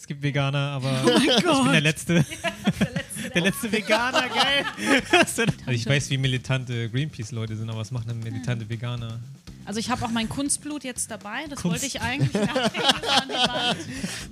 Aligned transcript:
es 0.00 0.06
gibt 0.06 0.22
Veganer, 0.22 0.70
aber 0.70 1.02
Oh 1.04 1.10
ich 1.18 1.44
bin 1.44 1.72
der 1.72 1.80
Letzte. 1.82 2.24
Der 3.34 3.42
letzte 3.42 3.70
Veganer, 3.70 4.28
geil. 4.28 4.64
also 5.12 5.42
ich 5.68 5.86
weiß, 5.86 6.08
wie 6.10 6.16
militante 6.16 6.88
Greenpeace-Leute 6.88 7.54
sind, 7.54 7.68
aber 7.68 7.80
was 7.80 7.90
machen 7.90 8.08
denn 8.08 8.20
militante 8.20 8.68
Veganer? 8.68 9.20
Also 9.70 9.78
ich 9.78 9.88
habe 9.88 10.04
auch 10.04 10.10
mein 10.10 10.28
Kunstblut 10.28 10.82
jetzt 10.82 11.12
dabei. 11.12 11.44
Das 11.48 11.60
Kunst- 11.62 11.74
wollte 11.74 11.86
ich 11.86 12.00
eigentlich. 12.02 12.32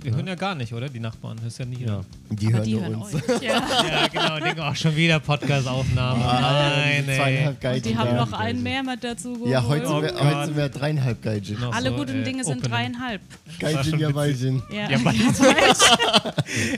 Wir 0.02 0.16
hören 0.16 0.26
ja 0.26 0.34
gar 0.34 0.56
nicht, 0.56 0.72
oder? 0.72 0.88
Die 0.88 0.98
Nachbarn, 0.98 1.40
hörst 1.40 1.60
ja 1.60 1.64
nie. 1.64 1.84
Ja. 1.84 2.00
Die 2.28 2.48
Aber 2.48 2.56
hören 2.56 2.64
die 2.64 2.72
nur 2.74 2.82
hören 2.82 2.94
uns. 2.96 3.14
euch. 3.14 3.42
Ja. 3.42 3.62
Ja, 3.88 4.08
genau. 4.08 4.40
Denken 4.40 4.60
auch 4.62 4.74
schon 4.74 4.96
wieder 4.96 5.20
Podcast-Aufnahme. 5.20 6.24
Ah, 6.24 6.70
Nein, 6.76 7.04
diese 7.06 7.22
ey. 7.68 7.80
Die 7.82 7.96
haben 7.96 8.16
noch 8.16 8.32
einen 8.32 8.64
mehr 8.64 8.82
mit 8.82 9.04
dazu 9.04 9.34
geholt. 9.34 9.48
Ja, 9.52 9.62
heute, 9.62 9.86
Oh 9.86 10.00
sind 10.00 10.02
wir, 10.16 10.24
heute 10.24 10.46
sind 10.46 10.56
wir 10.56 10.68
dreieinhalb 10.70 11.22
Geijin. 11.22 11.62
Alle 11.70 11.90
so, 11.90 11.96
guten 11.96 12.22
äh, 12.22 12.24
Dinge 12.24 12.42
sind 12.42 12.56
Opening. 12.58 12.70
dreieinhalb. 12.72 13.20
Geijin, 13.60 13.98
ja. 14.00 14.12
Weijin. 14.12 14.60
Ja. 14.72 14.90
Ja, 14.90 14.98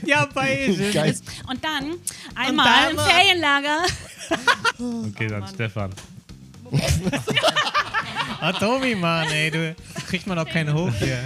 Ja, 0.05 0.27
bei 0.35 0.75
Geil. 0.93 1.15
Und 1.49 1.63
dann 1.63 1.95
einmal 2.35 2.91
im 2.91 2.97
dann- 2.97 3.07
Ferienlager. 3.07 3.77
Okay, 5.07 5.27
dann 5.29 5.39
Mann. 5.39 5.49
Stefan. 5.55 5.91
Ah, 8.43 8.53
Tobi, 8.53 8.95
Mann, 8.95 9.29
ey, 9.29 9.51
du 9.51 9.75
kriegt 10.07 10.25
man 10.25 10.35
doch 10.35 10.49
keinen 10.49 10.73
hoch 10.73 10.91
hier. 10.97 11.19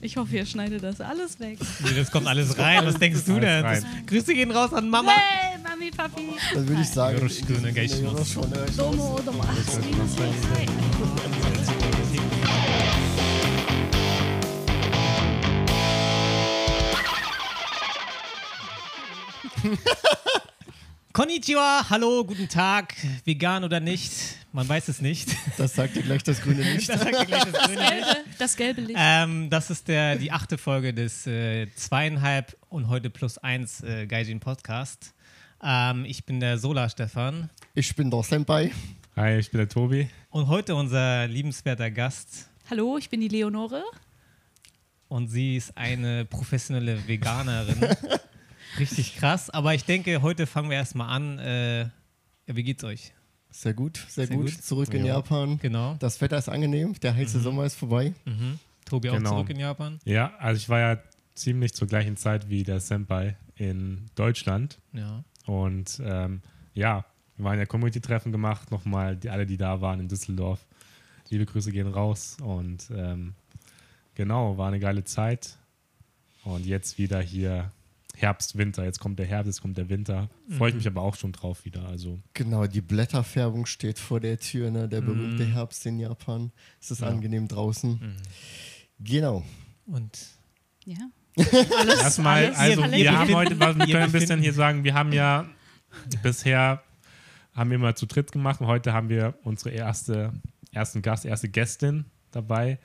Ich 0.00 0.16
hoffe, 0.16 0.36
ihr 0.36 0.46
schneidet 0.46 0.84
das 0.84 1.00
alles 1.00 1.40
weg. 1.40 1.58
Das 1.96 2.12
kommt 2.12 2.28
alles 2.28 2.56
rein. 2.56 2.86
Was 2.86 2.94
denkst 2.94 3.24
du 3.26 3.40
denn? 3.40 3.64
Das, 3.64 3.82
Grüße 4.06 4.32
gehen 4.32 4.52
raus 4.52 4.72
an 4.72 4.88
Mama. 4.88 5.10
Hey, 5.10 5.58
Mami, 5.60 5.90
Papi. 5.90 6.28
Dann 6.54 6.68
würde 6.68 6.82
ich 6.82 6.88
sagen. 6.88 7.28
Sinne, 7.28 7.70
Jorosch, 7.70 8.36
ne, 8.36 8.64
Domo, 8.76 9.18
domo. 9.26 9.42
Konnichiwa, 21.16 21.86
hallo, 21.88 22.24
guten 22.26 22.46
Tag, 22.46 22.94
vegan 23.24 23.64
oder 23.64 23.80
nicht, 23.80 24.12
man 24.52 24.68
weiß 24.68 24.88
es 24.88 25.00
nicht. 25.00 25.34
Das 25.56 25.74
sagt 25.74 25.96
dir 25.96 26.02
gleich 26.02 26.22
das 26.22 26.42
grüne 26.42 26.60
Licht. 26.74 26.90
Das 26.90 27.00
sagt 27.00 27.18
dir 27.18 27.24
gleich 27.24 27.42
das 27.42 27.54
Grüne 27.54 27.80
Licht. 27.80 27.90
Gelbe, 27.90 28.24
das 28.38 28.56
gelbe 28.56 28.80
Licht. 28.82 29.00
Ähm, 29.02 29.48
das 29.48 29.70
ist 29.70 29.88
der, 29.88 30.16
die 30.16 30.30
achte 30.30 30.58
Folge 30.58 30.92
des 30.92 31.26
äh, 31.26 31.68
zweieinhalb 31.74 32.54
und 32.68 32.88
heute 32.88 33.08
plus 33.08 33.38
eins 33.38 33.82
äh, 33.82 34.06
Gaijin 34.06 34.40
Podcast. 34.40 35.14
Ähm, 35.62 36.04
ich 36.04 36.26
bin 36.26 36.38
der 36.38 36.58
Solar 36.58 36.90
Stefan 36.90 37.48
Ich 37.72 37.96
bin 37.96 38.10
der 38.10 38.22
Senpai. 38.22 38.72
Hi, 39.16 39.38
ich 39.38 39.50
bin 39.50 39.56
der 39.56 39.70
Tobi. 39.70 40.10
und 40.28 40.48
heute 40.48 40.74
unser 40.74 41.26
liebenswerter 41.28 41.90
Gast. 41.90 42.50
Hallo, 42.68 42.98
ich 42.98 43.08
bin 43.08 43.22
die 43.22 43.28
Leonore. 43.28 43.82
Und 45.08 45.28
sie 45.28 45.56
ist 45.56 45.78
eine 45.78 46.26
professionelle 46.26 47.08
Veganerin. 47.08 47.96
Richtig 48.78 49.16
krass. 49.16 49.50
Aber 49.50 49.74
ich 49.74 49.84
denke, 49.84 50.22
heute 50.22 50.46
fangen 50.46 50.70
wir 50.70 50.76
erstmal 50.76 51.08
an. 51.08 51.38
Äh, 51.38 51.80
ja, 51.82 51.90
wie 52.54 52.62
geht's 52.62 52.84
euch? 52.84 53.12
Sehr 53.50 53.74
gut, 53.74 53.96
sehr, 54.08 54.26
Sehr 54.26 54.36
gut. 54.36 54.46
gut. 54.46 54.62
Zurück 54.62 54.92
in 54.92 55.04
Ja. 55.06 55.14
Japan. 55.16 55.58
Genau. 55.58 55.96
Das 55.98 56.20
Wetter 56.20 56.36
ist 56.36 56.48
angenehm, 56.48 56.94
der 57.00 57.14
heiße 57.14 57.40
Sommer 57.40 57.64
ist 57.64 57.74
vorbei. 57.74 58.12
Mhm. 58.26 58.58
Tobi 58.84 59.10
auch 59.10 59.16
Genau. 59.16 59.30
zurück 59.30 59.50
in 59.50 59.58
Japan. 59.58 59.98
Ja, 60.04 60.34
also 60.38 60.58
ich 60.58 60.68
war 60.68 60.78
ja 60.80 60.98
ziemlich 61.34 61.72
zur 61.74 61.88
gleichen 61.88 62.16
Zeit 62.16 62.48
wie 62.50 62.62
der 62.64 62.80
Senpai 62.80 63.36
in 63.56 64.06
Deutschland. 64.14 64.78
Ja. 64.92 65.24
Und 65.46 66.00
ähm, 66.04 66.42
ja, 66.74 67.04
wir 67.36 67.44
waren 67.44 67.58
ja 67.58 67.66
Community-Treffen 67.66 68.30
gemacht, 68.32 68.70
nochmal 68.70 69.16
die, 69.16 69.30
alle, 69.30 69.46
die 69.46 69.56
da 69.56 69.80
waren 69.80 70.00
in 70.00 70.08
Düsseldorf. 70.08 70.60
Liebe 71.30 71.46
Grüße 71.46 71.72
gehen 71.72 71.88
raus 71.88 72.36
und 72.42 72.88
ähm, 72.94 73.34
genau, 74.14 74.56
war 74.58 74.68
eine 74.68 74.78
geile 74.78 75.02
Zeit. 75.04 75.56
Und 76.44 76.64
jetzt 76.66 76.98
wieder 76.98 77.20
hier 77.20 77.72
Herbst, 78.18 78.56
Winter. 78.56 78.84
Jetzt 78.84 78.98
kommt 78.98 79.18
der 79.18 79.26
Herbst, 79.26 79.46
jetzt 79.46 79.60
kommt 79.60 79.76
der 79.76 79.88
Winter. 79.88 80.30
Freue 80.56 80.70
ich 80.70 80.74
mich 80.74 80.86
aber 80.86 81.02
auch 81.02 81.16
schon 81.16 81.32
drauf 81.32 81.64
wieder. 81.66 81.86
Also 81.86 82.18
Genau, 82.32 82.66
die 82.66 82.80
Blätterfärbung 82.80 83.66
steht 83.66 83.98
vor 83.98 84.20
der 84.20 84.38
Tür, 84.38 84.70
ne? 84.70 84.88
der 84.88 85.02
berühmte 85.02 85.44
Herbst 85.44 85.84
in 85.84 85.98
Japan. 85.98 86.50
Es 86.80 86.90
ist 86.90 87.00
Ja. 87.02 87.08
angenehm 87.08 87.46
draußen. 87.46 88.00
Genau. 89.00 89.44
Und 89.86 90.18
Ja. 90.84 90.96
Alles, 91.78 92.00
erstmal, 92.00 92.46
alles 92.54 92.58
also 92.58 92.90
wir 92.90 93.18
haben 93.18 93.34
heute, 93.34 93.60
wir 93.60 93.76
wir 93.76 93.86
können 93.86 94.04
ein 94.04 94.12
bisschen 94.12 94.40
hier 94.40 94.54
sagen, 94.54 94.84
wir 94.84 94.94
haben 94.94 95.12
ja 95.12 95.44
bisher 96.22 96.82
haben 97.52 97.68
wir 97.70 97.74
immer 97.74 97.94
zu 97.94 98.06
dritt 98.06 98.32
gemacht 98.32 98.60
und 98.62 98.66
heute 98.66 98.94
haben 98.94 99.10
wir 99.10 99.34
unsere 99.44 99.70
erste 99.70 100.32
ersten 100.72 101.02
Gast, 101.02 101.26
erste 101.26 101.48
Gästin 101.50 102.06
dabei. 102.30 102.78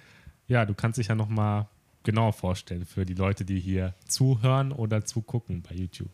Ja, 0.47 0.65
du 0.65 0.73
kannst 0.73 0.97
dich 0.99 1.07
ja 1.07 1.15
noch 1.15 1.29
mal 1.29 1.69
genauer 2.03 2.33
vorstellen 2.33 2.85
für 2.85 3.05
die 3.05 3.13
Leute, 3.13 3.45
die 3.45 3.59
hier 3.59 3.93
zuhören 4.07 4.71
oder 4.71 5.05
zugucken 5.05 5.61
bei 5.61 5.75
YouTube. 5.75 6.09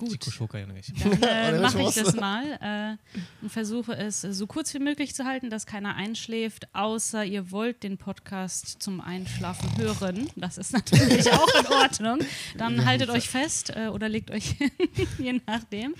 Gut. 0.00 0.26
Dann 0.52 1.54
äh, 1.54 1.58
mache 1.60 1.82
ich 1.82 1.94
das 1.94 2.16
mal 2.16 2.58
äh, 2.62 3.22
und 3.42 3.50
versuche 3.50 3.94
es 3.94 4.24
äh, 4.24 4.32
so 4.32 4.46
kurz 4.46 4.72
wie 4.72 4.78
möglich 4.78 5.14
zu 5.14 5.26
halten, 5.26 5.50
dass 5.50 5.66
keiner 5.66 5.94
einschläft, 5.94 6.74
außer 6.74 7.22
ihr 7.22 7.50
wollt 7.50 7.82
den 7.82 7.98
Podcast 7.98 8.82
zum 8.82 9.02
Einschlafen 9.02 9.76
hören. 9.76 10.30
Das 10.36 10.56
ist 10.56 10.72
natürlich 10.72 11.30
auch 11.30 11.54
in 11.54 11.66
Ordnung. 11.66 12.18
Dann 12.56 12.86
haltet 12.86 13.10
euch 13.10 13.28
fest 13.28 13.76
äh, 13.76 13.88
oder 13.88 14.08
legt 14.08 14.30
euch 14.30 14.52
hin, 14.52 14.70
je 15.18 15.40
nachdem. 15.46 15.94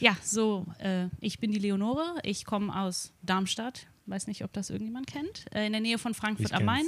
Ja, 0.00 0.16
so, 0.22 0.64
äh, 0.78 1.08
ich 1.20 1.38
bin 1.38 1.52
die 1.52 1.58
Leonore. 1.58 2.20
Ich 2.22 2.46
komme 2.46 2.74
aus 2.74 3.12
Darmstadt. 3.20 3.86
Weiß 4.06 4.28
nicht, 4.28 4.44
ob 4.44 4.52
das 4.54 4.70
irgendjemand 4.70 5.08
kennt. 5.08 5.44
Äh, 5.54 5.66
in 5.66 5.72
der 5.72 5.82
Nähe 5.82 5.98
von 5.98 6.14
Frankfurt 6.14 6.54
am 6.54 6.64
Main. 6.64 6.86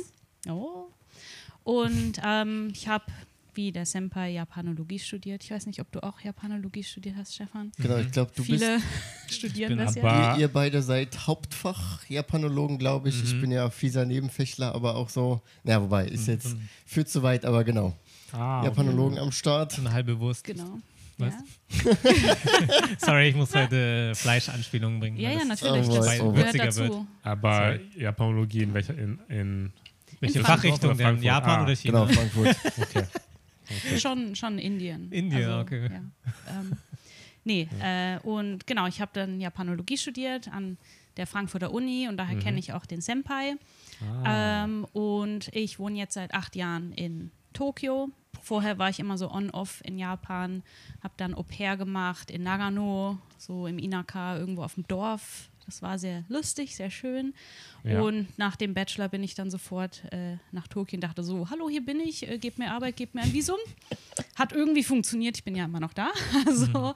Oh. 0.49 0.87
Und 1.65 2.21
ähm, 2.25 2.69
ich 2.73 2.89
habe 2.89 3.05
wie 3.57 3.73
der 3.73 3.87
Senpai 3.87 4.33
Japanologie 4.33 4.99
studiert. 4.99 5.45
Ich 5.45 5.51
weiß 5.51 5.67
nicht, 5.67 5.81
ob 5.81 5.91
du 5.93 6.03
auch 6.03 6.21
Japanologie 6.21 6.83
studiert 6.83 7.15
hast, 7.17 7.35
Stefan. 7.35 7.73
Genau, 7.79 7.99
ich 7.99 8.11
glaube, 8.11 8.33
du 8.35 8.43
Viele 8.43 8.81
studieren 9.31 9.77
bin 9.77 9.79
das 9.79 9.95
ja. 9.95 10.29
bist. 10.31 10.39
Ihr, 10.39 10.43
ihr 10.43 10.49
beide 10.49 10.83
seid 10.83 11.27
Hauptfach 11.27 12.05
Japanologen, 12.09 12.79
glaube 12.79 13.09
ich. 13.09 13.23
Ich 13.23 13.41
bin 13.41 13.51
ja 13.53 13.71
fieser 13.71 14.05
Nebenfächler, 14.05 14.75
aber 14.75 14.97
auch 14.97 15.09
so. 15.09 15.41
Na, 15.63 15.81
wobei, 15.81 16.07
ist 16.07 16.27
jetzt 16.27 16.57
führt 16.85 17.09
zu 17.09 17.23
weit, 17.23 17.45
aber 17.45 17.65
genau. 17.65 17.97
Ah, 18.33 18.65
Japanologen 18.65 19.19
am 19.19 19.31
Start. 19.31 19.79
Eine 19.79 19.93
halbe 19.93 20.19
Wurst. 20.19 20.45
Genau. 20.45 20.79
Was? 21.19 21.33
Ja, 21.85 21.93
Sorry, 22.99 23.29
ich 23.29 23.37
muss 23.37 23.55
heute 23.55 24.13
Fleischanspielungen 24.17 24.99
bringen. 24.99 25.17
ja, 25.17 25.31
ja 25.31 25.39
das- 25.49 25.63
natürlich. 25.63 25.89
Oh, 25.89 25.95
Das 25.95 26.21
oh, 26.21 26.33
gehört 26.33 26.59
dazu. 26.59 26.81
wird. 26.83 26.93
aber 27.23 27.79
Japanologie 27.97 28.65
in 28.65 28.75
welcher 28.75 28.99
in, 28.99 29.21
in 29.29 29.73
Welche 30.25 30.39
In 30.39 30.45
Frankfurt. 30.45 30.71
Fachrichtung 30.71 30.97
denn? 30.97 31.23
Japan 31.23 31.61
Ah, 31.61 31.62
oder 31.65 31.77
China? 31.77 32.05
Genau, 32.07 32.12
Frankfurt. 32.12 32.57
okay. 32.81 33.99
Schon, 33.99 34.35
schon 34.35 34.59
Indien. 34.59 35.11
Indien, 35.11 35.45
also, 35.45 35.61
okay. 35.61 35.91
Ja. 35.91 36.61
Ähm, 36.61 36.73
nee, 37.45 37.69
äh, 37.81 38.19
und 38.21 38.67
genau, 38.67 38.87
ich 38.87 39.01
habe 39.01 39.11
dann 39.15 39.41
Japanologie 39.41 39.97
studiert 39.97 40.49
an 40.49 40.79
der 41.17 41.27
Frankfurter 41.27 41.73
Uni 41.73 42.09
und 42.09 42.17
daher 42.17 42.39
kenne 42.39 42.59
ich 42.59 42.73
auch 42.73 42.87
den 42.87 43.01
Senpai. 43.01 43.55
Ah. 44.25 44.65
Ähm, 44.65 44.84
und 44.93 45.49
ich 45.55 45.79
wohne 45.79 45.97
jetzt 45.97 46.15
seit 46.15 46.34
acht 46.34 46.57
Jahren 46.57 46.93
in 46.93 47.31
Tokio. 47.53 48.11
Vorher 48.43 48.79
war 48.79 48.91
ich 48.91 48.99
immer 48.99 49.17
so 49.17 49.31
on-off 49.31 49.81
in 49.84 49.99
Japan, 49.99 50.63
habe 51.03 51.15
dann 51.17 51.34
Au 51.34 51.45
pair 51.45 51.77
gemacht 51.77 52.31
in 52.31 52.43
Nagano, 52.43 53.19
so 53.39 53.67
im 53.67 53.79
Inaka, 53.79 54.37
irgendwo 54.37 54.63
auf 54.65 54.75
dem 54.75 54.87
Dorf. 54.89 55.49
Das 55.67 55.83
war 55.83 55.99
sehr 55.99 56.25
lustig, 56.29 56.77
sehr 56.77 56.91
schön. 56.91 57.35
Ja. 57.85 58.01
Und 58.01 58.39
nach 58.39 58.57
dem 58.57 58.75
Bachelor 58.75 59.09
bin 59.09 59.23
ich 59.23 59.35
dann 59.35 59.51
sofort 59.51 60.03
äh, 60.13 60.37
nach 60.53 60.69
Tokio 60.69 60.97
und 60.97 61.03
dachte 61.03 61.23
so, 61.23 61.49
hallo, 61.51 61.69
hier 61.69 61.85
bin 61.85 62.01
ich, 62.01 62.29
äh, 62.29 62.39
gebt 62.39 62.59
mir 62.59 62.71
Arbeit, 62.71 62.97
gebt 62.97 63.15
mir 63.15 63.23
ein 63.23 63.33
Visum. 63.33 63.59
Hat 64.37 64.53
irgendwie 64.53 64.83
funktioniert, 64.83 65.37
ich 65.37 65.45
bin 65.45 65.55
ja 65.55 65.65
immer 65.65 65.81
noch 65.81 65.93
da. 65.93 66.11
Also, 66.47 66.95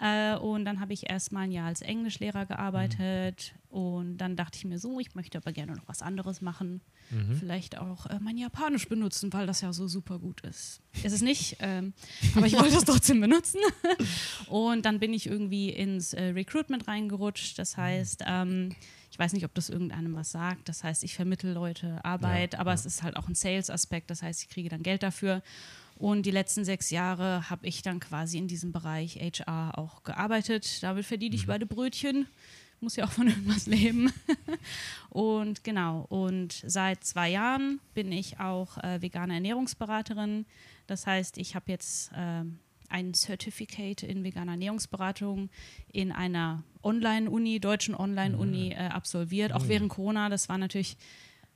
äh, 0.00 0.36
und 0.36 0.64
dann 0.64 0.80
habe 0.80 0.92
ich 0.92 1.08
erst 1.10 1.32
mal 1.32 1.42
ein 1.42 1.52
Jahr 1.52 1.66
als 1.66 1.82
Englischlehrer 1.82 2.46
gearbeitet 2.46 3.52
und 3.76 4.16
dann 4.16 4.36
dachte 4.36 4.56
ich 4.56 4.64
mir 4.64 4.78
so, 4.78 5.00
ich 5.00 5.14
möchte 5.14 5.36
aber 5.36 5.52
gerne 5.52 5.74
noch 5.74 5.86
was 5.86 6.00
anderes 6.00 6.40
machen. 6.40 6.80
Vielleicht 7.38 7.76
auch 7.76 8.06
äh, 8.06 8.18
mein 8.22 8.38
Japanisch 8.38 8.88
benutzen, 8.88 9.30
weil 9.34 9.46
das 9.46 9.60
ja 9.60 9.70
so 9.74 9.86
super 9.86 10.18
gut 10.18 10.40
ist. 10.40 10.80
Ist 11.02 11.12
es 11.12 11.20
nicht, 11.20 11.58
ähm, 11.60 11.92
aber 12.34 12.46
ich 12.46 12.54
wollte 12.54 12.74
es 12.74 12.84
trotzdem 12.86 13.20
benutzen. 13.20 13.60
Und 14.48 14.86
dann 14.86 14.98
bin 14.98 15.12
ich 15.12 15.26
irgendwie 15.26 15.68
ins 15.68 16.14
äh, 16.14 16.28
Recruitment 16.28 16.88
reingerutscht. 16.88 17.58
Das 17.58 17.76
heißt, 17.76 18.22
ähm, 18.26 18.74
ich 19.10 19.18
weiß 19.18 19.34
nicht, 19.34 19.44
ob 19.44 19.54
das 19.54 19.68
irgendeinem 19.68 20.14
was 20.14 20.30
sagt. 20.32 20.70
Das 20.70 20.82
heißt, 20.82 21.04
ich 21.04 21.14
vermittle 21.14 21.52
Leute 21.52 22.02
Arbeit, 22.02 22.54
aber 22.58 22.72
es 22.72 22.86
ist 22.86 23.02
halt 23.02 23.18
auch 23.18 23.28
ein 23.28 23.34
Sales-Aspekt. 23.34 24.08
Das 24.08 24.22
heißt, 24.22 24.42
ich 24.42 24.48
kriege 24.48 24.70
dann 24.70 24.84
Geld 24.84 25.02
dafür. 25.02 25.42
Und 25.96 26.24
die 26.24 26.30
letzten 26.30 26.64
sechs 26.64 26.88
Jahre 26.88 27.50
habe 27.50 27.66
ich 27.66 27.82
dann 27.82 28.00
quasi 28.00 28.38
in 28.38 28.48
diesem 28.48 28.72
Bereich 28.72 29.16
HR 29.16 29.76
auch 29.76 30.02
gearbeitet. 30.02 30.82
Damit 30.82 31.04
verdiene 31.04 31.34
ich 31.34 31.46
beide 31.46 31.66
Brötchen. 31.66 32.26
Muss 32.80 32.96
ja 32.96 33.04
auch 33.04 33.12
von 33.12 33.26
irgendwas 33.28 33.66
leben. 33.66 34.12
und 35.10 35.64
genau, 35.64 36.06
und 36.08 36.62
seit 36.66 37.04
zwei 37.04 37.30
Jahren 37.30 37.80
bin 37.94 38.12
ich 38.12 38.38
auch 38.38 38.78
äh, 38.78 39.00
vegane 39.00 39.34
Ernährungsberaterin. 39.34 40.46
Das 40.86 41.06
heißt, 41.06 41.38
ich 41.38 41.54
habe 41.54 41.72
jetzt 41.72 42.10
ähm, 42.14 42.58
ein 42.88 43.14
Certificate 43.14 44.02
in 44.02 44.22
veganer 44.24 44.52
Ernährungsberatung 44.52 45.48
in 45.92 46.12
einer 46.12 46.62
Online-Uni, 46.82 47.60
deutschen 47.60 47.94
Online-Uni 47.94 48.72
äh, 48.72 48.76
absolviert. 48.88 49.52
Auch 49.52 49.68
während 49.68 49.88
Corona, 49.88 50.28
das 50.28 50.48
war 50.48 50.58
natürlich 50.58 50.96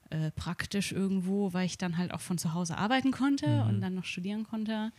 äh, 0.08 0.30
praktisch 0.32 0.90
irgendwo, 0.90 1.52
weil 1.52 1.66
ich 1.66 1.78
dann 1.78 1.98
halt 1.98 2.12
auch 2.12 2.20
von 2.20 2.38
zu 2.38 2.54
Hause 2.54 2.76
arbeiten 2.78 3.12
konnte 3.12 3.46
Mhm. 3.46 3.68
und 3.68 3.80
dann 3.80 3.94
noch 3.94 4.04
studieren 4.04 4.44
konnte. 4.44 4.90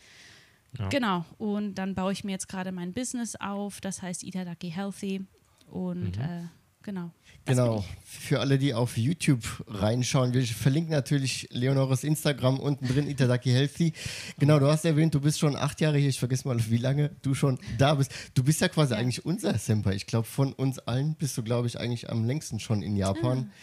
Ja. 0.78 0.88
Genau, 0.88 1.26
und 1.38 1.76
dann 1.76 1.96
baue 1.96 2.14
ich 2.14 2.24
mir 2.24 2.32
jetzt 2.32 2.48
gerade 2.48 2.72
mein 2.72 2.94
Business 2.94 3.36
auf, 3.36 3.82
das 3.82 4.02
heißt 4.02 4.24
Itadaki 4.24 4.70
Healthy. 4.70 5.26
Und 5.72 6.18
Mhm. 6.18 6.22
äh, 6.24 6.42
genau. 6.84 7.12
Genau. 7.46 7.84
Für 8.06 8.40
alle, 8.40 8.60
die 8.60 8.76
auf 8.76 8.98
YouTube 8.98 9.64
reinschauen, 9.68 10.32
wir 10.34 10.46
verlinken 10.46 10.92
natürlich 10.92 11.48
Leonores 11.52 12.04
Instagram 12.04 12.60
unten 12.60 12.88
drin, 12.88 13.08
Itadaki 13.10 13.50
Healthy. 13.50 13.94
Genau, 14.38 14.60
du 14.60 14.68
hast 14.68 14.86
erwähnt, 14.86 15.16
du 15.16 15.22
bist 15.22 15.40
schon 15.40 15.56
acht 15.56 15.82
Jahre 15.82 15.98
hier. 15.98 16.10
Ich 16.10 16.20
vergesse 16.20 16.48
mal, 16.48 16.58
wie 16.70 16.78
lange 16.78 17.10
du 17.24 17.34
schon 17.34 17.58
da 17.80 17.96
bist. 17.96 18.12
Du 18.36 18.44
bist 18.44 18.62
ja 18.62 18.68
quasi 18.70 18.94
Ja. 18.94 19.00
eigentlich 19.00 19.26
unser 19.26 19.58
Semper. 19.58 19.94
Ich 19.96 20.06
glaube, 20.06 20.28
von 20.28 20.54
uns 20.54 20.78
allen 20.78 21.16
bist 21.16 21.36
du, 21.36 21.42
glaube 21.42 21.66
ich, 21.68 21.80
eigentlich 21.80 22.12
am 22.12 22.26
längsten 22.26 22.60
schon 22.60 22.84
in 22.84 22.96
Japan. 22.96 23.50
Ah. 23.50 23.54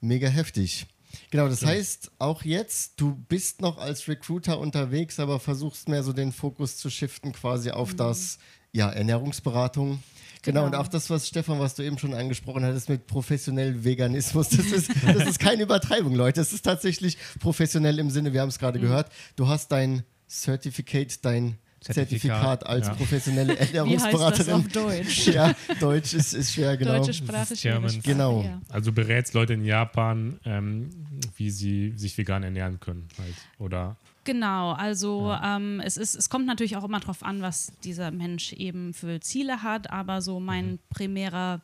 Mega 0.00 0.28
heftig. 0.28 0.86
Genau, 1.30 1.48
das 1.48 1.64
heißt, 1.64 2.10
auch 2.18 2.42
jetzt, 2.44 3.00
du 3.00 3.14
bist 3.28 3.60
noch 3.60 3.78
als 3.78 4.08
Recruiter 4.08 4.58
unterwegs, 4.58 5.20
aber 5.20 5.38
versuchst 5.38 5.88
mehr 5.88 6.02
so 6.02 6.12
den 6.12 6.32
Fokus 6.32 6.76
zu 6.78 6.88
shiften 6.90 7.32
quasi 7.32 7.70
auf 7.70 7.94
das, 7.94 8.38
ja, 8.72 8.88
Ernährungsberatung. 8.90 10.02
Genau, 10.42 10.64
und 10.64 10.70
Genau. 10.72 10.82
auch 10.82 10.88
das, 10.88 11.10
was 11.10 11.28
Stefan, 11.28 11.58
was 11.60 11.74
du 11.74 11.82
eben 11.82 11.98
schon 11.98 12.14
angesprochen 12.14 12.64
hattest 12.64 12.88
mit 12.88 13.06
professionellem 13.06 13.84
Veganismus, 13.84 14.48
das 14.50 14.66
ist, 14.66 14.90
das 15.06 15.28
ist 15.28 15.38
keine 15.38 15.62
Übertreibung, 15.64 16.14
Leute. 16.14 16.40
Es 16.40 16.52
ist 16.52 16.62
tatsächlich 16.64 17.18
professionell 17.40 17.98
im 17.98 18.10
Sinne, 18.10 18.32
wir 18.32 18.40
haben 18.40 18.48
es 18.48 18.58
gerade 18.58 18.78
Mhm. 18.78 18.82
gehört, 18.82 19.10
du 19.36 19.48
hast 19.48 19.70
dein 19.72 20.02
Certificate, 20.28 21.24
dein 21.24 21.58
Zertifikat, 21.82 22.60
Zertifikat, 22.60 22.66
als 22.66 22.86
ja. 22.88 22.94
professionelle 22.94 23.54
Wie 23.54 23.58
heißt 23.58 23.74
das 23.74 23.74
Ernährungsberaterin. 23.74 24.52
auf 24.54 24.68
Deutsch? 24.68 25.26
Ja, 25.32 25.54
Deutsch 25.80 26.12
ist, 26.14 26.34
ist 26.34 26.52
schwer, 26.52 26.76
genau. 26.76 26.98
Deutsche 26.98 27.14
Sprache, 27.14 27.54
ist. 27.54 27.60
Sprache, 27.62 27.98
Genau. 28.02 28.42
Ja. 28.42 28.60
Also 28.68 28.92
berätst 28.92 29.32
Leute 29.32 29.54
in 29.54 29.64
Japan, 29.64 30.38
ähm, 30.44 30.90
wie 31.36 31.50
sie 31.50 31.94
sich 31.96 32.16
vegan 32.18 32.42
ernähren 32.42 32.80
können. 32.80 33.08
Halt. 33.18 33.34
Oder 33.58 33.96
Genau, 34.32 34.72
also 34.72 35.34
ähm, 35.42 35.80
es, 35.84 35.96
ist, 35.96 36.14
es 36.14 36.30
kommt 36.30 36.46
natürlich 36.46 36.76
auch 36.76 36.84
immer 36.84 37.00
darauf 37.00 37.24
an, 37.24 37.42
was 37.42 37.72
dieser 37.82 38.10
Mensch 38.12 38.52
eben 38.52 38.94
für 38.94 39.18
Ziele 39.20 39.62
hat, 39.64 39.90
aber 39.90 40.22
so 40.22 40.38
mein 40.38 40.78
primärer, 40.88 41.60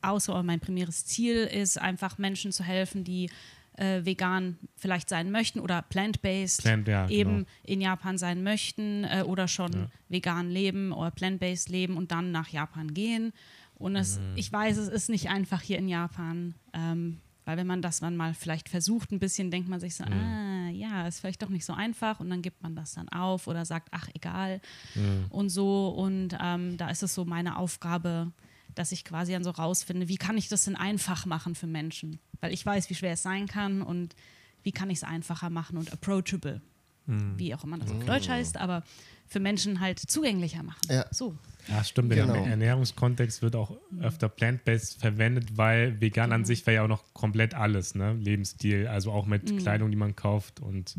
außer 0.00 0.42
mein 0.42 0.58
primäres 0.60 1.04
Ziel 1.04 1.36
ist 1.44 1.78
einfach 1.78 2.16
Menschen 2.16 2.50
zu 2.50 2.64
helfen, 2.64 3.04
die 3.04 3.28
äh, 3.76 4.04
vegan 4.06 4.56
vielleicht 4.76 5.08
sein 5.10 5.30
möchten 5.30 5.60
oder 5.60 5.82
plant-based 5.82 6.62
Plant- 6.62 6.88
ja, 6.88 7.08
eben 7.10 7.30
genau. 7.38 7.48
in 7.64 7.80
Japan 7.82 8.16
sein 8.18 8.42
möchten 8.42 9.04
äh, 9.04 9.22
oder 9.26 9.46
schon 9.48 9.72
Ja. 9.72 9.86
vegan 10.08 10.50
leben 10.50 10.92
oder 10.92 11.10
plant-based 11.10 11.68
leben 11.68 11.96
und 11.98 12.10
dann 12.10 12.32
nach 12.32 12.48
Japan 12.48 12.94
gehen. 12.94 13.32
Und 13.74 13.96
es, 13.96 14.18
Mhm. 14.18 14.22
ich 14.36 14.50
weiß, 14.52 14.76
es 14.78 14.88
ist 14.88 15.08
nicht 15.10 15.28
einfach 15.28 15.60
hier 15.60 15.78
in 15.78 15.88
Japan, 15.88 16.54
ähm, 16.72 17.18
weil 17.44 17.56
wenn 17.56 17.66
man 17.66 17.82
das 17.82 18.00
dann 18.00 18.16
mal 18.16 18.34
vielleicht 18.34 18.68
versucht, 18.68 19.10
ein 19.12 19.18
bisschen, 19.18 19.50
denkt 19.50 19.68
man 19.68 19.80
sich 19.80 19.94
so, 19.96 20.04
Mhm. 20.04 20.12
ah, 20.12 20.68
ja, 20.70 21.06
ist 21.06 21.20
vielleicht 21.20 21.42
doch 21.42 21.48
nicht 21.48 21.64
so 21.64 21.72
einfach 21.72 22.20
und 22.20 22.30
dann 22.30 22.42
gibt 22.42 22.62
man 22.62 22.74
das 22.76 22.92
dann 22.94 23.08
auf 23.08 23.46
oder 23.46 23.64
sagt, 23.64 23.88
ach, 23.90 24.08
egal 24.14 24.60
Mhm. 24.94 25.26
und 25.30 25.48
so. 25.50 25.88
Und 25.88 26.36
ähm, 26.40 26.76
da 26.76 26.88
ist 26.90 27.02
es 27.02 27.14
so 27.14 27.24
meine 27.24 27.56
Aufgabe, 27.58 28.32
dass 28.74 28.92
ich 28.92 29.04
quasi 29.04 29.32
dann 29.32 29.44
so 29.44 29.50
rausfinde, 29.50 30.08
wie 30.08 30.16
kann 30.16 30.38
ich 30.38 30.48
das 30.48 30.64
denn 30.64 30.76
einfach 30.76 31.26
machen 31.26 31.54
für 31.54 31.66
Menschen? 31.66 32.18
Weil 32.40 32.52
ich 32.52 32.64
weiß, 32.64 32.88
wie 32.90 32.94
schwer 32.94 33.12
es 33.12 33.22
sein 33.22 33.46
kann 33.46 33.82
und 33.82 34.14
wie 34.62 34.72
kann 34.72 34.88
ich 34.90 34.98
es 34.98 35.04
einfacher 35.04 35.50
machen 35.50 35.76
und 35.76 35.92
approachable, 35.92 36.62
wie 37.06 37.54
auch 37.54 37.64
immer 37.64 37.78
das 37.78 37.90
auf 37.90 38.04
Deutsch 38.04 38.28
heißt, 38.28 38.56
aber 38.56 38.84
für 39.26 39.40
Menschen 39.40 39.80
halt 39.80 39.98
zugänglicher 39.98 40.62
machen. 40.62 40.80
Ja. 40.88 41.04
So. 41.10 41.36
Ja, 41.68 41.84
stimmt. 41.84 42.10
Genau. 42.12 42.34
Im 42.44 42.50
Ernährungskontext 42.50 43.42
wird 43.42 43.54
auch 43.56 43.76
öfter 44.00 44.28
plant-based 44.28 45.00
verwendet, 45.00 45.56
weil 45.56 46.00
vegan 46.00 46.24
Genau. 46.30 46.34
an 46.36 46.44
sich 46.44 46.66
wäre 46.66 46.76
ja 46.76 46.82
auch 46.84 46.88
noch 46.88 47.04
komplett 47.14 47.54
alles, 47.54 47.94
ne? 47.94 48.14
Lebensstil, 48.14 48.88
also 48.88 49.12
auch 49.12 49.26
mit 49.26 49.58
Kleidung, 49.58 49.90
die 49.90 49.96
man 49.96 50.16
kauft 50.16 50.60
und 50.60 50.96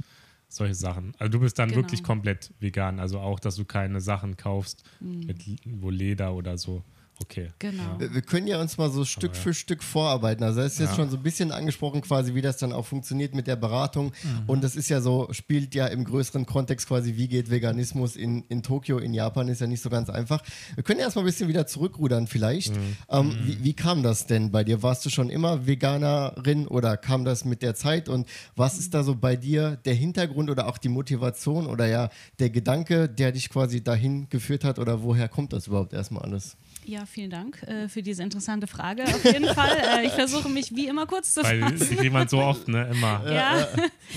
solche 0.47 0.75
Sachen. 0.75 1.13
Also 1.19 1.31
du 1.31 1.39
bist 1.39 1.57
dann 1.59 1.69
Mhm. 1.69 1.73
Genau. 1.73 1.83
wirklich 1.83 2.03
komplett 2.03 2.53
vegan, 2.59 2.99
also 2.99 3.19
auch, 3.19 3.39
dass 3.39 3.55
du 3.55 3.65
keine 3.65 3.99
Sachen 4.01 4.37
kaufst 4.37 4.83
mit 5.01 5.43
wo 5.65 5.89
Leder 5.89 6.33
oder 6.33 6.57
so. 6.57 6.83
Okay. 7.23 7.51
Genau. 7.59 7.99
Wir 7.99 8.13
wir 8.13 8.21
können 8.21 8.47
ja 8.47 8.59
uns 8.59 8.77
mal 8.77 8.89
so 8.91 9.05
Stück 9.05 9.33
ja. 9.35 9.41
für 9.41 9.53
Stück 9.53 9.81
vorarbeiten. 9.81 10.43
Also, 10.43 10.59
das 10.61 10.73
ist 10.73 10.79
jetzt 10.79 10.89
Ja. 10.91 10.95
schon 10.97 11.09
so 11.09 11.17
ein 11.17 11.23
bisschen 11.23 11.51
angesprochen, 11.51 12.01
quasi, 12.01 12.35
wie 12.35 12.41
das 12.41 12.57
dann 12.57 12.73
auch 12.73 12.85
funktioniert 12.85 13.33
mit 13.33 13.47
der 13.47 13.55
Beratung. 13.55 14.11
Und 14.47 14.63
das 14.63 14.75
ist 14.75 14.89
ja 14.89 14.99
so, 15.01 15.27
spielt 15.31 15.73
ja 15.73 15.87
im 15.87 16.03
größeren 16.03 16.45
Kontext 16.45 16.87
quasi, 16.87 17.15
wie 17.15 17.27
geht 17.27 17.49
Veganismus 17.49 18.15
in, 18.15 18.43
in 18.49 18.61
Tokio, 18.61 18.97
in 18.97 19.13
Japan, 19.13 19.47
ist 19.47 19.61
ja 19.61 19.67
nicht 19.67 19.81
so 19.81 19.89
ganz 19.89 20.09
einfach. 20.09 20.43
Wir 20.75 20.83
können 20.83 20.99
ja 20.99 21.05
erstmal 21.05 21.23
ein 21.23 21.27
bisschen 21.27 21.47
wieder 21.47 21.65
zurückrudern, 21.65 22.27
vielleicht. 22.27 22.73
Ähm, 23.09 23.35
wie, 23.43 23.63
wie 23.63 23.73
kam 23.73 24.03
das 24.03 24.27
denn 24.27 24.51
bei 24.51 24.63
dir? 24.63 24.83
Warst 24.83 25.05
du 25.05 25.09
schon 25.09 25.29
immer 25.29 25.65
Veganerin 25.65 26.67
oder 26.67 26.97
kam 26.97 27.25
das 27.25 27.45
mit 27.45 27.61
der 27.61 27.75
Zeit? 27.75 28.09
Und 28.09 28.27
was 28.55 28.77
ist 28.77 28.93
da 28.93 29.03
so 29.03 29.15
bei 29.15 29.35
dir 29.35 29.77
der 29.85 29.93
Hintergrund 29.93 30.49
oder 30.49 30.67
auch 30.67 30.77
die 30.77 30.89
Motivation 30.89 31.67
oder 31.67 31.87
ja 31.87 32.09
der 32.39 32.49
Gedanke, 32.49 33.07
der 33.07 33.31
dich 33.31 33.49
quasi 33.49 33.83
dahin 33.83 34.27
geführt 34.29 34.63
hat? 34.63 34.79
Oder 34.79 35.03
woher 35.03 35.29
kommt 35.29 35.53
das 35.53 35.67
überhaupt 35.67 35.93
erstmal 35.93 36.23
alles? 36.23 36.57
Ja, 36.85 37.05
vielen 37.05 37.29
Dank 37.29 37.63
äh, 37.63 37.87
für 37.87 38.01
diese 38.03 38.23
interessante 38.23 38.67
Frage. 38.67 39.03
Auf 39.05 39.23
jeden 39.23 39.45
Fall. 39.55 39.77
Äh, 39.99 40.05
ich 40.05 40.11
versuche 40.11 40.49
mich 40.49 40.75
wie 40.75 40.87
immer 40.87 41.05
kurz 41.05 41.33
zu 41.33 41.41
Weil 41.43 41.61
fassen. 41.61 41.97
die 42.01 42.09
man 42.09 42.27
so 42.27 42.39
oft, 42.39 42.67
ne, 42.67 42.89
immer. 42.91 43.23
Ja. 43.31 43.67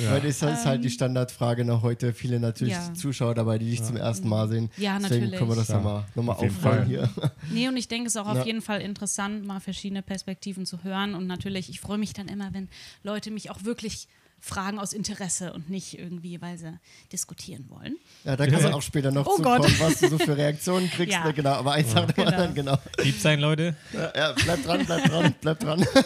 Weil 0.09 0.21
das 0.21 0.43
ist 0.43 0.67
halt 0.67 0.83
die 0.85 0.91
Standardfrage 0.91 1.65
noch 1.65 1.83
heute. 1.83 2.13
Viele 2.13 2.41
natürlich 2.41 2.75
Ähm, 2.75 2.81
Ja. 2.89 2.95
Zuschauer 2.95 3.35
dabei, 3.35 3.59
die 3.59 3.71
dich 3.71 3.83
zum 3.85 3.97
ersten 3.97 4.29
Mal 4.29 4.49
sehen. 4.49 4.71
Ja, 4.77 4.99
Deswegen 4.99 5.21
natürlich. 5.27 5.39
können 5.39 5.51
wir 5.51 5.57
das 5.57 5.69
Ja. 5.69 5.77
nochmal 5.77 6.05
noch 6.15 6.23
mal 6.25 6.33
aufrollen 6.33 6.87
hier. 6.87 7.09
Nee, 7.53 7.69
und 7.69 7.77
ich 7.77 7.87
denke, 7.89 8.09
es 8.09 8.15
ist 8.17 8.21
auch 8.21 8.33
Ja. 8.35 8.41
auf 8.41 8.47
jeden 8.47 8.63
Fall 8.63 8.81
interessant, 8.81 9.47
mal 9.47 9.61
verschiedene 9.61 10.03
Perspektiven 10.03 10.67
zu 10.67 10.83
hören. 10.83 11.15
Und 11.15 11.27
natürlich, 11.27 11.69
ich 11.71 11.81
freue 11.81 11.99
mich 11.99 12.13
dann 12.13 12.29
immer, 12.29 12.53
wenn 12.53 12.69
Leute 13.05 13.31
mich 13.31 13.51
auch 13.51 13.63
wirklich 13.65 14.09
fragen 14.47 14.79
aus 14.79 14.93
Interesse 14.93 15.53
und 15.53 15.69
nicht 15.69 15.99
irgendwie, 15.99 16.41
weil 16.41 16.57
sie 16.57 16.79
diskutieren 17.13 17.67
wollen. 17.69 17.97
Ja, 18.25 18.37
da 18.37 18.47
kann 18.47 18.63
man 18.63 18.73
auch 18.75 18.83
später 18.83 19.11
noch 19.11 19.27
Oh 19.31 19.37
zu 19.37 19.43
Gott. 19.43 19.63
was 19.81 20.01
du 20.01 20.09
so 20.09 20.19
für 20.19 20.37
Reaktionen 20.37 20.89
kriegst. 20.91 21.13
Ja. 21.15 21.25
Ne? 21.25 21.35
Genau, 21.35 21.51
aber 21.53 21.73
eins 21.73 21.93
nach 21.95 22.07
dem 22.07 22.15
Genau. 22.15 22.29
anderen, 22.31 22.55
genau. 22.55 22.79
Lieb 23.03 23.19
sein, 23.19 23.41
Leute. 23.41 23.77
Ja, 23.93 24.13
ja, 24.17 24.33
bleib 24.33 24.63
dran, 24.65 24.87
bleib 24.87 25.05
dran, 25.05 25.35
bleib 25.41 25.61
dran. 25.61 25.87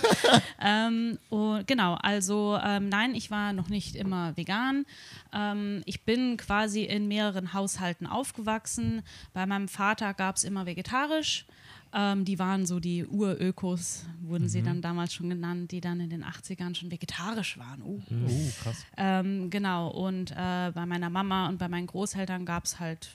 Ähm, 0.62 1.18
und 1.30 1.66
genau, 1.66 1.94
also 1.94 2.58
ähm, 2.62 2.90
nein, 2.90 3.14
ich 3.14 3.30
war 3.30 3.54
noch 3.54 3.70
nicht 3.70 3.96
immer 3.96 4.36
vegan. 4.36 4.84
Ähm, 5.32 5.82
ich 5.86 6.02
bin 6.04 6.36
quasi 6.36 6.82
in 6.84 7.08
mehreren 7.08 7.54
Haushalten 7.54 8.06
aufgewachsen. 8.06 9.02
Bei 9.32 9.46
meinem 9.46 9.68
Vater 9.68 10.12
gab 10.12 10.36
es 10.36 10.44
immer 10.44 10.66
vegetarisch. 10.66 11.46
Ähm, 11.92 12.24
die 12.24 12.38
waren 12.38 12.66
so 12.66 12.78
die 12.78 13.04
Urökos, 13.04 14.04
wurden 14.22 14.48
sie 14.48 14.62
dann 14.62 14.80
damals 14.80 15.12
schon 15.12 15.28
genannt, 15.28 15.72
die 15.72 15.80
dann 15.80 15.98
in 15.98 16.10
den 16.10 16.24
80ern 16.24 16.74
schon 16.76 16.90
vegetarisch 16.90 17.58
waren. 17.58 17.82
Uh. 17.82 18.00
Oh, 18.28 18.50
krass. 18.62 18.86
Ähm, 18.96 19.50
genau, 19.50 19.88
und 19.88 20.30
äh, 20.30 20.70
bei 20.72 20.86
meiner 20.86 21.10
Mama 21.10 21.48
und 21.48 21.58
bei 21.58 21.68
meinen 21.68 21.88
Großeltern 21.88 22.44
gab 22.44 22.64
es 22.64 22.78
halt 22.78 23.10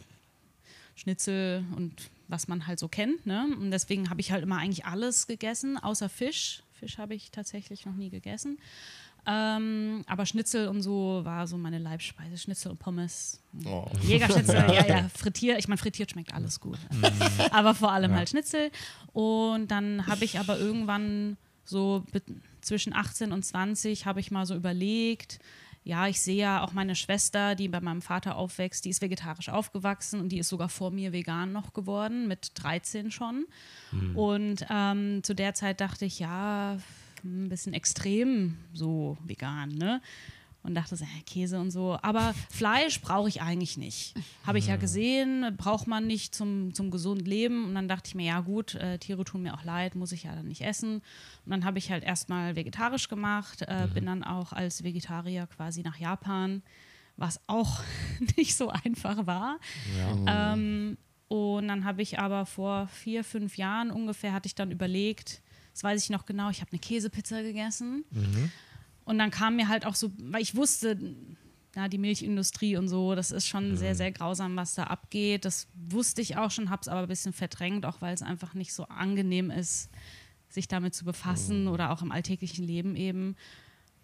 Schnitzel 0.95 1.63
und 1.75 2.09
was 2.27 2.47
man 2.47 2.67
halt 2.67 2.79
so 2.79 2.87
kennt. 2.87 3.25
Ne? 3.25 3.47
Und 3.59 3.71
deswegen 3.71 4.09
habe 4.09 4.19
ich 4.19 4.31
halt 4.31 4.43
immer 4.43 4.57
eigentlich 4.57 4.85
alles 4.85 5.27
gegessen, 5.27 5.77
außer 5.77 6.09
Fisch. 6.09 6.63
Fisch 6.79 6.97
habe 6.97 7.15
ich 7.15 7.31
tatsächlich 7.31 7.85
noch 7.85 7.95
nie 7.95 8.09
gegessen. 8.09 8.57
Ähm, 9.27 10.03
aber 10.07 10.25
Schnitzel 10.25 10.67
und 10.67 10.81
so 10.81 11.21
war 11.23 11.47
so 11.47 11.57
meine 11.57 11.79
Leibspeise. 11.79 12.37
Schnitzel 12.37 12.71
und 12.71 12.79
Pommes. 12.79 13.41
Oh. 13.65 13.85
Jägerschnitzel, 14.03 14.55
Ja, 14.73 14.85
ja. 14.85 15.09
Frittiert, 15.09 15.57
ich 15.59 15.67
meine, 15.67 15.77
frittiert 15.77 16.11
schmeckt 16.11 16.33
alles 16.33 16.59
gut. 16.59 16.77
aber 17.51 17.73
vor 17.73 17.91
allem 17.91 18.11
Ja. 18.11 18.17
halt 18.17 18.29
Schnitzel. 18.29 18.71
Und 19.13 19.69
dann 19.71 20.05
habe 20.07 20.25
ich 20.25 20.37
aber 20.39 20.59
irgendwann 20.59 21.37
so 21.63 22.03
zwischen 22.61 22.93
18 22.93 23.31
und 23.31 23.43
20 23.43 24.05
habe 24.05 24.19
ich 24.19 24.29
mal 24.31 24.45
so 24.45 24.55
überlegt, 24.55 25.39
ja, 25.83 26.07
ich 26.07 26.19
sehe 26.19 26.37
ja 26.37 26.63
auch 26.63 26.73
meine 26.73 26.95
Schwester, 26.95 27.53
die 27.53 27.67
bei 27.67 27.79
meinem 27.79 28.01
Vater 28.01 28.37
aufwächst, 28.37 28.85
die 28.85 28.89
ist 28.89 29.01
vegetarisch 29.03 29.49
aufgewachsen 29.49 30.19
und 30.19 30.29
die 30.29 30.39
ist 30.39 30.49
sogar 30.49 30.67
vor 30.69 30.89
mir 30.89 31.13
vegan 31.13 31.51
noch 31.51 31.73
geworden, 31.73 32.27
mit 32.27 32.51
13 32.55 33.11
schon. 33.11 33.45
Und 34.15 34.65
ähm, 34.71 35.21
zu 35.23 35.35
der 35.35 35.53
Zeit 35.53 35.81
dachte 35.81 36.05
ich, 36.05 36.17
ja, 36.19 36.77
ein 37.25 37.49
bisschen 37.49 37.73
extrem 37.73 38.57
so 38.73 39.17
vegan, 39.23 39.69
ne? 39.69 40.01
Und 40.63 40.73
dachte 40.73 40.95
so, 40.95 41.05
Käse 41.27 41.59
und 41.59 41.69
so. 41.69 41.99
Aber 42.01 42.33
Fleisch 42.49 42.99
brauche 42.99 43.29
ich 43.29 43.39
eigentlich 43.39 43.77
nicht. 43.77 44.15
Habe 44.47 44.57
ich 44.57 44.65
ja 44.65 44.77
gesehen, 44.77 45.53
braucht 45.57 45.85
man 45.85 46.07
nicht 46.07 46.33
zum, 46.33 46.73
zum 46.73 46.89
gesunden 46.89 47.27
Leben. 47.27 47.65
Und 47.65 47.75
dann 47.75 47.87
dachte 47.87 48.07
ich 48.07 48.15
mir, 48.15 48.25
ja 48.25 48.39
gut, 48.39 48.73
äh, 48.73 48.97
Tiere 48.97 49.23
tun 49.25 49.43
mir 49.43 49.53
auch 49.53 49.63
leid, 49.63 49.93
muss 49.93 50.11
ich 50.11 50.23
ja 50.23 50.33
dann 50.33 50.47
nicht 50.47 50.61
essen. 50.61 50.95
Und 51.45 51.51
dann 51.51 51.65
habe 51.65 51.77
ich 51.77 51.91
halt 51.91 52.03
erstmal 52.03 52.55
vegetarisch 52.55 53.09
gemacht, 53.09 53.61
äh, 53.61 53.87
bin 53.93 54.07
dann 54.07 54.23
auch 54.23 54.53
als 54.53 54.83
Vegetarier 54.83 55.45
quasi 55.45 55.83
nach 55.83 55.97
Japan, 55.99 56.63
was 57.15 57.39
auch 57.45 57.81
nicht 58.35 58.55
so 58.55 58.69
einfach 58.69 59.27
war. 59.27 59.59
Ja. 59.95 60.53
Ähm, 60.53 60.97
und 61.27 61.67
dann 61.67 61.85
habe 61.85 62.01
ich 62.01 62.17
aber 62.17 62.47
vor 62.47 62.87
vier, 62.87 63.23
fünf 63.23 63.57
Jahren 63.57 63.91
ungefähr, 63.91 64.33
hatte 64.33 64.47
ich 64.47 64.55
dann 64.55 64.71
überlegt, 64.71 65.43
das 65.75 65.83
weiß 65.83 66.01
ich 66.01 66.09
noch 66.09 66.25
genau, 66.25 66.49
ich 66.49 66.61
habe 66.61 66.71
eine 66.71 66.79
Käsepizza 66.79 67.41
gegessen. 67.41 68.05
Und 69.03 69.19
dann 69.19 69.29
kam 69.29 69.57
mir 69.57 69.67
halt 69.67 69.85
auch 69.85 69.93
so, 69.93 70.09
weil 70.17 70.41
ich 70.41 70.55
wusste, 70.55 70.97
ja, 71.75 71.89
die 71.89 71.97
Milchindustrie 71.97 72.77
und 72.77 72.87
so, 72.87 73.13
das 73.13 73.31
ist 73.31 73.45
schon 73.45 73.75
sehr, 73.75 73.93
sehr 73.93 74.13
grausam, 74.13 74.55
was 74.55 74.75
da 74.75 74.85
abgeht. 74.85 75.43
Das 75.43 75.67
wusste 75.73 76.21
ich 76.21 76.37
auch 76.37 76.49
schon, 76.49 76.69
habe 76.69 76.79
es 76.81 76.87
aber 76.87 77.01
ein 77.01 77.07
bisschen 77.09 77.33
verdrängt, 77.33 77.85
auch 77.85 77.99
weil 77.99 78.13
es 78.13 78.21
einfach 78.21 78.53
nicht 78.53 78.73
so 78.73 78.85
angenehm 78.85 79.51
ist, 79.51 79.89
sich 80.47 80.69
damit 80.69 80.95
zu 80.95 81.03
befassen 81.03 81.67
oder 81.67 81.91
auch 81.91 82.01
im 82.01 82.13
alltäglichen 82.13 82.65
Leben 82.65 82.95
eben. 82.95 83.35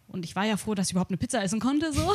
Und 0.08 0.26
ich 0.26 0.36
war 0.36 0.44
ja 0.44 0.58
froh, 0.58 0.76
dass 0.76 0.88
ich 0.88 0.92
überhaupt 0.92 1.12
eine 1.12 1.18
Pizza 1.20 1.42
essen 1.42 1.62
konnte. 1.62 1.94
So. 1.94 2.14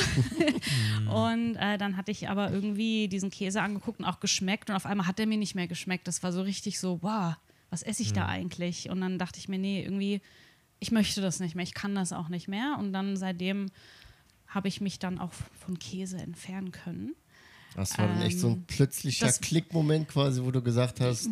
und 1.11 1.57
äh, 1.57 1.79
dann 1.79 1.97
hatte 1.97 2.11
ich 2.11 2.29
aber 2.29 2.51
irgendwie 2.51 3.09
diesen 3.09 3.31
Käse 3.31 3.63
angeguckt 3.63 4.01
und 4.01 4.05
auch 4.05 4.21
geschmeckt. 4.21 4.69
Und 4.69 4.77
auf 4.77 4.85
einmal 4.85 5.07
hat 5.07 5.19
der 5.19 5.27
mir 5.27 5.39
nicht 5.39 5.55
mehr 5.55 5.67
geschmeckt. 5.67 6.07
Das 6.07 6.23
war 6.23 6.31
so 6.31 6.43
richtig 6.43 6.79
so, 6.79 6.99
wow, 7.01 7.37
was 7.77 7.83
esse 7.83 8.03
ich 8.03 8.15
da 8.15 8.25
eigentlich? 8.25 8.89
Und 8.89 9.03
dann 9.03 9.19
dachte 9.19 9.39
ich 9.39 9.51
mir, 9.51 9.59
nee, 9.59 9.83
irgendwie, 9.83 10.23
ich 10.81 10.93
möchte 10.93 11.21
das 11.21 11.41
nicht 11.41 11.55
mehr, 11.55 11.63
ich 11.63 11.75
kann 11.75 11.95
das 11.95 12.15
auch 12.15 12.31
nicht 12.31 12.49
mehr. 12.49 12.77
Und 12.79 12.95
dann 12.95 13.19
seitdem 13.19 13.67
habe 14.49 14.69
ich 14.69 14.81
mich 14.81 14.99
dann 14.99 15.19
auch 15.19 15.35
von 15.61 15.79
Käse 15.79 16.17
entfernen 16.17 16.73
können. 16.73 17.15
Das 17.75 17.99
war 17.99 18.09
dann 18.09 18.23
echt 18.23 18.39
so 18.39 18.47
ein 18.49 18.53
Ähm, 18.55 18.65
plötzlicher 18.67 19.31
Klickmoment 19.31 20.09
quasi, 20.09 20.43
wo 20.43 20.51
du 20.51 20.63
gesagt 20.63 21.03
hast, 21.03 21.29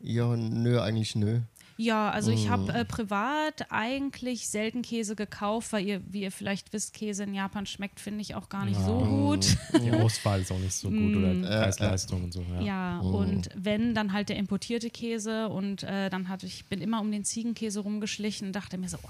ja, 0.00 0.36
nö, 0.36 0.82
eigentlich 0.82 1.14
nö. 1.14 1.40
Ja, 1.76 2.10
also 2.10 2.30
ich 2.30 2.48
habe 2.48 2.72
äh, 2.72 2.84
privat 2.84 3.66
eigentlich 3.70 4.48
selten 4.48 4.82
Käse 4.82 5.16
gekauft, 5.16 5.72
weil 5.72 5.84
ihr, 5.84 6.00
wie 6.06 6.22
ihr 6.22 6.30
vielleicht 6.30 6.72
wisst, 6.72 6.94
Käse 6.94 7.24
in 7.24 7.34
Japan 7.34 7.66
schmeckt, 7.66 7.98
finde 7.98 8.20
ich 8.20 8.34
auch 8.36 8.48
gar 8.48 8.64
nicht 8.64 8.78
so 8.80 8.98
gut. 8.98 9.56
Die 9.82 9.90
Auswahl 10.00 10.40
ist 10.40 10.52
auch 10.52 10.58
nicht 10.58 10.74
so 10.74 10.88
gut 10.88 11.16
oder 11.16 11.34
Mm. 11.34 11.42
Preis-Leistung 11.42 12.24
und 12.24 12.32
so. 12.32 12.44
Ja. 12.54 12.60
Ja, 12.60 12.98
und 13.00 13.48
wenn, 13.56 13.94
dann 13.94 14.12
halt 14.12 14.28
der 14.28 14.36
importierte 14.36 14.88
Käse 14.90 15.48
und 15.48 15.82
äh, 15.82 16.10
dann 16.10 16.28
hatte 16.28 16.46
ich, 16.46 16.66
bin 16.66 16.80
immer 16.80 17.00
um 17.00 17.10
den 17.10 17.24
Ziegenkäse 17.24 17.80
rumgeschlichen 17.80 18.48
und 18.48 18.52
dachte 18.56 18.78
mir 18.78 18.88
so, 18.88 18.98
oh, 19.02 19.08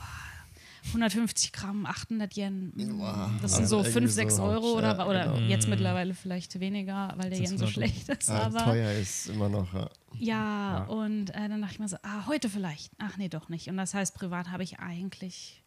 150 0.86 1.52
Gramm, 1.52 1.86
800 1.86 2.36
Yen, 2.36 2.72
mm, 2.74 3.00
das 3.42 3.52
sind 3.52 3.62
Also 3.62 3.78
so 3.78 3.82
5, 3.84 3.94
irgendwie 3.96 4.12
6 4.12 4.36
so, 4.36 4.42
Euro 4.42 4.72
oder, 4.78 4.96
ja, 4.98 5.06
oder 5.06 5.24
genau. 5.34 5.48
jetzt 5.48 5.68
mittlerweile 5.68 6.14
vielleicht 6.14 6.58
weniger, 6.60 7.14
weil 7.16 7.30
der 7.30 7.38
Yen 7.38 7.58
so 7.58 7.66
600 7.66 7.70
schlecht 7.70 8.08
ist. 8.08 8.28
Ja, 8.28 8.42
aber 8.42 8.64
teuer 8.64 8.92
ist 8.92 9.28
immer 9.28 9.48
noch, 9.48 9.72
ja. 9.74 9.88
Ja, 10.18 10.78
Ja. 10.78 10.84
und 10.84 11.30
äh, 11.30 11.48
dann 11.48 11.60
dachte 11.60 11.74
ich 11.74 11.80
mir 11.80 11.88
so, 11.88 11.96
ah, 12.02 12.26
heute 12.26 12.48
vielleicht. 12.48 12.92
Ach 12.98 13.16
nee, 13.16 13.28
doch 13.28 13.48
nicht. 13.48 13.68
Und 13.68 13.76
das 13.76 13.94
heißt, 13.94 14.14
privat 14.14 14.50
habe 14.50 14.62
ich 14.62 14.78
eigentlich 14.78 15.62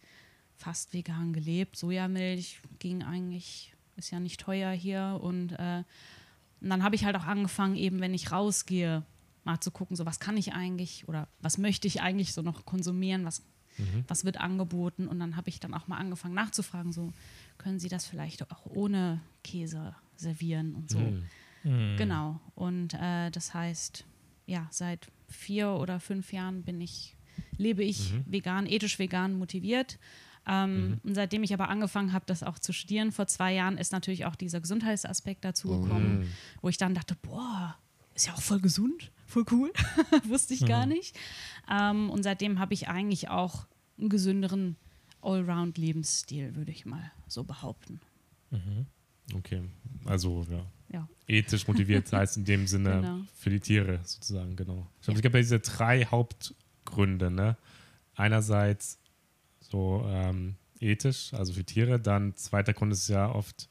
fast 0.55 0.93
vegan 0.93 1.33
gelebt. 1.33 1.75
Sojamilch 1.75 2.61
ging 2.79 3.03
eigentlich, 3.03 3.73
ist 3.95 4.11
ja 4.11 4.19
nicht 4.19 4.39
teuer 4.39 4.71
hier. 4.71 5.19
Und, 5.21 5.51
äh, 5.53 5.83
und 6.61 6.69
dann 6.69 6.83
habe 6.83 6.95
ich 6.95 7.05
halt 7.05 7.15
auch 7.15 7.25
angefangen, 7.25 7.75
eben 7.75 7.99
wenn 7.99 8.13
ich 8.13 8.31
rausgehe, 8.31 9.03
mal 9.43 9.59
zu 9.59 9.71
gucken, 9.71 9.95
so 9.95 10.05
was 10.05 10.19
kann 10.19 10.35
ich 10.37 10.53
eigentlich 10.53 11.07
oder 11.07 11.27
was 11.41 11.57
möchte 11.57 11.87
ich 11.87 12.01
eigentlich 12.01 12.33
so 12.33 12.41
noch 12.41 12.65
konsumieren, 12.65 13.23
was, 13.25 13.43
was 14.07 14.25
wird 14.25 14.39
angeboten. 14.39 15.07
Und 15.07 15.19
dann 15.19 15.35
habe 15.35 15.49
ich 15.49 15.59
dann 15.59 15.73
auch 15.73 15.87
mal 15.87 15.97
angefangen 15.97 16.33
nachzufragen, 16.33 16.91
so 16.91 17.11
können 17.57 17.79
Sie 17.79 17.89
das 17.89 18.05
vielleicht 18.05 18.51
auch 18.51 18.65
ohne 18.65 19.21
Käse 19.43 19.95
servieren 20.15 20.75
und 20.75 20.89
so. 20.89 20.99
Mhm. 21.63 21.97
Genau. 21.97 22.39
Und 22.55 22.93
äh, 22.93 23.29
das 23.31 23.53
heißt, 23.53 24.05
ja, 24.45 24.67
seit 24.71 25.07
vier 25.27 25.71
oder 25.71 25.99
fünf 25.99 26.31
Jahren 26.31 26.63
bin 26.63 26.79
ich, 26.81 27.15
lebe 27.57 27.83
ich 27.83 28.13
vegan, 28.25 28.65
ethisch 28.65 28.99
vegan 28.99 29.37
motiviert. 29.37 29.99
Ähm, 30.47 31.01
Und 31.03 31.15
seitdem 31.15 31.43
ich 31.43 31.53
aber 31.53 31.67
angefangen 31.67 32.13
habe, 32.13 32.23
das 32.25 32.41
auch 32.41 32.57
zu 32.57 32.71
studieren, 32.71 33.11
vor 33.11 33.27
zwei 33.27 33.53
Jahren 33.53 33.77
ist 33.77 33.91
natürlich 33.91 34.25
auch 34.25 34.35
dieser 34.35 34.61
Gesundheitsaspekt 34.61 35.43
dazugekommen, 35.43 36.29
wo 36.61 36.69
ich 36.69 36.77
dann 36.77 36.93
dachte, 36.93 37.17
boah, 37.21 37.75
ist 38.17 38.27
ja 38.27 38.33
auch 38.33 38.41
voll 38.41 38.59
gesund, 38.59 39.11
voll 39.25 39.45
cool, 39.51 39.71
wusste 40.27 40.53
ich 40.53 40.65
gar 40.65 40.85
nicht. 40.85 41.15
Ähm, 41.69 42.09
und 42.09 42.23
seitdem 42.23 42.59
habe 42.59 42.73
ich 42.73 42.87
eigentlich 42.89 43.29
auch 43.29 43.65
einen 43.97 44.09
gesünderen 44.09 44.75
Allround-Lebensstil, 45.21 46.55
würde 46.55 46.71
ich 46.71 46.85
mal 46.85 47.11
so 47.27 47.43
behaupten. 47.43 47.99
Okay, 49.35 49.61
also 50.05 50.45
ja. 50.49 50.65
Ja. 50.89 51.07
Ethisch 51.27 51.67
motiviert 51.67 52.11
heißt 52.13 52.37
in 52.37 52.45
dem 52.45 52.65
Sinne 52.65 53.01
Genau. 53.01 53.19
für 53.35 53.49
die 53.49 53.59
Tiere 53.59 53.99
sozusagen, 54.05 54.55
genau. 54.55 54.87
Ich 55.01 55.05
glaube, 55.05 55.15
Ja. 55.15 55.17
es 55.17 55.21
gibt 55.21 55.35
ja 55.35 55.41
diese 55.41 55.59
drei 55.59 56.05
Hauptgründe, 56.05 57.29
ne? 57.29 57.57
Einerseits 58.15 58.97
so 59.59 60.03
ähm, 60.07 60.55
ethisch, 60.79 61.33
also 61.33 61.51
für 61.53 61.65
Tiere, 61.65 61.99
dann 61.99 62.35
zweiter 62.37 62.73
Grund 62.73 62.93
ist 62.93 63.09
ja 63.09 63.29
oft 63.29 63.67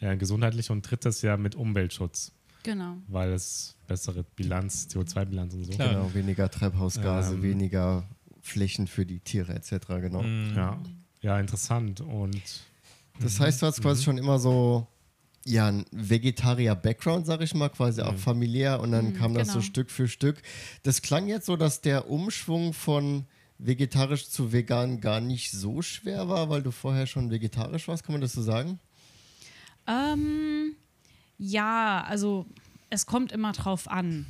äh, 0.00 0.16
gesundheitlich 0.16 0.70
und 0.70 0.82
drittes 0.82 1.22
ja 1.22 1.36
mit 1.36 1.54
Umweltschutz, 1.54 2.32
Genau. 2.62 2.96
weil 3.08 3.32
es 3.32 3.76
bessere 3.88 4.24
Bilanz, 4.36 4.86
CO2-Bilanz 4.90 5.54
und 5.54 5.64
so. 5.64 5.72
Klar. 5.72 5.88
Genau, 5.94 6.14
weniger 6.14 6.50
Treibhausgase, 6.50 7.34
Ähm. 7.34 7.42
weniger 7.42 8.08
Flächen 8.40 8.86
für 8.86 9.04
die 9.06 9.18
Tiere 9.20 9.54
etc. 9.54 9.86
Genau. 10.00 10.22
Mhm. 10.22 10.52
Ja. 10.54 10.78
ja, 11.22 11.40
interessant 11.40 12.00
und 12.00 12.40
Das 13.20 13.38
heißt, 13.40 13.62
du 13.62 13.66
hast 13.66 13.80
quasi 13.82 14.02
schon 14.04 14.18
immer 14.18 14.38
so 14.38 14.86
ja, 15.44 15.66
ein 15.66 15.84
Vegetarier-Background, 15.90 17.26
sag 17.26 17.40
ich 17.40 17.52
mal, 17.54 17.68
quasi 17.68 18.00
auch 18.02 18.16
familiär 18.16 18.78
und 18.80 18.92
dann 18.92 19.06
Mhm, 19.08 19.14
kam 19.14 19.34
das 19.34 19.48
so 19.48 19.54
genau. 19.54 19.64
Stück 19.64 19.90
für 19.90 20.06
Stück. 20.06 20.40
Das 20.84 21.02
klang 21.02 21.26
jetzt 21.26 21.46
so, 21.46 21.56
dass 21.56 21.80
der 21.80 22.08
Umschwung 22.08 22.72
von 22.72 23.26
vegetarisch 23.58 24.28
zu 24.28 24.52
vegan 24.52 25.00
gar 25.00 25.20
nicht 25.20 25.50
so 25.50 25.82
schwer 25.82 26.28
war, 26.28 26.48
weil 26.48 26.62
du 26.62 26.70
vorher 26.70 27.06
schon 27.06 27.30
vegetarisch 27.30 27.88
warst, 27.88 28.04
kann 28.04 28.12
man 28.12 28.20
das 28.20 28.32
so 28.32 28.42
sagen? 28.42 28.78
Ähm, 29.86 30.76
ja, 31.42 32.04
also 32.06 32.46
es 32.88 33.04
kommt 33.06 33.32
immer 33.32 33.52
drauf 33.52 33.90
an. 33.90 34.26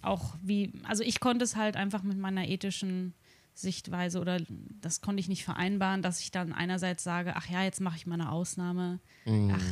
Auch 0.00 0.34
wie, 0.42 0.72
also 0.84 1.02
ich 1.02 1.18
konnte 1.18 1.44
es 1.44 1.56
halt 1.56 1.76
einfach 1.76 2.02
mit 2.04 2.18
meiner 2.18 2.48
ethischen 2.48 3.14
Sichtweise 3.54 4.20
oder 4.20 4.38
das 4.80 5.00
konnte 5.00 5.20
ich 5.20 5.28
nicht 5.28 5.44
vereinbaren, 5.44 6.02
dass 6.02 6.20
ich 6.20 6.30
dann 6.30 6.52
einerseits 6.52 7.02
sage, 7.02 7.34
ach 7.36 7.48
ja, 7.48 7.64
jetzt 7.64 7.80
mache 7.80 7.96
ich 7.96 8.06
mal 8.06 8.14
eine 8.14 8.30
Ausnahme. 8.30 9.00
Ach, 9.26 9.62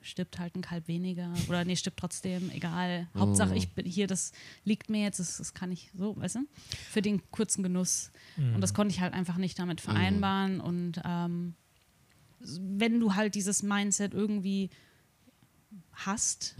stirbt 0.00 0.38
halt 0.38 0.54
ein 0.54 0.62
Kalb 0.62 0.86
weniger 0.86 1.32
oder 1.48 1.64
nee, 1.64 1.76
stirbt 1.76 1.98
trotzdem, 1.98 2.50
egal. 2.50 3.08
Hauptsache 3.16 3.54
ich 3.56 3.74
bin 3.74 3.84
hier, 3.84 4.06
das 4.06 4.32
liegt 4.64 4.90
mir 4.90 5.02
jetzt, 5.02 5.18
das, 5.18 5.38
das 5.38 5.54
kann 5.54 5.72
ich 5.72 5.90
so, 5.94 6.16
weißt 6.16 6.36
du, 6.36 6.40
für 6.88 7.02
den 7.02 7.20
kurzen 7.32 7.62
Genuss. 7.64 8.10
Und 8.54 8.60
das 8.60 8.74
konnte 8.74 8.94
ich 8.94 9.00
halt 9.00 9.12
einfach 9.12 9.36
nicht 9.38 9.58
damit 9.58 9.80
vereinbaren 9.80 10.60
und 10.60 11.00
ähm, 11.04 11.54
wenn 12.40 13.00
du 13.00 13.16
halt 13.16 13.34
dieses 13.34 13.64
Mindset 13.64 14.14
irgendwie 14.14 14.70
hast, 15.92 16.54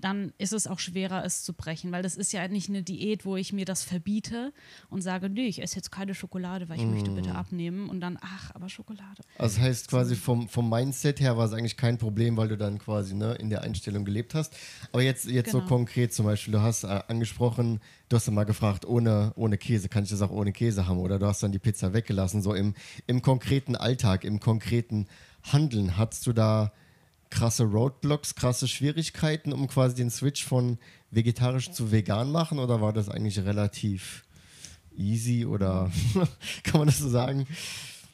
dann 0.00 0.32
ist 0.36 0.52
es 0.52 0.66
auch 0.66 0.80
schwerer, 0.80 1.24
es 1.24 1.44
zu 1.44 1.52
brechen, 1.54 1.92
weil 1.92 2.02
das 2.02 2.16
ist 2.16 2.32
ja 2.32 2.46
nicht 2.48 2.68
eine 2.68 2.82
Diät, 2.82 3.24
wo 3.24 3.36
ich 3.36 3.52
mir 3.52 3.64
das 3.64 3.84
verbiete 3.84 4.52
und 4.90 5.00
sage, 5.00 5.30
nee, 5.30 5.46
ich 5.46 5.62
esse 5.62 5.76
jetzt 5.76 5.90
keine 5.92 6.14
Schokolade, 6.14 6.68
weil 6.68 6.78
ich 6.78 6.86
möchte 6.86 7.10
bitte 7.12 7.34
abnehmen 7.36 7.88
und 7.88 8.00
dann, 8.00 8.18
ach, 8.20 8.54
aber 8.54 8.68
Schokolade. 8.68 9.22
Also 9.38 9.56
das 9.56 9.64
heißt 9.64 9.88
quasi 9.88 10.16
vom, 10.16 10.48
vom 10.48 10.68
Mindset 10.68 11.20
her 11.20 11.36
war 11.38 11.46
es 11.46 11.52
eigentlich 11.52 11.76
kein 11.76 11.98
Problem, 11.98 12.36
weil 12.36 12.48
du 12.48 12.56
dann 12.58 12.78
quasi 12.78 13.14
ne, 13.14 13.34
in 13.34 13.48
der 13.48 13.62
Einstellung 13.62 14.04
gelebt 14.04 14.34
hast. 14.34 14.52
Aber 14.92 15.02
jetzt, 15.02 15.26
jetzt 15.26 15.52
so 15.52 15.58
Genau. 15.58 15.68
konkret 15.68 16.12
zum 16.12 16.26
Beispiel, 16.26 16.52
du 16.52 16.60
hast 16.60 16.84
äh, 16.84 17.00
angesprochen, 17.08 17.80
du 18.08 18.16
hast 18.16 18.26
dann 18.26 18.34
mal 18.34 18.44
gefragt, 18.44 18.84
ohne, 18.84 19.32
ohne 19.36 19.56
Käse, 19.56 19.88
kann 19.88 20.04
ich 20.04 20.10
das 20.10 20.20
auch 20.20 20.30
ohne 20.30 20.52
Käse 20.52 20.86
haben? 20.86 20.98
Oder 20.98 21.18
du 21.18 21.26
hast 21.26 21.42
dann 21.42 21.52
die 21.52 21.58
Pizza 21.58 21.92
weggelassen. 21.94 22.42
So 22.42 22.54
im, 22.54 22.74
im 23.06 23.22
konkreten 23.22 23.76
Alltag, 23.76 24.24
im 24.24 24.40
konkreten 24.40 25.06
Handeln, 25.44 25.96
hattest 25.96 26.26
du 26.26 26.32
da 26.32 26.72
krasse 27.30 27.64
Roadblocks, 27.64 28.34
krasse 28.34 28.68
Schwierigkeiten, 28.68 29.52
um 29.52 29.66
quasi 29.68 29.94
den 29.94 30.10
Switch 30.10 30.44
von 30.44 30.78
vegetarisch 31.10 31.70
zu 31.70 31.90
vegan 31.92 32.30
machen? 32.32 32.58
Oder 32.58 32.80
war 32.80 32.92
das 32.92 33.08
eigentlich 33.08 33.38
relativ 33.38 34.24
easy 34.96 35.46
oder 35.46 35.90
kann 36.64 36.80
man 36.80 36.86
das 36.88 36.98
so 36.98 37.08
sagen? 37.08 37.46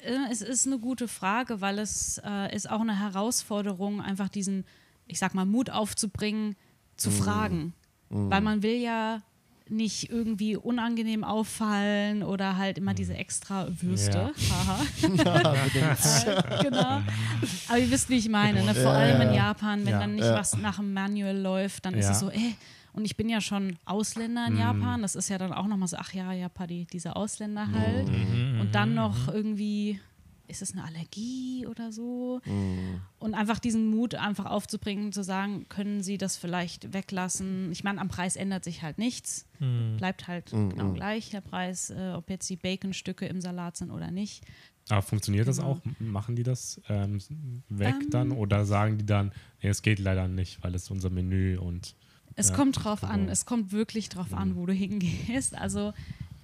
Äh, 0.00 0.30
Es 0.30 0.42
ist 0.42 0.66
eine 0.66 0.78
gute 0.78 1.08
Frage, 1.08 1.60
weil 1.60 1.78
es 1.78 2.20
äh, 2.24 2.54
ist 2.54 2.70
auch 2.70 2.80
eine 2.80 2.98
Herausforderung, 2.98 4.00
einfach 4.00 4.28
diesen, 4.28 4.64
ich 5.06 5.18
sag 5.18 5.34
mal, 5.34 5.46
Mut 5.46 5.70
aufzubringen, 5.70 6.56
zu 6.96 7.10
fragen. 7.10 7.74
Weil 8.08 8.40
man 8.40 8.62
will 8.62 8.76
ja 8.80 9.20
nicht 9.68 10.10
irgendwie 10.10 10.56
unangenehm 10.56 11.24
auffallen 11.24 12.22
oder 12.22 12.56
halt 12.56 12.78
immer 12.78 12.94
diese 12.94 13.14
extra 13.14 13.66
Würste. 13.80 14.32
Haha. 14.50 14.80
äh, 16.26 16.62
genau. 16.62 17.02
Aber 17.68 17.78
ihr 17.78 17.90
wisst, 17.90 18.08
wie 18.08 18.16
ich 18.16 18.28
meine. 18.28 18.64
Ne? 18.64 18.74
Vor 18.74 18.92
allem 18.92 19.20
in 19.22 19.34
Japan, 19.34 19.84
wenn 19.84 19.98
dann 19.98 20.14
nicht 20.14 20.24
was 20.24 20.56
nach 20.56 20.76
dem 20.76 20.92
Manual 20.92 21.36
läuft, 21.36 21.84
dann 21.86 21.94
ist 21.94 22.08
es 22.08 22.20
so, 22.20 22.30
ey, 22.30 22.54
und 22.92 23.04
ich 23.04 23.16
bin 23.16 23.28
ja 23.28 23.42
schon 23.42 23.76
Ausländer 23.84 24.46
in 24.46 24.56
Japan. 24.56 25.02
Das 25.02 25.16
ist 25.16 25.28
ja 25.28 25.36
dann 25.36 25.52
auch 25.52 25.66
nochmal 25.66 25.88
so, 25.88 25.98
ach 25.98 26.14
ja, 26.14 26.32
ja, 26.32 26.48
Paddy, 26.48 26.86
diese 26.90 27.14
Ausländer 27.14 27.68
halt. 27.70 28.08
Und 28.08 28.70
dann 28.72 28.94
noch 28.94 29.28
irgendwie, 29.28 30.00
ist 30.48 30.62
es 30.62 30.72
eine 30.72 30.84
Allergie 30.84 31.66
oder 31.66 31.92
so? 31.92 32.40
Und 33.18 33.34
einfach 33.34 33.58
diesen 33.58 33.88
Mut 33.90 34.14
einfach 34.14 34.46
aufzubringen, 34.46 35.12
zu 35.12 35.22
sagen, 35.24 35.66
können 35.68 36.02
Sie 36.02 36.18
das 36.18 36.36
vielleicht 36.36 36.92
weglassen? 36.92 37.70
Ich 37.72 37.84
meine, 37.84 38.00
am 38.00 38.08
Preis 38.08 38.36
ändert 38.36 38.64
sich 38.64 38.82
halt 38.82 38.98
nichts. 38.98 39.46
Bleibt 39.96 40.28
halt 40.28 40.50
genau 40.50 40.92
gleich 40.92 41.30
der 41.30 41.40
Preis, 41.40 41.90
äh, 41.90 42.12
ob 42.14 42.28
jetzt 42.30 42.48
die 42.50 42.56
Baconstücke 42.56 43.26
im 43.26 43.40
Salat 43.40 43.76
sind 43.76 43.90
oder 43.90 44.10
nicht. 44.10 44.44
Aber 44.88 45.02
funktioniert 45.02 45.48
das 45.48 45.56
Genau. 45.58 45.72
auch? 45.72 45.80
M- 45.84 46.12
Machen 46.12 46.36
die 46.36 46.42
das 46.44 46.80
ähm, 46.88 47.18
weg 47.68 47.96
Ähm. 48.02 48.10
dann 48.10 48.32
oder 48.32 48.64
sagen 48.66 48.98
die 48.98 49.06
dann, 49.06 49.32
nee, 49.62 49.68
es 49.68 49.82
geht 49.82 49.98
leider 49.98 50.28
nicht, 50.28 50.62
weil 50.62 50.74
es 50.76 50.90
unser 50.90 51.10
Menü 51.10 51.58
und 51.58 51.96
Es 52.36 52.50
Ja, 52.50 52.54
kommt 52.56 52.84
drauf 52.84 53.02
an, 53.02 53.20
genau. 53.22 53.32
es 53.32 53.46
kommt 53.46 53.72
wirklich 53.72 54.10
drauf 54.10 54.32
an, 54.34 54.54
wo 54.56 54.66
du 54.66 54.72
hingehst. 54.74 55.56
Also 55.56 55.92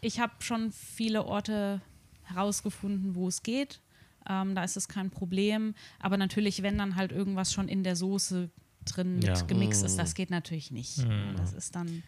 ich 0.00 0.18
habe 0.18 0.32
schon 0.40 0.72
viele 0.72 1.24
Orte 1.24 1.80
herausgefunden, 2.24 3.14
wo 3.14 3.28
es 3.28 3.42
geht. 3.42 3.80
Ähm, 4.28 4.54
da 4.54 4.64
ist 4.64 4.76
es 4.76 4.88
kein 4.88 5.10
Problem. 5.10 5.74
Aber 6.00 6.16
natürlich, 6.16 6.62
wenn 6.62 6.78
dann 6.78 6.96
halt 6.96 7.12
irgendwas 7.12 7.52
schon 7.52 7.68
in 7.68 7.82
der 7.84 7.96
Soße 7.96 8.50
drin 8.84 9.16
mit 9.16 9.24
Ja. 9.26 9.42
gemixt 9.46 9.84
ist, 9.84 9.98
das 9.98 10.14
geht 10.14 10.30
natürlich 10.30 10.70
nicht. 10.70 11.06
Das 11.36 11.52
ist 11.52 11.74
dann 11.76 12.02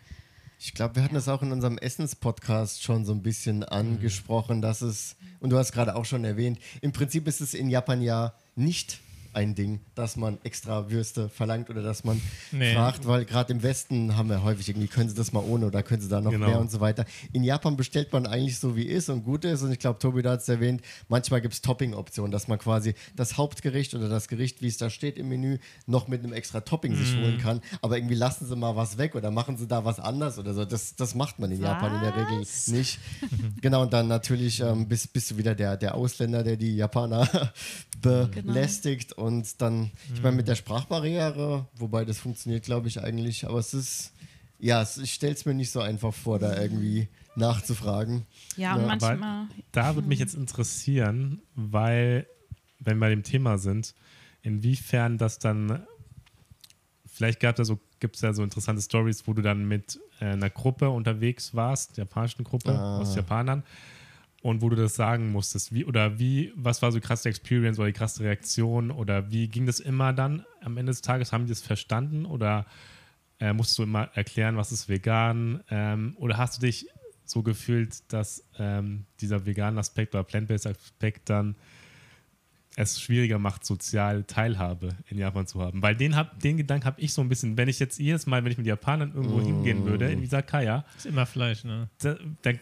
Ich 0.59 0.75
glaube, 0.75 0.97
wir 0.97 1.03
hatten 1.03 1.15
das 1.15 1.29
auch 1.29 1.43
in 1.43 1.53
unserem 1.53 1.79
Essenspodcast 1.79 2.83
schon 2.83 3.05
so 3.05 3.13
ein 3.13 3.23
bisschen 3.23 3.65
angesprochen, 3.65 4.63
dass 4.63 4.83
es, 4.83 5.17
und 5.41 5.51
du 5.51 5.59
hast 5.59 5.73
gerade 5.73 5.95
auch 5.95 6.05
schon 6.05 6.25
erwähnt, 6.25 6.59
im 6.81 6.93
Prinzip 6.93 7.27
ist 7.29 7.41
es 7.41 7.55
in 7.55 7.69
Japan 7.71 8.01
ja 8.03 8.35
nicht 8.57 9.01
ein 9.35 9.55
Ding, 9.55 9.81
dass 9.95 10.17
man 10.17 10.39
extra 10.45 10.91
Würste 10.91 11.29
verlangt 11.29 11.71
oder 11.71 11.83
dass 11.83 12.05
man 12.05 12.21
Nee. 12.53 12.75
fragt, 12.75 13.07
weil 13.07 13.25
gerade 13.25 13.53
im 13.53 13.63
Westen 13.63 14.17
haben 14.17 14.29
wir 14.29 14.43
häufig 14.43 14.69
irgendwie, 14.69 14.89
können 14.89 15.09
sie 15.09 15.15
das 15.15 15.33
mal 15.33 15.43
ohne 15.45 15.67
oder 15.67 15.83
können 15.83 16.01
sie 16.03 16.09
da 16.09 16.21
noch 16.21 16.31
Genau. 16.31 16.47
mehr 16.49 16.59
und 16.61 16.71
so 16.71 16.81
weiter. 16.81 17.05
In 17.33 17.43
Japan 17.45 17.77
bestellt 17.77 18.13
man 18.13 18.27
eigentlich 18.27 18.59
so 18.59 18.77
wie 18.77 18.85
ist 18.85 19.09
und 19.09 19.25
gut 19.25 19.45
ist 19.45 19.63
und 19.63 19.73
ich 19.73 19.79
glaube, 19.79 19.99
Tobi 19.99 20.23
da 20.23 20.33
hat 20.33 20.41
es 20.41 20.49
erwähnt, 20.49 20.83
manchmal 21.09 21.41
gibt 21.41 21.55
es 21.55 21.63
Topping-Optionen, 21.63 22.31
dass 22.33 22.49
man 22.49 22.59
quasi 22.59 22.95
das 23.17 23.37
Hauptgericht 23.37 23.95
oder 23.95 24.09
das 24.09 24.29
Gericht, 24.29 24.63
wie 24.63 24.69
es 24.69 24.77
da 24.79 24.91
steht 24.91 25.19
im 25.19 25.29
Menü, 25.29 25.59
noch 25.87 26.09
mit 26.09 26.23
einem 26.23 26.33
extra 26.33 26.61
Topping 26.61 26.95
sich 26.97 27.17
holen 27.17 27.39
kann, 27.39 27.61
aber 27.83 27.97
irgendwie 27.99 28.15
lassen 28.15 28.47
sie 28.47 28.57
mal 28.57 28.77
was 28.77 28.99
weg 28.99 29.15
oder 29.15 29.31
machen 29.31 29.57
sie 29.57 29.67
da 29.67 29.85
was 29.85 29.99
anders 30.01 30.39
oder 30.39 30.55
so. 30.55 30.65
Das, 30.65 30.97
das 30.97 31.15
macht 31.15 31.39
man 31.39 31.51
in 31.53 31.61
Japan 31.61 31.95
in 31.95 32.01
der 32.01 32.15
Regel 32.17 32.41
Was? 32.41 32.69
nicht. 32.69 32.99
genau, 33.61 33.83
und 33.83 33.93
dann 33.93 34.09
natürlich 34.09 34.61
ähm, 34.61 34.89
bist, 34.89 35.13
bist 35.13 35.31
du 35.31 35.37
wieder 35.37 35.55
der, 35.55 35.77
der 35.77 35.95
Ausländer, 35.95 36.43
der 36.43 36.57
die 36.57 36.77
Japaner 36.77 37.29
belästigt 38.01 39.13
und 39.25 39.61
dann, 39.61 39.91
ich 40.15 40.23
meine, 40.23 40.37
mit 40.37 40.47
der 40.49 40.55
Sprachbarriere, 40.55 41.67
wobei 41.77 42.05
das 42.05 42.19
funktioniert, 42.19 42.65
glaube 42.65 42.89
ich, 42.89 43.03
eigentlich, 43.03 43.47
aber 43.47 43.59
es 43.59 43.75
ist, 43.75 44.13
ja, 44.59 44.81
es, 44.83 44.97
ich 44.99 45.13
stelle 45.15 45.33
es 45.35 45.45
mir 45.45 45.55
nicht 45.55 45.71
so 45.71 45.81
einfach 45.81 46.15
vor, 46.15 46.39
da 46.39 46.61
irgendwie 46.61 47.09
nachzufragen. 47.37 48.27
Ja, 48.57 48.77
Ja, 48.79 48.87
manchmal. 48.87 49.47
Da 49.73 49.95
würde 49.95 50.07
mich 50.09 50.19
jetzt 50.21 50.35
interessieren, 50.35 51.43
weil, 51.55 52.27
wenn 52.79 52.99
wir 52.99 53.07
bei 53.07 53.11
dem 53.11 53.23
Thema 53.25 53.59
sind, 53.59 53.95
inwiefern 54.43 55.19
das 55.19 55.39
dann, 55.39 55.83
vielleicht 57.07 57.41
gab 57.41 57.55
es 57.55 57.59
ja 57.61 57.65
so, 57.65 57.81
gibt 58.01 58.17
es 58.17 58.23
ja 58.23 58.33
so 58.33 58.43
interessante 58.43 58.83
Stories, 58.83 59.27
wo 59.27 59.33
du 59.33 59.43
dann 59.43 59.67
mit 59.67 59.99
äh, 60.21 60.27
einer 60.27 60.51
Gruppe 60.51 60.91
unterwegs 60.91 61.55
warst, 61.55 61.97
japanischen 61.97 62.45
Gruppe 62.45 62.73
Ah. 62.73 62.99
aus 62.99 63.15
Japanern, 63.15 63.63
und 64.45 64.61
wo 64.61 64.69
du 64.69 64.77
das 64.77 64.95
sagen 64.95 65.33
musstest, 65.33 65.73
wie 65.73 65.87
oder 65.87 66.19
wie, 66.19 66.53
was 66.55 66.83
war 66.83 66.93
so 66.93 66.99
die 66.99 67.07
krasse 67.07 67.31
Experience 67.31 67.79
oder 67.79 67.87
die 67.87 67.95
krasse 67.95 68.23
Reaktion 68.25 68.91
oder 68.91 69.31
wie 69.31 69.49
ging 69.49 69.65
das 69.65 69.81
immer 69.81 70.13
dann 70.13 70.45
am 70.61 70.77
Ende 70.77 70.93
des 70.93 71.01
Tages? 71.01 71.33
Haben 71.33 71.47
die 71.47 71.49
das 71.49 71.63
verstanden 71.63 72.27
oder 72.27 72.67
äh, 73.41 73.55
musst 73.55 73.79
du 73.79 73.85
immer 73.85 74.11
erklären, 74.13 74.59
was 74.59 74.71
ist 74.71 74.87
vegan? 74.87 75.65
Ähm, 75.71 76.15
oder 76.19 76.37
hast 76.37 76.59
du 76.59 76.67
dich 76.67 76.89
so 77.25 77.43
gefühlt, 77.43 78.13
dass 78.13 78.47
ähm, 78.59 79.07
dieser 79.23 79.47
veganen 79.47 79.79
Aspekt 79.79 80.15
oder 80.15 80.25
plant-based 80.25 80.67
Aspekt 80.67 81.31
dann 81.31 81.57
es 82.77 83.01
schwieriger 83.01 83.39
macht, 83.39 83.65
sozial 83.65 84.25
Teilhabe 84.25 84.91
in 85.09 85.17
Japan 85.17 85.47
zu 85.47 85.63
haben? 85.63 85.81
Weil 85.81 85.97
den, 85.97 86.17
hab, 86.17 86.39
den 86.41 86.59
Gedanken 86.59 86.85
habe 86.85 87.01
ich 87.01 87.15
so 87.15 87.23
ein 87.23 87.31
bisschen, 87.31 87.57
wenn 87.57 87.69
ich 87.71 87.79
jetzt 87.79 87.99
jedes 87.99 88.27
Mal, 88.27 88.45
wenn 88.45 88.53
ich 88.53 88.59
mit 88.59 88.67
Japanern 88.67 89.15
irgendwo 89.15 89.41
hingehen 89.41 89.87
würde, 89.87 90.13
in 90.13 90.23
Isakaya, 90.23 90.85
Ist 90.99 91.07
immer 91.07 91.25
Fleisch, 91.25 91.65
ne? 91.65 91.89
da, 92.03 92.19
da, 92.43 92.53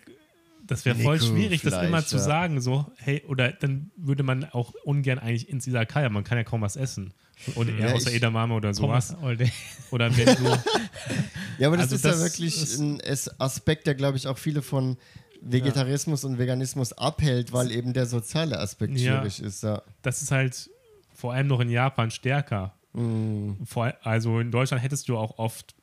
das 0.67 0.85
wäre 0.85 0.97
voll 0.97 1.21
schwierig, 1.21 1.63
das 1.63 1.83
immer 1.85 2.05
zu 2.05 2.17
ja. 2.17 2.23
sagen, 2.23 2.61
so, 2.61 2.87
hey, 2.99 3.23
oder 3.27 3.53
dann 3.53 3.91
würde 3.97 4.23
man 4.23 4.45
auch 4.45 4.75
ungern 4.85 5.19
eigentlich 5.19 5.49
ins 5.49 5.67
Isakaya, 5.67 6.09
man 6.09 6.25
kann 6.25 6.39
ja 6.39 6.45
kaum 6.45 6.61
was 6.63 6.77
essen. 6.77 7.13
Oder 7.57 7.73
eher 7.73 7.89
Ja, 7.89 7.95
außer 7.95 8.13
Edamame 8.13 8.55
oder 8.55 8.73
sowas. 8.73 9.17
Oder 9.21 10.17
wenn 10.17 10.27
du, 10.37 10.57
Ja, 11.59 11.67
aber 11.67 11.77
das 11.77 11.87
Also 11.87 11.97
ist 11.97 12.05
das 12.05 12.19
ja 12.19 12.23
wirklich 12.25 12.63
ist- 12.63 12.79
ein 12.79 13.01
Aspekt, 13.39 13.87
der, 13.89 13.95
glaube 13.97 14.17
ich, 14.17 14.29
auch 14.29 14.39
viele 14.39 14.63
von 14.63 14.97
Vegetarismus 15.41 16.23
und 16.25 16.39
Veganismus 16.39 16.93
abhält, 16.93 17.53
weil 17.53 17.73
eben 17.73 17.93
der 17.95 18.07
soziale 18.07 18.59
Aspekt 18.61 18.97
Ja. 18.97 19.19
schwierig 19.19 19.43
ist. 19.43 19.63
Ja. 19.65 19.83
das 20.03 20.23
ist 20.23 20.31
halt 20.31 20.71
vor 21.15 21.33
allem 21.33 21.49
noch 21.49 21.59
in 21.61 21.69
Japan 21.69 22.11
stärker. 22.13 22.75
Mm. 22.93 23.55
Vor, 23.65 23.93
also 24.03 24.39
in 24.39 24.51
Deutschland 24.53 24.83
hättest 24.83 25.09
du 25.09 25.17
auch 25.17 25.39
oft 25.39 25.75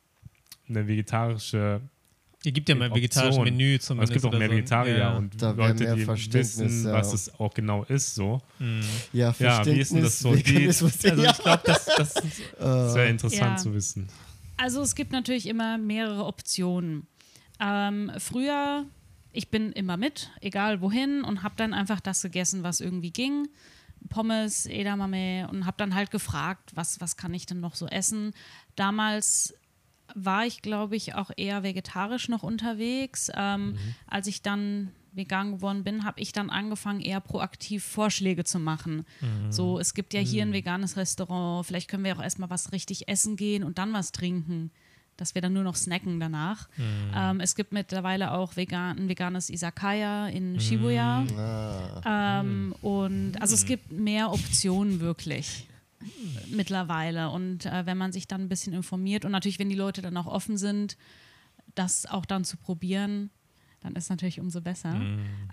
eine 0.68 0.86
vegetarische 0.88 1.80
Ihr 2.42 2.52
gibt 2.52 2.68
ja 2.70 2.74
mal 2.74 2.90
vegetarisches 2.94 3.38
Menü 3.38 3.78
zumindest. 3.78 4.16
es 4.16 4.22
gibt 4.22 4.32
auch 4.34 4.38
mehr 4.38 4.48
so. 4.48 4.54
Vegetarier 4.54 4.98
Ja. 4.98 5.16
und 5.16 5.42
Da 5.42 5.50
Leute, 5.50 5.84
mehr 5.84 5.94
die 5.96 6.32
wissen, 6.32 6.84
ja. 6.86 6.92
was 6.94 7.12
es 7.12 7.34
auch 7.38 7.52
genau 7.52 7.84
ist. 7.84 8.14
So. 8.14 8.40
Ja, 9.12 9.34
Ja, 9.38 9.64
wie 9.66 9.78
ist 9.80 9.92
denn 9.92 10.02
das 10.02 10.18
so? 10.20 10.34
Die, 10.34 10.66
also 10.66 10.86
ich 10.86 10.98
glaube, 10.98 11.62
das, 11.64 11.84
das 11.84 12.14
ist 12.24 12.92
sehr 12.92 13.08
interessant 13.08 13.50
Ja. 13.52 13.56
zu 13.56 13.74
wissen. 13.74 14.08
Also 14.56 14.80
es 14.80 14.94
gibt 14.94 15.12
natürlich 15.12 15.46
immer 15.46 15.76
mehrere 15.78 16.24
Optionen. 16.24 17.06
Ähm, 17.60 18.10
früher, 18.18 18.86
ich 19.32 19.48
bin 19.50 19.72
immer 19.72 19.98
mit, 19.98 20.30
egal 20.40 20.80
wohin, 20.80 21.22
und 21.24 21.42
habe 21.42 21.54
dann 21.58 21.74
einfach 21.74 22.00
das 22.00 22.22
gegessen, 22.22 22.62
was 22.62 22.80
irgendwie 22.80 23.10
ging. 23.10 23.48
Pommes, 24.08 24.64
Edamame 24.64 25.46
und 25.50 25.66
habe 25.66 25.76
dann 25.76 25.94
halt 25.94 26.10
gefragt, 26.10 26.70
was, 26.74 27.02
was 27.02 27.18
kann 27.18 27.34
ich 27.34 27.44
denn 27.44 27.60
noch 27.60 27.74
so 27.74 27.86
essen. 27.86 28.32
Damals 28.76 29.52
war 30.14 30.46
ich, 30.46 30.62
glaube 30.62 30.96
ich, 30.96 31.14
auch 31.14 31.30
eher 31.36 31.62
vegetarisch 31.62 32.28
noch 32.28 32.42
unterwegs. 32.42 33.30
Ähm, 33.34 33.76
Als 34.06 34.26
ich 34.26 34.42
dann 34.42 34.90
vegan 35.12 35.52
geworden 35.52 35.82
bin, 35.82 36.04
habe 36.04 36.20
ich 36.20 36.32
dann 36.32 36.50
angefangen, 36.50 37.00
eher 37.00 37.20
proaktiv 37.20 37.84
Vorschläge 37.84 38.44
zu 38.44 38.58
machen. 38.60 39.04
So, 39.50 39.78
es 39.78 39.94
gibt 39.94 40.14
ja 40.14 40.20
hier 40.20 40.42
ein 40.42 40.52
veganes 40.52 40.96
Restaurant, 40.96 41.66
vielleicht 41.66 41.88
können 41.88 42.04
wir 42.04 42.16
auch 42.16 42.22
erstmal 42.22 42.48
was 42.50 42.70
richtig 42.72 43.08
essen 43.08 43.36
gehen 43.36 43.64
und 43.64 43.78
dann 43.78 43.92
was 43.92 44.12
trinken. 44.12 44.70
Dass 45.16 45.34
wir 45.34 45.42
dann 45.42 45.52
nur 45.52 45.64
noch 45.64 45.76
snacken 45.76 46.18
danach. 46.18 46.68
Ähm, 47.14 47.40
es 47.40 47.54
gibt 47.54 47.72
mittlerweile 47.72 48.30
auch 48.32 48.56
vegan, 48.56 48.96
ein 48.96 49.08
veganes 49.08 49.50
Isakaya 49.50 50.28
in 50.28 50.58
Shibuya. 50.60 51.24
Ähm, 52.06 52.74
und 52.80 53.36
also 53.38 53.54
es 53.54 53.66
gibt 53.66 53.92
mehr 53.92 54.32
Optionen 54.32 55.00
wirklich 55.00 55.66
mittlerweile. 56.48 57.30
Und 57.30 57.66
äh, 57.66 57.86
wenn 57.86 57.98
man 57.98 58.12
sich 58.12 58.28
dann 58.28 58.42
ein 58.42 58.48
bisschen 58.48 58.72
informiert 58.72 59.24
und 59.24 59.32
natürlich, 59.32 59.58
wenn 59.58 59.68
die 59.68 59.76
Leute 59.76 60.02
dann 60.02 60.16
auch 60.16 60.26
offen 60.26 60.56
sind, 60.56 60.96
das 61.74 62.06
auch 62.06 62.24
dann 62.26 62.44
zu 62.44 62.56
probieren, 62.56 63.30
dann 63.80 63.96
ist 63.96 64.10
natürlich 64.10 64.40
umso 64.40 64.60
besser. 64.60 65.00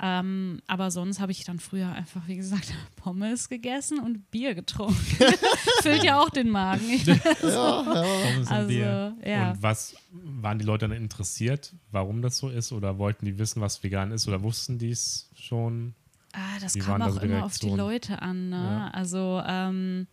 Ähm, 0.01 0.61
aber 0.67 0.91
sonst 0.91 1.21
habe 1.21 1.31
ich 1.31 1.45
dann 1.45 1.59
früher 1.59 1.93
einfach, 1.93 2.27
wie 2.27 2.35
gesagt, 2.35 2.73
Pommes 2.97 3.47
gegessen 3.47 3.99
und 3.99 4.29
Bier 4.31 4.53
getrunken. 4.53 4.95
Füllt 5.81 6.03
ja 6.03 6.19
auch 6.19 6.29
den 6.29 6.49
Magen. 6.49 6.81
Pommes 7.41 8.47
und 8.47 8.51
also, 8.51 8.67
Bier. 8.67 9.15
ja. 9.25 9.51
Und 9.51 9.63
was 9.63 9.95
waren 10.11 10.59
die 10.59 10.65
Leute 10.65 10.89
dann 10.89 10.97
interessiert, 10.97 11.73
warum 11.91 12.21
das 12.21 12.37
so 12.37 12.49
ist? 12.49 12.73
Oder 12.73 12.97
wollten 12.97 13.25
die 13.25 13.37
wissen, 13.39 13.61
was 13.61 13.81
vegan 13.81 14.11
ist? 14.11 14.27
Oder 14.27 14.43
wussten 14.43 14.77
die 14.77 14.91
es 14.91 15.29
schon? 15.35 15.95
Ah, 16.33 16.59
das 16.59 16.75
Wie 16.75 16.79
kam 16.79 17.01
auch 17.01 17.21
immer 17.21 17.45
auf 17.45 17.57
die? 17.57 17.69
Leute 17.69 18.21
an. 18.21 18.49
Ne? 18.49 18.57
Ja. 18.57 18.87
Also 18.89 19.41
ähm, 19.47 20.07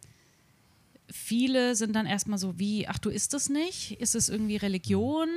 viele 1.11 1.75
sind 1.77 1.95
dann 1.95 2.07
erstmal 2.07 2.39
so 2.39 2.59
wie, 2.59 2.89
ach 2.89 2.99
du 2.99 3.11
isst 3.11 3.35
es 3.35 3.49
nicht? 3.49 4.01
Ist 4.01 4.15
es 4.15 4.29
irgendwie 4.29 4.57
Religion? 4.57 5.29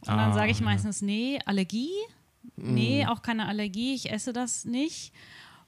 Und 0.00 0.08
dann 0.08 0.30
Ah, 0.30 0.32
sage 0.32 0.50
ich 0.50 0.60
meistens, 0.60 1.00
nee, 1.02 1.38
Allergie? 1.46 1.90
Mm. 2.56 2.74
Nee, 2.74 3.06
auch 3.06 3.22
keine 3.22 3.46
Allergie, 3.46 3.94
ich 3.94 4.10
esse 4.10 4.32
das 4.32 4.64
nicht. 4.64 5.12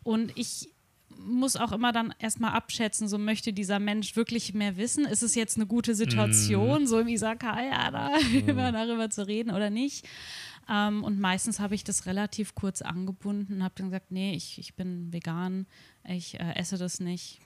Und 0.02 0.32
ich 0.36 0.70
muss 1.16 1.54
auch 1.56 1.70
immer 1.72 1.92
dann 1.92 2.12
erstmal 2.18 2.52
abschätzen, 2.52 3.06
so 3.08 3.16
möchte 3.18 3.52
dieser 3.52 3.78
Mensch 3.78 4.16
wirklich 4.16 4.52
mehr 4.54 4.76
wissen. 4.76 5.04
Ist 5.04 5.22
es 5.22 5.34
jetzt 5.36 5.56
eine 5.56 5.66
gute 5.66 5.94
Situation, 5.94 6.82
Mhm. 6.82 6.86
so 6.86 6.98
im 6.98 7.08
Isakaya 7.08 7.90
da 7.92 8.10
über, 8.46 8.72
darüber 8.72 9.08
zu 9.10 9.26
reden 9.26 9.50
oder 9.52 9.70
nicht? 9.70 10.06
Ähm, 10.68 11.04
und 11.04 11.20
meistens 11.20 11.60
habe 11.60 11.74
ich 11.76 11.84
das 11.84 12.06
relativ 12.06 12.54
kurz 12.54 12.82
angebunden 12.82 13.54
und 13.54 13.62
habe 13.62 13.74
dann 13.76 13.86
gesagt, 13.90 14.10
nee, 14.10 14.34
ich, 14.34 14.58
ich 14.58 14.74
bin 14.74 15.12
vegan, 15.12 15.66
ich 16.08 16.40
äh, 16.40 16.54
esse 16.56 16.76
das 16.78 16.98
nicht. 17.00 17.40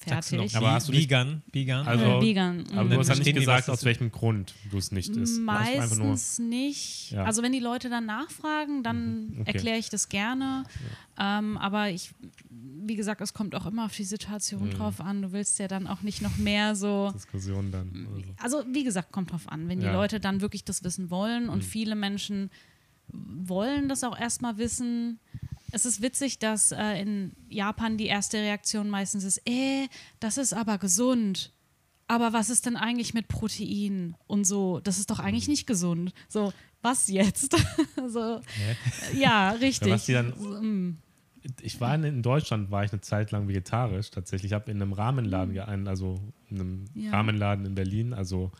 Fertig. 0.00 0.56
Aber 0.56 0.70
hast 0.72 0.88
du 0.88 0.92
nicht- 0.92 1.02
vegan? 1.04 1.42
Vegan? 1.52 1.86
Also- 1.86 2.04
äh, 2.04 2.20
vegan. 2.22 2.64
Aber 2.72 2.84
Mhm. 2.84 2.90
du 2.90 2.98
hast 3.00 3.08
ja 3.08 3.16
nicht 3.16 3.34
gesagt, 3.34 3.68
aus 3.68 3.84
welchem 3.84 4.12
Grund 4.12 4.54
du 4.70 4.78
es 4.78 4.92
nicht 4.92 5.14
isst. 5.16 5.40
Meistens 5.40 6.38
nicht. 6.38 7.10
Ja. 7.10 7.24
Also 7.24 7.42
wenn 7.42 7.50
die 7.52 7.58
Leute 7.58 7.90
dann 7.90 8.06
nachfragen, 8.06 8.82
dann 8.84 9.26
Mhm, 9.30 9.40
okay. 9.40 9.52
erkläre 9.52 9.78
ich 9.78 9.90
das 9.90 10.08
gerne. 10.08 10.64
Ähm, 11.18 11.58
aber 11.58 11.90
ich, 11.90 12.10
wie 12.48 12.94
gesagt, 12.94 13.20
es 13.20 13.34
kommt 13.34 13.56
auch 13.56 13.66
immer 13.66 13.86
auf 13.86 13.96
die 13.96 14.04
Situation 14.04 14.66
Mhm. 14.66 14.70
drauf 14.70 15.00
an. 15.00 15.20
Du 15.20 15.32
willst 15.32 15.58
ja 15.58 15.66
dann 15.66 15.88
auch 15.88 16.02
nicht 16.02 16.22
noch 16.22 16.36
mehr 16.36 16.76
so. 16.76 17.10
Diskussion 17.12 17.72
dann. 17.72 18.06
Oder 18.14 18.24
so. 18.24 18.32
Also 18.40 18.64
wie 18.72 18.84
gesagt, 18.84 19.10
kommt 19.10 19.32
drauf 19.32 19.48
an. 19.48 19.68
Wenn 19.68 19.80
die 19.80 19.86
Ja. 19.86 19.92
Mhm. 19.92 19.98
Leute 19.98 20.20
dann 20.20 20.40
wirklich 20.40 20.64
das 20.64 20.84
wissen 20.84 21.10
wollen 21.10 21.48
und 21.48 21.64
viele 21.64 21.96
Menschen 21.96 22.50
wollen 23.12 23.88
das 23.88 24.04
auch 24.04 24.18
erstmal 24.18 24.58
wissen. 24.58 25.18
Es 25.72 25.84
ist 25.84 26.00
witzig, 26.02 26.38
dass 26.38 26.72
äh, 26.72 27.00
in 27.00 27.32
Japan 27.48 27.96
die 27.98 28.06
erste 28.06 28.38
Reaktion 28.38 28.88
meistens 28.88 29.24
ist, 29.24 29.42
äh, 29.48 29.86
das 30.20 30.38
ist 30.38 30.52
aber 30.54 30.78
gesund. 30.78 31.52
Aber 32.06 32.32
was 32.32 32.48
ist 32.48 32.64
denn 32.64 32.76
eigentlich 32.76 33.12
mit 33.12 33.28
Protein 33.28 34.16
und 34.26 34.44
so? 34.46 34.80
Das 34.80 34.98
ist 34.98 35.10
doch 35.10 35.18
eigentlich 35.18 35.46
Mhm. 35.46 35.52
nicht 35.52 35.66
gesund. 35.66 36.14
So, 36.28 36.52
was 36.80 37.08
jetzt? 37.08 37.54
so, 38.08 38.40
ja, 39.14 39.50
richtig. 39.60 39.88
Ja, 39.88 39.96
die 39.98 40.12
dann- 40.12 40.34
So, 40.38 40.48
mm. 40.62 40.98
Ich 41.62 41.80
war 41.80 41.94
in, 41.94 42.04
in 42.04 42.22
Deutschland, 42.22 42.70
war 42.70 42.84
ich 42.84 42.92
eine 42.92 43.00
Zeit 43.00 43.30
lang 43.30 43.46
vegetarisch. 43.48 44.10
Tatsächlich, 44.10 44.50
ich 44.50 44.54
habe 44.54 44.70
in 44.70 44.82
einem 44.82 44.92
Rahmenladen 44.92 45.54
gearbeitet, 45.54 45.86
also 45.88 46.20
in 46.50 46.60
einem 46.60 46.84
Ja. 46.94 47.10
Rahmenladen 47.12 47.64
in 47.64 47.74
Berlin, 47.74 48.12
also 48.12 48.50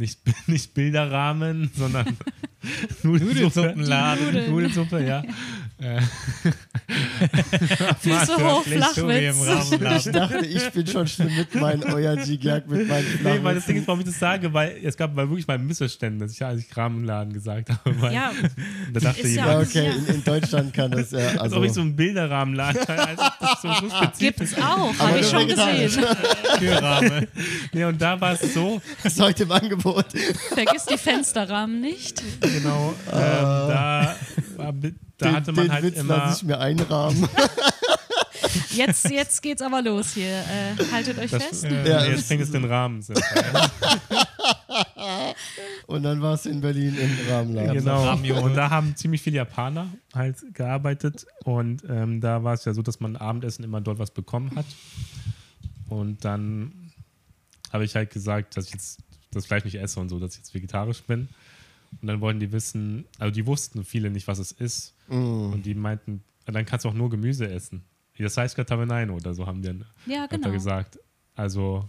nicht, 0.00 0.18
nicht 0.48 0.74
Bilderrahmen, 0.74 1.70
sondern 1.76 2.16
Nudelsuppenladen. 3.02 4.24
Nudeln. 4.26 4.50
Nudelsuppe, 4.50 5.02
ja. 5.06 5.22
Äh, 5.78 6.00
Füße 8.00 8.32
Marc, 8.38 8.42
hoch, 8.42 8.62
Flachwitz. 8.64 10.06
Ich 10.06 10.12
dachte, 10.12 10.44
ich 10.44 10.70
bin 10.70 10.86
schon 10.86 11.06
schlimm 11.06 11.34
mit 11.34 11.54
meinen 11.54 11.84
euer 11.84 12.16
G-Gag, 12.16 12.68
mit 12.68 12.86
meinen 12.86 13.06
Nee, 13.22 13.38
weil 13.42 13.54
das 13.54 13.64
Ding 13.64 13.76
ist, 13.76 13.86
warum 13.88 14.00
ich 14.00 14.06
das 14.06 14.18
sage, 14.18 14.52
weil 14.52 14.76
es 14.82 14.94
gab 14.96 15.14
mal 15.14 15.26
wirklich 15.28 15.46
mal 15.46 15.58
Missverständnis, 15.58 16.32
dass 16.32 16.36
ich, 16.36 16.44
als 16.44 16.60
ich 16.60 16.76
Rahmenladen 16.76 17.32
gesagt 17.32 17.70
habe. 17.70 17.80
Weil 18.00 18.12
Ja, 18.12 18.30
da 18.92 19.00
dachte 19.00 19.20
ist 19.22 19.34
ja- 19.36 19.46
Ja, 19.46 19.50
jemand, 19.52 19.68
okay, 19.68 19.84
Ja. 19.86 19.92
in, 19.94 20.06
in 20.16 20.24
Deutschland 20.24 20.74
kann 20.74 20.90
das 20.90 21.10
ja. 21.12 21.18
als 21.18 21.38
Also, 21.38 21.56
ob 21.56 21.64
ich 21.64 21.72
so 21.72 21.80
einen 21.80 21.96
Bilderrahmenladen 21.96 22.80
als 22.86 23.20
ob 23.20 23.32
das 23.40 23.62
so, 23.62 23.68
so 23.88 23.96
spezifisch 23.96 24.18
gibt's 24.50 24.54
auch, 24.58 24.90
Aber 24.98 25.08
habe 25.08 25.18
ich 25.20 25.26
schon 25.30 25.48
gesehen. 25.48 26.04
Türrahmen. 26.58 27.26
Nee, 27.72 27.84
und 27.84 28.00
da 28.02 28.20
war 28.20 28.32
es 28.32 28.52
so, 28.52 28.82
ist 29.02 29.18
heute 29.18 29.44
im 29.44 29.52
Angebot. 29.52 29.89
Vergiss 30.54 30.86
die 30.86 30.98
Fensterrahmen 30.98 31.80
nicht. 31.80 32.22
genau, 32.40 32.94
ähm, 33.06 33.12
da, 33.12 34.16
war, 34.56 34.72
da 34.72 34.74
den 35.26 35.34
hatte 35.36 35.52
man 35.52 35.64
den 35.64 35.72
halt 35.72 35.84
Witz 35.84 35.98
immer. 35.98 36.16
lasse 36.16 36.36
ich 36.38 36.42
mir 36.48 36.58
einrahmen. 36.58 37.28
Jetzt, 38.72 39.08
jetzt 39.10 39.42
geht's 39.42 39.62
aber 39.62 39.80
los 39.82 40.14
hier. 40.14 40.38
Äh, 40.40 40.74
haltet 40.92 41.18
euch 41.18 41.30
Das, 41.30 41.42
fest. 41.44 41.64
äh, 41.64 41.88
Ja. 41.88 42.04
Jetzt 42.04 42.26
fängt 42.26 42.42
es 42.42 42.50
den 42.50 42.64
Rahmen. 42.64 43.04
Und 45.86 46.02
dann 46.02 46.20
warst 46.22 46.46
du 46.46 46.50
in 46.50 46.60
Berlin 46.60 46.96
im 46.96 47.30
Rahmenladen. 47.30 47.74
Genau. 47.74 48.04
Ramen-Joghurt. 48.04 48.44
Und 48.44 48.54
da 48.56 48.70
haben 48.70 48.94
ziemlich 48.96 49.22
viele 49.22 49.36
Japaner 49.38 49.88
halt 50.14 50.36
gearbeitet. 50.54 51.26
Und 51.44 51.82
ähm, 51.88 52.20
da 52.20 52.42
war 52.44 52.54
es 52.54 52.64
ja 52.64 52.74
so, 52.74 52.82
dass 52.82 53.00
man 53.00 53.16
Abendessen 53.16 53.64
immer 53.64 53.80
dort 53.80 53.98
was 53.98 54.10
bekommen 54.10 54.52
hat. 54.56 54.66
Und 55.88 56.24
dann 56.24 56.92
habe 57.72 57.84
ich 57.84 57.94
halt 57.94 58.10
gesagt, 58.10 58.56
dass 58.56 58.66
ich 58.66 58.72
jetzt 58.72 58.98
das 59.32 59.46
Fleisch 59.46 59.64
nicht 59.64 59.76
esse 59.76 60.00
und 60.00 60.08
so, 60.08 60.18
dass 60.18 60.32
ich 60.32 60.38
jetzt 60.38 60.54
vegetarisch 60.54 61.02
bin. 61.02 61.28
Und 62.00 62.06
dann 62.06 62.20
wollten 62.20 62.40
die 62.40 62.52
wissen, 62.52 63.04
also 63.18 63.32
die 63.32 63.46
wussten 63.46 63.84
viele 63.84 64.10
nicht, 64.10 64.28
was 64.28 64.38
es 64.38 64.52
ist. 64.52 64.94
Mm. 65.08 65.52
Und 65.52 65.66
die 65.66 65.74
meinten, 65.74 66.22
dann 66.46 66.64
kannst 66.64 66.84
du 66.84 66.88
auch 66.88 66.94
nur 66.94 67.10
Gemüse 67.10 67.48
essen. 67.48 67.82
Das 68.18 68.36
heißt 68.36 68.54
Kataveneino 68.54 69.14
oder 69.14 69.32
so 69.34 69.46
haben 69.46 69.62
die 69.62 69.68
dann 69.68 69.84
Ja, 70.06 70.26
genau. 70.26 70.50
gesagt. 70.50 70.98
Also, 71.34 71.88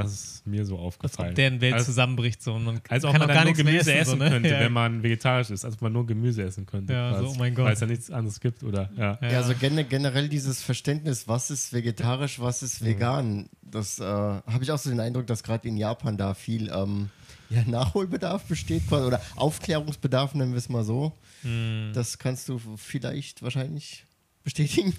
das 0.00 0.12
ist 0.12 0.46
mir 0.46 0.64
so 0.64 0.76
Als 0.76 0.84
aufgefallen. 0.84 1.30
ob 1.30 1.34
deren 1.34 1.60
Welt 1.60 1.74
also, 1.74 1.86
zusammenbricht 1.86 2.42
so 2.42 2.54
und 2.54 2.64
man 2.64 2.80
als 2.88 3.02
kann 3.02 3.12
man 3.12 3.22
auch 3.22 3.26
gar 3.28 3.44
nur 3.44 3.54
mehr 3.54 3.64
Gemüse 3.64 3.94
essen, 3.94 4.10
so, 4.10 4.16
ne? 4.16 4.30
könnte, 4.30 4.48
ja. 4.48 4.60
wenn 4.60 4.72
man 4.72 5.02
vegetarisch 5.02 5.50
ist. 5.50 5.64
Als 5.64 5.74
ob 5.74 5.82
man 5.82 5.92
nur 5.92 6.06
Gemüse 6.06 6.42
essen 6.42 6.66
könnte. 6.66 6.92
Ja, 6.92 7.18
so, 7.18 7.28
oh 7.28 7.34
mein 7.38 7.54
Gott. 7.54 7.66
Weil 7.66 7.74
es 7.74 7.80
ja 7.80 7.86
nichts 7.86 8.10
anderes 8.10 8.40
gibt, 8.40 8.62
oder? 8.62 8.90
Ja. 8.96 9.18
Ja. 9.20 9.38
Also 9.38 9.54
gene 9.54 9.84
generell 9.84 10.28
dieses 10.28 10.62
Verständnis, 10.62 11.28
was 11.28 11.50
ist 11.50 11.72
vegetarisch, 11.72 12.40
was 12.40 12.62
ist 12.62 12.84
vegan, 12.84 13.48
das 13.62 13.98
äh, 13.98 14.04
habe 14.04 14.58
ich 14.62 14.70
auch 14.70 14.78
so 14.78 14.90
den 14.90 15.00
Eindruck, 15.00 15.26
dass 15.26 15.42
gerade 15.42 15.68
in 15.68 15.76
Japan 15.76 16.16
da 16.16 16.34
viel 16.34 16.70
ähm, 16.70 17.10
ja, 17.50 17.62
Nachholbedarf 17.66 18.44
besteht 18.44 18.86
quasi, 18.88 19.06
oder 19.06 19.20
Aufklärungsbedarf, 19.36 20.34
nennen 20.34 20.52
wir 20.52 20.58
es 20.58 20.68
mal 20.68 20.84
so. 20.84 21.12
Hm. 21.42 21.92
Das 21.94 22.18
kannst 22.18 22.48
du 22.48 22.60
vielleicht 22.76 23.42
wahrscheinlich 23.42 24.04
bestätigen. 24.42 24.94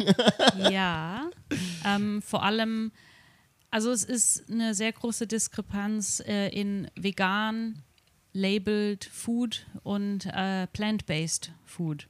Ja, 0.72 1.30
ähm, 1.86 2.22
vor 2.22 2.44
allem, 2.44 2.92
also 3.74 3.90
es 3.90 4.04
ist 4.04 4.52
eine 4.52 4.76
sehr 4.76 4.92
große 4.92 5.26
Diskrepanz 5.26 6.22
äh, 6.28 6.50
in 6.50 6.88
vegan 6.96 7.82
labeled 8.32 9.04
Food 9.06 9.66
und 9.82 10.28
äh, 10.28 10.68
plant-based 10.68 11.52
Food. 11.66 12.08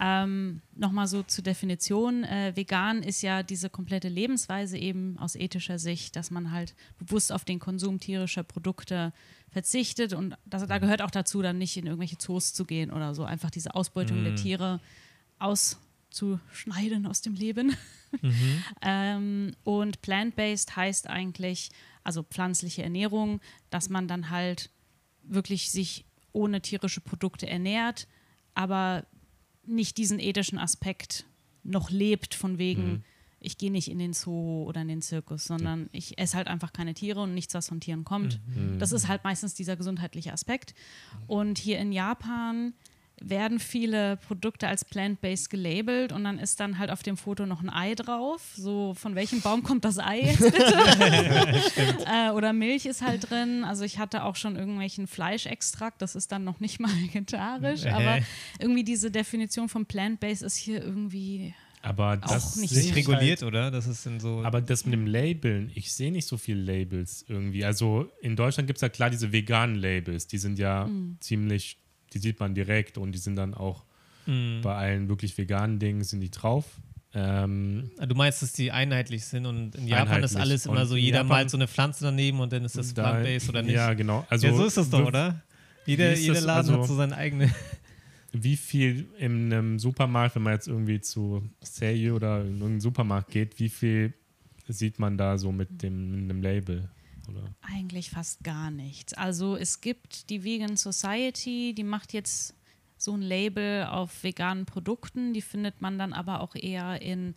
Ähm, 0.00 0.62
Nochmal 0.74 1.06
so 1.06 1.22
zur 1.22 1.44
Definition. 1.44 2.24
Äh, 2.24 2.56
vegan 2.56 3.04
ist 3.04 3.22
ja 3.22 3.44
diese 3.44 3.70
komplette 3.70 4.08
Lebensweise 4.08 4.78
eben 4.78 5.16
aus 5.18 5.36
ethischer 5.36 5.78
Sicht, 5.78 6.16
dass 6.16 6.32
man 6.32 6.50
halt 6.50 6.74
bewusst 6.98 7.30
auf 7.30 7.44
den 7.44 7.60
Konsum 7.60 8.00
tierischer 8.00 8.42
Produkte 8.42 9.12
verzichtet 9.48 10.12
und 10.12 10.36
das, 10.44 10.66
da 10.66 10.78
gehört 10.78 11.02
auch 11.02 11.12
dazu, 11.12 11.40
dann 11.40 11.58
nicht 11.58 11.76
in 11.76 11.86
irgendwelche 11.86 12.18
Zoos 12.18 12.52
zu 12.52 12.64
gehen 12.64 12.90
oder 12.90 13.14
so, 13.14 13.22
einfach 13.22 13.50
diese 13.50 13.76
Ausbeutung 13.76 14.24
der 14.24 14.34
Tiere 14.34 14.80
auszuschneiden 16.10 17.06
aus 17.06 17.20
dem 17.20 17.34
Leben. 17.34 17.76
ähm, 18.82 19.52
und 19.64 20.02
plant-based 20.02 20.76
heißt 20.76 21.08
eigentlich, 21.08 21.70
also 22.02 22.22
pflanzliche 22.22 22.82
Ernährung, 22.82 23.40
dass 23.70 23.88
man 23.88 24.08
dann 24.08 24.30
halt 24.30 24.70
wirklich 25.22 25.70
sich 25.70 26.04
ohne 26.32 26.60
tierische 26.60 27.00
Produkte 27.00 27.48
ernährt, 27.48 28.08
aber 28.54 29.06
nicht 29.64 29.98
diesen 29.98 30.18
ethischen 30.18 30.58
Aspekt 30.58 31.26
noch 31.62 31.90
lebt, 31.90 32.34
von 32.34 32.58
wegen, 32.58 33.04
ich 33.38 33.58
gehe 33.58 33.70
nicht 33.70 33.90
in 33.90 33.98
den 33.98 34.12
Zoo 34.12 34.64
oder 34.64 34.82
in 34.82 34.88
den 34.88 35.02
Zirkus, 35.02 35.44
sondern 35.44 35.88
ich 35.92 36.18
esse 36.18 36.36
halt 36.36 36.48
einfach 36.48 36.72
keine 36.72 36.94
Tiere 36.94 37.20
und 37.20 37.34
nichts, 37.34 37.54
was 37.54 37.68
von 37.68 37.80
Tieren 37.80 38.04
kommt. 38.04 38.40
Das 38.78 38.92
ist 38.92 39.08
halt 39.08 39.24
meistens 39.24 39.54
dieser 39.54 39.76
gesundheitliche 39.76 40.32
Aspekt. 40.32 40.74
Und 41.26 41.58
hier 41.58 41.78
in 41.78 41.92
Japan 41.92 42.74
werden 43.22 43.58
viele 43.60 44.16
Produkte 44.16 44.66
als 44.66 44.84
plant-based 44.84 45.50
gelabelt 45.50 46.10
und 46.12 46.24
dann 46.24 46.38
ist 46.38 46.58
dann 46.60 46.78
halt 46.78 46.90
auf 46.90 47.02
dem 47.02 47.16
Foto 47.18 47.44
noch 47.46 47.62
ein 47.62 47.68
Ei 47.70 47.94
drauf. 47.94 48.40
So, 48.56 48.94
von 48.94 49.14
welchem 49.14 49.40
Baum 49.42 49.62
kommt 49.62 49.84
das 49.84 49.98
Ei 49.98 50.20
jetzt 50.22 50.40
bitte? 50.40 50.64
äh, 52.06 52.30
oder 52.30 52.52
Milch 52.52 52.86
ist 52.86 53.02
halt 53.02 53.30
drin. 53.30 53.64
Also 53.64 53.84
ich 53.84 53.98
hatte 53.98 54.24
auch 54.24 54.36
schon 54.36 54.56
irgendwelchen 54.56 55.06
Fleischextrakt, 55.06 56.00
das 56.02 56.14
ist 56.16 56.32
dann 56.32 56.44
noch 56.44 56.60
nicht 56.60 56.80
mal 56.80 56.90
vegetarisch, 57.02 57.86
aber 57.86 58.18
irgendwie 58.58 58.84
diese 58.84 59.10
Definition 59.10 59.68
von 59.68 59.86
plant-based 59.86 60.42
ist 60.42 60.56
hier 60.56 60.82
irgendwie 60.82 61.54
Aber 61.82 62.16
das 62.16 62.56
nicht 62.56 62.72
Sich 62.72 62.94
reguliert, 62.94 63.42
Halt, 63.42 63.48
oder? 63.52 63.70
Das 63.70 63.86
ist 63.86 64.06
in 64.06 64.20
so. 64.20 64.42
aber 64.44 64.60
das 64.60 64.84
mit 64.84 64.94
dem 64.94 65.06
Labeln, 65.06 65.70
ich 65.74 65.92
sehe 65.92 66.12
nicht 66.12 66.26
so 66.26 66.36
viele 66.36 66.60
Labels 66.62 67.24
irgendwie. 67.28 67.64
Also 67.64 68.10
in 68.22 68.36
Deutschland 68.36 68.66
gibt 68.66 68.78
es 68.78 68.82
ja 68.82 68.88
klar 68.88 69.10
diese 69.10 69.32
veganen 69.32 69.76
Labels, 69.76 70.26
die 70.26 70.38
sind 70.38 70.58
ja 70.58 70.86
Mhm. 70.86 71.16
ziemlich, 71.20 71.76
die 72.12 72.18
sieht 72.18 72.40
man 72.40 72.54
direkt 72.54 72.98
und 72.98 73.12
die 73.12 73.18
sind 73.18 73.36
dann 73.36 73.54
auch 73.54 73.84
Mhm. 74.26 74.60
bei 74.62 74.74
allen 74.74 75.08
wirklich 75.08 75.36
veganen 75.38 75.78
Dingen 75.78 76.04
sind 76.04 76.20
die 76.20 76.30
drauf. 76.30 76.64
Ähm, 77.14 77.90
du 78.00 78.14
meinst, 78.14 78.42
dass 78.42 78.52
die 78.52 78.70
einheitlich 78.70 79.24
sind 79.24 79.46
und 79.46 79.74
in 79.74 79.88
Japan 79.88 80.22
ist 80.22 80.36
alles 80.36 80.66
immer 80.66 80.82
Und 80.82 80.86
so, 80.86 80.96
jeder 80.96 81.18
Japan- 81.18 81.28
malt 81.28 81.50
so 81.50 81.56
eine 81.56 81.66
Pflanze 81.66 82.04
daneben 82.04 82.38
und 82.38 82.52
dann 82.52 82.64
ist 82.64 82.76
das 82.76 82.94
da- 82.94 83.02
plant-based 83.10 83.48
oder 83.48 83.62
nicht? 83.62 83.74
Ja, 83.74 83.94
genau. 83.94 84.24
Also, 84.28 84.46
ja, 84.46 84.54
so 84.54 84.64
ist 84.64 84.76
das 84.76 84.90
doch, 84.90 85.04
oder? 85.06 85.40
Jeder, 85.86 86.14
jeder? 86.14 86.40
Laden 86.42 86.70
Also- 86.70 86.82
hat 86.82 86.86
so 86.88 86.94
seine 86.94 87.16
eigene. 87.16 87.50
wie 88.32 88.56
viel 88.56 89.08
in 89.18 89.52
einem 89.52 89.78
Supermarkt, 89.80 90.36
wenn 90.36 90.42
man 90.42 90.52
jetzt 90.52 90.68
irgendwie 90.68 91.00
zu 91.00 91.42
Seiyu 91.62 92.14
oder 92.14 92.42
in 92.42 92.52
irgendeinen 92.52 92.80
Supermarkt 92.80 93.30
geht, 93.32 93.58
wie 93.58 93.68
viel 93.70 94.12
sieht 94.68 95.00
man 95.00 95.16
da 95.18 95.36
so 95.36 95.50
mit 95.50 95.82
dem, 95.82 96.20
mit 96.20 96.30
dem 96.30 96.42
Label? 96.42 96.88
Oder? 97.30 97.54
Eigentlich 97.62 98.10
fast 98.10 98.42
gar 98.44 98.70
nichts. 98.70 99.14
Also 99.14 99.56
es 99.56 99.80
gibt 99.80 100.30
die 100.30 100.44
Vegan 100.44 100.76
Society, 100.76 101.74
die 101.76 101.84
macht 101.84 102.12
jetzt 102.12 102.54
so 102.96 103.14
ein 103.14 103.22
Label 103.22 103.86
auf 103.86 104.22
veganen 104.22 104.66
Produkten. 104.66 105.32
Die 105.32 105.42
findet 105.42 105.80
man 105.80 105.98
dann 105.98 106.12
aber 106.12 106.40
auch 106.40 106.54
eher 106.54 107.00
in 107.00 107.34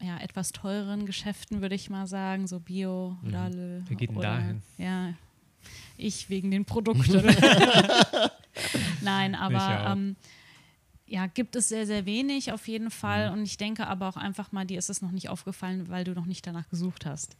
ja, 0.00 0.18
etwas 0.18 0.52
teureren 0.52 1.06
Geschäften, 1.06 1.60
würde 1.60 1.74
ich 1.74 1.90
mal 1.90 2.06
sagen, 2.06 2.46
so 2.46 2.60
Bio, 2.60 3.16
Lale. 3.22 3.84
Wer 3.86 3.96
geht 3.96 4.10
denn 4.10 4.16
oder, 4.16 4.36
da 4.36 4.38
hin? 4.38 4.62
Ja, 4.76 5.14
ich 5.96 6.30
wegen 6.30 6.50
den 6.50 6.64
Produkten. 6.64 7.24
Nein, 9.02 9.34
aber 9.34 9.92
ähm, 9.92 10.16
ja, 11.06 11.26
gibt 11.26 11.56
es 11.56 11.68
sehr, 11.68 11.86
sehr 11.86 12.06
wenig 12.06 12.52
auf 12.52 12.68
jeden 12.68 12.90
Fall. 12.90 13.30
Und 13.32 13.42
ich 13.42 13.56
denke 13.56 13.86
aber 13.86 14.08
auch 14.08 14.16
einfach 14.16 14.52
mal, 14.52 14.66
dir 14.66 14.78
ist 14.78 14.90
es 14.90 15.02
noch 15.02 15.10
nicht 15.10 15.28
aufgefallen, 15.28 15.88
weil 15.88 16.04
du 16.04 16.12
noch 16.12 16.26
nicht 16.26 16.46
danach 16.46 16.68
gesucht 16.68 17.06
hast. 17.06 17.36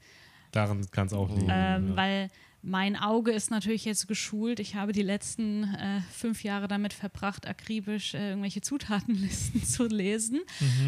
Daran 0.53 0.91
kann 0.91 1.07
es 1.07 1.13
auch 1.13 1.29
liegen. 1.29 1.49
Ähm, 1.51 1.89
ja. 1.91 1.97
Weil 1.97 2.31
mein 2.63 2.97
Auge 2.97 3.31
ist 3.31 3.51
natürlich 3.51 3.85
jetzt 3.85 4.09
geschult. 4.09 4.59
Ich 4.59 4.75
habe 4.75 4.93
die 4.93 5.03
letzten 5.03 5.65
äh, 5.75 6.01
fünf 6.11 6.43
Jahre 6.43 6.67
damit 6.67 6.93
verbracht, 6.93 7.47
akribisch 7.47 8.15
äh, 8.15 8.31
irgendwelche 8.31 8.61
Zutatenlisten 8.61 9.63
zu 9.65 9.87
lesen. 9.87 10.41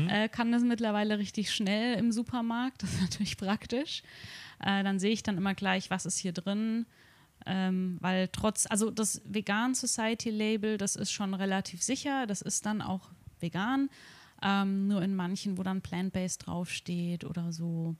Äh, 0.09 0.29
kann 0.29 0.51
das 0.51 0.63
mittlerweile 0.63 1.19
richtig 1.19 1.53
schnell 1.53 1.97
im 1.99 2.11
Supermarkt. 2.13 2.83
Das 2.83 2.93
ist 2.95 3.01
natürlich 3.01 3.37
praktisch. 3.37 4.03
Äh, 4.61 4.83
dann 4.83 4.99
sehe 4.99 5.13
ich 5.13 5.23
dann 5.23 5.37
immer 5.37 5.55
gleich, 5.55 5.91
was 5.91 6.07
ist 6.07 6.19
hier 6.19 6.33
drin. 6.33 6.87
Ähm, 7.47 7.99
weil 8.01 8.29
trotz, 8.29 8.67
also 8.69 8.91
das 8.91 9.23
Vegan 9.25 9.75
Society 9.75 10.31
Label, 10.31 10.77
das 10.77 10.97
ist 10.97 11.13
schon 11.13 11.35
relativ 11.35 11.83
sicher. 11.83 12.27
Das 12.27 12.43
ist 12.43 12.67
dann 12.67 12.83
auch 12.83 13.11
vegan. 13.39 13.89
Ähm, 14.43 14.89
nur 14.89 15.03
in 15.03 15.15
manchen, 15.15 15.57
wo 15.57 15.63
dann 15.63 15.83
plant-based 15.83 16.47
draufsteht 16.47 17.25
oder 17.25 17.53
so. 17.53 17.97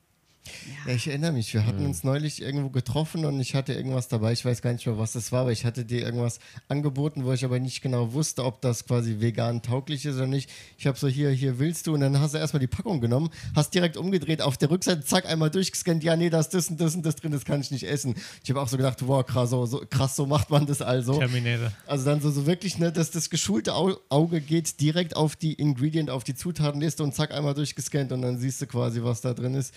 Ja, 0.87 0.95
ich 0.95 1.07
erinnere 1.07 1.33
mich, 1.33 1.53
wir 1.53 1.67
hatten 1.67 1.85
uns 1.85 2.03
neulich 2.03 2.41
irgendwo 2.41 2.71
getroffen 2.71 3.25
und 3.25 3.39
ich 3.41 3.55
hatte 3.55 3.75
irgendwas 3.75 4.09
dabei, 4.09 4.33
ich 4.33 4.45
weiß 4.45 4.63
gar 4.63 4.73
nicht 4.73 4.87
mehr, 4.87 4.99
was 4.99 5.13
das 5.13 5.31
war, 5.33 5.43
aber 5.43 5.53
ich 5.53 5.65
hatte 5.65 5.85
dir 5.85 6.01
irgendwas 6.01 6.41
angeboten, 6.69 7.25
wo 7.25 7.33
ich 7.33 7.45
aber 7.45 7.61
nicht 7.61 7.83
genau 7.83 8.15
wusste, 8.15 8.45
ob 8.45 8.63
das 8.63 8.87
quasi 8.87 9.21
vegan 9.21 9.61
tauglich 9.63 10.07
ist 10.07 10.17
oder 10.17 10.27
nicht. 10.27 10.51
Ich 10.79 10.87
habe 10.87 10.99
so 10.99 11.09
hier, 11.09 11.31
hier 11.31 11.59
willst 11.59 11.87
du 11.87 11.95
und 11.95 12.01
dann 12.01 12.19
hast 12.19 12.35
du 12.35 12.39
erstmal 12.39 12.61
die 12.61 12.67
Packung 12.67 13.01
genommen, 13.01 13.31
hast 13.55 13.75
direkt 13.75 13.99
umgedreht, 13.99 14.41
auf 14.41 14.57
der 14.57 14.71
Rückseite, 14.71 15.05
zack, 15.05 15.27
einmal 15.27 15.51
durchgescannt, 15.51 16.03
ja, 16.03 16.17
nee, 16.17 16.31
da 16.31 16.41
ist 16.41 16.55
das 16.55 16.69
und 16.71 16.81
das 16.81 16.95
und 16.95 17.05
das 17.05 17.17
drin, 17.17 17.33
das 17.33 17.45
kann 17.45 17.61
ich 17.61 17.71
nicht 17.71 17.85
essen. 17.85 18.15
Ich 18.43 18.51
habe 18.51 18.61
auch 18.61 18.69
so 18.69 18.79
gedacht, 18.79 19.07
wow, 19.07 19.25
krass 19.25 19.51
so, 19.51 19.67
so, 19.67 19.85
krass, 19.91 20.17
so 20.17 20.27
macht 20.27 20.49
man 20.51 20.67
das 20.67 20.81
also. 20.81 21.19
Terminator. 21.19 21.73
Also 21.87 22.07
dann 22.07 22.21
so, 22.21 22.31
so 22.31 22.47
wirklich, 22.47 22.79
ne, 22.79 22.91
dass 22.91 23.11
das 23.11 23.29
geschulte 23.29 23.75
Au 23.75 23.97
Auge 24.09 24.41
geht 24.41 24.81
direkt 24.81 25.17
auf 25.17 25.37
die 25.37 25.55
Ingredient, 25.55 26.09
auf 26.09 26.25
die 26.25 26.35
Zutatenliste 26.35 27.03
und 27.03 27.15
zack, 27.15 27.33
einmal 27.33 27.55
durchgescannt 27.55 28.13
und 28.13 28.23
dann 28.23 28.39
siehst 28.39 28.63
du 28.63 28.67
quasi, 28.67 29.03
was 29.03 29.21
da 29.21 29.35
drin 29.35 29.55
ist. 29.55 29.75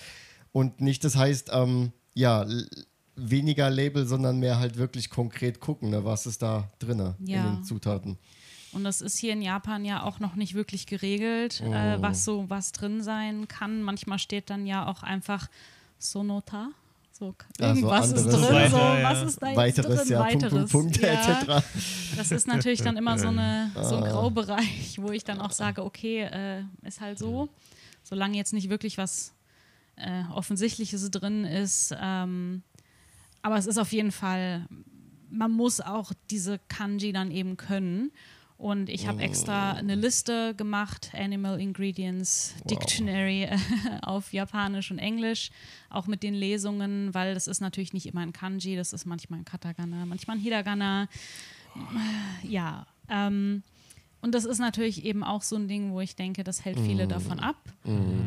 Und 0.54 0.80
nicht, 0.80 1.04
das 1.04 1.16
heißt, 1.18 1.50
ähm, 1.52 1.92
ja, 2.14 2.46
weniger 3.16 3.70
Label, 3.70 4.06
sondern 4.08 4.40
mehr 4.40 4.60
halt 4.60 4.78
wirklich 4.78 5.10
konkret 5.10 5.60
gucken, 5.60 5.90
ne? 5.90 6.06
was 6.06 6.26
ist 6.26 6.42
da 6.42 6.70
drin 6.80 7.14
Ja. 7.26 7.46
in 7.48 7.56
den 7.58 7.64
Zutaten. 7.64 8.18
Und 8.72 8.84
das 8.86 9.02
ist 9.02 9.18
hier 9.18 9.34
in 9.34 9.42
Japan 9.44 9.86
ja 9.86 10.02
auch 10.04 10.20
noch 10.20 10.36
nicht 10.36 10.56
wirklich 10.56 10.88
geregelt, 10.88 11.62
äh, 11.62 11.98
Oh. 11.98 12.02
was 12.02 12.26
so 12.26 12.46
was 12.50 12.72
drin 12.72 13.04
sein 13.04 13.48
kann. 13.48 13.84
Manchmal 13.84 14.18
steht 14.18 14.50
dann 14.50 14.66
ja 14.66 14.88
auch 14.88 15.04
einfach 15.04 15.48
Sonota. 16.00 16.70
So, 17.12 17.36
Ja, 17.60 17.70
so 17.76 17.76
irgendwas 17.82 18.08
ist 18.12 18.18
anderes. 18.18 18.34
drin, 18.36 18.44
so, 18.50 18.54
Weiter, 18.78 19.00
ja. 19.00 19.12
was 19.12 19.24
ist 19.30 19.42
da 19.44 19.48
jetzt 19.50 19.58
Weiteres, 19.58 20.00
drin? 20.02 20.12
ja, 20.12 20.20
Weiteres. 20.20 20.52
Punkt, 20.72 20.72
Punkt, 20.72 21.02
Punkt, 21.02 21.02
ja, 21.02 21.60
etc. 21.60 21.66
Das 22.18 22.32
ist 22.32 22.48
natürlich 22.48 22.82
dann 22.82 22.98
immer 22.98 23.20
so, 23.20 23.28
eine, 23.28 23.72
so 23.76 23.98
ein 23.98 24.04
Ah. 24.04 24.10
Graubereich, 24.10 24.98
wo 25.00 25.12
ich 25.12 25.24
dann 25.24 25.40
auch 25.40 25.52
sage, 25.52 25.84
okay, 25.84 26.22
äh, 26.24 26.64
ist 26.88 27.00
halt 27.02 27.20
so. 27.20 27.50
Solange 28.02 28.36
jetzt 28.38 28.54
nicht 28.54 28.70
wirklich 28.70 28.98
was 28.98 29.33
äh, 29.96 30.24
Offensichtliches 30.34 31.10
drin 31.12 31.46
ist. 31.46 31.96
Ähm, 32.00 32.64
aber 33.42 33.58
es 33.58 33.66
ist 33.66 33.78
auf 33.78 33.92
jeden 33.92 34.12
Fall, 34.12 34.68
man 35.30 35.52
muss 35.52 35.82
auch 35.82 36.14
diese 36.30 36.60
Kanji 36.68 37.12
dann 37.12 37.32
eben 37.32 37.58
können. 37.58 38.12
Und 38.58 38.88
ich 38.88 39.08
habe 39.08 39.22
extra 39.22 39.74
eine 39.74 39.96
Liste 39.96 40.56
gemacht, 40.56 41.12
Animal 41.14 41.60
Ingredients 41.60 42.56
Dictionary 42.64 43.50
auf 44.04 44.32
Japanisch 44.32 44.90
und 44.90 45.00
Englisch, 45.00 45.52
auch 45.90 46.08
mit 46.08 46.24
den 46.24 46.34
Lesungen, 46.34 47.14
weil 47.14 47.34
das 47.34 47.48
ist 47.48 47.60
natürlich 47.60 47.92
nicht 47.92 48.06
immer 48.06 48.22
ein 48.22 48.32
Kanji, 48.32 48.78
das 48.78 48.94
ist 48.94 49.06
manchmal 49.06 49.40
ein 49.40 49.46
Katakana, 49.46 50.06
manchmal 50.06 50.38
ein 50.38 50.40
Hiragana. 50.40 51.10
Ja, 52.44 52.86
ähm, 53.10 53.64
und 54.24 54.34
das 54.34 54.46
ist 54.46 54.60
natürlich 54.60 55.04
eben 55.04 55.22
auch 55.24 55.42
so 55.42 55.58
ein 55.58 55.68
Ding, 55.68 55.92
wo 55.92 56.00
ich 56.00 56.16
denke, 56.16 56.44
das 56.46 56.64
hält 56.64 56.80
viele 56.80 57.08
davon 57.08 57.40
ab, 57.40 57.58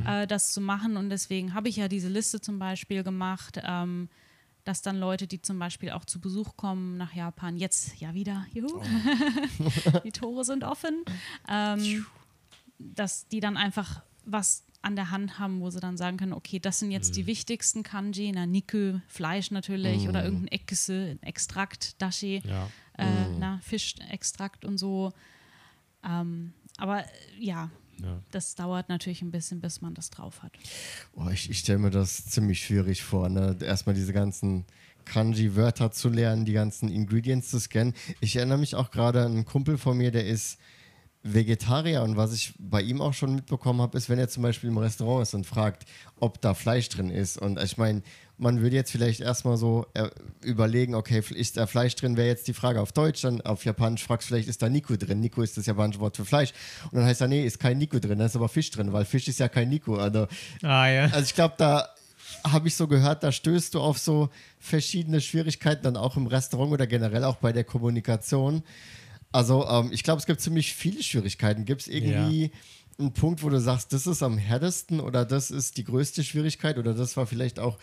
äh, 0.06 0.26
das 0.26 0.52
zu 0.52 0.60
machen. 0.60 0.96
Und 0.98 1.08
deswegen 1.08 1.54
habe 1.54 1.70
ich 1.70 1.76
ja 1.76 1.88
diese 1.88 2.08
Liste 2.08 2.38
zum 2.40 2.58
Beispiel 2.58 3.02
gemacht, 3.02 3.58
ähm, 3.64 4.08
dass 4.64 4.82
dann 4.82 4.98
Leute, 4.98 5.26
die 5.26 5.40
zum 5.40 5.58
Beispiel 5.58 5.90
auch 5.92 6.04
zu 6.04 6.20
Besuch 6.20 6.56
kommen 6.56 6.98
nach 6.98 7.14
Japan, 7.14 7.56
jetzt 7.56 7.98
ja 7.98 8.12
wieder, 8.12 8.44
juhu, 8.52 8.82
die 10.04 10.12
Tore 10.12 10.44
sind 10.44 10.64
offen, 10.64 11.02
ähm, 11.48 12.04
dass 12.78 13.26
die 13.28 13.40
dann 13.40 13.56
einfach 13.56 14.02
was 14.24 14.64
an 14.82 14.96
der 14.96 15.10
Hand 15.10 15.38
haben, 15.38 15.60
wo 15.60 15.70
sie 15.70 15.80
dann 15.80 15.96
sagen 15.96 16.16
können, 16.18 16.32
okay, 16.34 16.58
das 16.60 16.78
sind 16.80 16.90
jetzt 16.90 17.16
die 17.16 17.26
wichtigsten 17.26 17.82
Kanji, 17.82 18.30
na 18.34 18.44
Niku, 18.44 19.00
Fleisch 19.08 19.50
natürlich 19.50 20.08
oder 20.08 20.24
irgendein 20.24 20.48
Ekese, 20.60 21.12
ein 21.12 21.22
Extrakt, 21.22 22.00
Dashi, 22.02 22.42
Ja. 22.44 22.68
äh, 22.98 23.28
na, 23.38 23.58
Fischextrakt 23.62 24.64
und 24.64 24.78
so. 24.78 25.12
Ähm, 26.08 26.52
aber 26.78 27.00
äh, 27.00 27.06
ja, 27.40 27.70
Ja. 28.02 28.22
das 28.30 28.54
dauert 28.54 28.88
natürlich 28.88 29.22
ein 29.22 29.30
bisschen, 29.30 29.60
bis 29.60 29.80
man 29.80 29.94
das 29.94 30.10
drauf 30.10 30.42
hat. 30.42 30.52
Oh, 31.14 31.28
ich 31.32 31.48
ich 31.50 31.58
stelle 31.60 31.78
mir 31.78 31.90
das 31.90 32.26
ziemlich 32.26 32.62
schwierig 32.64 33.02
vor, 33.02 33.28
ne? 33.28 33.56
erstmal 33.60 33.94
diese 33.94 34.12
ganzen 34.12 34.64
Kanji-Wörter 35.06 35.90
zu 35.92 36.08
lernen, 36.08 36.44
die 36.44 36.52
ganzen 36.52 36.88
Ingredients 36.88 37.50
zu 37.50 37.58
scannen. 37.60 37.94
Ich 38.20 38.36
erinnere 38.36 38.58
mich 38.58 38.74
auch 38.74 38.90
gerade 38.90 39.22
an 39.24 39.32
einen 39.32 39.44
Kumpel 39.44 39.78
von 39.78 39.96
mir, 39.96 40.10
der 40.10 40.26
ist 40.26 40.58
Vegetarier 41.22 42.02
und 42.02 42.16
was 42.16 42.32
ich 42.32 42.54
bei 42.58 42.80
ihm 42.82 43.00
auch 43.00 43.12
schon 43.14 43.34
mitbekommen 43.34 43.80
habe, 43.80 43.98
ist, 43.98 44.08
wenn 44.08 44.18
er 44.18 44.28
zum 44.28 44.42
Beispiel 44.44 44.68
im 44.70 44.78
Restaurant 44.78 45.22
ist 45.22 45.34
und 45.34 45.44
fragt, 45.46 45.84
ob 46.20 46.40
da 46.40 46.54
Fleisch 46.54 46.88
drin 46.88 47.10
ist. 47.10 47.36
Und 47.38 47.60
ich 47.60 47.76
meine, 47.78 48.02
man 48.38 48.60
würde 48.60 48.76
jetzt 48.76 48.90
vielleicht 48.90 49.20
erstmal 49.20 49.56
so 49.56 49.86
äh, 49.94 50.08
überlegen, 50.42 50.94
okay, 50.94 51.22
ist 51.34 51.56
da 51.56 51.66
Fleisch 51.66 51.94
drin, 51.96 52.16
wäre 52.16 52.28
jetzt 52.28 52.48
die 52.48 52.52
Frage 52.52 52.80
auf 52.80 52.92
Deutsch, 52.92 53.22
dann 53.22 53.40
auf 53.40 53.64
Japanisch 53.64 54.04
fragst 54.04 54.28
du 54.28 54.34
vielleicht, 54.34 54.48
ist 54.48 54.60
da 54.60 54.68
Niku 54.68 54.96
drin? 54.96 55.20
Niku 55.20 55.42
ist 55.42 55.56
das 55.56 55.66
japanische 55.66 56.00
Wort 56.00 56.16
für 56.16 56.24
Fleisch. 56.24 56.52
Und 56.84 56.96
dann 56.98 57.04
heißt 57.04 57.20
er, 57.20 57.28
nee, 57.28 57.44
ist 57.44 57.58
kein 57.58 57.78
Niku 57.78 57.98
drin, 57.98 58.18
da 58.18 58.26
ist 58.26 58.36
aber 58.36 58.48
Fisch 58.48 58.70
drin, 58.70 58.92
weil 58.92 59.04
Fisch 59.04 59.28
ist 59.28 59.38
ja 59.38 59.48
kein 59.48 59.68
Niku. 59.68 59.96
Also 59.96 60.28
Ah 60.62 60.88
ja. 60.88 61.04
also 61.04 61.22
ich 61.22 61.34
glaube, 61.34 61.54
da 61.56 61.88
habe 62.44 62.68
ich 62.68 62.76
so 62.76 62.88
gehört, 62.88 63.22
da 63.22 63.32
stößt 63.32 63.74
du 63.74 63.80
auf 63.80 63.98
so 63.98 64.28
verschiedene 64.58 65.20
Schwierigkeiten, 65.20 65.82
dann 65.82 65.96
auch 65.96 66.16
im 66.16 66.26
Restaurant 66.26 66.72
oder 66.72 66.86
generell 66.86 67.24
auch 67.24 67.36
bei 67.36 67.52
der 67.52 67.64
Kommunikation. 67.64 68.62
Also 69.32 69.66
ähm, 69.68 69.90
ich 69.92 70.02
glaube, 70.02 70.20
es 70.20 70.26
gibt 70.26 70.40
ziemlich 70.40 70.74
viele 70.74 71.02
Schwierigkeiten. 71.02 71.64
Gibt 71.64 71.82
es 71.82 71.88
irgendwie 71.88 72.50
einen 72.98 73.12
Punkt, 73.12 73.42
wo 73.42 73.50
du 73.50 73.60
sagst, 73.60 73.92
das 73.92 74.06
ist 74.06 74.22
am 74.22 74.38
härtesten 74.38 75.00
oder 75.00 75.24
das 75.24 75.50
ist 75.50 75.76
die 75.76 75.84
größte 75.84 76.24
Schwierigkeit 76.24 76.78
oder 76.78 76.94
das 76.94 77.16
war 77.16 77.26
vielleicht 77.26 77.58
auch 77.58 77.78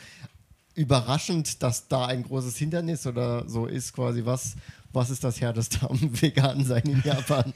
überraschend, 0.75 1.61
dass 1.63 1.87
da 1.87 2.05
ein 2.07 2.23
großes 2.23 2.57
Hindernis 2.57 3.05
oder 3.07 3.47
so 3.47 3.65
ist 3.65 3.93
quasi, 3.93 4.25
was, 4.25 4.55
was 4.91 5.09
ist 5.09 5.23
das 5.23 5.39
härteste 5.41 5.89
am 5.89 5.99
Vegan 6.21 6.63
sein 6.63 6.83
in 6.83 7.01
Japan? 7.03 7.53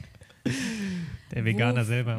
Der 1.32 1.44
Veganer 1.44 1.84
selber. 1.84 2.18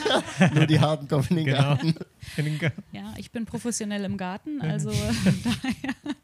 Nur 0.54 0.66
die 0.66 0.78
harten 0.78 1.08
kommen 1.08 1.26
in 1.30 1.36
den 1.36 1.46
genau. 1.46 1.58
Garten. 1.58 1.94
In 2.36 2.44
den 2.44 2.58
Ga- 2.58 2.70
Ja, 2.92 3.12
ich 3.16 3.30
bin 3.32 3.44
professionell 3.46 4.04
im 4.04 4.16
Garten, 4.16 4.60
also 4.62 4.90
daher. 5.44 6.14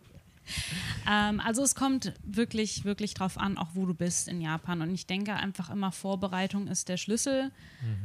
Ähm, 1.09 1.41
also 1.41 1.63
es 1.63 1.75
kommt 1.75 2.13
wirklich, 2.25 2.85
wirklich 2.85 3.15
drauf 3.15 3.37
an, 3.39 3.59
auch 3.59 3.69
wo 3.75 3.85
du 3.87 3.95
bist 3.95 4.29
in 4.29 4.41
Japan. 4.41 4.81
Und 4.83 4.95
ich 4.95 5.07
denke 5.07 5.35
einfach 5.35 5.71
immer, 5.71 5.91
Vorbereitung 5.93 6.67
ist 6.69 6.89
der 6.89 6.97
Schlüssel 6.97 7.51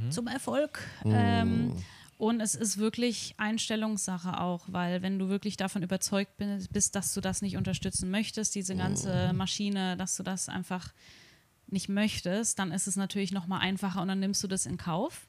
zum 0.09 0.27
Erfolg. 0.27 0.79
Ähm, 1.05 1.73
und 2.17 2.39
es 2.39 2.55
ist 2.55 2.77
wirklich 2.77 3.35
Einstellungssache 3.37 4.39
auch, 4.39 4.65
weil 4.67 5.01
wenn 5.01 5.19
du 5.19 5.27
wirklich 5.27 5.57
davon 5.57 5.83
überzeugt 5.83 6.37
bist, 6.37 6.95
dass 6.95 7.13
du 7.13 7.21
das 7.21 7.41
nicht 7.41 7.57
unterstützen 7.57 8.09
möchtest, 8.09 8.55
diese 8.55 8.75
ganze 8.75 9.33
Maschine, 9.33 9.97
dass 9.97 10.15
du 10.15 10.23
das 10.23 10.47
einfach 10.47 10.93
nicht 11.67 11.89
möchtest, 11.89 12.59
dann 12.59 12.71
ist 12.71 12.87
es 12.87 12.95
natürlich 12.95 13.31
noch 13.31 13.47
mal 13.47 13.59
einfacher 13.59 14.01
und 14.01 14.07
dann 14.07 14.19
nimmst 14.19 14.43
du 14.43 14.47
das 14.47 14.65
in 14.65 14.77
Kauf, 14.77 15.27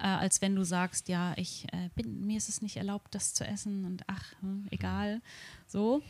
äh, 0.00 0.06
als 0.06 0.40
wenn 0.42 0.56
du 0.56 0.64
sagst, 0.64 1.08
ja, 1.08 1.34
ich 1.36 1.66
äh, 1.72 1.90
bin, 1.94 2.26
mir 2.26 2.36
ist 2.36 2.48
es 2.48 2.62
nicht 2.62 2.76
erlaubt, 2.76 3.14
das 3.14 3.34
zu 3.34 3.46
essen 3.46 3.84
und 3.84 4.02
ach, 4.06 4.24
hm, 4.40 4.66
egal, 4.70 5.20
so. 5.66 6.02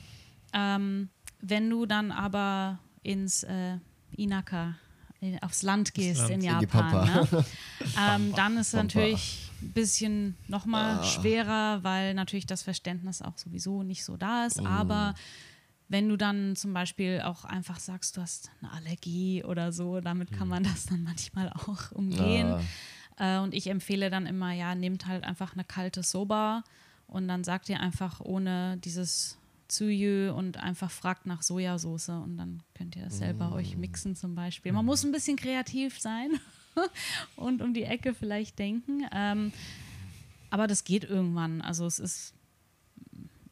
Ähm, 0.53 1.11
wenn 1.41 1.69
du 1.69 1.85
dann 1.85 2.13
aber 2.13 2.79
ins 3.03 3.43
äh, 3.43 3.79
Inaka, 4.17 4.77
äh, 5.21 5.39
aufs 5.41 5.63
Land 5.63 5.93
gehst 5.93 6.21
Land. 6.21 6.31
in 6.31 6.41
Japan, 6.43 7.07
ne? 7.07 7.45
ähm, 8.01 8.33
dann 8.35 8.57
ist 8.57 8.69
es 8.69 8.75
natürlich 8.75 9.51
bisschen 9.73 10.37
nochmal 10.49 10.99
Ah. 10.99 11.03
schwerer, 11.03 11.83
weil 11.85 12.15
natürlich 12.15 12.47
das 12.47 12.63
Verständnis 12.63 13.23
auch 13.23 13.39
sowieso 13.39 13.83
nicht 13.83 14.05
so 14.05 14.17
da 14.17 14.45
Mm. 14.45 14.47
ist, 14.47 14.61
aber 14.67 15.15
wenn 15.89 16.09
du 16.09 16.17
dann 16.17 16.57
zum 16.57 16.73
Beispiel 16.73 17.21
auch 17.23 17.45
einfach 17.45 17.79
sagst, 17.79 18.17
du 18.17 18.23
hast 18.23 18.51
eine 18.61 18.73
Allergie 18.73 19.45
oder 19.45 19.71
so, 19.73 20.01
damit 20.01 20.33
kann 20.33 20.49
man 20.49 20.63
das 20.65 20.87
dann 20.87 21.03
manchmal 21.03 21.51
auch 21.55 21.93
umgehen. 21.93 22.55
Äh, 23.19 23.39
und 23.39 23.55
ich 23.55 23.69
empfehle 23.69 24.11
dann 24.11 24.27
immer, 24.27 24.53
ja, 24.53 24.75
nehmt 24.75 25.07
halt 25.07 25.25
einfach 25.25 25.53
eine 25.55 25.63
kalte 25.65 26.03
Soba 26.03 26.65
und 27.07 27.29
dann 27.29 27.45
sagt 27.45 27.69
ihr 27.69 27.81
einfach 27.81 28.21
ohne 28.21 28.79
dieses 28.79 29.39
Tsuyu 29.69 30.33
und 30.33 30.57
einfach 30.59 30.91
fragt 30.91 31.27
nach 31.27 31.43
Sojasauce 31.43 32.09
und 32.11 32.37
dann 32.39 32.63
könnt 32.75 32.97
ihr 32.97 33.05
das 33.05 33.19
selber 33.19 33.53
euch 33.53 33.77
mixen 33.77 34.15
zum 34.17 34.35
Beispiel. 34.35 34.73
Man 34.73 34.85
muss 34.85 35.05
ein 35.05 35.13
bisschen 35.13 35.37
kreativ 35.37 36.01
sein 36.01 36.31
und 37.37 37.63
um 37.63 37.75
die 37.75 37.85
Ecke 37.85 38.15
vielleicht 38.15 38.59
denken. 38.59 39.07
Ähm, 39.13 39.53
aber 40.51 40.67
das 40.67 40.85
geht 40.85 41.05
irgendwann. 41.05 41.61
Also 41.61 41.87
es 41.87 41.99
ist 41.99 42.35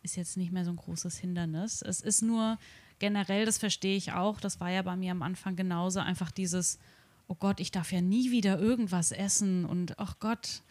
ist 0.03 0.17
jetzt 0.17 0.37
nicht 0.37 0.53
mehr 0.53 0.65
so 0.65 0.71
ein 0.71 0.77
großes 0.77 1.19
Hindernis. 1.19 1.83
Es 1.83 2.01
ist 2.01 2.23
nur 2.23 2.59
generell, 2.99 3.47
das 3.47 3.59
verstehe 3.59 3.97
ich 3.97 4.13
auch, 4.13 4.41
das 4.41 4.61
war 4.61 4.71
ja 4.71 4.83
bei 4.83 4.97
mir 4.97 5.13
am 5.13 5.23
Anfang 5.23 5.57
genauso, 5.57 6.01
einfach 6.01 6.31
dieses, 6.31 6.79
oh 7.29 7.35
Gott, 7.35 7.61
ich 7.61 7.71
darf 7.71 7.93
ja 7.93 8.01
nie 8.01 8.31
wieder 8.31 8.59
irgendwas 8.59 9.13
essen 9.13 9.65
und 9.65 9.99
ach 9.99 10.19
Gott 10.21 10.63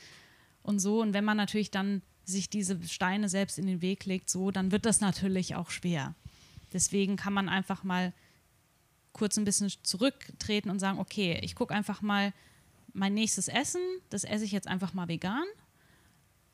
und 0.64 0.80
so. 0.80 1.02
Und 1.02 1.14
wenn 1.14 1.26
man 1.26 1.38
natürlich 1.38 1.72
dann 1.72 2.02
sich 2.24 2.50
diese 2.50 2.82
Steine 2.88 3.30
selbst 3.30 3.58
in 3.58 3.68
den 3.68 3.82
Weg 3.82 4.06
legt, 4.06 4.30
so, 4.30 4.52
dann 4.52 4.72
wird 4.72 4.86
das 4.86 5.02
natürlich 5.02 5.56
auch 5.56 5.70
schwer. 5.70 6.14
Deswegen 6.74 7.16
kann 7.16 7.34
man 7.34 7.50
einfach 7.50 7.84
mal 7.84 8.14
kurz 9.14 9.38
ein 9.38 9.46
bisschen 9.46 9.72
zurücktreten 9.84 10.70
und 10.70 10.80
sagen, 10.80 11.00
okay, 11.00 11.40
ich 11.42 11.56
gucke 11.56 11.74
einfach 11.74 12.02
mal 12.02 12.34
mein 12.94 13.14
nächstes 13.14 13.48
Essen, 13.48 13.82
das 14.10 14.24
esse 14.24 14.46
ich 14.46 14.52
jetzt 14.52 14.68
einfach 14.68 14.94
mal 14.94 15.08
vegan 15.08 15.46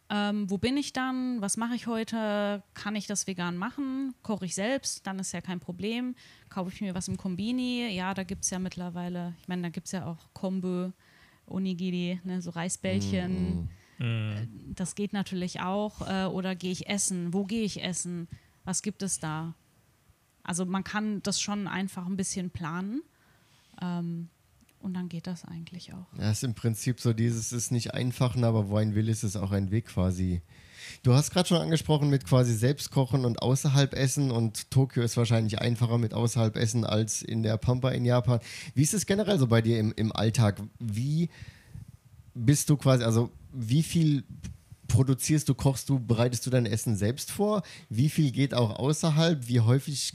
ähm, 0.10 0.50
wo 0.50 0.58
bin 0.58 0.78
ich 0.78 0.94
dann? 0.94 1.42
Was 1.42 1.58
mache 1.58 1.76
ich 1.76 1.88
heute? 1.88 2.64
Kann 2.74 2.96
ich 2.96 3.08
das 3.08 3.28
vegan 3.28 3.58
machen? 3.58 4.14
Koche 4.24 4.46
ich 4.46 4.56
selbst? 4.56 5.06
Dann 5.06 5.20
ist 5.20 5.34
ja 5.34 5.42
kein 5.42 5.60
Problem. 5.60 6.16
Kaufe 6.50 6.72
ich 6.74 6.80
mir 6.80 6.96
was 6.96 7.10
im 7.10 7.18
Kombini? 7.18 7.90
Ja, 7.90 8.14
da 8.14 8.24
gibt 8.24 8.44
es 8.46 8.50
ja 8.50 8.60
mittlerweile, 8.60 9.36
ich 9.42 9.48
meine, 9.48 9.64
da 9.64 9.70
gibt 9.70 9.88
es 9.88 9.92
ja 9.92 10.06
auch 10.06 10.34
Kombu, 10.34 10.92
Onigiri, 11.46 12.22
ne, 12.24 12.42
so 12.42 12.52
Reisbällchen. 12.52 13.70
Mhm. 14.00 14.74
Das 14.76 14.96
geht 14.96 15.12
natürlich 15.12 15.60
auch. 15.60 16.08
Äh, 16.08 16.26
oder 16.26 16.56
gehe 16.56 16.72
ich 16.72 16.88
essen? 16.88 17.34
Wo 17.34 17.44
gehe 17.44 17.64
ich 17.64 17.84
essen? 17.84 18.30
Was 18.64 18.82
gibt 18.82 19.02
es 19.02 19.20
da? 19.20 19.56
Also 20.48 20.66
man 20.66 20.84
kann 20.84 21.22
das 21.24 21.40
schon 21.40 21.68
einfach 21.68 22.08
ein 22.08 22.18
bisschen 22.18 22.50
planen. 22.50 23.02
Ähm, 23.82 24.30
und 24.80 24.94
dann 24.94 25.10
geht 25.10 25.28
das 25.28 25.44
eigentlich 25.44 25.94
auch. 25.94 26.06
Ja, 26.18 26.32
ist 26.32 26.44
im 26.44 26.54
Prinzip 26.54 27.00
so 27.00 27.14
dieses, 27.14 27.52
ist 27.52 27.72
nicht 27.72 27.94
einfach, 27.94 28.36
aber 28.38 28.70
wo 28.70 28.78
ein 28.78 28.96
Will 28.96 29.10
ist, 29.10 29.24
ist 29.24 29.36
auch 29.36 29.52
ein 29.52 29.72
Weg 29.72 29.88
quasi. 29.88 30.42
Du 31.04 31.14
hast 31.14 31.32
gerade 31.32 31.50
schon 31.50 31.62
angesprochen 31.62 32.10
mit 32.10 32.26
quasi 32.26 32.54
selbst 32.54 32.92
kochen 32.92 33.26
und 33.26 33.42
außerhalb 33.42 33.94
essen 33.94 34.32
und 34.32 34.72
Tokio 34.72 35.04
ist 35.04 35.18
wahrscheinlich 35.18 35.60
einfacher 35.60 35.98
mit 35.98 36.14
außerhalb 36.14 36.56
essen 36.56 36.86
als 36.86 37.22
in 37.22 37.44
der 37.44 37.58
Pampa 37.58 37.90
in 37.90 38.06
Japan. 38.06 38.40
Wie 38.76 38.84
ist 38.84 38.94
es 38.94 39.06
generell 39.06 39.40
so 39.40 39.48
bei 39.48 39.62
dir 39.62 39.80
im, 39.80 39.94
im 39.96 40.12
Alltag? 40.14 40.62
Wie 40.80 41.30
bist 42.34 42.70
du 42.70 42.78
quasi, 42.78 43.04
also 43.04 43.32
wie 43.52 43.84
viel 43.84 44.24
produzierst 44.88 45.50
du, 45.50 45.56
kochst 45.56 45.90
du, 45.90 46.00
bereitest 46.00 46.46
du 46.46 46.50
dein 46.50 46.66
Essen 46.66 46.96
selbst 46.96 47.32
vor? 47.32 47.64
Wie 47.90 48.10
viel 48.10 48.32
geht 48.32 48.54
auch 48.54 48.78
außerhalb? 48.80 49.48
Wie 49.48 49.60
häufig 49.60 50.14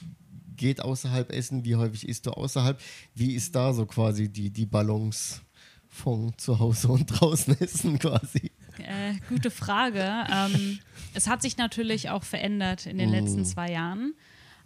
geht 0.63 0.81
außerhalb 0.81 1.33
Essen? 1.33 1.65
Wie 1.65 1.75
häufig 1.75 2.09
isst 2.09 2.27
du 2.27 2.31
außerhalb? 2.31 2.81
Wie 3.17 3.35
ist 3.35 3.57
da 3.57 3.73
so 3.73 3.85
quasi 3.85 4.29
die, 4.29 4.51
die 4.51 4.65
Balance 4.65 5.41
von 5.89 6.33
zu 6.39 6.61
Hause 6.61 6.87
und 6.89 7.07
draußen 7.07 7.61
essen 7.61 7.99
quasi? 7.99 8.53
Äh, 8.79 9.15
gute 9.29 9.51
Frage. 9.51 10.25
Ähm, 10.33 10.79
es 11.15 11.27
hat 11.27 11.43
sich 11.43 11.57
natürlich 11.57 12.11
auch 12.11 12.23
verändert 12.23 12.87
in 12.87 12.97
den 12.99 13.11
Mm. 13.11 13.15
letzten 13.15 13.45
zwei 13.45 13.73
Jahren. 13.73 14.15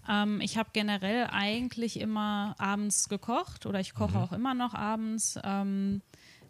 Ähm, 0.07 0.41
ich 0.43 0.59
habe 0.59 0.69
generell 0.75 1.29
eigentlich 1.33 1.99
immer 1.99 2.55
abends 2.59 3.09
gekocht 3.09 3.65
oder 3.65 3.81
ich 3.81 3.95
koche 3.95 4.19
auch 4.19 4.33
immer 4.33 4.53
noch 4.53 4.75
abends. 4.75 5.39
Ähm, 5.45 6.03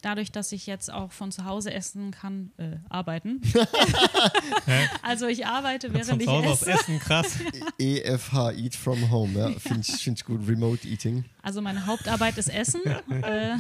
dadurch, 0.02 0.32
dass 0.32 0.52
ich 0.52 0.66
jetzt 0.66 0.92
auch 0.92 1.12
von 1.12 1.30
zu 1.32 1.44
Hause 1.44 1.72
essen 1.72 2.10
kann, 2.10 2.50
äh, 2.58 2.76
arbeiten. 2.88 3.40
also 5.02 5.26
ich 5.26 5.46
arbeite, 5.46 5.88
Kannst 5.90 6.08
während 6.08 6.10
von 6.10 6.20
ich 6.20 6.26
zu 6.26 6.32
Hause 6.32 6.48
aus 6.48 6.62
esse. 6.62 6.70
essen, 6.80 7.00
krass. 7.00 7.38
EFH, 7.78 8.52
Eat 8.56 8.74
from 8.74 9.10
Home, 9.10 9.38
ja, 9.38 9.50
finde 9.58 9.80
ich, 9.80 9.92
find 10.02 10.18
ich 10.18 10.24
gut. 10.24 10.46
Remote 10.48 10.86
Eating. 10.86 11.24
Also 11.42 11.60
meine 11.62 11.86
Hauptarbeit 11.86 12.36
ist 12.38 12.48
Essen. 12.48 12.80
Äh, 13.22 13.56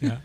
Ja. 0.00 0.20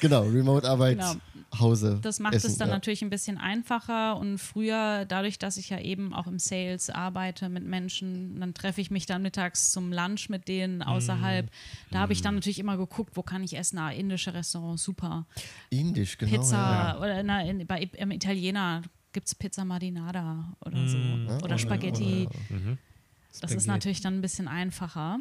Genau, 0.00 0.22
Remote 0.22 0.68
Arbeit, 0.68 0.98
Genau. 0.98 1.14
Hause. 1.58 1.98
Das 2.02 2.18
macht 2.20 2.34
essen, 2.34 2.46
es 2.46 2.58
dann 2.58 2.68
ja. 2.68 2.74
natürlich 2.74 3.02
ein 3.02 3.10
bisschen 3.10 3.38
einfacher 3.38 4.16
und 4.16 4.38
früher, 4.38 5.04
dadurch, 5.04 5.38
dass 5.38 5.56
ich 5.56 5.68
ja 5.70 5.78
eben 5.78 6.14
auch 6.14 6.26
im 6.26 6.38
Sales 6.38 6.90
arbeite 6.90 7.48
mit 7.48 7.64
Menschen, 7.64 8.40
dann 8.40 8.54
treffe 8.54 8.80
ich 8.80 8.90
mich 8.90 9.06
dann 9.06 9.22
mittags 9.22 9.70
zum 9.70 9.92
Lunch 9.92 10.28
mit 10.28 10.48
denen 10.48 10.82
außerhalb. 10.82 11.50
Da 11.90 11.98
habe 11.98 12.12
ich 12.12 12.22
dann 12.22 12.36
natürlich 12.36 12.58
immer 12.58 12.76
geguckt, 12.76 13.16
wo 13.16 13.22
kann 13.22 13.42
ich 13.42 13.56
essen? 13.56 13.78
Ah, 13.78 13.90
indische 13.90 14.34
Restaurants, 14.34 14.82
super. 14.82 15.26
Indisch, 15.70 16.18
genau. 16.18 16.32
Pizza 16.32 16.56
Ja. 16.56 16.98
oder 16.98 17.22
na, 17.22 17.42
in, 17.42 17.66
bei 17.66 17.82
im 17.82 18.10
Italiener 18.10 18.82
gibt 19.12 19.28
es 19.28 19.34
Pizza 19.34 19.64
Marinara 19.64 20.56
oder 20.64 20.88
so. 20.88 20.98
Oder 21.44 21.58
Spaghetti. 21.58 22.28
Das 22.28 23.34
ist 23.34 23.38
Spaghetti. 23.38 23.68
natürlich 23.68 24.00
dann 24.00 24.18
ein 24.18 24.20
bisschen 24.22 24.48
einfacher. 24.48 25.18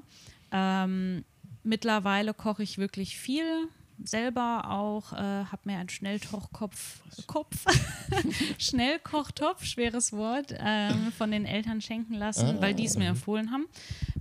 Ähm, 0.51 1.23
mittlerweile 1.63 2.33
koche 2.33 2.63
ich 2.63 2.77
wirklich 2.77 3.17
viel 3.17 3.67
selber 4.05 4.69
auch, 4.69 5.13
äh, 5.13 5.15
habe 5.45 5.61
mir 5.65 5.77
einen 5.77 5.89
Schnellkochtopf, 5.89 7.01
Kopf, 7.27 7.65
Schnellkochtopf, 8.57 9.63
schweres 9.65 10.13
Wort, 10.13 10.53
ähm, 10.57 11.11
von 11.17 11.31
den 11.31 11.45
Eltern 11.45 11.81
schenken 11.81 12.13
lassen, 12.13 12.61
weil 12.61 12.73
die 12.73 12.85
es 12.85 12.97
mir 12.97 13.07
empfohlen 13.09 13.51
haben. 13.51 13.65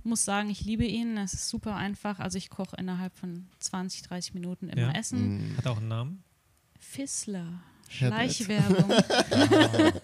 Muss 0.03 0.25
sagen, 0.25 0.49
ich 0.49 0.61
liebe 0.65 0.85
ihn, 0.85 1.17
es 1.17 1.33
ist 1.33 1.49
super 1.49 1.75
einfach. 1.75 2.19
Also 2.19 2.37
ich 2.37 2.49
koche 2.49 2.75
innerhalb 2.77 3.15
von 3.17 3.47
20, 3.59 4.03
30 4.03 4.33
Minuten 4.33 4.69
immer 4.69 4.93
Ja. 4.93 4.99
Essen. 4.99 5.53
Hat 5.57 5.67
auch 5.67 5.77
einen 5.77 5.87
Namen. 5.89 6.23
Fissler. 6.79 7.45
Schleichwerbung. 7.89 8.89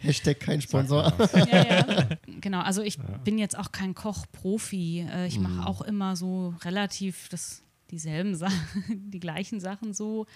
Hashtag 0.00 0.40
kein 0.40 0.60
Sponsor. 0.60 1.12
ja, 1.50 1.64
ja. 1.88 2.08
Genau, 2.40 2.60
also 2.60 2.82
ich 2.82 2.98
bin 3.24 3.38
jetzt 3.38 3.56
auch 3.58 3.72
kein 3.72 3.94
Kochprofi. 3.94 5.06
Äh, 5.10 5.26
Ich 5.26 5.38
mache 5.38 5.66
auch 5.66 5.80
immer 5.80 6.16
so 6.16 6.54
relativ 6.64 7.28
das, 7.30 7.62
dieselben 7.94 8.34
Sachen, 8.34 9.10
die 9.10 9.20
gleichen 9.20 9.60
Sachen 9.60 9.94
so. 9.94 10.26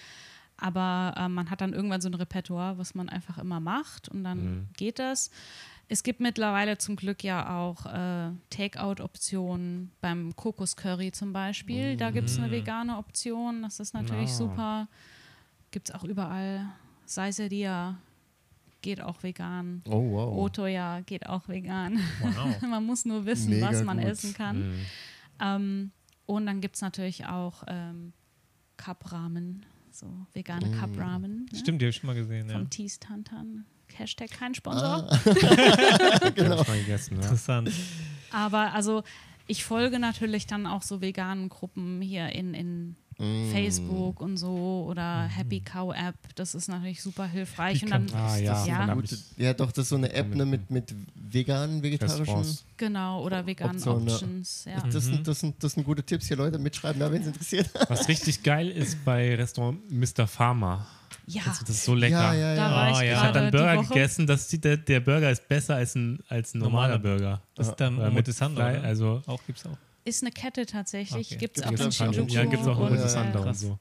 Aber 0.61 1.15
äh, 1.17 1.29
man 1.29 1.51
hat 1.51 1.61
dann 1.61 1.73
irgendwann 1.73 2.01
so 2.01 2.09
ein 2.09 2.15
Repertoire, 2.15 2.79
was 2.79 2.95
man 2.97 3.09
einfach 3.09 3.39
immer 3.39 3.61
macht 3.61 4.09
und 4.09 4.25
dann 4.25 4.69
geht 4.77 4.99
das. 4.99 5.31
Es 5.91 6.03
gibt 6.03 6.21
mittlerweile 6.21 6.77
zum 6.79 6.97
Glück 6.97 7.23
ja 7.25 7.57
auch 7.59 7.87
äh, 7.87 8.31
Takeout-Optionen 8.51 9.91
beim 10.01 10.35
Kokoscurry 10.37 11.13
zum 11.13 11.33
Beispiel. 11.33 11.97
Da 11.97 12.11
gibt 12.11 12.29
es 12.29 12.39
eine 12.39 12.51
vegane 12.51 12.99
Option, 12.99 13.63
das 13.63 13.81
ist 13.81 13.95
natürlich 13.95 14.31
Ah. 14.31 14.35
super. 14.35 14.89
Gibt 15.71 15.89
es 15.91 15.95
auch 15.95 16.05
überall. 16.05 16.67
Saiseria 17.07 17.97
geht 18.83 19.01
auch 19.01 19.23
vegan. 19.23 19.83
Oh, 19.87 20.11
wow. 20.13 20.37
Otoya 20.45 21.01
geht 21.01 21.27
auch 21.29 21.49
vegan. 21.49 21.99
Wow. 22.21 22.61
man 22.69 22.85
muss 22.85 23.05
nur 23.05 23.25
wissen, 23.27 23.51
Mega 23.51 23.71
was 23.71 23.83
man 23.83 23.99
gut. 23.99 24.07
essen 24.09 24.35
kann. 24.35 24.75
Ähm, 25.41 25.91
und 26.29 26.45
dann 26.47 26.61
gibt 26.61 26.77
es 26.77 26.83
natürlich 26.83 27.25
auch 27.27 27.65
ähm, 27.67 28.13
Cup-Ramen, 28.77 29.65
so 29.91 30.07
vegane 30.35 30.67
Mm. 30.67 30.73
Cup-Ramen. 30.79 31.49
Ne? 31.51 31.59
Stimmt, 31.59 31.81
die 31.81 31.87
habe 31.87 31.91
ich 31.91 31.97
schon 31.97 32.07
mal 32.09 32.15
gesehen. 32.15 32.49
Ja. 32.49 32.57
Vom 32.57 32.69
Tees 32.69 33.01
Tantan. 33.01 33.65
Hashtag 33.95 34.31
kein 34.31 34.55
Sponsor. 34.55 35.09
Ah. 35.11 36.31
Genau. 36.35 36.63
Gegessen, 36.65 37.17
ja. 37.17 37.23
Interessant. 37.23 37.71
Aber 38.31 38.75
also 38.75 39.03
ich 39.47 39.65
folge 39.65 39.99
natürlich 39.99 40.47
dann 40.47 40.67
auch 40.67 40.83
so 40.83 41.01
veganen 41.01 41.49
Gruppen 41.49 42.03
hier 42.03 42.29
in, 42.29 42.53
in 42.53 42.97
Mm. 43.19 43.51
Facebook 43.51 44.21
und 44.21 44.37
so 44.37 44.87
oder 44.89 45.25
Happy 45.25 45.61
Cow 45.61 45.93
App. 45.93 46.15
Das 46.37 46.55
ist 46.55 46.69
natürlich 46.69 47.03
super 47.03 47.27
hilfreich. 47.27 47.83
Und 47.83 47.91
dann, 47.91 48.07
Ah 48.15 48.37
ja, 48.37 48.65
Ja. 48.65 48.97
ja, 49.37 49.55
doch, 49.55 49.73
das 49.73 49.85
ist 49.87 49.89
so 49.89 49.97
eine 49.97 50.13
App 50.13 50.33
ne, 50.35 50.47
mit, 50.47 50.71
mit 50.71 50.95
veganen, 51.17 51.83
vegetarischen. 51.83 52.59
Genau, 52.77 53.25
oder 53.25 53.45
veganen 53.45 53.77
Option, 53.77 54.07
ja. 54.07 54.15
Options. 54.15 54.65
Ja. 54.67 54.81
Das, 54.89 55.05
sind, 55.05 55.27
das, 55.27 55.41
sind, 55.41 55.63
das 55.63 55.73
sind 55.73 55.85
gute 55.85 56.03
Tipps 56.05 56.29
hier, 56.29 56.37
Leute. 56.37 56.59
Mitschreiben, 56.59 57.01
ja, 57.01 57.11
wenn 57.11 57.23
es 57.23 57.27
interessiert. 57.27 57.71
Was 57.89 58.07
richtig 58.07 58.43
geil 58.45 58.69
ist 58.69 59.05
bei 59.05 59.35
Restaurant 59.35 59.81
Mr. 59.91 60.27
Farmer. 60.29 60.87
Ja, 61.27 61.43
Das, 61.45 61.59
das 61.61 61.71
ist 61.71 61.85
so 61.85 61.95
lecker. 61.95 62.33
Ja, 62.33 62.35
ja, 62.35 62.55
da 62.55 62.69
ja. 62.71 62.75
war 62.75 62.89
Oh, 62.89 63.01
ich 63.01 63.07
ja. 63.07 63.13
Ich 63.13 63.19
habe 63.19 63.33
dann 63.41 63.51
Burger 63.51 63.83
gegessen, 63.83 64.27
das 64.27 64.49
sieht, 64.49 64.65
der, 64.65 64.77
der 64.77 65.01
Burger 65.01 65.31
ist 65.31 65.47
besser 65.49 65.75
als 65.75 65.95
ein, 65.95 66.21
als 66.29 66.55
ein 66.55 66.59
normaler 66.61 66.97
Normaler. 66.99 67.19
Burger. 67.19 67.43
Das 67.55 67.69
ist 67.69 67.77
dann 67.77 67.99
Äh, 68.01 68.11
mit 68.11 68.29
oder? 68.29 68.83
Also 68.83 69.23
Auch 69.27 69.41
gibt's 69.45 69.67
auch. 69.67 69.77
Ist 70.09 70.23
eine 70.23 70.33
Kette 70.33 70.65
tatsächlich. 70.65 71.29
Okay. 71.29 71.37
Gibt 71.37 71.59
es 71.59 71.65
auch 71.65 71.71
in 71.71 71.81
auch. 71.83 71.93
Shinjuku. 71.93 72.33
ja, 72.33 72.45
gibt 72.45 72.63
es 72.63 72.69
auch 72.69 72.79
und, 72.79 72.89
in 72.89 72.95
äh, 72.95 72.97
Montesando 72.97 73.43
und 73.43 73.55
so. 73.55 73.79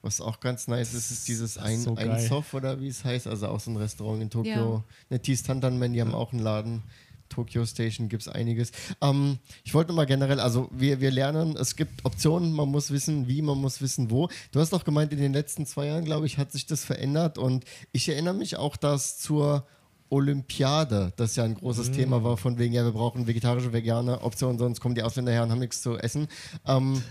Was 0.00 0.20
auch 0.20 0.40
ganz 0.40 0.66
nice 0.66 0.94
ist, 0.94 1.10
ist 1.10 1.28
dieses 1.28 1.58
ein, 1.58 1.74
ist 1.74 1.84
so 1.84 1.94
ein. 1.94 2.18
Sof 2.26 2.54
oder 2.54 2.80
wie 2.80 2.88
es 2.88 3.04
heißt. 3.04 3.26
Also 3.26 3.48
auch 3.48 3.60
so 3.60 3.70
ein 3.70 3.76
Restaurant 3.76 4.22
in 4.22 4.30
Tokio. 4.30 4.82
Ne, 5.10 5.20
Tees 5.20 5.42
Tantanmen, 5.42 5.92
die 5.92 6.00
haben 6.00 6.14
auch 6.14 6.32
einen 6.32 6.42
Laden. 6.42 6.82
Tokyo 7.28 7.64
Station 7.66 8.08
gibt 8.08 8.22
es 8.22 8.28
einiges. 8.28 8.72
Ähm, 9.00 9.38
ich 9.64 9.74
wollte 9.74 9.92
mal 9.92 10.06
generell, 10.06 10.40
also 10.40 10.68
wir, 10.72 11.00
wir 11.00 11.10
lernen, 11.10 11.56
es 11.56 11.76
gibt 11.76 12.04
Optionen, 12.04 12.52
man 12.52 12.68
muss 12.68 12.90
wissen, 12.90 13.26
wie, 13.26 13.40
man 13.42 13.58
muss 13.58 13.80
wissen, 13.80 14.10
wo. 14.10 14.28
Du 14.52 14.60
hast 14.60 14.72
doch 14.72 14.84
gemeint, 14.84 15.12
in 15.12 15.18
den 15.18 15.32
letzten 15.32 15.64
zwei 15.64 15.86
Jahren, 15.86 16.04
glaube 16.04 16.26
ich, 16.26 16.36
hat 16.36 16.52
sich 16.52 16.66
das 16.66 16.84
verändert 16.84 17.38
und 17.38 17.64
ich 17.92 18.08
erinnere 18.08 18.34
mich 18.34 18.56
auch, 18.56 18.76
dass 18.76 19.18
zur 19.18 19.66
Olympiade, 20.12 21.12
das 21.16 21.36
ja 21.36 21.44
ein 21.44 21.54
großes 21.54 21.90
Mm. 21.90 21.92
Thema 21.94 22.22
war, 22.22 22.36
von 22.36 22.58
wegen, 22.58 22.74
ja, 22.74 22.84
wir 22.84 22.92
brauchen 22.92 23.26
vegetarische, 23.26 23.72
vegane 23.72 24.20
Optionen, 24.20 24.58
sonst 24.58 24.80
kommen 24.80 24.94
die 24.94 25.02
Ausländer 25.02 25.32
her 25.32 25.42
und 25.42 25.50
haben 25.50 25.58
nichts 25.58 25.80
zu 25.80 25.96
essen. 25.98 26.28
Ähm, 26.66 27.02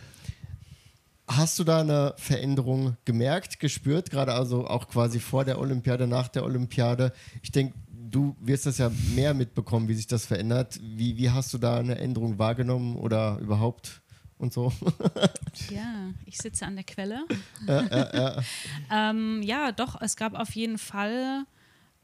Hast 1.27 1.57
du 1.59 1.63
da 1.63 1.79
eine 1.79 2.13
Veränderung 2.17 2.97
gemerkt, 3.05 3.61
gespürt, 3.61 4.09
gerade 4.09 4.33
also 4.33 4.67
auch 4.67 4.89
quasi 4.89 5.21
vor 5.21 5.45
der 5.45 5.59
Olympiade, 5.59 6.05
nach 6.05 6.27
der 6.27 6.43
Olympiade? 6.43 7.13
Ich 7.41 7.51
denke, 7.51 7.73
du 7.87 8.35
wirst 8.41 8.65
das 8.65 8.79
ja 8.79 8.91
mehr 9.15 9.33
mitbekommen, 9.33 9.87
wie 9.87 9.93
sich 9.93 10.07
das 10.07 10.25
verändert. 10.25 10.77
Wie, 10.81 11.15
wie 11.15 11.29
hast 11.29 11.53
du 11.53 11.57
da 11.57 11.77
eine 11.77 11.97
Änderung 11.99 12.37
wahrgenommen 12.37 12.97
oder 12.97 13.37
überhaupt 13.39 14.01
und 14.37 14.51
so? 14.51 14.73
Ja, 15.69 16.11
ich 16.25 16.37
sitze 16.37 16.65
an 16.65 16.75
der 16.75 16.85
Quelle. 16.85 17.25
ähm, 18.91 19.41
ja, 19.43 19.71
doch, 19.71 20.01
es 20.01 20.15
gab 20.15 20.33
auf 20.33 20.55
jeden 20.55 20.77
Fall 20.77 21.45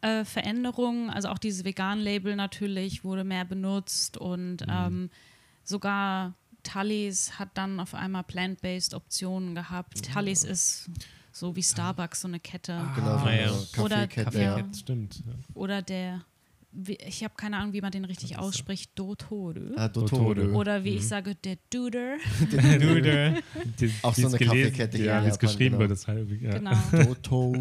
äh, 0.02 0.24
Veränderungen. 0.26 1.10
Also 1.10 1.30
auch 1.30 1.38
dieses 1.38 1.64
Vegan-Label 1.66 2.36
natürlich 2.36 3.04
wurde 3.04 3.24
mehr 3.24 3.46
benutzt 3.46 4.18
und 4.18 4.58
ähm, 4.70 5.10
sogar 5.64 6.34
Tully's 6.64 7.40
hat 7.40 7.50
dann 7.56 7.80
auf 7.80 7.94
einmal 7.94 8.24
plant-based 8.24 8.94
Optionen 8.94 9.56
gehabt. 9.56 10.12
Tully's 10.14 10.44
ist 10.44 10.90
so 11.32 11.56
wie 11.56 11.64
Starbucks, 11.64 12.22
so 12.22 12.28
eine 12.28 12.40
Kette. 12.40 12.74
genau, 12.96 13.08
Ah, 13.12 13.24
eine 13.24 13.42
ja. 13.46 13.52
Oder- 13.82 14.08
Kaffeekette. 14.08 14.42
ja. 14.42 14.58
Ja. 14.60 14.74
Stimmt. 14.74 15.18
Ja. 15.26 15.34
Oder 15.54 15.82
der, 15.82 16.22
ich 16.86 17.24
habe 17.24 17.34
keine 17.36 17.58
Ahnung, 17.58 17.74
wie 17.74 17.82
man 17.82 17.92
den 17.92 18.06
richtig 18.06 18.38
ausspricht, 18.38 18.92
Dotore. 18.96 19.72
Ah. 19.76 19.88
Dotore. 19.88 20.52
Oder 20.52 20.84
wie 20.84 20.96
ich 20.96 21.08
sage, 21.08 21.36
der 21.36 21.58
Duder. 21.74 22.18
Dude. 22.52 23.42
Die, 23.80 23.92
Auch 24.04 24.16
wie 24.18 24.22
so 24.22 24.28
eine 24.28 24.38
Kaffeekette 24.38 24.98
hier 24.98 25.06
Ja, 25.08 25.26
wie 25.26 25.30
es 25.30 25.40
geschrieben 25.40 25.78
genau. 25.80 25.90
wird. 25.90 26.08
Halt, 26.08 26.42
ja. 26.42 26.58
Genau. 26.58 26.78
Doto. 26.92 27.52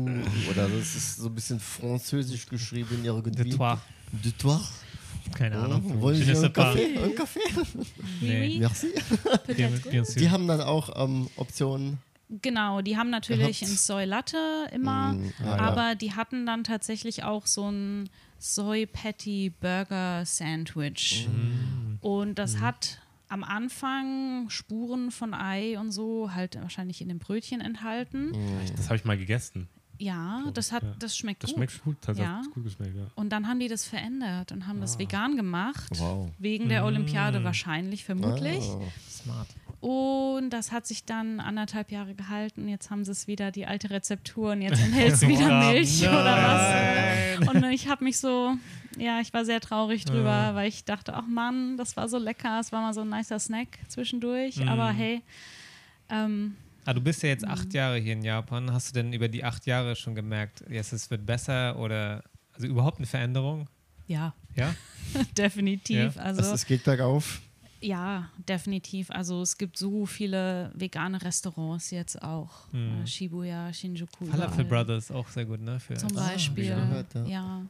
Oder 0.51 0.69
das 0.69 0.95
ist 0.95 1.17
so 1.17 1.29
ein 1.29 1.35
bisschen 1.35 1.61
französisch 1.61 2.47
geschrieben 2.47 3.01
irgendwie. 3.05 3.31
De 3.31 3.51
Trois. 3.51 3.79
De 4.13 4.33
Trois. 4.37 4.61
Keine 5.35 5.59
Oh, 5.59 5.63
Ahnung. 5.65 6.01
wollen 6.01 6.17
Sie 6.17 6.25
ne 6.33 6.39
einen. 6.39 6.53
Kaffee? 6.53 6.99
Einen 7.03 7.15
Kaffee? 7.15 7.41
Nee. 8.21 8.59
Merci. 8.59 10.19
Die 10.19 10.31
haben 10.31 10.47
dann 10.47 10.61
auch 10.61 11.03
ähm, 11.03 11.29
Optionen. 11.37 11.99
Genau, 12.43 12.81
die 12.81 12.97
haben 12.97 13.11
natürlich 13.11 13.61
Gehabt. 13.61 13.73
ein 13.73 13.77
Soy 13.77 14.05
Latte 14.05 14.37
immer, 14.73 15.13
Mm, 15.15 15.33
ah, 15.43 15.45
ja. 15.47 15.57
aber 15.59 15.95
die 15.95 16.13
hatten 16.13 16.45
dann 16.45 16.65
tatsächlich 16.65 17.23
auch 17.23 17.47
so 17.47 17.71
ein 17.71 18.09
Soy 18.39 18.87
Patty 18.87 19.53
Burger 19.61 20.25
Sandwich. 20.25 21.29
Mm. 21.29 21.97
Und 22.05 22.39
das 22.39 22.61
hat 22.61 23.01
am 23.29 23.43
Anfang 23.43 24.49
Spuren 24.51 25.11
von 25.11 25.35
Ei 25.35 25.79
und 25.79 25.91
so 25.91 26.33
halt 26.33 26.61
wahrscheinlich 26.61 27.01
in 27.01 27.09
dem 27.09 27.19
Brötchen 27.19 27.61
enthalten. 27.61 28.33
Das 28.77 28.87
habe 28.87 28.97
ich 28.97 29.05
mal 29.05 29.19
gegessen. 29.19 29.69
Ja, 29.99 30.45
das 30.53 30.73
hat, 30.73 30.83
Ja. 30.83 30.95
das 30.99 31.17
schmeckt 31.17 31.43
Das 31.43 31.51
gut. 31.51 31.57
schmeckt 31.57 31.83
gut. 31.83 31.97
Das 32.03 32.19
Ja. 32.19 32.39
hat 32.39 32.51
gut 32.53 32.65
geschmeckt, 32.65 32.95
ja. 32.95 33.07
Und 33.15 33.31
dann 33.31 33.49
haben 33.49 33.59
die 33.59 33.69
das 33.69 33.87
verändert 33.87 34.53
und 34.53 34.67
haben 34.67 34.81
das 34.81 34.99
vegan 34.99 35.37
gemacht. 35.37 35.91
Wow. 35.99 36.31
Wegen 36.39 36.69
der 36.69 36.85
Olympiade 36.85 37.43
wahrscheinlich, 37.45 38.05
vermutlich. 38.05 38.63
Ah. 38.69 38.81
Smart. 39.11 39.49
Und 39.87 40.51
das 40.51 40.73
hat 40.73 40.85
sich 40.87 41.05
dann 41.05 41.39
anderthalb 41.39 41.93
Jahre 41.93 42.15
gehalten. 42.15 42.67
Jetzt 42.69 42.91
haben 42.91 43.05
sie 43.05 43.13
es 43.13 43.27
wieder, 43.29 43.53
die 43.53 43.67
alte 43.67 43.91
Rezeptur, 43.91 44.53
und 44.53 44.63
jetzt 44.63 44.81
enthält 44.83 45.13
es 45.15 45.23
wieder 45.29 45.49
Milch 45.71 46.03
Nein. 46.03 46.11
oder 46.11 47.39
was. 47.47 47.55
Und 47.55 47.65
ich 47.71 47.89
habe 47.89 48.03
mich 48.03 48.19
so, 48.19 48.57
ja, 48.99 49.21
ich 49.21 49.33
war 49.33 49.45
sehr 49.45 49.61
traurig 49.61 50.05
drüber, 50.05 50.31
Ja. 50.49 50.55
weil 50.57 50.69
ich 50.69 50.85
dachte, 50.85 51.15
ach 51.15 51.27
Mann, 51.29 51.77
das 51.77 51.97
war 51.97 52.09
so 52.09 52.19
lecker, 52.19 52.59
es 52.61 52.73
war 52.73 52.81
mal 52.83 52.95
so 52.95 53.03
ein 53.03 53.09
nicer 53.11 53.39
Snack 53.39 53.79
zwischendurch. 53.89 54.57
Mhm. 54.57 54.69
Aber 54.69 54.91
hey, 54.91 55.23
ähm, 56.11 56.57
Ah, 56.85 56.93
du 56.93 57.01
bist 57.01 57.23
ja 57.23 57.29
jetzt 57.31 57.45
Mhm. 57.45 57.51
acht 57.51 57.75
Jahre 57.75 57.99
hier 57.99 58.13
in 58.13 58.23
Japan. 58.23 58.73
Hast 58.73 58.91
du 58.91 58.95
denn 59.03 59.13
über 59.13 59.29
die 59.29 59.43
acht 59.45 59.67
Jahre 59.67 59.97
schon 59.97 60.15
gemerkt, 60.15 60.63
yes, 60.69 60.93
es 60.93 61.11
wird 61.11 61.27
besser 61.27 61.79
oder 61.79 62.23
also 62.55 62.67
überhaupt 62.67 62.99
eine 62.99 63.07
Veränderung? 63.07 63.69
ja, 64.09 64.35
Ja? 64.57 64.75
definitiv. 65.37 66.15
Ja. 66.17 66.23
Also 66.23 66.41
Also 66.43 66.55
es 66.55 66.65
geht 66.67 66.85
bergauf. 66.85 67.41
Ja, 67.87 68.29
definitiv. 68.49 69.11
Also 69.11 69.43
es 69.43 69.57
gibt 69.59 69.77
so 69.79 70.07
viele 70.07 70.73
vegane 70.75 71.23
Restaurants 71.23 71.91
jetzt 71.91 72.21
auch. 72.23 72.51
Mhm. 72.73 73.03
Äh, 73.03 73.07
Shibuya, 73.07 73.73
Shinjuku. 73.73 74.27
Falafel. 74.27 74.65
Brothers 74.65 75.11
auch 75.11 75.29
sehr 75.29 75.45
gut, 75.45 75.61
ne? 75.61 75.79
Für 75.79 75.95
Zum 75.95 76.17
Ah, 76.17 76.31
Beispiel. 76.31 76.75
gehört, 76.75 77.15
ja. 77.15 77.25
ja. 77.27 77.63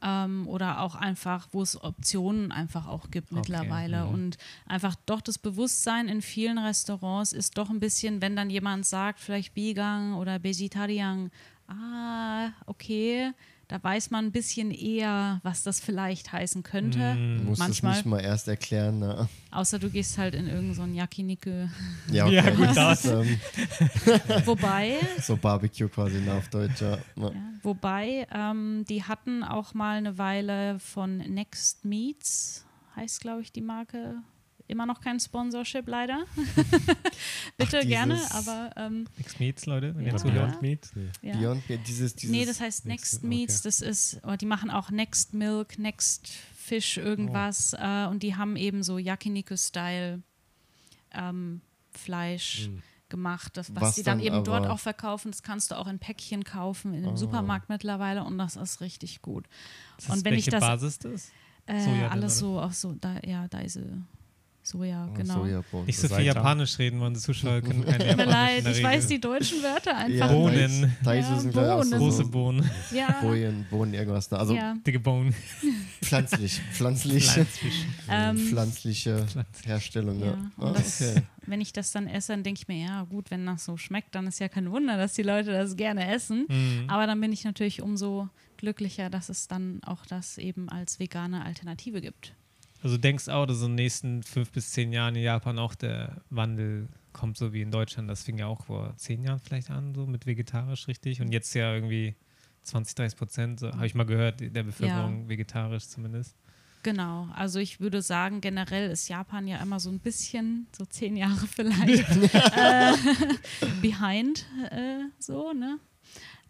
Ähm, 0.00 0.46
oder 0.46 0.80
auch 0.80 0.94
einfach, 0.94 1.48
wo 1.52 1.60
es 1.60 1.82
Optionen 1.82 2.52
einfach 2.52 2.86
auch 2.86 3.10
gibt 3.10 3.32
Okay, 3.32 3.40
mittlerweile. 3.40 4.04
mhm. 4.04 4.14
Und 4.14 4.38
einfach 4.66 4.94
doch 5.06 5.20
das 5.20 5.38
Bewusstsein 5.38 6.08
in 6.08 6.22
vielen 6.22 6.56
Restaurants 6.58 7.32
ist 7.32 7.58
doch 7.58 7.68
ein 7.68 7.80
bisschen, 7.80 8.22
wenn 8.22 8.36
dann 8.36 8.48
jemand 8.48 8.86
sagt, 8.86 9.18
vielleicht 9.20 9.56
Vegan 9.56 10.14
oder 10.14 10.42
Vegetarian, 10.42 11.30
ah, 11.66 12.50
okay, 12.66 13.32
da 13.68 13.82
weiß 13.82 14.10
man 14.10 14.26
ein 14.26 14.32
bisschen 14.32 14.70
eher, 14.70 15.40
was 15.42 15.62
das 15.62 15.78
vielleicht 15.78 16.32
heißen 16.32 16.62
könnte. 16.62 17.14
Du 17.14 17.44
musst 17.44 17.58
Manchmal. 17.58 17.92
es 17.92 17.98
nicht 17.98 18.06
mal 18.06 18.20
erst 18.20 18.48
erklären. 18.48 18.98
Ne? 18.98 19.28
Außer 19.50 19.78
du 19.78 19.90
gehst 19.90 20.16
halt 20.16 20.34
in 20.34 20.46
irgendein 20.46 20.74
so 20.74 20.82
ein 20.82 20.94
Yakiniku. 20.94 21.68
Ja, 22.10 22.26
Ja, 22.28 22.48
gut, 22.50 22.74
das 22.74 23.04
ähm, 23.04 23.38
Wobei, 24.46 24.96
so 25.20 25.36
Barbecue 25.36 25.88
quasi 25.88 26.18
auf 26.30 26.48
Deutsch. 26.48 26.80
Ja. 26.80 26.98
ja, 27.16 27.32
wobei, 27.62 28.26
ähm, 28.32 28.86
die 28.88 29.04
hatten 29.04 29.44
auch 29.44 29.74
mal 29.74 29.98
eine 29.98 30.16
Weile 30.16 30.78
von 30.78 31.18
Next 31.18 31.84
Meats, 31.84 32.64
heißt 32.96 33.20
glaube 33.20 33.42
ich 33.42 33.52
die 33.52 33.60
Marke. 33.60 34.22
Immer 34.68 34.84
noch 34.86 35.00
kein 35.00 35.18
Sponsorship 35.18 35.88
leider. 35.88 36.24
Bitte 37.56 37.80
Ach, 37.82 37.86
gerne, 37.86 38.20
aber 38.32 38.70
ähm, 38.76 39.06
Next 39.16 39.40
Meats, 39.40 39.66
Leute, 39.66 39.94
wenn 39.96 40.02
Ja. 40.02 40.08
ihr 40.08 40.14
Oder 40.14 40.22
zuhört. 40.22 40.50
Beyond 40.60 40.62
Meat? 40.62 40.90
Nee. 40.94 41.10
ja. 41.30 41.36
Beyond 41.38 41.68
Meat, 41.68 41.80
dieses, 41.88 42.14
dieses 42.14 42.30
Nee, 42.36 42.44
das 42.44 42.60
heißt 42.60 42.84
Next- 42.86 43.14
Next 43.14 43.18
okay. 43.24 43.26
Meats, 43.26 43.62
das 43.62 43.80
ist, 43.80 44.22
oder 44.24 44.36
die 44.36 44.46
machen 44.46 44.70
auch 44.70 44.90
Next 44.90 45.32
Milk, 45.34 45.78
Next 45.78 46.28
Fish, 46.54 46.98
irgendwas. 46.98 47.72
Äh, 47.72 48.06
und 48.06 48.22
die 48.22 48.36
haben 48.36 48.56
eben 48.56 48.82
so 48.82 48.98
Yakiniku-Style 48.98 50.22
ähm, 51.12 51.62
Fleisch 51.90 52.68
Mhm. 52.68 52.82
gemacht, 53.08 53.56
das, 53.56 53.74
was, 53.74 53.82
Was 53.82 53.94
die 53.94 54.02
dann, 54.02 54.18
dann 54.18 54.26
eben 54.26 54.44
dort 54.44 54.66
auch 54.66 54.78
verkaufen. 54.78 55.30
Das 55.30 55.42
kannst 55.42 55.70
du 55.70 55.76
auch 55.76 55.86
in 55.86 55.98
Päckchen 55.98 56.44
kaufen, 56.44 56.92
in 56.92 57.04
einem 57.04 57.14
Oh. 57.14 57.16
Supermarkt 57.16 57.70
mittlerweile 57.70 58.22
und 58.22 58.36
das 58.36 58.56
ist 58.56 58.82
richtig 58.82 59.22
gut. 59.22 59.46
Das 59.96 60.10
Und 60.10 60.16
ist, 60.18 60.24
wenn 60.26 60.34
ich 60.34 60.46
welche 60.46 60.50
das- 60.50 60.60
Basis 60.60 60.98
das? 60.98 61.30
Äh, 61.66 62.04
alles 62.04 62.42
oder? 62.42 62.50
so, 62.52 62.60
auch 62.60 62.72
so, 62.72 62.92
da, 62.92 63.16
ja, 63.26 63.48
da 63.48 63.58
ist 63.60 63.78
Soja, 64.68 65.08
Oh, 65.10 65.14
genau. 65.14 65.34
Sojabohnen. 65.44 65.86
Nicht 65.86 65.98
so 65.98 66.08
viel 66.08 66.16
Seitan. 66.16 66.36
Japanisch 66.36 66.78
reden, 66.78 67.00
weil 67.00 67.06
unsere 67.08 67.24
Zuschauer 67.24 67.60
können 67.62 67.84
keine 67.84 67.98
Tut 67.98 68.16
mir 68.16 68.24
Japanisch 68.24 68.64
leid, 68.64 68.76
ich 68.76 68.82
weiß 68.82 69.06
die 69.06 69.20
deutschen 69.20 69.62
Wörter 69.62 69.90
Ja, 69.92 69.96
einfach 69.98 70.30
Bohnen. 70.30 70.92
Ja, 71.04 71.38
sind 71.40 71.52
gleich 71.52 71.70
auch 71.70 71.82
so, 71.82 71.90
Bohnen. 71.90 71.98
Große 72.00 72.16
so 72.24 72.28
Bohnen, 72.30 72.70
Ja, 72.92 73.18
Bojen, 73.22 73.66
Bohnen, 73.70 73.94
irgendwas. 73.94 74.30
Ne? 74.30 74.38
Also 74.38 74.54
ja. 74.54 74.74
dicke 74.86 75.00
Bohnen. 75.00 75.34
pflanzlich, 76.02 76.60
pflanzlich. 76.72 77.28
Ähm, 78.10 78.36
pflanzliche 78.38 79.26
Pflanzlich. 79.26 79.66
Herstellung. 79.66 80.20
Ja, 80.20 80.26
Ja. 80.26 80.50
Ah, 80.58 80.72
das, 80.72 81.00
okay. 81.00 81.22
wenn 81.46 81.60
ich 81.60 81.72
das 81.72 81.92
dann 81.92 82.06
esse, 82.06 82.32
dann 82.32 82.42
denke 82.42 82.60
ich 82.60 82.68
mir, 82.68 82.78
ja 82.84 83.02
gut, 83.04 83.30
wenn 83.30 83.46
das 83.46 83.64
so 83.64 83.76
schmeckt, 83.76 84.14
dann 84.14 84.26
ist 84.26 84.38
ja 84.38 84.48
kein 84.48 84.70
Wunder, 84.70 84.96
dass 84.96 85.14
die 85.14 85.22
Leute 85.22 85.52
das 85.52 85.76
gerne 85.76 86.12
essen. 86.14 86.46
Mhm. 86.48 86.84
Aber 86.88 87.06
dann 87.06 87.20
bin 87.20 87.32
ich 87.32 87.44
natürlich 87.44 87.82
umso 87.82 88.28
glücklicher, 88.58 89.08
dass 89.08 89.28
es 89.28 89.48
dann 89.48 89.80
auch 89.84 90.04
das 90.06 90.36
eben 90.38 90.68
als 90.68 90.98
vegane 90.98 91.44
Alternative 91.44 92.00
gibt. 92.00 92.34
Also 92.82 92.96
du 92.96 93.00
denkst 93.00 93.28
auch, 93.28 93.46
dass 93.46 93.60
in 93.60 93.68
den 93.68 93.74
nächsten 93.74 94.22
fünf 94.22 94.52
bis 94.52 94.70
zehn 94.70 94.92
Jahren 94.92 95.16
in 95.16 95.22
Japan 95.22 95.58
auch 95.58 95.74
der 95.74 96.22
Wandel 96.30 96.88
kommt, 97.12 97.36
so 97.36 97.52
wie 97.52 97.62
in 97.62 97.70
Deutschland. 97.70 98.08
Das 98.08 98.22
fing 98.22 98.38
ja 98.38 98.46
auch 98.46 98.64
vor 98.64 98.96
zehn 98.96 99.22
Jahren 99.22 99.40
vielleicht 99.40 99.70
an, 99.70 99.94
so 99.94 100.06
mit 100.06 100.26
vegetarisch 100.26 100.86
richtig. 100.86 101.20
Und 101.20 101.32
jetzt 101.32 101.54
ja 101.54 101.74
irgendwie 101.74 102.14
20, 102.62 102.94
30 102.94 103.18
Prozent, 103.18 103.60
so, 103.60 103.72
habe 103.72 103.86
ich 103.86 103.94
mal 103.94 104.04
gehört, 104.04 104.40
der 104.40 104.62
Bevölkerung 104.62 105.28
vegetarisch 105.28 105.88
zumindest. 105.88 106.36
Genau, 106.84 107.28
also 107.34 107.58
ich 107.58 107.80
würde 107.80 108.02
sagen, 108.02 108.40
generell 108.40 108.90
ist 108.90 109.08
Japan 109.08 109.48
ja 109.48 109.60
immer 109.60 109.80
so 109.80 109.90
ein 109.90 109.98
bisschen, 109.98 110.68
so 110.76 110.84
zehn 110.84 111.16
Jahre 111.16 111.46
vielleicht, 111.46 112.08
äh, 112.56 112.92
behind, 113.82 114.46
äh, 114.70 115.00
so, 115.18 115.52
ne? 115.52 115.78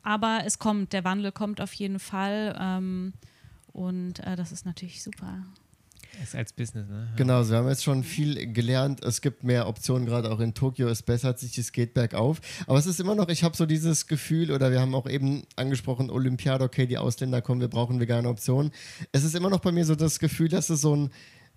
Aber 0.03 0.43
es 0.45 0.59
kommt, 0.59 0.93
der 0.93 1.05
Wandel 1.05 1.33
kommt 1.33 1.61
auf 1.61 1.73
jeden 1.73 1.99
Fall 1.99 2.57
ähm, 2.61 3.15
und 3.73 4.21
äh, 4.21 4.37
das 4.37 4.53
ist 4.53 4.67
natürlich 4.67 5.03
super. 5.03 5.45
Ist 6.23 6.35
als 6.35 6.53
Business, 6.53 6.89
ne? 6.89 7.09
Genau, 7.17 7.39
also 7.39 7.53
wir 7.53 7.59
haben 7.59 7.69
jetzt 7.69 7.85
schon 7.85 8.05
viel 8.05 8.53
gelernt. 8.53 9.05
Es 9.05 9.21
gibt 9.21 9.45
mehr 9.45 9.69
Optionen, 9.69 10.07
gerade 10.07 10.31
auch 10.31 10.41
in 10.41 10.55
Tokio. 10.55 10.89
Es 10.89 11.03
bessert 11.03 11.39
sich, 11.39 11.57
es 11.59 11.73
geht 11.73 11.95
bergauf. 11.95 12.41
Aber 12.67 12.79
es 12.79 12.87
ist 12.87 13.01
immer 13.01 13.15
noch, 13.15 13.29
ich 13.29 13.45
habe 13.45 13.57
so 13.57 13.67
dieses 13.67 14.07
Gefühl, 14.07 14.51
oder 14.51 14.71
wir 14.71 14.81
haben 14.81 14.95
auch 14.95 15.09
eben 15.09 15.45
angesprochen, 15.57 16.11
Olympiade, 16.11 16.65
okay, 16.65 16.87
die 16.87 16.99
Ausländer 16.99 17.43
kommen, 17.43 17.61
wir 17.61 17.69
brauchen 17.69 18.01
vegane 18.01 18.29
Optionen. 18.29 18.73
Es 19.13 19.25
ist 19.25 19.35
immer 19.35 19.51
noch 19.51 19.61
bei 19.61 19.73
mir 19.73 19.85
so 19.85 19.95
das 19.95 20.19
Gefühl, 20.19 20.49
dass 20.49 20.71
es 20.71 20.81
so 20.81 20.95
ein 20.95 21.11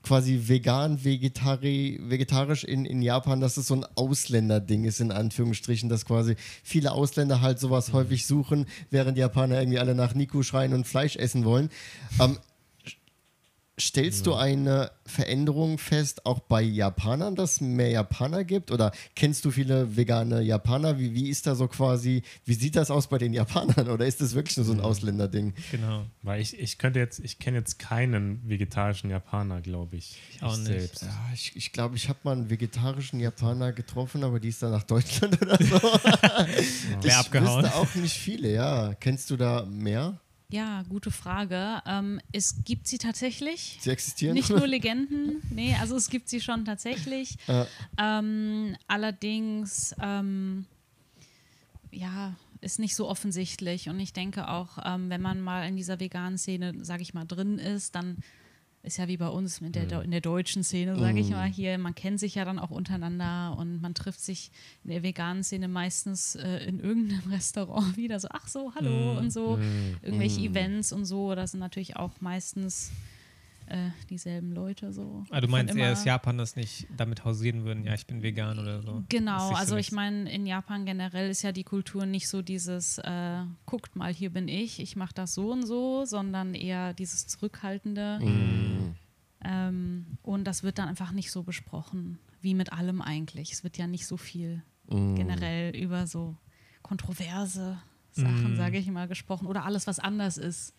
quasi 0.03 0.47
vegan, 0.47 1.03
vegetari 1.03 1.99
vegetarisch 2.01 2.63
in, 2.63 2.85
in 2.85 3.01
Japan, 3.01 3.39
dass 3.39 3.57
es 3.57 3.67
so 3.67 3.75
ein 3.75 3.85
Ausländerding 3.95 4.85
ist, 4.85 4.99
in 4.99 5.11
Anführungsstrichen, 5.11 5.89
dass 5.89 6.05
quasi 6.05 6.35
viele 6.63 6.91
Ausländer 6.91 7.41
halt 7.41 7.59
sowas 7.59 7.93
häufig 7.93 8.25
suchen, 8.25 8.65
während 8.89 9.17
die 9.17 9.21
Japaner 9.21 9.59
irgendwie 9.59 9.79
alle 9.79 9.95
nach 9.95 10.15
Niku 10.15 10.43
schreien 10.43 10.73
und 10.73 10.87
Fleisch 10.87 11.15
essen 11.15 11.45
wollen. 11.45 11.69
Ähm, 12.19 12.37
Stellst 13.81 14.27
du 14.27 14.35
eine 14.35 14.91
Veränderung 15.05 15.77
fest, 15.77 16.25
auch 16.25 16.39
bei 16.39 16.61
Japanern, 16.61 17.35
dass 17.35 17.53
es 17.53 17.61
mehr 17.61 17.89
Japaner 17.89 18.43
gibt? 18.43 18.71
Oder 18.71 18.91
kennst 19.15 19.43
du 19.45 19.51
viele 19.51 19.95
vegane 19.95 20.41
Japaner? 20.41 20.99
Wie, 20.99 21.13
wie 21.13 21.29
ist 21.29 21.47
da 21.47 21.55
so 21.55 21.67
quasi, 21.67 22.21
wie 22.45 22.53
sieht 22.53 22.75
das 22.75 22.91
aus 22.91 23.07
bei 23.07 23.17
den 23.17 23.33
Japanern? 23.33 23.89
Oder 23.89 24.05
ist 24.05 24.21
das 24.21 24.35
wirklich 24.35 24.57
nur 24.57 24.65
so 24.65 24.73
ein 24.73 24.81
Ausländerding? 24.81 25.53
Genau. 25.71 26.05
Weil 26.21 26.41
ich, 26.41 26.57
ich 26.59 26.77
könnte 26.77 26.99
jetzt, 26.99 27.19
ich 27.19 27.39
kenne 27.39 27.57
jetzt 27.57 27.79
keinen 27.79 28.47
vegetarischen 28.47 29.09
Japaner, 29.09 29.61
glaube 29.61 29.97
ich. 29.97 30.17
Ich 30.35 30.43
auch 30.43 30.55
nicht. 30.57 30.67
Selbst. 30.67 31.01
Ja, 31.03 31.29
ich 31.33 31.55
ich, 31.55 31.71
glaube, 31.73 31.95
ich 31.95 32.07
habe 32.09 32.19
mal 32.23 32.33
einen 32.33 32.49
vegetarischen 32.49 33.19
Japaner 33.19 33.71
getroffen, 33.71 34.23
aber 34.23 34.39
die 34.39 34.49
ist 34.49 34.61
dann 34.61 34.71
nach 34.71 34.83
Deutschland 34.83 35.41
oder 35.41 35.57
so. 35.57 35.75
ich 36.59 36.85
Wer 37.01 37.19
abgehauen? 37.19 37.63
wüsste 37.63 37.75
auch 37.75 37.95
nicht 37.95 38.15
viele, 38.15 38.51
ja. 38.53 38.93
Kennst 38.99 39.29
du 39.29 39.37
da 39.37 39.65
mehr? 39.65 40.19
Ja, 40.51 40.83
gute 40.89 41.11
Frage. 41.11 41.81
Ähm, 41.85 42.19
es 42.33 42.63
gibt 42.65 42.85
sie 42.87 42.97
tatsächlich. 42.97 43.77
Sie 43.79 43.89
existieren? 43.89 44.33
Nicht 44.33 44.49
nur 44.49 44.67
Legenden, 44.67 45.41
nee, 45.49 45.75
also 45.79 45.95
es 45.95 46.09
gibt 46.09 46.27
sie 46.27 46.41
schon 46.41 46.65
tatsächlich. 46.65 47.37
Äh, 47.47 47.65
Ähm, 47.97 48.75
allerdings, 48.87 49.95
ähm, 50.01 50.65
ja, 51.91 52.35
ist 52.59 52.79
nicht 52.79 52.95
so 52.97 53.07
offensichtlich. 53.07 53.87
Und 53.89 53.99
ich 54.01 54.11
denke 54.13 54.49
auch, 54.49 54.77
ähm, 54.83 55.09
wenn 55.09 55.21
man 55.21 55.39
mal 55.41 55.67
in 55.67 55.77
dieser 55.77 55.99
veganen 56.01 56.37
Szene, 56.37 56.73
sage 56.83 57.01
ich 57.01 57.13
mal, 57.13 57.25
drin 57.25 57.57
ist, 57.57 57.95
dann 57.95 58.17
ist 58.83 58.97
ja 58.97 59.07
wie 59.07 59.17
bei 59.17 59.27
uns 59.27 59.61
mit 59.61 59.75
der, 59.75 59.87
Deu- 59.87 60.01
in 60.03 60.11
der 60.11 60.21
deutschen 60.21 60.63
Szene, 60.63 60.97
sage 60.97 61.19
ich 61.19 61.29
mal 61.29 61.47
hier, 61.47 61.77
man 61.77 61.93
kennt 61.93 62.19
sich 62.19 62.35
ja 62.35 62.45
dann 62.45 62.57
auch 62.59 62.71
untereinander 62.71 63.55
und 63.57 63.79
man 63.81 63.93
trifft 63.93 64.19
sich 64.21 64.51
in 64.83 64.89
der 64.89 65.03
veganen 65.03 65.43
Szene 65.43 65.67
meistens 65.67 66.35
äh, 66.35 66.65
in 66.65 66.79
irgendeinem 66.79 67.31
Restaurant 67.31 67.95
wieder 67.97 68.19
so, 68.19 68.27
ach 68.31 68.47
so, 68.47 68.73
hallo 68.75 69.17
und 69.19 69.31
so, 69.31 69.57
irgendwelche 70.01 70.41
Events 70.41 70.91
und 70.93 71.05
so, 71.05 71.35
das 71.35 71.51
sind 71.51 71.59
natürlich 71.59 71.95
auch 71.97 72.11
meistens 72.21 72.91
äh, 73.71 73.91
dieselben 74.09 74.51
Leute 74.51 74.91
so. 74.91 75.23
Ah, 75.29 75.39
du 75.39 75.47
meinst 75.47 75.73
eher, 75.73 75.91
dass 75.91 76.03
Japan 76.03 76.37
das 76.37 76.55
nicht 76.55 76.87
damit 76.95 77.23
hausieren 77.23 77.63
würden, 77.63 77.85
ja, 77.85 77.93
ich 77.93 78.05
bin 78.05 78.21
vegan 78.21 78.59
oder 78.59 78.81
so. 78.81 79.03
Genau, 79.07 79.49
so 79.49 79.55
also 79.55 79.77
ich 79.77 79.91
meine, 79.91 80.29
in 80.29 80.45
Japan 80.45 80.85
generell 80.85 81.29
ist 81.29 81.41
ja 81.41 81.53
die 81.53 81.63
Kultur 81.63 82.05
nicht 82.05 82.27
so 82.27 82.41
dieses, 82.41 82.97
äh, 82.97 83.43
guckt 83.65 83.95
mal, 83.95 84.13
hier 84.13 84.29
bin 84.29 84.49
ich, 84.49 84.79
ich 84.81 84.95
mache 84.95 85.13
das 85.13 85.33
so 85.33 85.51
und 85.51 85.65
so, 85.65 86.03
sondern 86.03 86.53
eher 86.53 86.93
dieses 86.93 87.27
Zurückhaltende. 87.27 88.19
Mm. 88.19 88.95
Ähm, 89.43 90.05
und 90.21 90.43
das 90.43 90.63
wird 90.63 90.77
dann 90.77 90.89
einfach 90.89 91.13
nicht 91.13 91.31
so 91.31 91.43
besprochen, 91.43 92.19
wie 92.41 92.53
mit 92.53 92.73
allem 92.73 93.01
eigentlich. 93.01 93.53
Es 93.53 93.63
wird 93.63 93.77
ja 93.77 93.87
nicht 93.87 94.05
so 94.05 94.17
viel 94.17 94.63
mm. 94.89 95.15
generell 95.15 95.75
über 95.75 96.07
so 96.07 96.35
kontroverse 96.81 97.79
Sachen, 98.11 98.55
Mm. 98.55 98.57
sage 98.57 98.77
ich 98.77 98.87
mal, 98.91 99.07
gesprochen. 99.07 99.47
Oder 99.47 99.63
alles, 99.63 99.87
was 99.87 99.99
anders 99.99 100.37
ist, 100.37 100.73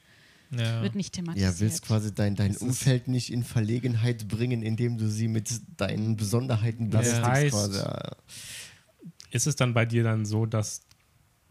Ja. 0.56 0.82
wird 0.82 0.94
nicht 0.94 1.14
thematisiert. 1.14 1.54
Ja, 1.54 1.60
willst 1.60 1.82
quasi 1.86 2.14
dein, 2.14 2.34
dein 2.36 2.56
Umfeld 2.56 3.08
nicht 3.08 3.32
in 3.32 3.42
Verlegenheit 3.44 4.28
bringen, 4.28 4.62
indem 4.62 4.98
du 4.98 5.08
sie 5.08 5.28
mit 5.28 5.48
deinen 5.78 6.16
Besonderheiten 6.16 6.90
Das 6.90 7.02
belästigst 7.06 7.30
heißt- 7.30 7.50
quasi. 7.50 7.78
Ja. 7.78 8.10
Ist 9.30 9.46
es 9.46 9.56
dann 9.56 9.72
bei 9.72 9.86
dir 9.86 10.04
dann 10.04 10.26
so, 10.26 10.44
dass 10.46 10.82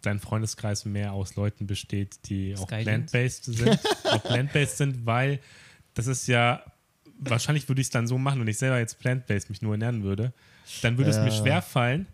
dein 0.04 0.20
Freundeskreis 0.20 0.86
mehr 0.86 1.14
aus 1.14 1.36
Leuten 1.36 1.68
besteht, 1.68 2.20
die 2.30 2.56
auch 2.58 2.68
plant-based 2.68 3.46
sind, 3.46 3.80
auch 4.06 4.24
plant-based 4.24 4.78
sind, 4.78 5.06
weil 5.06 5.40
das 5.94 6.08
ist 6.08 6.28
ja 6.28 6.64
wahrscheinlich 7.24 7.68
würde 7.70 7.82
ich 7.82 7.88
es 7.88 7.92
dann 7.92 8.08
so 8.08 8.18
machen, 8.18 8.40
wenn 8.42 8.48
ich 8.48 8.58
selber 8.58 8.80
jetzt 8.80 8.98
plant-based 9.00 9.50
mich 9.52 9.62
nur 9.62 9.74
ernähren 9.74 10.02
würde, 10.04 10.34
dann 10.82 10.98
würde 10.98 11.12
es 11.12 11.18
mir 11.18 11.28
Ja. 11.30 11.32
schwer 11.32 11.62
fallen, 11.62 12.08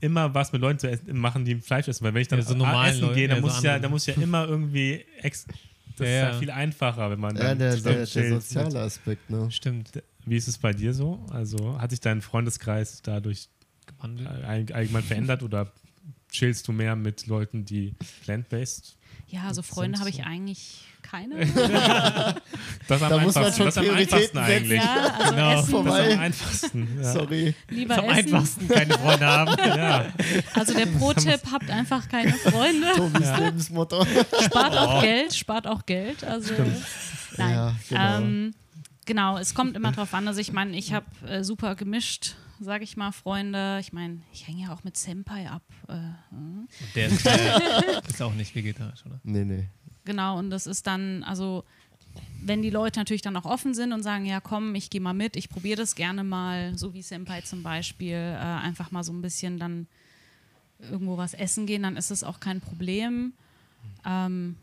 immer 0.00 0.32
was 0.34 0.52
mit 0.52 0.62
Leuten 0.62 0.78
zu 0.78 0.88
essen, 0.90 1.18
machen, 1.18 1.44
die 1.44 1.56
Fleisch 1.56 1.86
essen. 1.88 2.02
Weil 2.04 2.14
wenn 2.14 2.22
ich 2.22 2.28
dann 2.28 2.38
Ja, 2.38 2.44
so 2.46 2.54
normalen 2.54 2.92
essen 2.92 3.00
Leute, 3.02 3.14
gehe, 3.14 3.28
dann 3.28 3.36
ja, 3.38 3.42
so 3.42 3.46
muss 3.48 3.58
ich 3.58 3.64
ja, 3.64 3.78
dann 3.78 3.90
muss 3.90 4.08
ich 4.08 4.16
ja 4.16 4.22
immer 4.22 4.46
irgendwie 4.46 5.04
ex 5.20 5.46
das 5.98 6.08
Ja, 6.08 6.28
ist 6.28 6.34
ja 6.34 6.38
viel 6.38 6.50
einfacher, 6.50 7.10
wenn 7.10 7.20
man 7.20 7.36
Ja, 7.36 7.42
dann 7.48 7.58
der, 7.58 7.76
der, 7.76 8.06
der 8.06 8.28
soziale 8.40 8.80
Aspekt, 8.80 9.30
ne? 9.30 9.50
Stimmt. 9.50 9.90
Wie 10.24 10.36
ist 10.36 10.48
es 10.48 10.58
bei 10.58 10.72
dir 10.72 10.92
so? 10.94 11.24
Also 11.30 11.80
hat 11.80 11.90
sich 11.90 12.00
dein 12.00 12.20
Freundeskreis 12.22 13.02
dadurch 13.02 13.48
allgemein 13.98 15.02
verändert 15.02 15.42
oder 15.42 15.72
chillst 16.30 16.66
du 16.68 16.72
mehr 16.72 16.96
mit 16.96 17.26
Leuten, 17.26 17.64
die 17.64 17.94
plant-based? 18.24 18.96
Ja, 19.28 19.42
also 19.48 19.62
Freunde 19.62 19.98
habe 19.98 20.08
ich 20.10 20.24
eigentlich 20.24 20.84
keine. 21.02 21.34
Das 22.88 23.02
am 23.02 23.10
Da 23.10 23.18
muss 23.18 23.34
man 23.34 23.44
einfachsten, 23.44 23.56
schon 23.58 23.66
das 23.66 23.76
am 23.76 23.84
Prioritäten 23.84 24.38
einfachsten 24.38 24.38
eigentlich. 24.38 24.82
ja, 24.82 25.14
also 25.18 25.34
Genau. 25.34 25.60
Essen, 25.60 25.84
Das 25.84 25.94
am 26.14 26.18
einfachsten. 26.20 26.88
Ja. 27.02 27.12
Sorry. 27.12 27.54
lieber 27.68 27.98
Am 27.98 28.04
Essen. 28.06 28.14
einfachsten 28.34 28.68
keine 28.68 28.94
Freunde 28.94 29.26
haben. 29.26 29.56
Ja. 29.58 30.06
Also 30.54 30.74
der 30.74 30.86
Pro-Tipp, 30.98 31.40
habt 31.52 31.70
einfach 31.70 32.08
keine 32.08 32.32
Freunde. 32.32 32.86
Tobis 32.96 33.28
Lebensmotto. 33.38 34.06
Spart 34.42 34.76
auch 34.78 35.02
Geld, 35.02 35.34
spart 35.34 35.66
auch 35.66 35.84
Geld. 35.84 36.24
Also 36.24 36.54
nein. 37.36 37.50
Ja, 37.54 37.74
genau. 37.88 38.18
Ähm, 38.18 38.54
genau, 39.08 39.38
es 39.38 39.54
kommt 39.54 39.74
immer 39.74 39.90
drauf 39.90 40.14
an. 40.14 40.28
Also 40.28 40.40
ich 40.40 40.52
meine, 40.52 40.76
ich 40.76 40.92
habe 40.92 41.06
äh, 41.26 41.42
super 41.42 41.74
gemischt, 41.74 42.36
sage 42.60 42.84
ich 42.84 42.96
mal, 42.96 43.10
Freunde. 43.10 43.78
Ich 43.80 43.92
meine, 43.92 44.20
ich 44.32 44.46
hänge 44.46 44.62
ja 44.62 44.72
auch 44.72 44.84
mit 44.84 44.96
Senpai 44.96 45.48
ab. 45.50 45.62
Äh, 45.88 45.94
hm. 46.30 46.68
Der 46.94 47.08
ist, 47.08 47.26
äh, 47.26 48.00
ist 48.08 48.22
auch 48.22 48.34
nicht 48.34 48.54
vegetarisch, 48.54 49.04
oder? 49.04 49.18
Nee, 49.24 49.44
nee. 49.44 49.68
Genau, 50.04 50.38
und 50.38 50.50
das 50.50 50.66
ist 50.68 50.86
dann, 50.86 51.24
also 51.24 51.64
wenn 52.40 52.62
die 52.62 52.70
Leute 52.70 53.00
natürlich 53.00 53.22
dann 53.22 53.36
auch 53.36 53.44
offen 53.44 53.74
sind 53.74 53.92
und 53.92 54.02
sagen, 54.02 54.24
ja 54.24 54.40
komm, 54.40 54.74
ich 54.74 54.90
gehe 54.90 55.00
mal 55.00 55.12
mit, 55.12 55.36
ich 55.36 55.48
probiere 55.48 55.76
das 55.76 55.94
gerne 55.94 56.22
mal, 56.22 56.78
so 56.78 56.94
wie 56.94 57.02
Senpai 57.02 57.40
zum 57.40 57.62
Beispiel, 57.62 58.14
äh, 58.14 58.38
einfach 58.38 58.90
mal 58.90 59.02
so 59.02 59.12
ein 59.12 59.22
bisschen 59.22 59.58
dann 59.58 59.86
irgendwo 60.80 61.16
was 61.16 61.34
essen 61.34 61.66
gehen, 61.66 61.82
dann 61.82 61.96
ist 61.96 62.10
es 62.10 62.22
auch 62.22 62.40
kein 62.40 62.60
Problem. 62.60 63.32
Ähm, 64.06 64.56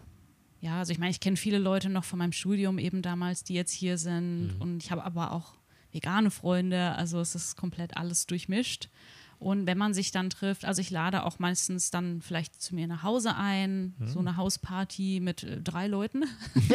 ja, 0.62 0.80
also 0.80 0.92
ich 0.92 1.00
meine, 1.00 1.12
ich 1.12 1.20
kenne 1.20 1.38
viele 1.38 1.58
Leute 1.58 1.90
noch 1.90 2.04
von 2.04 2.20
meinem 2.20 2.32
Studium 2.32 2.80
eben 2.80 3.02
damals, 3.02 3.44
die 3.44 3.54
jetzt 3.54 3.72
hier 3.72 3.98
sind 3.98 4.56
und 4.60 4.84
ich 4.84 4.92
habe 4.92 5.04
aber 5.04 5.32
auch 5.32 5.54
vegane 5.92 6.32
Freunde, 6.32 6.94
also 6.94 7.20
es 7.20 7.36
ist 7.36 7.56
komplett 7.56 7.98
alles 7.98 8.26
durchmischt. 8.28 8.90
Und 9.38 9.68
wenn 9.68 9.78
man 9.78 9.94
sich 9.94 10.12
dann 10.12 10.30
trifft, 10.30 10.64
also 10.64 10.80
ich 10.80 10.90
lade 10.92 11.24
auch 11.24 11.40
meistens 11.40 11.92
dann 11.92 12.22
vielleicht 12.22 12.62
zu 12.62 12.74
mir 12.74 12.88
nach 12.88 13.04
Hause 13.04 13.36
ein, 13.36 13.94
so 14.06 14.20
eine 14.20 14.38
Hausparty 14.38 15.20
mit 15.22 15.44
äh, 15.44 15.62
drei 15.62 15.88
Leuten. 15.88 16.24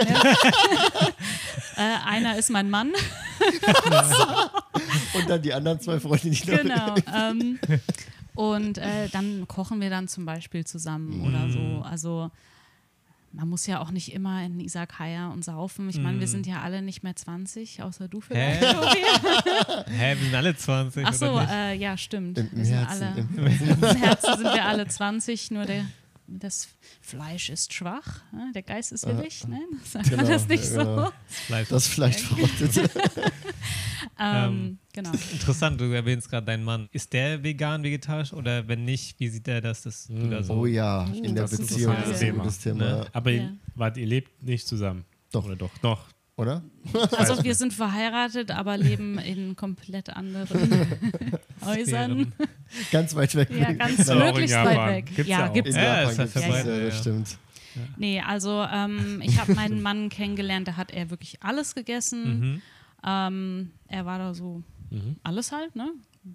äh, 1.76 1.96
einer 2.04 2.36
ist 2.36 2.50
mein 2.50 2.68
Mann, 2.68 2.92
Und 5.14 5.28
dann 5.28 5.42
die 5.42 5.52
anderen 5.52 5.80
zwei 5.80 6.00
Freunde, 6.00 6.30
die 6.30 6.50
noch 6.50 6.62
genau. 6.62 6.94
Ähm, 7.14 7.58
und 8.34 8.78
äh, 8.78 9.08
dann 9.08 9.46
kochen 9.48 9.80
wir 9.80 9.90
dann 9.90 10.08
zum 10.08 10.24
Beispiel 10.24 10.64
zusammen 10.64 11.26
oder 11.26 11.50
so. 11.50 11.82
Also 11.82 12.30
man 13.32 13.48
muss 13.48 13.66
ja 13.66 13.80
auch 13.80 13.90
nicht 13.92 14.12
immer 14.12 14.42
in 14.44 14.58
Isakaya 14.60 15.28
und 15.28 15.44
saufen. 15.44 15.88
Ich 15.88 15.98
meine, 16.00 16.18
wir 16.18 16.26
sind 16.26 16.46
ja 16.46 16.62
alle 16.62 16.82
nicht 16.82 17.02
mehr 17.04 17.14
20, 17.14 17.82
außer 17.82 18.08
du 18.08 18.20
vielleicht. 18.20 18.60
Hä? 18.62 19.84
Hä, 19.88 20.16
wir 20.18 20.24
sind 20.24 20.34
alle 20.34 20.56
20. 20.56 21.06
Ach 21.06 21.14
so, 21.14 21.26
oder 21.30 21.40
nicht? 21.42 21.50
äh, 21.52 21.74
ja, 21.74 21.96
stimmt. 21.96 22.38
Im, 22.38 22.50
Wir 22.50 22.58
im 22.58 22.64
sind 22.64 22.74
Herzen. 22.76 23.02
alle, 23.04 23.20
Im, 23.20 23.36
Im 23.46 23.96
Herzen 23.96 24.36
sind 24.36 24.42
wir 24.52 24.64
alle 24.64 24.86
20, 24.88 25.50
nur 25.52 25.64
der, 25.64 25.84
das 26.26 26.68
Fleisch 27.00 27.50
ist 27.50 27.72
schwach, 27.72 28.22
ne? 28.32 28.50
der 28.54 28.62
Geist 28.62 28.90
ist 28.92 29.06
willig. 29.06 29.46
Ne? 29.46 29.60
Sagt 29.84 30.10
man 30.10 30.18
Genau, 30.20 30.30
das 30.30 30.48
nicht 30.48 30.64
ja. 30.64 30.84
so? 30.84 31.12
Fleisch. 31.28 31.68
das 31.68 31.86
vielleicht 31.86 32.20
verrottet. 32.20 32.90
Ähm, 34.22 34.78
genau. 34.92 35.10
Interessant, 35.32 35.80
du 35.80 35.84
erwähnst 35.92 36.28
gerade 36.30 36.46
deinen 36.46 36.64
Mann. 36.64 36.88
Ist 36.92 37.12
der 37.12 37.42
vegan, 37.42 37.82
vegetarisch 37.82 38.32
oder 38.32 38.68
wenn 38.68 38.84
nicht, 38.84 39.18
wie 39.18 39.28
sieht 39.28 39.46
der 39.46 39.60
das, 39.60 39.82
dass 39.82 40.06
du 40.08 40.28
da 40.28 40.42
so. 40.42 40.52
Oh 40.54 40.66
ja, 40.66 41.04
in 41.22 41.34
der 41.34 41.44
das 41.44 41.52
ist 41.54 41.68
Beziehung 41.68 41.94
ein 41.96 42.02
ist 42.02 42.12
ein 42.14 42.18
Thema. 42.18 42.38
gutes 42.42 42.58
Thema. 42.58 42.84
Ne? 42.84 43.06
Aber 43.12 43.30
Ja. 43.30 43.42
ihr, 43.42 43.56
wart, 43.74 43.96
ihr 43.96 44.06
lebt 44.06 44.42
nicht 44.42 44.66
zusammen. 44.68 45.04
Doch. 45.32 45.44
Oder 45.46 45.56
doch? 45.56 45.70
Doch. 45.82 46.04
Oder? 46.36 46.62
Also 47.18 47.44
wir 47.44 47.54
sind 47.54 47.72
verheiratet, 47.74 48.50
aber 48.50 48.78
leben 48.78 49.18
in 49.18 49.56
komplett 49.56 50.08
anderen 50.10 50.88
Häusern. 51.64 52.32
Ganz 52.90 53.14
weit 53.14 53.34
weg. 53.34 53.50
Ja, 53.50 53.72
ganz 53.72 54.06
möglichst 54.08 54.54
Japan. 54.54 54.76
weit 54.76 54.88
weg. 54.96 55.06
Gibt's 55.16 55.28
ja, 55.30 55.38
ja 55.40 55.48
auch. 55.48 55.52
gibt's 55.52 55.70
In 55.70 55.76
Ja, 55.76 55.82
Japan 55.82 56.02
ja 56.02 56.06
gibt's 56.08 56.32
das, 56.32 56.42
verbreitet, 56.42 56.66
ja, 56.78 56.84
das 56.86 56.94
ja. 56.94 57.00
stimmt. 57.00 57.38
Nee, 57.98 58.20
also 58.20 58.66
ähm, 58.72 59.20
ich 59.22 59.38
habe 59.38 59.54
meinen 59.54 59.80
Mann 59.82 60.08
kennengelernt, 60.08 60.66
da 60.66 60.76
hat 60.76 60.90
er 60.92 61.10
wirklich 61.10 61.42
alles 61.42 61.74
gegessen. 61.74 62.40
Mhm. 62.40 62.62
Ähm, 63.04 63.72
er 63.88 64.06
war 64.06 64.18
da 64.18 64.34
so 64.34 64.62
alles 65.22 65.52
halt, 65.52 65.76
ne? 65.76 65.92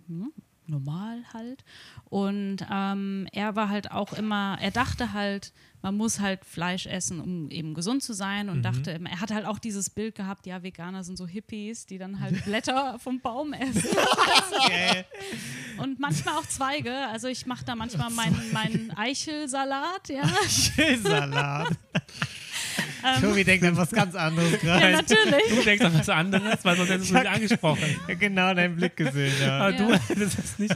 Mhm. 0.07 0.31
Normal 0.67 1.19
halt. 1.33 1.63
Und 2.05 2.65
ähm, 2.71 3.27
er 3.31 3.55
war 3.55 3.69
halt 3.69 3.91
auch 3.91 4.13
immer, 4.13 4.57
er 4.59 4.71
dachte 4.71 5.13
halt, 5.13 5.53
man 5.83 5.95
muss 5.95 6.19
halt 6.19 6.43
Fleisch 6.43 6.87
essen, 6.87 7.19
um 7.21 7.51
eben 7.51 7.75
gesund 7.75 8.01
zu 8.01 8.13
sein. 8.13 8.49
Und 8.49 8.63
dachte, 8.63 8.89
immer- 8.91 9.11
er 9.11 9.21
hat 9.21 9.31
halt 9.31 9.45
auch 9.45 9.59
dieses 9.59 9.91
Bild 9.91 10.15
gehabt, 10.15 10.47
ja, 10.47 10.63
Veganer 10.63 11.03
sind 11.03 11.17
so 11.17 11.27
Hippies, 11.27 11.85
die 11.85 11.99
dann 11.99 12.19
halt 12.19 12.43
Blätter 12.45 12.97
vom 12.97 13.19
Baum 13.19 13.53
essen. 13.53 13.83
Und 15.77 15.99
manchmal 15.99 16.35
auch 16.37 16.45
Zweige. 16.47 16.95
Also 17.09 17.27
ich 17.27 17.45
mache 17.45 17.63
da 17.65 17.75
manchmal 17.75 18.09
meinen 18.09 18.51
meinen 18.51 18.91
Eichelsalat, 18.97 20.09
ja. 20.09 20.23
Salat. 23.05 23.21
Tobi 23.21 23.43
denkt 23.43 23.65
an 23.65 23.77
was 23.77 23.89
ganz 23.91 24.15
anderes 24.15 24.51
Ja, 24.63 24.79
gerade. 24.79 24.91
natürlich. 24.93 25.43
Du 25.49 25.63
denkst 25.63 25.85
an 25.85 25.93
was 25.99 26.09
anderes, 26.09 26.57
weil 26.63 26.75
sonst 26.77 26.89
hättest 26.89 27.09
du 27.11 27.13
mich 27.15 27.29
angesprochen. 27.29 27.83
Ja, 28.07 28.15
genau 28.15 28.53
deinen 28.53 28.75
Blick 28.75 28.95
gesehen, 28.95 29.33
ja. 29.41 29.59
Aber 29.59 29.71
Ja. 29.71 29.77
du 29.77 29.93
hättest 29.93 30.37
das 30.37 30.59
nicht. 30.59 30.75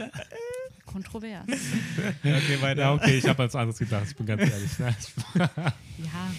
Kontrovers. 0.92 1.44
Okay, 2.24 2.60
weiter. 2.60 2.80
Ja, 2.82 2.94
okay, 2.94 3.18
ich 3.18 3.26
habe 3.28 3.38
was 3.44 3.54
anderes 3.54 3.78
gedacht, 3.78 4.06
ich 4.08 4.16
bin 4.16 4.26
ganz 4.26 4.42
ehrlich. 4.42 4.78
Ne? 4.78 4.94
Ja, 6.00 6.30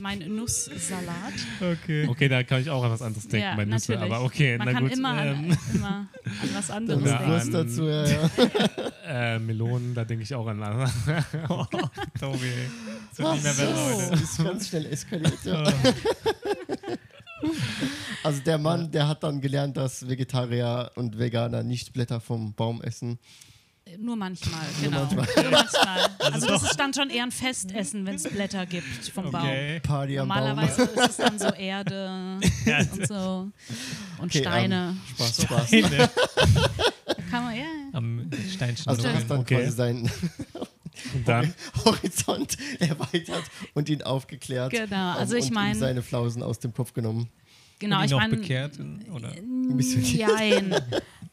mein 0.00 0.18
Nusssalat. 0.34 1.32
Okay. 1.60 2.08
Okay, 2.08 2.28
da 2.28 2.42
kann 2.42 2.60
ich 2.60 2.68
auch 2.68 2.82
an 2.82 2.90
was 2.90 3.00
anderes 3.00 3.28
denken 3.28 3.46
ja, 3.48 3.54
bei 3.54 3.64
Nüsse, 3.64 3.92
natürlich. 3.92 4.12
aber 4.12 4.24
okay, 4.24 4.58
Man 4.58 4.66
na 4.66 4.72
kann 4.72 4.82
gut. 4.88 4.92
immer, 4.98 5.08
an, 5.10 5.28
ähm, 5.28 5.58
immer 5.72 5.86
an 6.24 6.48
was 6.52 6.70
anderes 6.72 7.04
Ja, 7.08 7.18
denken. 7.18 7.32
An- 7.32 7.52
dazu, 7.52 7.86
ja, 7.86 8.06
ja. 8.08 9.34
äh, 9.34 9.38
Melonen, 9.38 9.94
da 9.94 10.04
denke 10.04 10.24
ich 10.24 10.34
auch 10.34 10.46
an. 10.48 10.60
Oh, 11.48 11.64
Tobi. 12.18 12.50
Das 13.10 13.18
wird 13.18 13.34
nicht 13.34 13.44
mehr 13.44 13.52
besser 13.52 13.66
Das 13.72 14.10
heute. 14.10 14.22
ist 14.24 14.36
ganz 14.44 14.68
schnell 14.68 14.86
eskaliert. 14.86 15.44
Ja. 15.44 15.72
Also 18.22 18.40
der 18.40 18.58
Mann, 18.58 18.90
der 18.90 19.06
hat 19.08 19.22
dann 19.22 19.40
gelernt, 19.40 19.76
dass 19.76 20.08
Vegetarier 20.08 20.90
und 20.96 21.18
Veganer 21.18 21.62
nicht 21.62 21.92
Blätter 21.92 22.20
vom 22.20 22.54
Baum 22.54 22.82
essen. 22.82 23.18
Nur 23.98 24.16
manchmal, 24.16 24.60
genau. 24.82 25.00
manchmal. 25.04 25.26
Nur 25.42 25.50
manchmal. 25.52 26.10
Also, 26.32 26.46
das 26.48 26.62
ist 26.64 26.76
dann 26.80 26.92
schon 26.94 27.10
eher 27.10 27.22
ein 27.24 27.30
Festessen, 27.30 28.06
wenn 28.06 28.16
es 28.16 28.24
Blätter 28.24 28.64
gibt 28.66 28.86
vom 29.14 29.30
Baum. 29.30 29.42
Okay. 29.42 29.78
Party 29.80 30.18
am 30.18 30.26
Baum. 30.28 30.38
Normalerweise 30.38 30.82
ist 30.84 31.10
es 31.10 31.16
dann 31.18 31.38
so 31.38 31.48
Erde 31.48 32.38
und 32.92 33.06
so. 33.06 33.14
Und 34.18 34.24
Okay, 34.24 34.40
Steine. 34.40 34.96
ähm, 34.96 35.00
Spaß, 35.16 35.42
Spaß. 35.42 35.70
Ne? 35.72 36.10
Kann 37.30 37.44
man, 37.44 37.56
ja. 37.56 37.64
Am 37.92 38.30
Steinchen. 38.52 38.88
Also 38.88 39.02
du 39.02 39.12
hast 39.14 39.28
dann 39.30 39.40
Okay. 39.40 39.56
quasi 39.62 39.70
seinen 39.76 40.10
Und 41.14 41.28
dann, 41.28 41.54
Horizont 41.84 42.56
erweitert 42.80 43.44
und 43.74 43.88
ihn 43.88 44.02
aufgeklärt. 44.02 44.70
Genau, 44.72 45.12
also 45.12 45.36
ich 45.36 45.44
und 45.44 45.50
ihm 45.50 45.54
mein- 45.54 45.78
seine 45.78 46.02
Flausen 46.02 46.42
aus 46.42 46.58
dem 46.58 46.72
Kopf 46.72 46.94
genommen. 46.94 47.28
Genau, 47.78 48.02
ich 48.02 48.12
meine. 48.12 48.36
bekehrt? 48.36 48.78
Oder? 49.12 49.30
Ein 49.32 49.76
bisschen. 49.76 50.02
Nein. 50.26 50.74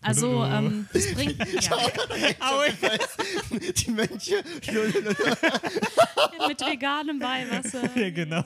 Also, 0.03 0.43
ähm, 0.43 0.87
das 0.93 1.13
bringt. 1.13 1.37
Ja, 1.61 1.77
Die 3.51 3.91
Mönche. 3.91 4.43
mit 6.47 6.59
veganem 6.61 7.21
Weihwasser. 7.21 7.87
Ja, 7.95 8.09
genau. 8.09 8.43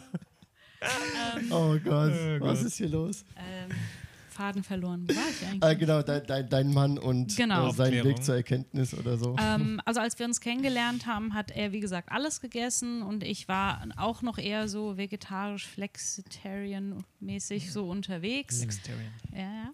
Oh 1.51 1.77
Gott, 1.81 2.11
Oh 2.11 2.39
was 2.41 2.61
ist 2.61 2.75
hier 2.75 2.89
los? 2.89 3.23
Ähm, 3.37 3.69
Faden 4.35 4.63
verloren. 4.63 5.05
Wo 5.07 5.15
war 5.15 5.23
ich 5.29 5.47
eigentlich? 5.47 5.63
Ah, 5.63 5.73
genau, 5.73 6.01
dein, 6.01 6.25
dein, 6.27 6.49
dein 6.49 6.73
Mann 6.73 6.97
und 6.97 7.35
Genau. 7.37 7.69
äh, 7.69 7.73
sein 7.73 7.85
Aufklärung. 7.87 8.09
Weg 8.11 8.23
zur 8.23 8.35
Erkenntnis 8.35 8.93
oder 8.93 9.17
so. 9.17 9.35
Ähm, 9.39 9.81
also 9.85 10.01
als 10.01 10.19
wir 10.19 10.25
uns 10.25 10.41
kennengelernt 10.41 11.05
haben, 11.05 11.33
hat 11.33 11.51
er, 11.51 11.71
wie 11.71 11.79
gesagt, 11.79 12.11
alles 12.11 12.41
gegessen 12.41 13.01
und 13.01 13.23
ich 13.23 13.47
war 13.47 13.87
auch 13.97 14.21
noch 14.21 14.37
eher 14.37 14.67
so 14.67 14.97
vegetarisch, 14.97 15.65
flexitarian-mäßig 15.67 17.71
so 17.71 17.87
unterwegs. 17.89 18.59
Sextarian. 18.59 19.11
Ja, 19.33 19.39
ja. 19.39 19.69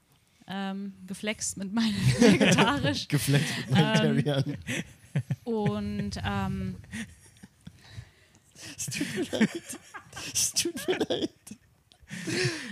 Ähm, 0.48 0.94
geflext 1.08 1.58
mit 1.58 1.74
meinem 1.74 1.96
vegetarisch. 2.20 3.08
Gefleckt 3.08 3.46
mit 3.58 3.72
meinen 3.72 4.24
ähm. 4.26 4.58
Und 5.44 6.12
ähm, 6.24 6.76
Es 8.78 8.86
tut 8.88 9.16
mir 9.16 9.40
leid. 9.40 9.50
Es 10.34 10.52
tut 10.54 10.88
mir 10.88 10.98
leid. 11.10 11.30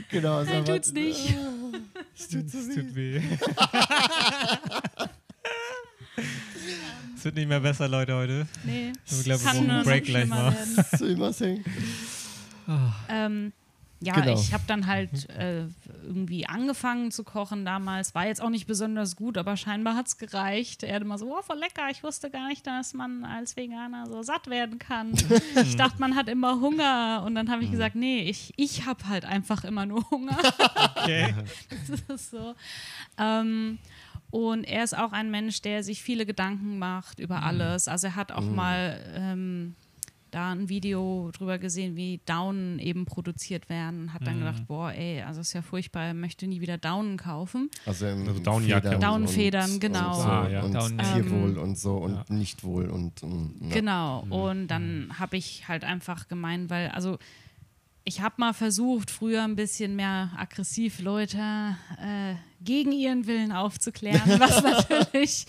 Genau, 0.09 0.37
also 0.37 0.51
nein, 0.51 0.65
tut's 0.65 0.91
nicht. 0.91 1.35
Es 2.17 2.27
tut 2.27 2.49
so 2.49 2.57
Es 2.59 2.67
weh. 2.69 2.75
tut 2.75 2.95
weh. 2.95 3.21
Es 7.15 7.25
wird 7.25 7.35
nicht 7.35 7.47
mehr 7.49 7.59
besser, 7.59 7.87
Leute, 7.87 8.15
heute. 8.15 8.47
Nee, 8.63 8.93
Ich 9.05 9.23
glaube, 9.23 9.41
wir 9.41 9.47
kann 9.47 9.57
brauchen 9.57 9.69
einen 9.71 9.83
Break 9.83 10.05
gleich 10.05 10.21
schlimmer 10.23 10.35
mal. 10.43 10.53
werden. 10.53 10.85
So 10.97 11.05
immer 11.05 11.33
singen. 11.33 11.63
Ähm, 13.09 13.51
ja, 14.01 14.13
Genau. 14.13 14.33
ich 14.33 14.53
habe 14.53 14.63
dann 14.65 14.87
halt 14.87 15.29
äh, 15.31 15.65
irgendwie 16.03 16.45
angefangen 16.45 17.11
zu 17.11 17.23
kochen 17.25 17.65
damals. 17.65 18.15
War 18.15 18.27
jetzt 18.27 18.41
auch 18.41 18.49
nicht 18.49 18.65
besonders 18.65 19.15
gut, 19.17 19.37
aber 19.37 19.57
scheinbar 19.57 19.95
hat 19.95 20.07
es 20.07 20.17
gereicht. 20.17 20.83
Er 20.83 20.95
hat 20.95 21.01
immer 21.01 21.17
so, 21.17 21.37
oh, 21.37 21.41
voll 21.41 21.59
lecker. 21.59 21.89
Ich 21.91 22.01
wusste 22.01 22.29
gar 22.29 22.47
nicht, 22.47 22.65
dass 22.65 22.93
man 22.93 23.25
als 23.25 23.57
Veganer 23.57 24.05
so 24.07 24.21
satt 24.23 24.47
werden 24.47 24.79
kann. 24.79 25.13
ich 25.61 25.75
dachte, 25.75 25.99
man 25.99 26.15
hat 26.15 26.29
immer 26.29 26.61
Hunger. 26.61 27.23
Und 27.25 27.35
dann 27.35 27.51
habe 27.51 27.63
ich 27.63 27.71
gesagt, 27.71 27.95
nee, 27.95 28.21
ich, 28.21 28.53
ich 28.55 28.85
habe 28.85 29.07
halt 29.07 29.25
einfach 29.25 29.63
immer 29.63 29.85
nur 29.85 30.09
Hunger. 30.09 30.37
Okay. 31.01 31.33
das 31.87 32.21
ist 32.21 32.31
so. 32.31 32.55
Ähm, 33.17 33.79
und 34.31 34.65
er 34.65 34.83
ist 34.83 34.97
auch 34.97 35.11
ein 35.11 35.31
Mensch, 35.31 35.61
der 35.61 35.83
sich 35.83 36.01
viele 36.03 36.25
Gedanken 36.25 36.77
macht 36.77 37.19
über 37.19 37.41
alles. 37.43 37.87
Also 37.87 38.07
er 38.07 38.15
hat 38.15 38.31
auch 38.31 38.43
mal 38.43 38.99
ähm, 39.15 39.75
da 40.32 40.51
ein 40.51 40.69
Video 40.69 41.30
drüber 41.34 41.57
gesehen, 41.57 41.95
wie 41.95 42.19
Daunen 42.25 42.80
eben 42.80 43.05
produziert 43.05 43.69
werden. 43.69 44.13
Hat 44.13 44.25
dann 44.25 44.39
gedacht, 44.39 44.67
boah, 44.67 44.91
ey, 44.91 45.21
also 45.21 45.41
ist 45.41 45.53
ja 45.53 45.61
furchtbar, 45.61 46.03
er 46.05 46.13
möchte 46.13 46.47
nie 46.47 46.61
wieder 46.61 46.77
Daunen 46.77 47.17
kaufen. 47.17 47.69
Also, 47.86 48.07
im 48.07 48.27
Also 48.27 48.39
Daunenjacke. 48.41 48.88
Federn 48.88 49.01
Daunenfedern, 49.01 49.71
und, 49.71 49.80
genau. 49.80 50.09
Und, 50.09 50.15
so, 50.21 50.30
Ah, 50.30 50.49
ja. 50.49 50.61
und. 50.61 50.99
Tierwohl 51.13 51.57
und 51.57 51.77
so 51.77 51.95
und 51.97 52.30
Nichtwohl 52.30 52.89
und, 52.89 53.23
und 53.23 53.55
ja. 53.61 53.73
Genau. 53.75 54.25
Und 54.30 54.67
dann 54.67 55.13
habe 55.17 55.38
ich 55.38 55.67
halt 55.67 55.84
einfach 55.84 56.27
gemeint, 56.27 56.69
weil, 56.69 56.89
also 56.89 57.17
ich 58.05 58.21
habe 58.21 58.35
mal 58.37 58.53
versucht, 58.53 59.11
früher 59.11 59.43
ein 59.43 59.55
bisschen 59.55 59.95
mehr 59.95 60.31
aggressiv 60.35 60.99
Leute 61.01 61.37
äh, 62.01 62.33
gegen 62.61 62.91
ihren 62.91 63.27
Willen 63.27 63.51
aufzuklären, 63.51 64.21
was 64.39 64.63
natürlich 64.63 65.45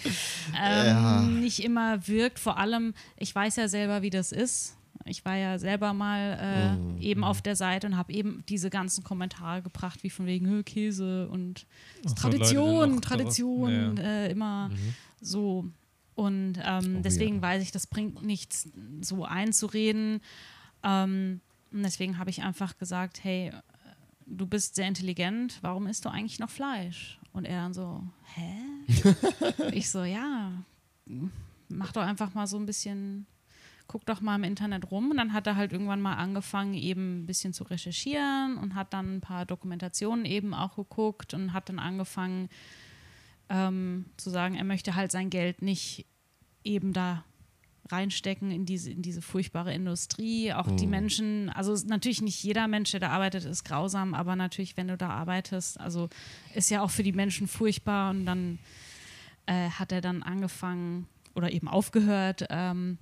ähm, 0.61 0.87
Ja. 0.87 1.21
nicht 1.23 1.61
immer 1.65 2.07
wirkt. 2.07 2.39
Vor 2.39 2.59
allem, 2.59 2.93
ich 3.17 3.35
weiß 3.35 3.57
ja 3.57 3.69
selber, 3.69 4.03
wie 4.03 4.11
das 4.11 4.33
ist. 4.33 4.77
Ich 5.07 5.25
war 5.25 5.35
ja 5.37 5.59
selber 5.59 5.95
mal 5.95 6.39
äh, 6.41 6.77
Mhm. 6.77 6.99
eben 7.01 7.25
auf 7.25 7.41
der 7.41 7.57
Seite 7.57 7.87
und 7.87 7.97
habe 7.97 8.13
eben 8.13 8.45
diese 8.49 8.69
ganzen 8.69 9.03
Kommentare 9.03 9.63
gebracht, 9.63 10.03
wie 10.03 10.11
von 10.11 10.27
wegen 10.27 10.63
Käse 10.65 11.29
und 11.29 11.65
Ach 12.05 12.11
so, 12.11 12.15
Tradition, 12.17 12.95
noch 12.97 13.01
Tradition, 13.01 13.97
drauf- 13.97 14.05
äh, 14.05 14.31
immer 14.31 14.71
so. 15.21 15.65
Und 16.15 16.59
ähm, 16.63 16.97
Oh, 16.99 17.01
deswegen 17.03 17.37
ja. 17.37 17.43
weiß 17.43 17.63
ich, 17.63 17.73
das 17.73 17.87
bringt 17.87 18.23
nichts, 18.23 18.69
so 19.01 19.25
einzureden. 19.25 20.21
Ähm, 20.83 21.41
und 21.73 21.83
deswegen 21.83 22.19
habe 22.19 22.31
ich 22.31 22.43
einfach 22.43 22.79
gesagt, 22.79 23.23
hey, 23.25 23.53
du 24.27 24.47
bist 24.47 24.75
sehr 24.77 24.89
intelligent, 24.89 25.59
warum 25.63 25.87
isst 25.87 26.05
du 26.05 26.09
eigentlich 26.09 26.39
noch 26.39 26.51
Fleisch? 26.51 27.19
Und 27.33 27.45
er 27.45 27.63
dann 27.63 27.75
so, 27.75 28.03
hä? 28.35 28.57
ich 29.73 29.91
so, 29.91 30.05
ja, 30.05 30.53
mach 31.69 31.93
doch 31.93 32.03
einfach 32.03 32.35
mal 32.35 32.47
so 32.47 32.57
ein 32.57 32.67
bisschen, 32.67 33.27
guck 33.87 34.05
doch 34.07 34.21
mal 34.21 34.37
im 34.37 34.45
Internet 34.45 34.91
rum. 34.91 35.11
Und 35.11 35.17
dann 35.17 35.33
hat 35.33 35.47
er 35.47 35.57
halt 35.57 35.73
irgendwann 35.73 36.01
mal 36.01 36.15
angefangen, 36.15 36.75
eben 36.75 37.23
ein 37.23 37.27
bisschen 37.27 37.53
zu 37.53 37.65
recherchieren 37.65 38.57
und 38.57 38.75
hat 38.75 38.93
dann 38.93 39.17
ein 39.17 39.21
paar 39.21 39.47
Dokumentationen 39.47 40.25
eben 40.25 40.55
auch 40.55 40.77
geguckt 40.77 41.35
und 41.35 41.53
hat 41.53 41.69
dann 41.69 41.79
angefangen 41.79 42.49
ähm, 43.49 44.07
zu 44.17 44.31
sagen, 44.31 44.55
er 44.55 44.65
möchte 44.65 44.95
halt 44.95 45.13
sein 45.13 45.31
Geld 45.31 45.63
nicht 45.63 46.07
eben 46.65 46.93
da 46.93 47.25
reinstecken 47.93 48.51
in 48.51 48.67
diese, 48.67 48.91
in 48.91 49.03
diese 49.03 49.23
furchtbare 49.23 49.73
Industrie. 49.73 50.53
Auch 50.53 50.71
die 50.77 50.87
Menschen, 50.87 51.49
also 51.51 51.75
natürlich 51.87 52.23
nicht 52.23 52.43
jeder 52.43 52.69
Mensch, 52.69 52.91
der 52.93 53.01
da 53.01 53.11
arbeitet, 53.11 53.45
ist 53.45 53.65
grausam, 53.65 54.15
aber 54.15 54.37
natürlich, 54.37 54.77
wenn 54.77 54.89
du 54.89 54.97
da 54.97 55.11
arbeitest, 55.11 55.81
also 55.81 56.09
ist 56.55 56.71
ja 56.71 56.83
auch 56.83 56.91
für 56.91 57.03
die 57.03 57.13
Menschen 57.13 57.49
furchtbar 57.49 58.11
und 58.11 58.27
dann 58.27 58.59
äh, 59.47 59.71
hat 59.71 59.93
er 59.93 60.01
dann 60.01 60.23
angefangen 60.23 61.07
oder 61.35 61.53
eben 61.53 61.69
aufgehört, 61.69 62.47
ähm, 62.51 62.99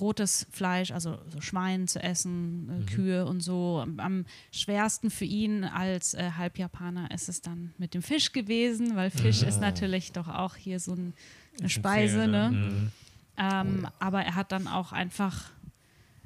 rotes 0.00 0.46
Fleisch, 0.50 0.90
also 0.90 1.18
so 1.28 1.40
Schwein 1.40 1.88
zu 1.88 2.02
essen, 2.02 2.68
äh, 2.82 2.90
Kühe 2.90 3.26
und 3.26 3.40
so. 3.40 3.80
Am, 3.80 4.00
am 4.00 4.26
schwersten 4.52 5.10
für 5.10 5.24
ihn 5.24 5.64
als 5.64 6.14
äh, 6.14 6.32
Halbjapaner 6.36 7.10
ist 7.10 7.28
es 7.28 7.40
dann 7.40 7.72
mit 7.78 7.94
dem 7.94 8.02
Fisch 8.02 8.32
gewesen, 8.32 8.96
weil 8.96 9.10
Fisch 9.10 9.42
ist 9.42 9.60
natürlich 9.60 10.12
doch 10.12 10.28
auch 10.28 10.56
hier 10.56 10.80
so 10.80 10.92
ein, 10.92 11.14
eine 11.58 11.68
Speise, 11.68 12.26
ne? 12.26 12.50
Mhm. 12.52 12.92
Ähm, 13.38 13.88
Aber 13.98 14.22
er 14.22 14.34
hat 14.34 14.52
dann 14.52 14.66
auch 14.66 14.92
einfach, 14.92 15.50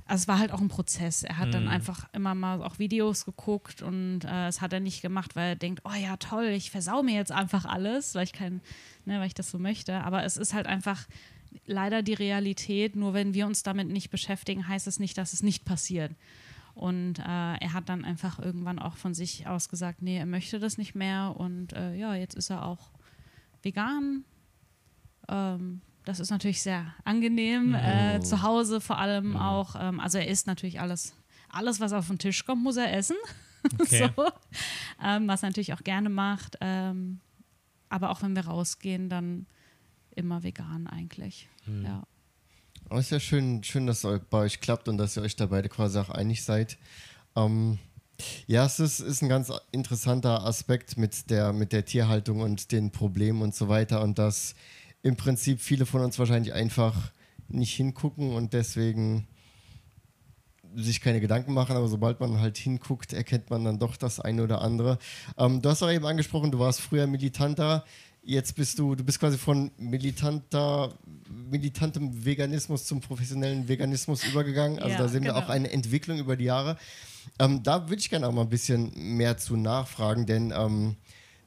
also 0.06 0.22
es 0.22 0.28
war 0.28 0.38
halt 0.38 0.52
auch 0.52 0.60
ein 0.60 0.68
Prozess. 0.68 1.22
Er 1.22 1.38
hat 1.38 1.52
dann 1.54 1.68
einfach 1.68 2.08
immer 2.12 2.34
mal 2.34 2.62
auch 2.62 2.78
Videos 2.78 3.24
geguckt 3.24 3.82
und 3.82 4.24
äh, 4.24 4.28
das 4.46 4.60
hat 4.60 4.72
er 4.72 4.80
nicht 4.80 5.02
gemacht, 5.02 5.36
weil 5.36 5.50
er 5.50 5.56
denkt, 5.56 5.82
oh 5.84 5.94
ja, 5.94 6.16
toll, 6.16 6.46
ich 6.46 6.70
versau 6.70 7.02
mir 7.02 7.14
jetzt 7.14 7.32
einfach 7.32 7.64
alles, 7.64 8.14
weil 8.14 8.24
ich 8.24 8.32
kein, 8.32 8.60
ne, 9.04 9.18
weil 9.18 9.26
ich 9.26 9.34
das 9.34 9.50
so 9.50 9.58
möchte. 9.58 10.02
Aber 10.04 10.24
es 10.24 10.36
ist 10.36 10.54
halt 10.54 10.66
einfach 10.66 11.06
leider 11.66 12.02
die 12.02 12.14
Realität. 12.14 12.96
Nur 12.96 13.14
wenn 13.14 13.34
wir 13.34 13.46
uns 13.46 13.62
damit 13.62 13.88
nicht 13.88 14.10
beschäftigen, 14.10 14.66
heißt 14.66 14.86
es 14.86 14.98
nicht, 14.98 15.18
dass 15.18 15.32
es 15.32 15.42
nicht 15.42 15.64
passiert. 15.64 16.12
Und 16.74 17.18
äh, 17.18 17.22
er 17.22 17.72
hat 17.72 17.88
dann 17.88 18.04
einfach 18.04 18.38
irgendwann 18.38 18.78
auch 18.78 18.96
von 18.96 19.14
sich 19.14 19.46
aus 19.46 19.68
gesagt, 19.68 20.02
nee, 20.02 20.16
er 20.16 20.26
möchte 20.26 20.58
das 20.58 20.78
nicht 20.78 20.94
mehr. 20.94 21.34
Und 21.36 21.72
äh, 21.72 21.94
ja, 21.94 22.14
jetzt 22.14 22.34
ist 22.34 22.50
er 22.50 22.64
auch 22.64 22.90
vegan. 23.62 24.24
Ähm, 25.28 25.82
das 26.04 26.20
ist 26.20 26.30
natürlich 26.30 26.62
sehr 26.62 26.94
angenehm. 27.04 27.74
Äh, 27.74 28.20
zu 28.20 28.42
Hause 28.42 28.80
vor 28.80 28.98
allem 28.98 29.36
auch. 29.36 29.76
Ähm, 29.78 30.00
also 30.00 30.18
er 30.18 30.28
isst 30.28 30.46
natürlich 30.46 30.80
alles. 30.80 31.14
Alles, 31.48 31.80
was 31.80 31.92
auf 31.92 32.06
den 32.06 32.18
Tisch 32.18 32.44
kommt, 32.44 32.62
muss 32.62 32.76
er 32.76 32.92
essen. 32.94 33.16
Okay. 33.78 34.10
so. 34.16 34.24
ähm, 35.04 35.28
was 35.28 35.42
er 35.42 35.50
natürlich 35.50 35.74
auch 35.74 35.84
gerne 35.84 36.08
macht. 36.08 36.56
Ähm, 36.62 37.20
aber 37.90 38.08
auch 38.08 38.22
wenn 38.22 38.34
wir 38.34 38.46
rausgehen, 38.46 39.10
dann 39.10 39.46
immer 40.16 40.42
vegan 40.42 40.86
eigentlich. 40.86 41.46
Ja. 41.66 42.04
Aber 42.88 42.98
es 42.98 43.06
ist 43.06 43.10
ja 43.10 43.20
schön, 43.20 43.62
schön, 43.62 43.86
dass 43.86 44.02
es 44.02 44.20
bei 44.30 44.38
euch 44.38 44.62
klappt 44.62 44.88
und 44.88 44.96
dass 44.96 45.14
ihr 45.16 45.22
euch 45.22 45.36
da 45.36 45.44
beide 45.44 45.68
quasi 45.68 45.98
auch 45.98 46.08
einig 46.08 46.42
seid. 46.42 46.78
Ähm, 47.36 47.78
ja, 48.46 48.64
es 48.64 48.80
ist, 48.80 49.00
ist 49.00 49.22
ein 49.22 49.28
ganz 49.28 49.52
interessanter 49.72 50.44
Aspekt 50.44 50.96
mit 50.96 51.30
der, 51.30 51.52
mit 51.52 51.72
der 51.72 51.84
Tierhaltung 51.84 52.40
und 52.40 52.72
den 52.72 52.90
Problemen 52.90 53.42
und 53.42 53.54
so 53.54 53.68
weiter 53.68 54.02
und 54.02 54.18
dass 54.18 54.54
im 55.02 55.16
Prinzip 55.16 55.60
viele 55.60 55.86
von 55.86 56.02
uns 56.02 56.18
wahrscheinlich 56.18 56.52
einfach 56.52 57.12
nicht 57.48 57.74
hingucken 57.74 58.34
und 58.34 58.52
deswegen 58.52 59.26
sich 60.76 61.00
keine 61.00 61.20
Gedanken 61.20 61.52
machen, 61.52 61.76
aber 61.76 61.88
sobald 61.88 62.20
man 62.20 62.38
halt 62.38 62.56
hinguckt, 62.56 63.12
erkennt 63.12 63.50
man 63.50 63.64
dann 63.64 63.78
doch 63.78 63.96
das 63.96 64.20
eine 64.20 64.44
oder 64.44 64.60
andere. 64.62 64.98
Ähm, 65.36 65.62
du 65.62 65.68
hast 65.68 65.82
auch 65.82 65.90
eben 65.90 66.06
angesprochen, 66.06 66.52
du 66.52 66.60
warst 66.60 66.80
früher 66.80 67.06
militanter, 67.06 67.84
jetzt 68.22 68.54
bist 68.54 68.78
du, 68.78 68.94
du 68.94 69.02
bist 69.02 69.18
quasi 69.18 69.38
von 69.38 69.70
militanter, 69.78 70.94
militantem 71.28 72.24
Veganismus 72.24 72.86
zum 72.86 73.00
professionellen 73.00 73.68
Veganismus 73.68 74.24
übergegangen. 74.24 74.78
Also 74.78 74.92
Ja, 74.92 74.98
da 74.98 75.08
sehen 75.08 75.24
wir 75.24 75.32
genau. 75.32 75.44
auch 75.44 75.48
eine 75.48 75.70
Entwicklung 75.70 76.18
über 76.18 76.36
die 76.36 76.44
Jahre. 76.44 76.76
Ähm, 77.38 77.62
da 77.62 77.88
würde 77.88 78.00
ich 78.00 78.10
gerne 78.10 78.28
auch 78.28 78.32
mal 78.32 78.42
ein 78.42 78.48
bisschen 78.48 78.92
mehr 79.16 79.36
zu 79.38 79.56
nachfragen, 79.56 80.26
denn 80.26 80.52
ähm, 80.56 80.96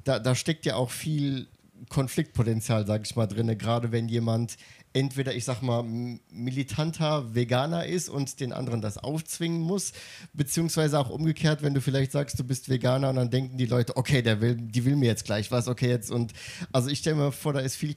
da, 0.03 0.19
da 0.19 0.35
steckt 0.35 0.65
ja 0.65 0.75
auch 0.75 0.89
viel 0.91 1.47
Konfliktpotenzial, 1.89 2.85
sage 2.85 3.03
ich 3.05 3.15
mal, 3.15 3.27
drin, 3.27 3.57
gerade 3.57 3.91
wenn 3.91 4.07
jemand 4.07 4.57
entweder, 4.93 5.33
ich 5.33 5.43
sag 5.43 5.61
mal, 5.61 5.83
militanter 5.83 7.33
Veganer 7.33 7.85
ist 7.85 8.09
und 8.09 8.39
den 8.39 8.53
anderen 8.53 8.81
das 8.81 8.97
aufzwingen 8.97 9.61
muss, 9.61 9.91
beziehungsweise 10.33 10.99
auch 10.99 11.09
umgekehrt, 11.09 11.63
wenn 11.63 11.73
du 11.73 11.81
vielleicht 11.81 12.11
sagst, 12.11 12.39
du 12.39 12.43
bist 12.43 12.69
Veganer 12.69 13.09
und 13.09 13.15
dann 13.15 13.31
denken 13.31 13.57
die 13.57 13.65
Leute, 13.65 13.97
okay, 13.97 14.21
der 14.21 14.39
will, 14.39 14.55
die 14.55 14.85
will 14.85 14.95
mir 14.95 15.07
jetzt 15.07 15.25
gleich 15.25 15.51
was, 15.51 15.67
okay, 15.67 15.89
jetzt 15.89 16.11
und 16.11 16.33
also 16.71 16.89
ich 16.89 16.99
stelle 16.99 17.15
mir 17.15 17.31
vor, 17.31 17.53
da 17.53 17.59
ist 17.59 17.75
viel 17.75 17.95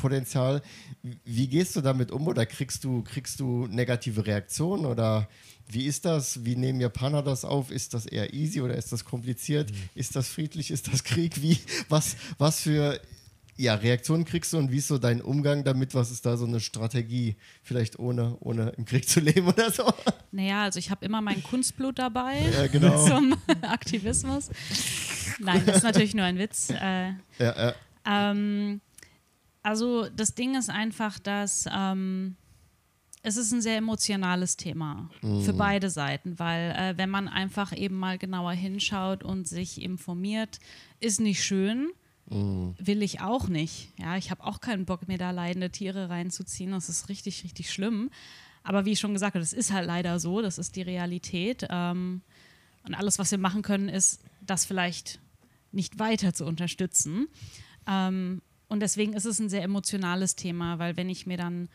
Konfliktpotenzial. 0.00 0.62
Wie 1.24 1.46
gehst 1.46 1.76
du 1.76 1.80
damit 1.80 2.10
um 2.10 2.26
oder 2.26 2.46
kriegst 2.46 2.84
du, 2.84 3.02
kriegst 3.02 3.40
du 3.40 3.66
negative 3.66 4.26
Reaktionen 4.26 4.86
oder 4.86 5.28
wie 5.68 5.84
ist 5.86 6.04
das? 6.04 6.44
Wie 6.44 6.56
nehmen 6.56 6.80
Japaner 6.80 7.22
das 7.22 7.44
auf? 7.44 7.70
Ist 7.70 7.94
das 7.94 8.06
eher 8.06 8.34
easy 8.34 8.60
oder 8.60 8.74
ist 8.74 8.92
das 8.92 9.04
kompliziert? 9.04 9.70
Ist 9.94 10.16
das 10.16 10.28
friedlich? 10.28 10.70
Ist 10.70 10.92
das 10.92 11.04
Krieg? 11.04 11.42
Wie, 11.42 11.58
was, 11.88 12.16
was 12.38 12.60
für 12.60 13.00
ja, 13.56 13.74
Reaktionen 13.74 14.24
kriegst 14.24 14.52
du 14.54 14.58
und 14.58 14.72
wie 14.72 14.78
ist 14.78 14.88
so 14.88 14.96
dein 14.98 15.20
Umgang 15.20 15.64
damit? 15.64 15.94
Was 15.94 16.10
ist 16.10 16.24
da 16.24 16.36
so 16.38 16.46
eine 16.46 16.60
Strategie? 16.60 17.36
Vielleicht 17.62 17.98
ohne, 17.98 18.36
ohne 18.40 18.70
im 18.70 18.84
Krieg 18.86 19.06
zu 19.08 19.20
leben 19.20 19.46
oder 19.48 19.70
so? 19.70 19.84
Naja, 20.32 20.62
also 20.64 20.78
ich 20.78 20.90
habe 20.90 21.04
immer 21.04 21.20
mein 21.20 21.42
Kunstblut 21.42 21.98
dabei 21.98 22.40
Ja, 22.52 22.66
genau. 22.68 23.06
zum 23.06 23.36
Aktivismus. 23.62 24.48
Nein, 25.38 25.62
das 25.66 25.78
ist 25.78 25.82
natürlich 25.82 26.14
nur 26.14 26.24
ein 26.24 26.38
Witz. 26.38 26.70
Äh, 26.70 27.10
Ja, 27.10 27.14
ja. 27.38 27.74
ähm, 28.06 28.80
also 29.62 30.08
das 30.08 30.34
Ding 30.34 30.56
ist 30.56 30.70
einfach, 30.70 31.18
dass 31.18 31.66
ähm, 31.72 32.36
es 33.22 33.36
ist 33.36 33.52
ein 33.52 33.60
sehr 33.60 33.76
emotionales 33.76 34.56
Thema 34.56 35.10
für 35.44 35.52
beide 35.52 35.90
Seiten, 35.90 36.38
weil 36.38 36.70
äh, 36.70 36.96
wenn 36.96 37.10
man 37.10 37.28
einfach 37.28 37.76
eben 37.76 37.96
mal 37.96 38.16
genauer 38.16 38.52
hinschaut 38.52 39.22
und 39.22 39.46
sich 39.46 39.82
informiert, 39.82 40.58
ist 41.00 41.20
nicht 41.20 41.44
schön. 41.44 41.90
Will 42.78 43.02
ich 43.02 43.20
auch 43.20 43.48
nicht. 43.48 43.92
Ja, 43.98 44.16
ich 44.16 44.30
habe 44.30 44.44
auch 44.44 44.60
keinen 44.60 44.86
Bock, 44.86 45.08
mir 45.08 45.18
da 45.18 45.32
leidende 45.32 45.70
Tiere 45.70 46.08
reinzuziehen. 46.08 46.70
Das 46.70 46.88
ist 46.88 47.08
richtig, 47.08 47.44
richtig 47.44 47.70
schlimm. 47.72 48.10
Aber 48.62 48.84
wie 48.84 48.92
ich 48.92 49.00
schon 49.00 49.12
gesagt 49.12 49.34
habe, 49.34 49.42
das 49.42 49.52
ist 49.52 49.72
halt 49.72 49.86
leider 49.86 50.18
so. 50.20 50.40
Das 50.40 50.56
ist 50.56 50.76
die 50.76 50.82
Realität. 50.82 51.66
Ähm, 51.68 52.22
und 52.84 52.94
alles, 52.94 53.18
was 53.18 53.30
wir 53.32 53.38
machen 53.38 53.62
können, 53.62 53.88
ist, 53.88 54.22
das 54.40 54.64
vielleicht 54.64 55.20
nicht 55.72 55.98
weiter 55.98 56.32
zu 56.32 56.46
unterstützen. 56.46 57.28
Ähm, 57.86 58.42
und 58.70 58.80
deswegen 58.80 59.12
ist 59.12 59.26
es 59.26 59.38
ein 59.38 59.50
sehr 59.50 59.62
emotionales 59.62 60.36
Thema, 60.36 60.78
weil 60.78 60.96
wenn 60.96 61.10
ich 61.10 61.26
mir 61.26 61.36
dann 61.36 61.68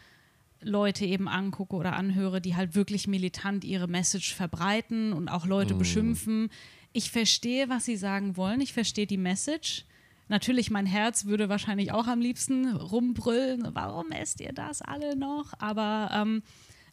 Leute 0.61 1.05
eben 1.05 1.27
angucke 1.27 1.75
oder 1.75 1.93
anhöre, 1.93 2.41
die 2.41 2.55
halt 2.55 2.73
wirklich 2.73 3.07
militant 3.07 3.63
ihre 3.63 3.87
Message 3.87 4.33
verbreiten 4.33 5.13
und 5.13 5.27
auch 5.27 5.45
Leute 5.45 5.75
beschimpfen. 5.75 6.49
Ich 6.93 7.11
verstehe, 7.11 7.69
was 7.69 7.85
sie 7.85 7.97
sagen 7.97 8.37
wollen. 8.37 8.61
Ich 8.61 8.73
verstehe 8.73 9.05
die 9.05 9.17
Message. 9.17 9.85
Natürlich, 10.27 10.71
mein 10.71 10.85
Herz 10.85 11.25
würde 11.25 11.49
wahrscheinlich 11.49 11.91
auch 11.91 12.07
am 12.07 12.19
liebsten 12.19 12.73
rumbrüllen. 12.73 13.67
Warum 13.73 14.11
esst 14.11 14.41
ihr 14.41 14.53
das 14.53 14.81
alle 14.81 15.15
noch? 15.15 15.53
Aber 15.59 16.09
ähm, 16.13 16.41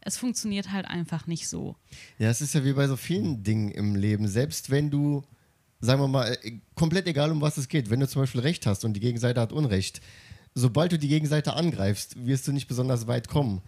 es 0.01 0.19
funktioniert 0.19 0.71
halt 0.73 0.87
einfach 0.87 1.27
nicht 1.27 1.49
so. 1.49 1.77
Ja, 2.19 2.29
es 2.29 2.41
ist 2.41 2.55
ja 2.55 2.65
wie 2.65 2.75
bei 2.75 2.89
so 2.89 2.97
vielen 2.97 3.43
Dingen 3.43 3.71
im 3.71 3.95
Leben. 3.95 4.29
Selbst 4.29 4.71
wenn 4.71 4.91
du, 4.91 5.23
sagen 5.83 6.01
wir 6.01 6.09
mal, 6.09 6.33
äh, 6.43 6.53
komplett 6.75 7.07
egal 7.07 7.31
um 7.31 7.43
was 7.43 7.59
es 7.59 7.69
geht, 7.69 7.91
wenn 7.91 8.01
du 8.01 8.09
zum 8.09 8.23
Beispiel 8.23 8.41
Recht 8.41 8.67
hast 8.67 8.85
und 8.87 8.95
die 8.95 9.01
Gegenseite 9.01 9.41
hat 9.41 9.53
Unrecht, 9.53 10.01
sobald 10.55 10.93
du 10.93 10.99
die 10.99 11.09
Gegenseite 11.09 11.55
angreifst, 11.55 12.25
wirst 12.25 12.47
du 12.47 12.53
nicht 12.53 12.69
besonders 12.69 13.07
weit 13.07 13.29
kommen. 13.29 13.63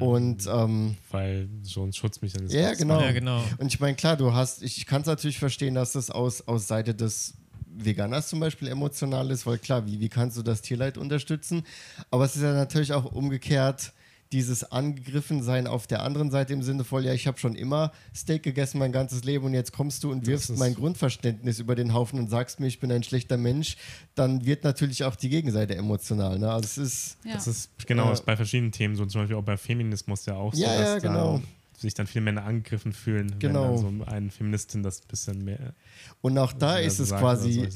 Und 0.00 0.46
ähm, 0.46 0.96
Weil 1.10 1.48
so 1.62 1.82
ein 1.84 1.92
Schutzmechanismus. 1.92 2.52
ja, 2.52 2.74
genau. 2.74 3.00
Ja, 3.00 3.12
genau. 3.12 3.42
Und 3.58 3.72
ich 3.72 3.80
meine, 3.80 3.94
klar, 3.96 4.16
du 4.16 4.32
hast, 4.34 4.62
ich 4.62 4.86
kann 4.86 5.02
es 5.02 5.06
natürlich 5.06 5.38
verstehen, 5.38 5.74
dass 5.74 5.92
das 5.92 6.10
aus, 6.10 6.46
aus 6.48 6.66
Seite 6.66 6.94
des 6.94 7.34
Veganers 7.74 8.28
zum 8.28 8.40
Beispiel 8.40 8.68
emotional 8.68 9.30
ist, 9.30 9.46
weil 9.46 9.58
klar, 9.58 9.86
wie, 9.86 10.00
wie 10.00 10.08
kannst 10.08 10.36
du 10.36 10.42
das 10.42 10.62
Tierleid 10.62 10.98
unterstützen? 10.98 11.64
Aber 12.10 12.24
es 12.24 12.36
ist 12.36 12.42
ja 12.42 12.52
natürlich 12.52 12.92
auch 12.92 13.12
umgekehrt 13.12 13.92
dieses 14.32 14.64
Angegriffensein 14.72 15.66
auf 15.66 15.86
der 15.86 16.02
anderen 16.02 16.30
Seite 16.30 16.52
im 16.52 16.62
Sinne 16.62 16.84
voll, 16.84 17.04
ja, 17.04 17.12
ich 17.12 17.26
habe 17.26 17.38
schon 17.38 17.54
immer 17.54 17.92
Steak 18.14 18.42
gegessen 18.42 18.78
mein 18.78 18.92
ganzes 18.92 19.24
Leben 19.24 19.44
und 19.44 19.54
jetzt 19.54 19.72
kommst 19.72 20.02
du 20.04 20.10
und 20.10 20.26
wirfst 20.26 20.56
mein 20.58 20.74
Grundverständnis 20.74 21.58
über 21.58 21.74
den 21.74 21.92
Haufen 21.94 22.18
und 22.18 22.28
sagst 22.30 22.58
mir, 22.60 22.66
ich 22.66 22.80
bin 22.80 22.90
ein 22.90 23.02
schlechter 23.02 23.36
Mensch, 23.36 23.76
dann 24.14 24.44
wird 24.44 24.64
natürlich 24.64 25.04
auch 25.04 25.16
die 25.16 25.28
Gegenseite 25.28 25.74
emotional. 25.76 26.38
Ne? 26.38 26.50
Also 26.50 26.64
es 26.64 26.78
ist, 26.78 27.16
Ja. 27.24 27.34
Das 27.34 27.46
ist 27.46 27.70
genau 27.86 28.04
Ja. 28.04 28.10
das 28.10 28.20
ist 28.20 28.26
bei 28.26 28.36
verschiedenen 28.36 28.72
Themen 28.72 28.96
so, 28.96 29.04
zum 29.06 29.22
Beispiel 29.22 29.36
auch 29.36 29.42
bei 29.44 29.56
Feminismus 29.56 30.26
ja 30.26 30.34
auch 30.36 30.54
so, 30.54 30.62
Ja, 30.62 30.74
ja, 30.74 30.94
dass 30.94 31.02
genau. 31.02 31.38
da 31.38 31.78
sich 31.78 31.94
dann 31.94 32.06
viele 32.06 32.24
Männer 32.24 32.44
angegriffen 32.44 32.92
fühlen, 32.92 33.34
Genau. 33.38 33.74
wenn 33.76 33.82
dann 33.82 33.98
so 34.00 34.04
eine 34.10 34.30
Feministin 34.30 34.82
das 34.82 35.00
ein 35.00 35.08
bisschen 35.08 35.44
mehr 35.44 35.74
und 36.20 36.38
auch 36.38 36.52
da 36.52 36.78
ist 36.78 36.98
es 37.00 37.10
quasi. 37.10 37.68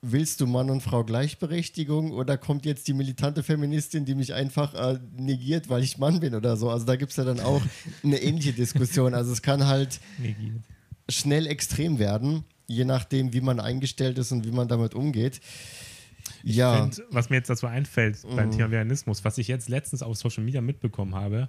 Willst 0.00 0.40
du 0.40 0.46
Mann 0.46 0.70
und 0.70 0.80
Frau 0.80 1.02
Gleichberechtigung 1.04 2.12
oder 2.12 2.38
kommt 2.38 2.64
jetzt 2.66 2.86
die 2.88 2.92
militante 2.94 3.42
Feministin, 3.42 4.04
die 4.04 4.14
mich 4.14 4.32
einfach 4.34 4.74
äh, 4.74 4.98
negiert, 5.16 5.68
weil 5.68 5.82
ich 5.82 5.98
Mann 5.98 6.20
bin 6.20 6.34
oder 6.34 6.56
so? 6.56 6.70
Also 6.70 6.86
da 6.86 6.96
gibt 6.96 7.10
es 7.10 7.16
ja 7.16 7.24
dann 7.24 7.40
auch 7.40 7.62
eine 8.04 8.18
ähnliche 8.22 8.52
Diskussion. 8.52 9.14
Also 9.14 9.32
es 9.32 9.42
kann 9.42 9.66
halt 9.66 10.00
Negiert. 10.18 10.62
schnell 11.08 11.46
extrem 11.46 11.98
werden, 11.98 12.44
je 12.68 12.84
nachdem, 12.84 13.32
wie 13.32 13.40
man 13.40 13.58
eingestellt 13.60 14.18
ist 14.18 14.30
und 14.30 14.44
wie 14.46 14.52
man 14.52 14.68
damit 14.68 14.94
umgeht. 14.94 15.40
Ja, 16.44 16.82
Und 16.84 17.02
was 17.10 17.30
mir 17.30 17.36
jetzt 17.36 17.50
dazu 17.50 17.66
einfällt 17.66 18.22
Mhm. 18.24 18.36
beim 18.36 18.50
Thema 18.50 18.70
Veganismus, 18.70 19.24
was 19.24 19.38
ich 19.38 19.48
jetzt 19.48 19.68
letztens 19.68 20.02
auf 20.02 20.16
Social 20.16 20.44
Media 20.44 20.60
mitbekommen 20.60 21.14
habe, 21.14 21.48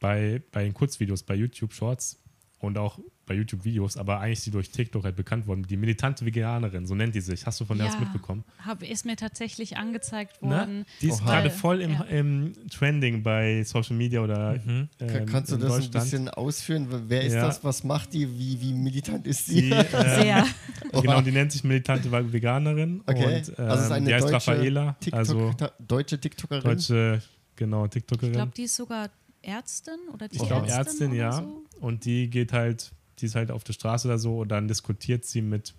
bei, 0.00 0.42
bei 0.52 0.64
den 0.64 0.74
Kurzvideos, 0.74 1.22
bei 1.22 1.34
YouTube 1.34 1.72
Shorts 1.72 2.18
und 2.58 2.78
auch 2.78 2.98
bei 3.28 3.34
YouTube 3.34 3.64
Videos, 3.64 3.96
aber 3.96 4.18
eigentlich 4.20 4.42
die 4.42 4.50
durch 4.50 4.70
TikTok 4.70 5.04
halt 5.04 5.14
bekannt 5.14 5.46
worden, 5.46 5.62
die 5.68 5.76
militante 5.76 6.24
Veganerin, 6.24 6.86
so 6.86 6.94
nennt 6.94 7.14
die 7.14 7.20
sich. 7.20 7.46
Hast 7.46 7.60
du 7.60 7.64
von 7.64 7.78
der 7.78 7.86
was 7.86 8.00
mitbekommen? 8.00 8.42
Hab, 8.64 8.82
ist 8.82 9.04
mir 9.04 9.14
tatsächlich 9.16 9.76
angezeigt 9.76 10.42
Ne? 10.42 10.48
worden. 10.50 10.86
Die 11.00 11.08
ist 11.08 11.22
gerade 11.22 11.50
voll 11.50 11.80
im, 11.80 11.92
ja. 11.92 12.02
im 12.04 12.52
Trending 12.70 13.22
bei 13.22 13.62
Social 13.64 13.94
Media 13.96 14.20
oder 14.20 14.54
Mhm. 14.64 14.88
Ähm, 14.98 15.26
kannst 15.26 15.52
du 15.52 15.56
in 15.56 15.60
das 15.60 15.74
ein 15.84 15.90
bisschen 15.90 16.28
ausführen? 16.28 16.86
Wer 17.08 17.22
ist 17.22 17.34
Ja. 17.34 17.46
das? 17.46 17.62
Was 17.62 17.84
macht 17.84 18.12
die? 18.14 18.26
Wie, 18.38 18.60
wie 18.60 18.72
militant 18.72 19.26
ist 19.26 19.46
sie? 19.46 19.62
Die, 19.62 19.70
ähm, 19.70 19.86
Sehr. 19.90 20.46
genau, 20.92 21.20
die 21.20 21.30
nennt 21.32 21.52
sich 21.52 21.62
militante 21.62 22.10
Veganerin 22.32 23.02
Okay. 23.06 23.24
und 23.24 23.48
ähm, 23.58 23.64
Also 23.64 23.74
es 23.78 23.84
ist 23.84 23.90
eine 23.92 24.06
die 24.06 24.14
heißt 24.14 24.24
deutsche 24.24 24.34
Raffaela, 24.34 24.96
TikTok, 25.00 25.18
also 25.18 25.52
ta- 25.52 25.72
deutsche 25.78 26.20
TikTokerin. 26.20 26.62
deutsche, 26.64 27.22
genau, 27.56 27.84
Ich 27.84 27.90
TikTokerin. 27.90 28.32
glaube, 28.32 28.52
die 28.56 28.62
ist 28.62 28.76
sogar 28.76 29.10
Ärztin 29.42 29.98
oder 30.12 30.28
die 30.28 30.36
Ich 30.36 30.46
glaube 30.46 30.66
Ärztin, 30.68 30.78
Ärztin, 30.78 31.08
oder 31.10 31.16
ja. 31.16 31.32
So. 31.32 31.62
Und 31.80 32.04
die 32.04 32.28
geht 32.30 32.52
halt, 32.52 32.90
die 33.20 33.26
ist 33.26 33.34
halt 33.34 33.50
auf 33.50 33.64
der 33.64 33.72
Straße 33.72 34.08
oder 34.08 34.18
so 34.18 34.40
und 34.40 34.48
dann 34.48 34.68
diskutiert 34.68 35.24
sie 35.24 35.42
mit 35.42 35.74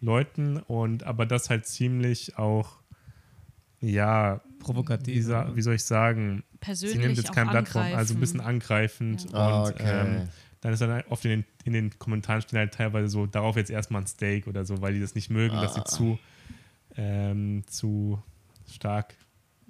Leuten 0.00 0.58
und 0.58 1.02
aber 1.04 1.26
das 1.26 1.50
halt 1.50 1.66
ziemlich 1.66 2.38
auch, 2.38 2.78
ja, 3.80 4.40
wie, 4.44 4.58
Provokativ. 4.64 5.24
sa- 5.24 5.54
wie 5.54 5.62
soll 5.62 5.74
ich 5.74 5.84
sagen, 5.84 6.42
Persönlich 6.60 6.96
sie 6.96 6.98
nimmt 7.02 7.16
jetzt 7.16 7.32
keine 7.32 7.50
Plattform, 7.50 7.86
also 7.94 8.14
ein 8.14 8.20
bisschen 8.20 8.40
angreifen. 8.40 9.12
angreifend 9.16 9.34
Ah, 9.34 9.62
und 9.64 9.70
okay. 9.74 10.00
ähm, 10.22 10.28
dann 10.60 10.72
ist 10.72 10.80
dann 10.82 10.90
halt 10.90 11.06
oft 11.08 11.24
in 11.24 11.30
den, 11.30 11.44
in 11.64 11.72
den 11.72 11.98
Kommentaren 11.98 12.42
stehen 12.42 12.58
halt 12.58 12.74
teilweise 12.74 13.08
so, 13.08 13.26
darauf 13.26 13.56
jetzt 13.56 13.70
erstmal 13.70 14.02
ein 14.02 14.06
Steak 14.08 14.46
oder 14.48 14.64
so, 14.64 14.80
weil 14.80 14.94
die 14.94 15.00
das 15.00 15.14
nicht 15.14 15.30
mögen, 15.30 15.60
dass 15.60 15.74
sie 15.74 15.80
Ah. 15.80 15.84
zu, 15.84 16.18
ähm, 16.96 17.62
zu 17.68 18.20
stark 18.72 19.14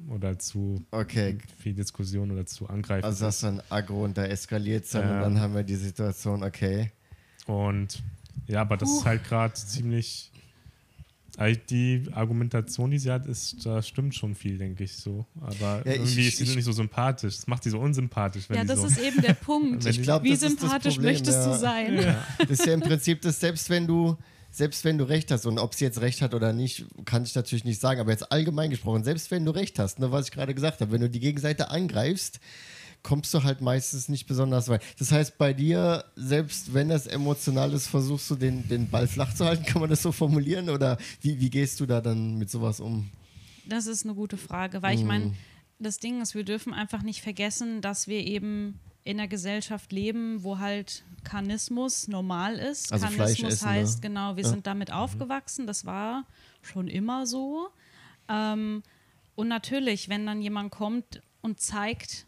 oder 0.08 0.38
zu 0.38 0.84
Okay, 0.90 1.38
viel 1.58 1.74
Diskussion 1.74 2.30
oder 2.30 2.46
zu 2.46 2.68
angreifend 2.68 3.04
also 3.04 3.24
das 3.24 3.36
ist 3.36 3.42
dann 3.42 3.60
aggro 3.68 4.04
und 4.04 4.16
da 4.16 4.24
eskaliert 4.24 4.84
es 4.84 4.90
dann 4.92 5.04
und 5.08 5.16
Ähm. 5.16 5.20
dann 5.22 5.40
haben 5.40 5.54
wir 5.54 5.62
die 5.64 5.74
Situation, 5.76 6.42
okay. 6.44 6.92
Und 7.46 8.02
ja, 8.46 8.60
aber 8.60 8.76
das 8.76 8.90
ist 8.90 9.04
halt 9.04 9.24
gerade 9.24 9.54
ziemlich. 9.54 10.30
Also 11.36 11.60
die 11.70 12.04
Argumentation, 12.12 12.90
die 12.90 12.98
sie 12.98 13.12
hat, 13.12 13.24
ist, 13.26 13.64
da 13.64 13.80
stimmt 13.80 14.12
schon 14.14 14.34
viel, 14.34 14.58
denke 14.58 14.82
ich 14.82 14.96
so. 14.96 15.24
Aber 15.40 15.82
Ja, 15.84 15.92
ich- 15.92 16.00
irgendwie 16.00 16.26
ist 16.28 16.38
sie 16.38 16.44
ich- 16.44 16.56
nicht 16.56 16.64
so 16.64 16.72
sympathisch. 16.72 17.36
Das 17.36 17.46
macht 17.46 17.62
sie 17.62 17.70
so 17.70 17.78
unsympathisch, 17.78 18.48
wenn 18.50 18.56
Ja, 18.56 18.62
die 18.62 18.68
das 18.68 18.80
so. 18.80 18.86
ist 18.86 18.98
eben 18.98 19.20
der 19.22 19.34
Punkt. 19.34 19.86
Ich 19.86 20.02
glaube, 20.02 20.24
Wie 20.24 20.34
sympathisch 20.34 20.94
Problem, 20.94 21.12
möchtest 21.12 21.38
ja. 21.38 21.52
du 21.52 21.58
sein? 21.58 21.94
ja. 22.02 22.26
Das 22.38 22.50
ist 22.50 22.66
ja 22.66 22.74
im 22.74 22.80
Prinzip 22.80 23.20
das, 23.22 23.38
selbst 23.38 23.70
wenn 23.70 23.86
du, 23.86 24.16
selbst 24.50 24.84
wenn 24.84 24.98
du 24.98 25.04
recht 25.04 25.30
hast, 25.30 25.46
und 25.46 25.58
ob 25.58 25.74
sie 25.74 25.84
jetzt 25.84 26.00
recht 26.00 26.22
hat 26.22 26.34
oder 26.34 26.52
nicht, 26.52 26.86
kann 27.04 27.22
ich 27.24 27.34
natürlich 27.34 27.64
nicht 27.64 27.80
sagen, 27.80 28.00
aber 28.00 28.10
jetzt 28.10 28.32
allgemein 28.32 28.70
gesprochen, 28.70 29.04
selbst 29.04 29.30
wenn 29.30 29.44
du 29.44 29.50
recht 29.52 29.78
hast, 29.78 29.98
ne, 29.98 30.10
was 30.10 30.26
ich 30.26 30.32
gerade 30.32 30.54
gesagt 30.54 30.80
habe, 30.80 30.90
wenn 30.92 31.00
du 31.00 31.10
die 31.10 31.20
Gegenseite 31.20 31.70
angreifst, 31.70 32.40
kommst 33.02 33.32
du 33.32 33.44
halt 33.44 33.60
meistens 33.60 34.08
nicht 34.08 34.26
besonders 34.26 34.68
weit. 34.68 34.82
Das 34.98 35.12
heißt, 35.12 35.38
bei 35.38 35.52
dir, 35.52 36.04
selbst 36.16 36.74
wenn 36.74 36.88
das 36.88 37.06
emotional 37.06 37.72
ist, 37.72 37.86
versuchst 37.86 38.28
du 38.30 38.34
den, 38.34 38.66
den 38.68 38.88
Ball 38.90 39.06
flach 39.06 39.32
zu 39.34 39.44
halten, 39.44 39.64
kann 39.66 39.80
man 39.80 39.90
das 39.90 40.02
so 40.02 40.10
formulieren? 40.12 40.68
Oder 40.68 40.98
wie, 41.20 41.40
wie 41.40 41.50
gehst 41.50 41.78
du 41.80 41.86
da 41.86 42.00
dann 42.00 42.36
mit 42.38 42.50
sowas 42.50 42.80
um? 42.80 43.08
Das 43.68 43.86
ist 43.86 44.04
eine 44.04 44.14
gute 44.14 44.36
Frage, 44.36 44.82
weil 44.82 44.96
ich 44.96 45.02
Mhm. 45.02 45.08
meine, 45.08 45.32
das 45.78 45.98
Ding 45.98 46.20
ist, 46.20 46.34
wir 46.34 46.42
dürfen 46.44 46.74
einfach 46.74 47.02
nicht 47.02 47.22
vergessen, 47.22 47.80
dass 47.82 48.08
wir 48.08 48.26
eben 48.26 48.80
in 49.04 49.18
einer 49.18 49.28
Gesellschaft 49.28 49.92
leben, 49.92 50.42
wo 50.42 50.58
halt 50.58 51.04
Karnismus 51.24 52.08
normal 52.08 52.56
ist. 52.58 52.92
Also 52.92 53.06
Karnismus 53.06 53.52
essen, 53.54 53.66
heißt, 53.68 53.94
ne? 54.02 54.08
genau, 54.08 54.36
wir 54.36 54.44
Ja. 54.44 54.50
sind 54.50 54.66
damit 54.66 54.92
aufgewachsen, 54.92 55.66
das 55.66 55.84
war 55.86 56.24
schon 56.62 56.88
immer 56.88 57.26
so. 57.26 57.68
Ähm, 58.28 58.82
und 59.34 59.48
natürlich, 59.48 60.08
wenn 60.08 60.26
dann 60.26 60.42
jemand 60.42 60.70
kommt 60.70 61.22
und 61.40 61.60
zeigt, 61.60 62.26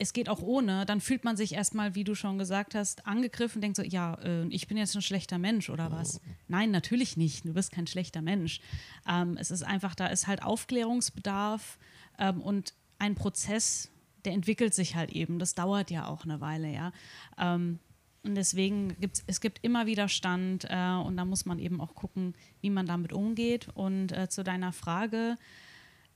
es 0.00 0.12
geht 0.12 0.28
auch 0.28 0.40
ohne, 0.40 0.86
dann 0.86 1.00
fühlt 1.00 1.24
man 1.24 1.36
sich 1.36 1.54
erstmal, 1.54 1.96
wie 1.96 2.04
du 2.04 2.14
schon 2.14 2.38
gesagt 2.38 2.76
hast, 2.76 3.04
angegriffen, 3.06 3.60
denkt 3.60 3.76
so, 3.76 3.82
ja, 3.82 4.14
äh, 4.22 4.46
ich 4.46 4.68
bin 4.68 4.76
jetzt 4.76 4.94
ein 4.94 5.02
schlechter 5.02 5.38
Mensch 5.38 5.68
oder 5.70 5.90
was? 5.90 6.20
Nein, 6.46 6.70
natürlich 6.70 7.16
nicht. 7.16 7.44
Du 7.44 7.52
bist 7.52 7.72
kein 7.72 7.88
schlechter 7.88 8.22
Mensch. 8.22 8.60
Ähm, 9.08 9.36
es 9.38 9.50
ist 9.50 9.64
einfach, 9.64 9.96
da 9.96 10.06
ist 10.06 10.28
halt 10.28 10.42
Aufklärungsbedarf 10.44 11.78
ähm, 12.18 12.40
und 12.40 12.74
ein 13.00 13.14
Prozess, 13.16 13.90
der 14.24 14.32
entwickelt 14.32 14.74
sich 14.74 14.96
halt 14.96 15.12
eben. 15.12 15.38
Das 15.38 15.54
dauert 15.54 15.90
ja 15.90 16.06
auch 16.06 16.24
eine 16.24 16.40
Weile, 16.40 16.72
ja. 16.72 16.92
Ähm, 17.38 17.78
und 18.24 18.34
deswegen 18.34 18.96
gibt 19.00 19.22
es 19.26 19.40
gibt 19.40 19.60
immer 19.62 19.86
Widerstand 19.86 20.66
äh, 20.68 20.94
und 20.94 21.16
da 21.16 21.24
muss 21.24 21.46
man 21.46 21.58
eben 21.58 21.80
auch 21.80 21.94
gucken, 21.94 22.34
wie 22.60 22.70
man 22.70 22.86
damit 22.86 23.12
umgeht. 23.12 23.68
Und 23.74 24.12
äh, 24.12 24.28
zu 24.28 24.42
deiner 24.44 24.72
Frage, 24.72 25.36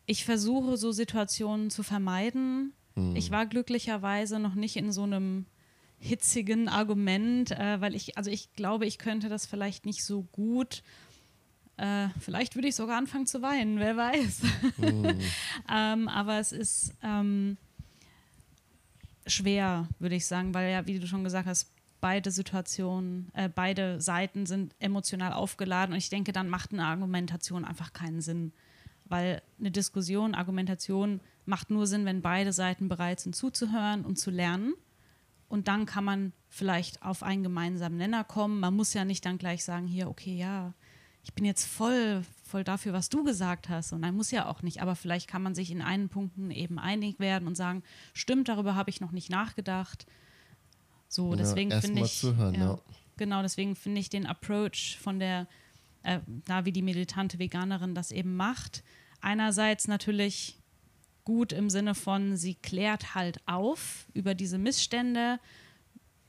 ich 0.06 0.24
versuche 0.24 0.76
so 0.76 0.92
Situationen 0.92 1.70
zu 1.70 1.82
vermeiden. 1.82 2.74
Ich 3.14 3.30
war 3.30 3.46
glücklicherweise 3.46 4.38
noch 4.38 4.54
nicht 4.54 4.76
in 4.76 4.92
so 4.92 5.04
einem 5.04 5.46
hitzigen 5.98 6.68
Argument, 6.68 7.52
äh, 7.52 7.80
weil 7.80 7.94
ich, 7.94 8.18
also 8.18 8.30
ich 8.30 8.52
glaube, 8.52 8.84
ich 8.84 8.98
könnte 8.98 9.28
das 9.28 9.46
vielleicht 9.46 9.86
nicht 9.86 10.04
so 10.04 10.24
gut. 10.24 10.82
Äh, 11.78 12.08
vielleicht 12.20 12.54
würde 12.54 12.68
ich 12.68 12.74
sogar 12.74 12.98
anfangen 12.98 13.26
zu 13.26 13.40
weinen, 13.40 13.78
wer 13.78 13.96
weiß. 13.96 14.42
ähm, 15.72 16.08
aber 16.08 16.38
es 16.38 16.52
ist 16.52 16.92
ähm, 17.02 17.56
schwer, 19.26 19.88
würde 19.98 20.16
ich 20.16 20.26
sagen, 20.26 20.54
weil 20.54 20.70
ja, 20.70 20.86
wie 20.86 20.98
du 20.98 21.06
schon 21.06 21.24
gesagt 21.24 21.46
hast, 21.46 21.70
beide 22.00 22.30
Situationen, 22.30 23.30
äh, 23.32 23.48
beide 23.48 24.00
Seiten 24.00 24.44
sind 24.44 24.74
emotional 24.80 25.32
aufgeladen 25.32 25.92
und 25.92 25.98
ich 25.98 26.10
denke, 26.10 26.32
dann 26.32 26.48
macht 26.48 26.72
eine 26.72 26.84
Argumentation 26.84 27.64
einfach 27.64 27.92
keinen 27.92 28.20
Sinn. 28.20 28.52
Weil 29.04 29.42
eine 29.60 29.70
Diskussion, 29.70 30.34
Argumentation 30.34 31.20
macht 31.44 31.70
nur 31.70 31.86
Sinn, 31.86 32.04
wenn 32.04 32.22
beide 32.22 32.52
Seiten 32.52 32.88
bereit 32.88 33.20
sind 33.20 33.36
zuzuhören 33.36 34.04
und 34.04 34.18
zu 34.18 34.30
lernen. 34.30 34.74
Und 35.48 35.68
dann 35.68 35.86
kann 35.86 36.04
man 36.04 36.32
vielleicht 36.48 37.02
auf 37.02 37.22
einen 37.22 37.42
gemeinsamen 37.42 37.98
Nenner 37.98 38.24
kommen. 38.24 38.58
Man 38.58 38.74
muss 38.74 38.94
ja 38.94 39.04
nicht 39.04 39.24
dann 39.24 39.38
gleich 39.38 39.64
sagen, 39.64 39.86
hier, 39.86 40.08
okay, 40.08 40.34
ja, 40.34 40.72
ich 41.24 41.34
bin 41.34 41.44
jetzt 41.44 41.66
voll, 41.66 42.22
voll 42.52 42.64
dafür, 42.64 42.92
was 42.92 43.08
du 43.08 43.24
gesagt 43.24 43.68
hast. 43.70 43.92
Und 43.92 44.00
nein, 44.00 44.14
muss 44.14 44.30
ja 44.30 44.46
auch 44.46 44.60
nicht. 44.62 44.82
Aber 44.82 44.94
vielleicht 44.94 45.26
kann 45.26 45.42
man 45.42 45.54
sich 45.54 45.70
in 45.70 45.80
einen 45.80 46.10
Punkten 46.10 46.50
eben 46.50 46.78
einig 46.78 47.18
werden 47.18 47.48
und 47.48 47.56
sagen, 47.56 47.82
stimmt, 48.12 48.48
darüber 48.48 48.74
habe 48.74 48.90
ich 48.90 49.00
noch 49.00 49.10
nicht 49.10 49.30
nachgedacht. 49.30 50.06
So, 51.08 51.30
Ja, 51.30 51.36
deswegen 51.36 51.72
finde 51.80 52.02
ich. 52.02 52.18
zuhören, 52.18 52.54
ja. 52.54 52.78
Genau, 53.16 53.40
deswegen 53.42 53.74
finde 53.74 54.00
ich 54.00 54.10
den 54.10 54.26
Approach 54.26 54.98
von 55.00 55.18
der, 55.18 55.46
äh, 56.02 56.20
da 56.44 56.64
wie 56.66 56.72
die 56.72 56.82
militante 56.82 57.38
Veganerin 57.38 57.94
das 57.94 58.10
eben 58.10 58.36
macht, 58.36 58.84
einerseits 59.20 59.88
natürlich 59.88 60.58
gut 61.24 61.52
im 61.52 61.70
Sinne 61.70 61.94
von, 61.94 62.36
sie 62.36 62.54
klärt 62.56 63.14
halt 63.14 63.40
auf 63.46 64.06
über 64.12 64.34
diese 64.34 64.58
Missstände. 64.58 65.38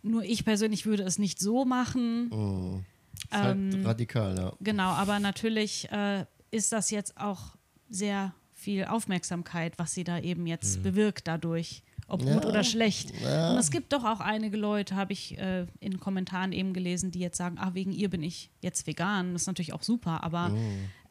Nur 0.04 0.24
ich 0.24 0.46
persönlich 0.46 0.86
würde 0.86 1.04
es 1.04 1.18
nicht 1.20 1.40
so 1.40 1.66
machen. 1.66 2.30
Mhm. 2.30 2.86
Halt 3.32 3.56
Ähm, 3.58 3.86
radikal, 3.86 4.38
ja. 4.38 4.54
Genau, 4.62 4.90
aber 4.90 5.20
natürlich 5.20 5.90
äh, 5.92 6.26
ist 6.52 6.72
das 6.72 6.92
jetzt 6.92 7.18
auch 7.18 7.56
sehr 7.90 8.34
viel 8.54 8.86
Aufmerksamkeit, 8.86 9.78
was 9.78 9.94
sie 9.94 10.04
da 10.04 10.20
eben 10.20 10.48
jetzt 10.48 10.84
bewirkt 10.84 11.28
dadurch. 11.28 11.84
Ob 12.08 12.22
gut 12.22 12.44
Ja. 12.44 12.46
oder 12.50 12.64
schlecht. 12.66 13.14
Ja. 13.22 13.52
Und 13.52 13.58
es 13.58 13.72
gibt 13.72 13.94
doch 13.94 14.04
auch 14.04 14.20
einige 14.20 14.58
Leute, 14.58 14.96
habe 14.96 15.14
ich 15.14 15.38
äh, 15.38 15.66
in 15.80 16.00
Kommentaren 16.02 16.52
eben 16.52 16.74
gelesen, 16.74 17.12
die 17.12 17.20
jetzt 17.20 17.38
sagen, 17.38 17.58
ah, 17.58 17.74
wegen 17.74 17.92
ihr 17.94 18.10
bin 18.10 18.22
ich 18.24 18.52
jetzt 18.62 18.86
vegan. 18.88 19.32
Das 19.34 19.44
ist 19.44 19.48
natürlich 19.48 19.72
auch 19.74 19.84
super, 19.84 20.22
aber 20.24 20.52
Oh. 20.54 20.58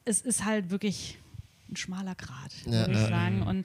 es 0.04 0.20
ist 0.20 0.44
halt 0.44 0.70
wirklich 0.70 1.18
ein 1.70 1.76
schmaler 1.76 2.14
Grat, 2.14 2.52
Ja, 2.66 2.86
würde 2.86 2.92
ich 2.92 2.98
sagen. 3.08 3.42
Und 3.42 3.64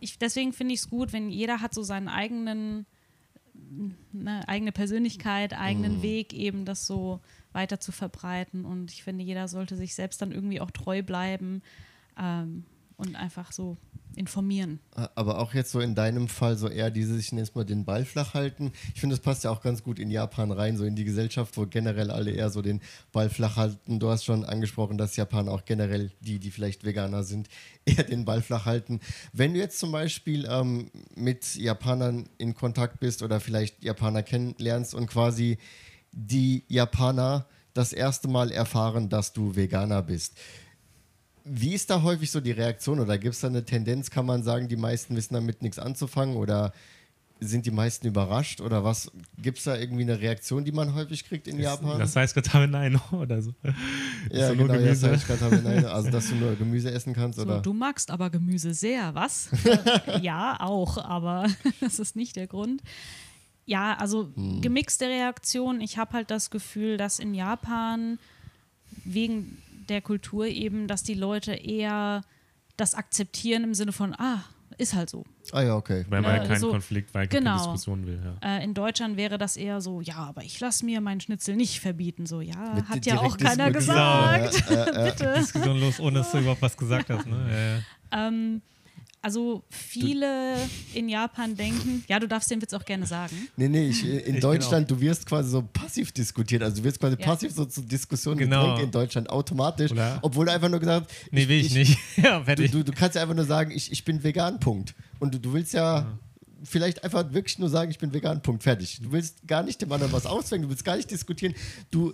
ich, 0.00 0.18
deswegen 0.18 0.52
finde 0.52 0.74
ich 0.74 0.80
es 0.80 0.90
gut, 0.90 1.12
wenn 1.12 1.30
jeder 1.30 1.60
hat 1.60 1.72
so 1.72 1.82
seinen 1.84 2.08
eigenen, 2.08 2.84
eine 4.14 4.46
eigene 4.48 4.72
Persönlichkeit, 4.72 5.54
eigenen 5.54 6.02
Weg, 6.02 6.32
eben 6.32 6.64
das 6.64 6.86
so 6.86 7.20
weiter 7.56 7.80
zu 7.80 7.90
verbreiten. 7.90 8.64
Und 8.64 8.92
ich 8.92 9.02
finde, 9.02 9.24
jeder 9.24 9.48
sollte 9.48 9.76
sich 9.76 9.94
selbst 9.94 10.22
dann 10.22 10.30
irgendwie 10.30 10.60
auch 10.60 10.70
treu 10.70 11.02
bleiben 11.02 11.62
ähm, 12.16 12.64
und 12.96 13.16
einfach 13.16 13.50
so 13.50 13.76
informieren. 14.14 14.80
Aber 15.14 15.38
auch 15.38 15.52
jetzt 15.52 15.70
so 15.70 15.80
in 15.80 15.94
deinem 15.94 16.28
Fall 16.28 16.56
so 16.56 16.68
eher 16.68 16.90
dieses, 16.90 17.20
ich 17.20 17.32
nenne 17.32 17.48
mal 17.54 17.64
den 17.64 17.84
Ball 17.84 18.04
flach 18.04 18.34
halten. 18.34 18.72
Ich 18.94 19.00
finde, 19.00 19.14
das 19.14 19.22
passt 19.22 19.44
ja 19.44 19.50
auch 19.50 19.60
ganz 19.60 19.82
gut 19.82 19.98
in 19.98 20.10
Japan 20.10 20.52
rein, 20.52 20.76
so 20.76 20.84
in 20.84 20.96
die 20.96 21.04
Gesellschaft, 21.04 21.56
wo 21.56 21.66
generell 21.66 22.10
alle 22.10 22.30
eher 22.30 22.50
so 22.50 22.62
den 22.62 22.80
Ball 23.12 23.28
flach 23.28 23.56
halten. 23.56 23.98
Du 23.98 24.08
hast 24.08 24.24
schon 24.24 24.44
angesprochen, 24.44 24.96
dass 24.96 25.16
Japaner 25.16 25.52
auch 25.52 25.64
generell 25.64 26.12
die, 26.20 26.38
die 26.38 26.50
vielleicht 26.50 26.84
Veganer 26.84 27.24
sind, 27.24 27.48
eher 27.84 28.04
den 28.04 28.24
Ball 28.24 28.40
flach 28.40 28.64
halten. 28.64 29.00
Wenn 29.32 29.52
du 29.52 29.60
jetzt 29.60 29.78
zum 29.78 29.92
Beispiel 29.92 30.46
ähm, 30.50 30.90
mit 31.14 31.56
Japanern 31.56 32.28
in 32.38 32.54
Kontakt 32.54 33.00
bist 33.00 33.22
oder 33.22 33.40
vielleicht 33.40 33.84
Japaner 33.84 34.22
kennenlernst 34.22 34.94
und 34.94 35.06
quasi 35.08 35.58
die 36.16 36.64
Japaner 36.68 37.46
das 37.74 37.92
erste 37.92 38.26
Mal 38.26 38.50
erfahren, 38.50 39.08
dass 39.08 39.32
du 39.34 39.54
Veganer 39.54 40.02
bist. 40.02 40.36
Wie 41.44 41.74
ist 41.74 41.90
da 41.90 42.02
häufig 42.02 42.30
so 42.30 42.40
die 42.40 42.52
Reaktion 42.52 42.98
oder 42.98 43.18
gibt 43.18 43.34
es 43.34 43.40
da 43.42 43.48
eine 43.48 43.64
Tendenz, 43.64 44.10
kann 44.10 44.26
man 44.26 44.42
sagen, 44.42 44.66
die 44.66 44.76
meisten 44.76 45.14
wissen 45.14 45.34
damit 45.34 45.62
nichts 45.62 45.78
anzufangen 45.78 46.36
oder 46.36 46.72
sind 47.38 47.66
die 47.66 47.70
meisten 47.70 48.06
überrascht 48.06 48.62
oder 48.62 48.82
was? 48.82 49.12
Gibt 49.40 49.58
es 49.58 49.64
da 49.64 49.76
irgendwie 49.76 50.02
eine 50.02 50.18
Reaktion, 50.18 50.64
die 50.64 50.72
man 50.72 50.94
häufig 50.94 51.22
kriegt 51.24 51.46
in 51.46 51.60
Japan? 51.60 51.98
Das 51.98 52.16
heißt 52.16 52.34
gerade 52.34 52.66
nein 52.66 52.98
oder 53.12 53.42
so. 53.42 53.52
ja, 54.32 54.54
nur 54.54 54.68
genau, 54.68 54.80
ja, 54.80 54.86
das 54.88 55.02
Gemüse. 55.02 55.14
ich 55.14 55.26
grad 55.26 55.40
habe, 55.42 55.56
nein, 55.62 55.84
also 55.84 56.10
dass 56.10 56.28
du 56.30 56.34
nur 56.36 56.56
Gemüse 56.56 56.90
essen 56.90 57.12
kannst 57.12 57.38
So, 57.38 57.44
oder? 57.44 57.60
du 57.60 57.74
magst 57.74 58.10
aber 58.10 58.30
Gemüse 58.30 58.72
sehr, 58.72 59.14
was? 59.14 59.50
ja, 60.22 60.56
auch, 60.60 60.96
aber 60.96 61.46
das 61.80 61.98
ist 61.98 62.16
nicht 62.16 62.36
der 62.36 62.46
Grund. 62.46 62.82
Ja, 63.66 63.94
also 63.94 64.30
gemixte 64.60 65.06
Reaktionen. 65.06 65.80
Ich 65.80 65.98
habe 65.98 66.12
halt 66.12 66.30
das 66.30 66.50
Gefühl, 66.50 66.96
dass 66.96 67.18
in 67.18 67.34
Japan 67.34 68.18
wegen 69.04 69.58
der 69.88 70.00
Kultur 70.00 70.46
eben, 70.46 70.86
dass 70.86 71.02
die 71.02 71.14
Leute 71.14 71.52
eher 71.52 72.22
das 72.76 72.94
akzeptieren 72.94 73.64
im 73.64 73.74
Sinne 73.74 73.92
von, 73.92 74.14
ah, 74.18 74.44
ist 74.78 74.94
halt 74.94 75.08
so. 75.10 75.24
Ah 75.52 75.62
ja, 75.62 75.74
okay. 75.74 76.04
Weil 76.08 76.20
man 76.22 76.36
Ja, 76.36 76.42
ja 76.42 76.48
keinen 76.48 76.60
so- 76.60 76.70
Konflikt, 76.70 77.14
weil 77.14 77.22
man 77.22 77.28
genau. 77.30 77.50
keine 77.52 77.62
Diskussion 77.62 78.06
will. 78.06 78.20
Ja. 78.42 78.56
Äh, 78.58 78.64
in 78.64 78.74
Deutschland 78.74 79.16
wäre 79.16 79.38
das 79.38 79.56
eher 79.56 79.80
so, 79.80 80.00
ja, 80.00 80.16
aber 80.16 80.42
ich 80.44 80.60
lasse 80.60 80.84
mir 80.84 81.00
meinen 81.00 81.20
Schnitzel 81.20 81.56
nicht 81.56 81.80
verbieten. 81.80 82.26
So, 82.26 82.40
ja, 82.40 82.74
Mit 82.74 82.88
hat 82.88 83.06
ja 83.06 83.18
auch 83.20 83.36
keiner 83.38 83.70
gesagt. 83.70 84.68
Ja, 84.70 84.74
äh, 84.76 84.90
äh, 85.08 85.10
Bitte. 85.10 85.34
Diskussion 85.38 85.80
los, 85.80 85.98
ohne 85.98 86.18
dass 86.18 86.30
du 86.32 86.38
überhaupt 86.38 86.62
was 86.62 86.76
gesagt 86.76 87.08
hast. 87.10 87.26
Ne? 87.26 87.46
Ja, 88.12 88.18
ja. 88.18 88.28
Ähm, 88.28 88.60
also 89.26 89.64
viele 89.68 90.56
in 90.94 91.08
Japan 91.08 91.56
denken, 91.56 92.04
ja, 92.06 92.20
du 92.20 92.28
darfst 92.28 92.48
den 92.48 92.62
Witz 92.62 92.72
auch 92.72 92.84
gerne 92.84 93.06
sagen. 93.06 93.48
Nee, 93.56 93.66
nee, 93.68 93.88
ich, 93.88 94.04
in 94.04 94.36
Ich 94.36 94.40
Deutschland, 94.40 94.88
du 94.88 95.00
wirst 95.00 95.26
quasi 95.26 95.50
so 95.50 95.62
passiv 95.62 96.12
diskutiert. 96.12 96.62
Also 96.62 96.76
du 96.76 96.84
wirst 96.84 97.00
quasi 97.00 97.16
Ja. 97.18 97.26
passiv 97.26 97.50
so 97.52 97.64
zur 97.64 97.82
Diskussion 97.82 98.38
Genau. 98.38 98.60
gedrängt 98.66 98.82
in 98.84 98.90
Deutschland 98.92 99.28
automatisch. 99.28 99.90
Oder- 99.90 100.20
Obwohl 100.22 100.46
du 100.46 100.52
einfach 100.52 100.68
nur 100.68 100.78
gesagt 100.78 101.10
hast, 101.10 101.32
Nee, 101.32 101.48
will 101.48 101.58
ich, 101.58 101.74
nicht. 101.74 101.98
ja, 102.18 102.38
Du, 102.38 102.44
fertig. 102.44 102.70
du, 102.70 102.84
du 102.84 102.92
kannst 102.92 103.16
ja 103.16 103.22
einfach 103.22 103.34
nur 103.34 103.46
sagen, 103.46 103.72
ich, 103.72 103.90
ich 103.90 104.04
bin 104.04 104.22
vegan, 104.22 104.60
Punkt. 104.60 104.94
Und 105.18 105.34
du, 105.34 105.40
du 105.40 105.52
willst 105.52 105.74
ja, 105.74 106.06
vielleicht 106.62 107.02
einfach 107.02 107.32
wirklich 107.32 107.58
nur 107.58 107.68
sagen, 107.68 107.90
ich 107.90 107.98
bin 107.98 108.12
vegan, 108.14 108.42
Punkt, 108.42 108.62
fertig. 108.62 109.00
Du 109.02 109.10
willst 109.10 109.46
gar 109.48 109.64
nicht 109.64 109.82
dem 109.82 109.90
anderen 109.90 110.12
was 110.12 110.24
auswählen, 110.26 110.62
du 110.62 110.68
willst 110.68 110.84
gar 110.84 110.96
nicht 110.96 111.10
diskutieren. 111.10 111.54
Du 111.90 112.12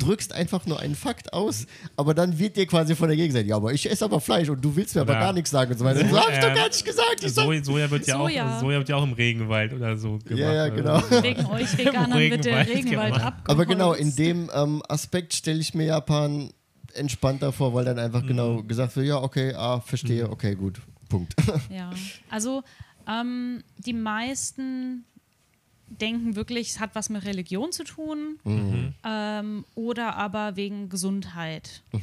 drückst 0.00 0.32
einfach 0.32 0.64
nur 0.66 0.78
einen 0.80 0.94
Fakt 0.94 1.32
aus, 1.32 1.66
aber 1.96 2.14
dann 2.14 2.38
wird 2.38 2.56
dir 2.56 2.66
quasi 2.66 2.94
von 2.94 3.08
der 3.08 3.16
Gegenseite, 3.16 3.48
ja, 3.48 3.56
aber 3.56 3.72
ich 3.72 3.90
esse 3.90 4.04
aber 4.04 4.20
Fleisch 4.20 4.48
und 4.48 4.64
du 4.64 4.74
willst 4.76 4.94
mir 4.94 5.00
aber 5.02 5.12
Oder- 5.12 5.20
gar 5.20 5.32
nichts 5.32 5.50
sagen 5.50 5.72
und 5.72 5.78
so 5.78 5.84
weiter. 5.84 6.08
So 6.08 6.18
habe 6.18 6.32
ich 6.32 6.38
doch 6.38 6.54
gar 6.54 6.68
nicht 6.68 6.84
gesagt. 6.84 7.22
Ich 7.24 7.34
Soja, 7.34 7.64
Soja, 7.64 7.90
wird 7.90 8.06
ja 8.06 8.16
Soja. 8.18 8.56
Auch, 8.56 8.60
Soja 8.60 8.78
wird 8.78 8.88
ja 8.88 8.96
auch 8.96 9.02
im 9.02 9.12
Regenwald 9.12 9.72
oder 9.72 9.96
so 9.98 10.18
gemacht. 10.18 10.30
Ja, 10.38 10.52
ja, 10.54 10.62
Also, 10.62 10.76
genau. 10.76 11.22
Wegen 11.22 11.46
euch 11.46 11.78
Veganern 11.78 12.18
wird 12.18 12.44
der 12.44 12.58
Regenwald 12.60 12.68
Regenwald 12.68 13.12
gemacht. 13.14 13.26
abgeholzt. 13.26 13.50
aber 13.50 13.66
genau, 13.66 13.92
in 13.94 14.14
dem 14.16 14.50
ähm, 14.54 14.82
Aspekt 14.88 15.34
stelle 15.34 15.58
ich 15.60 15.74
mir 15.74 15.86
Japan 15.86 16.50
entspannter 16.94 17.52
vor, 17.52 17.74
weil 17.74 17.84
dann 17.84 17.98
einfach 17.98 18.24
genau 18.26 18.62
gesagt 18.62 18.94
wird, 18.96 19.06
ja, 19.06 19.16
okay, 19.20 19.54
ah, 19.54 19.80
verstehe, 19.80 20.28
okay, 20.30 20.54
gut, 20.54 20.80
Punkt. 21.08 21.34
Ja, 21.70 21.90
also 22.30 22.62
ähm, 23.08 23.64
die 23.78 23.94
meisten 23.94 25.04
denken 26.00 26.36
wirklich, 26.36 26.70
es 26.70 26.80
hat 26.80 26.94
was 26.94 27.08
mit 27.10 27.24
Religion 27.24 27.72
zu 27.72 27.84
tun 27.84 28.38
ähm, 29.04 29.64
oder 29.74 30.16
aber 30.16 30.56
wegen 30.56 30.88
Gesundheit, 30.88 31.82
äh, 31.92 31.98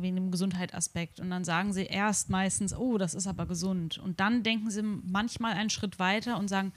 wegen 0.00 0.16
dem 0.16 0.30
Gesundheitsaspekt. 0.30 1.20
Und 1.20 1.30
dann 1.30 1.44
sagen 1.44 1.72
sie 1.72 1.84
erst 1.84 2.30
meistens, 2.30 2.74
oh, 2.74 2.98
das 2.98 3.14
ist 3.14 3.26
aber 3.26 3.46
gesund. 3.46 3.98
Und 3.98 4.20
dann 4.20 4.42
denken 4.42 4.70
sie 4.70 4.82
manchmal 4.82 5.54
einen 5.54 5.70
Schritt 5.70 5.98
weiter 5.98 6.38
und 6.38 6.48
sagen, 6.48 6.72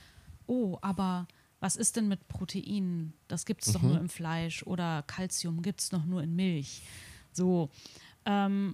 oh, 0.47 0.77
aber 0.81 1.27
was 1.59 1.75
ist 1.75 1.95
denn 1.95 2.07
mit 2.07 2.27
Proteinen? 2.27 3.13
Das 3.27 3.45
gibt 3.45 3.65
es 3.65 3.73
doch 3.73 3.81
nur 3.81 3.99
im 3.99 4.09
Fleisch 4.09 4.63
oder 4.63 5.03
Kalzium 5.07 5.61
gibt 5.61 5.81
es 5.81 5.89
doch 5.89 6.05
nur 6.05 6.21
in 6.21 6.35
Milch. 6.35 6.83
So. 7.33 7.69
Ähm, 8.25 8.73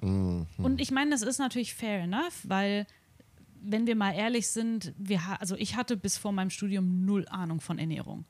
Und 0.58 0.82
ich 0.82 0.92
meine, 0.92 1.12
das 1.12 1.22
ist 1.22 1.38
natürlich 1.38 1.74
fair 1.76 2.02
enough, 2.02 2.42
weil 2.44 2.86
wenn 3.66 3.88
wir 3.88 3.96
mal 3.96 4.14
ehrlich 4.14 4.48
sind, 4.48 4.94
wir, 4.98 5.26
ha- 5.26 5.36
also 5.40 5.56
ich 5.56 5.76
hatte 5.76 5.98
bis 5.98 6.18
vor 6.18 6.32
meinem 6.32 6.50
Studium 6.50 7.06
null 7.06 7.26
Ahnung 7.30 7.62
von 7.62 7.80
Ernährung. 7.80 8.26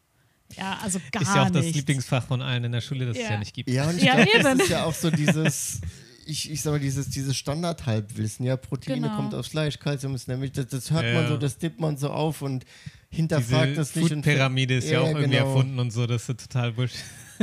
Ja, 0.56 0.78
also 0.84 1.00
gar 1.12 1.24
Ist 1.24 1.36
ja 1.36 1.44
auch 1.44 1.50
das 1.50 1.64
nichts. 1.64 1.78
Lieblingsfach 1.78 2.26
von 2.28 2.42
allen 2.42 2.64
in 2.66 2.72
der 2.72 2.82
Schule, 2.82 3.08
das 3.08 3.18
es 3.18 3.24
Ja. 3.24 3.32
ja 3.32 3.40
nicht 3.40 3.54
gibt. 3.56 3.70
Ja, 3.70 3.90
und 3.90 3.98
ich 3.98 4.04
Ja, 4.04 4.16
glaube, 4.24 4.44
das 4.44 4.60
ist 4.60 4.70
ja 4.70 4.84
auch 4.86 4.94
so 4.94 5.10
dieses, 5.10 5.82
ich, 6.28 6.52
ich 6.52 6.62
sag 6.62 6.72
mal, 6.72 6.80
dieses, 6.80 7.10
dieses 7.10 7.36
Standard-Halbwissen. 7.36 8.46
Ja, 8.46 8.56
Proteine 8.58 9.02
Genau. 9.02 9.16
kommt 9.16 9.34
aus 9.34 9.48
Fleisch, 9.48 9.80
Kalzium 9.80 10.14
ist 10.14 10.28
nämlich, 10.28 10.52
das, 10.52 10.68
das 10.68 10.92
hört 10.92 11.04
man 11.06 11.24
Ja. 11.24 11.28
so, 11.30 11.38
das 11.38 11.58
tippt 11.58 11.80
man 11.80 11.98
so 11.98 12.10
auf 12.12 12.44
und 12.44 12.66
hinterfragt 13.10 13.70
Diese 13.72 13.76
das 13.78 13.96
nicht. 13.96 14.04
und- 14.12 14.24
Food-Pyramide 14.24 14.76
ist 14.78 14.90
ja, 14.90 15.02
auch 15.02 15.08
irgendwie 15.08 15.30
genau. 15.38 15.48
erfunden 15.48 15.80
und 15.80 15.92
so, 15.92 16.06
das 16.06 16.30
ist 16.30 16.40
total 16.40 16.74
bullshit. 16.74 17.00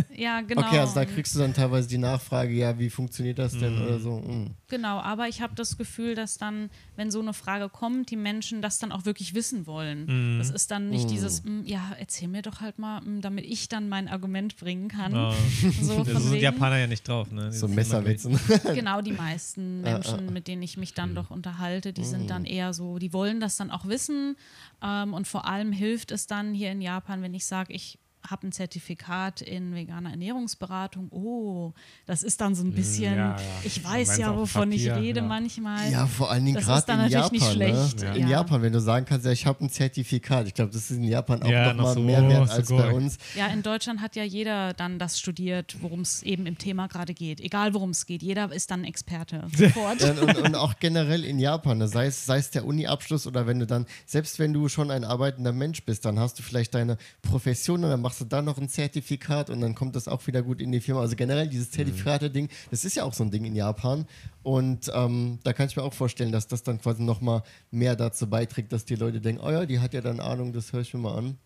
Ja, 0.17 0.41
genau. 0.43 0.63
Okay, 0.67 0.79
also 0.79 0.95
da 0.95 1.05
kriegst 1.05 1.35
du 1.35 1.39
dann 1.39 1.55
teilweise 1.55 1.89
die 1.89 1.99
Nachfrage, 1.99 2.53
ja, 2.53 2.79
wie 2.79 2.91
funktioniert 2.91 3.39
das 3.39 3.57
denn 3.59 3.81
oder 3.83 3.99
so. 3.99 4.19
mm. 4.21 4.55
Genau, 4.69 4.99
aber 5.01 5.29
ich 5.29 5.41
habe 5.41 5.55
das 5.55 5.79
Gefühl, 5.79 6.15
dass 6.15 6.37
dann, 6.39 6.71
wenn 6.97 7.11
so 7.11 7.21
eine 7.21 7.33
Frage 7.33 7.69
kommt, 7.69 8.11
die 8.11 8.17
Menschen 8.17 8.63
das 8.63 8.79
dann 8.79 8.93
auch 8.93 9.05
wirklich 9.05 9.35
wissen 9.35 9.67
wollen. 9.67 10.39
Das 10.39 10.51
ist 10.51 10.71
dann 10.71 10.91
nicht 10.91 11.11
dieses, 11.11 11.43
"Mm, 11.45 11.63
ja, 11.65 11.93
erzähl 11.99 12.29
mir 12.29 12.43
doch 12.43 12.61
halt 12.61 12.79
mal, 12.79 13.01
mm, 13.01 13.21
damit 13.21 13.45
ich 13.47 13.69
dann 13.69 13.89
mein 13.89 14.09
Argument 14.09 14.57
bringen 14.57 14.89
kann. 14.89 15.15
Oh. 15.15 15.35
So 15.83 16.05
Da 16.05 16.13
von 16.13 16.23
sind 16.23 16.41
Japaner 16.41 16.79
ja 16.79 16.87
nicht 16.87 17.07
drauf. 17.09 17.31
Ne? 17.33 17.51
Die 17.51 17.57
So 17.57 17.67
Messerwitzen. 17.69 18.39
genau 18.75 19.01
die 19.01 19.13
meisten 19.13 19.81
Menschen, 19.81 20.33
mit 20.33 20.47
denen 20.47 20.63
ich 20.63 20.77
mich 20.77 20.95
dann 20.95 21.15
doch 21.15 21.31
unterhalte, 21.31 21.93
die 21.93 22.05
sind 22.05 22.31
dann 22.31 22.45
eher 22.45 22.73
so, 22.75 22.99
die 22.99 23.13
wollen 23.13 23.41
das 23.41 23.57
dann 23.57 23.71
auch 23.71 23.87
wissen. 23.87 24.37
Ähm, 24.83 25.15
und 25.15 25.27
vor 25.27 25.47
allem 25.47 25.73
hilft 25.73 26.11
es 26.13 26.27
dann 26.27 26.55
hier 26.55 26.71
in 26.73 26.81
Japan, 26.81 27.23
wenn 27.23 27.35
ich 27.35 27.45
sage, 27.47 27.73
ich 27.73 27.99
habe 28.29 28.47
ein 28.49 28.53
Zertifikat 28.53 29.41
in 29.41 29.75
veganer 29.75 30.11
Ernährungsberatung. 30.11 31.09
Oh, 31.11 31.73
das 32.07 32.23
ist 32.23 32.41
dann 32.41 32.55
so 32.55 32.63
ein 32.63 32.73
bisschen, 32.73 33.15
ja, 33.17 33.37
ja. 33.37 33.37
ich 33.65 33.83
weiß 33.85 34.19
ja, 34.19 34.37
wovon 34.37 34.71
ich 34.73 34.87
Papier, 34.89 35.03
rede 35.03 35.21
ja. 35.21 35.27
manchmal. 35.27 35.91
Ja, 35.91 36.07
vor 36.07 36.31
allen 36.31 36.45
Dingen 36.45 36.57
Das 36.57 36.65
ist 36.65 36.69
gerade 36.69 36.87
dann 36.87 37.07
in 37.07 37.13
natürlich 37.19 37.43
Japan. 37.43 37.59
nicht 37.59 37.75
schlecht, 37.75 38.01
Ne? 38.01 38.05
ja. 38.07 38.15
In 38.15 38.29
Japan, 38.29 38.63
wenn 38.63 38.73
du 38.73 38.81
sagen 38.81 39.07
kannst, 39.07 39.25
ja, 39.27 39.33
ich 39.33 39.47
habe 39.47 39.65
ein 39.65 39.71
Zertifikat. 39.71 40.47
Ich 40.47 40.55
glaube, 40.55 40.71
das 40.73 40.91
ist 40.91 40.97
in 40.97 41.05
Japan 41.05 41.43
auch 41.43 41.49
Ja, 41.49 41.69
noch 41.73 41.77
mal 41.77 41.83
noch 41.83 41.95
so- 41.95 42.01
mehr 42.01 42.29
wert 42.29 42.49
so 42.49 42.55
als 42.55 42.69
gut. 42.69 42.79
bei 42.79 42.93
uns. 42.93 43.19
Ja, 43.37 43.47
in 43.49 43.63
Deutschland 43.63 44.01
hat 44.01 44.17
ja 44.17 44.25
jeder 44.25 44.75
dann 44.75 44.99
das 44.99 45.19
studiert, 45.19 45.77
worum 45.81 46.01
es 46.01 46.23
eben 46.23 46.47
im 46.47 46.59
Thema 46.59 46.89
gerade 46.89 47.15
geht. 47.15 47.41
Egal 47.41 47.75
worum 47.75 47.91
es 47.91 48.07
geht, 48.07 48.23
jeder 48.23 48.53
ist 48.53 48.71
dann 48.71 48.85
Experte. 48.85 49.47
Sofort. 49.57 50.01
Ja, 50.03 50.11
und, 50.13 50.37
und 50.37 50.55
auch 50.57 50.75
generell 50.79 51.25
in 51.25 51.39
Japan, 51.39 51.79
ne? 51.79 51.89
sei, 51.89 52.07
es, 52.07 52.27
sei 52.27 52.39
es 52.39 52.51
der 52.51 52.65
Uni-Abschluss 52.67 53.27
oder 53.27 53.47
wenn 53.47 53.59
du 53.59 53.67
dann, 53.67 53.87
selbst 54.07 54.39
wenn 54.39 54.53
du 54.53 54.69
schon 54.69 54.91
ein 54.91 55.05
arbeitender 55.05 55.53
Mensch 55.53 55.83
bist, 55.85 56.05
dann 56.05 56.19
hast 56.19 56.39
du 56.39 56.43
vielleicht 56.43 56.75
deine 56.75 56.99
Profession 57.23 57.83
und 57.85 57.91
dann 57.91 58.01
machst 58.01 58.10
du 58.19 58.25
da 58.25 58.43
noch 58.43 58.59
ein 58.59 58.69
Zertifikat 58.69 59.51
und 59.51 59.61
dann 59.61 59.75
kommt 59.75 59.97
das 59.97 60.09
auch 60.09 60.27
wieder 60.27 60.43
gut 60.43 60.61
in 60.61 60.73
die 60.73 60.81
Firma. 60.81 61.01
Also 61.01 61.17
generell 61.17 61.49
dieses 61.49 61.71
Zertifikate-Ding, 61.71 62.49
das 62.71 62.85
ist 62.85 62.97
ja 62.97 63.05
auch 63.05 63.15
so 63.15 63.25
ein 63.25 63.31
Ding 63.31 63.45
in 63.45 63.55
Japan 63.55 64.07
und 64.43 64.91
ähm, 64.95 65.39
da 65.45 65.53
kann 65.53 65.69
ich 65.69 65.77
mir 65.77 65.83
auch 65.83 65.95
vorstellen, 65.95 66.33
dass 66.33 66.47
das 66.47 66.63
dann 66.63 66.81
quasi 66.81 67.03
nochmal 67.03 67.43
mehr 67.71 67.97
dazu 67.97 68.29
beiträgt, 68.29 68.73
dass 68.73 68.85
die 68.85 68.97
Leute 68.97 69.21
denken, 69.21 69.43
oh 69.45 69.51
ja, 69.51 69.67
die 69.67 69.81
hat 69.81 69.95
ja 69.95 70.01
dann 70.01 70.21
Ahnung, 70.21 70.53
das 70.53 70.73
höre 70.73 70.81
ich 70.81 70.93
mir 70.95 71.01
mal 71.01 71.17
an. 71.17 71.39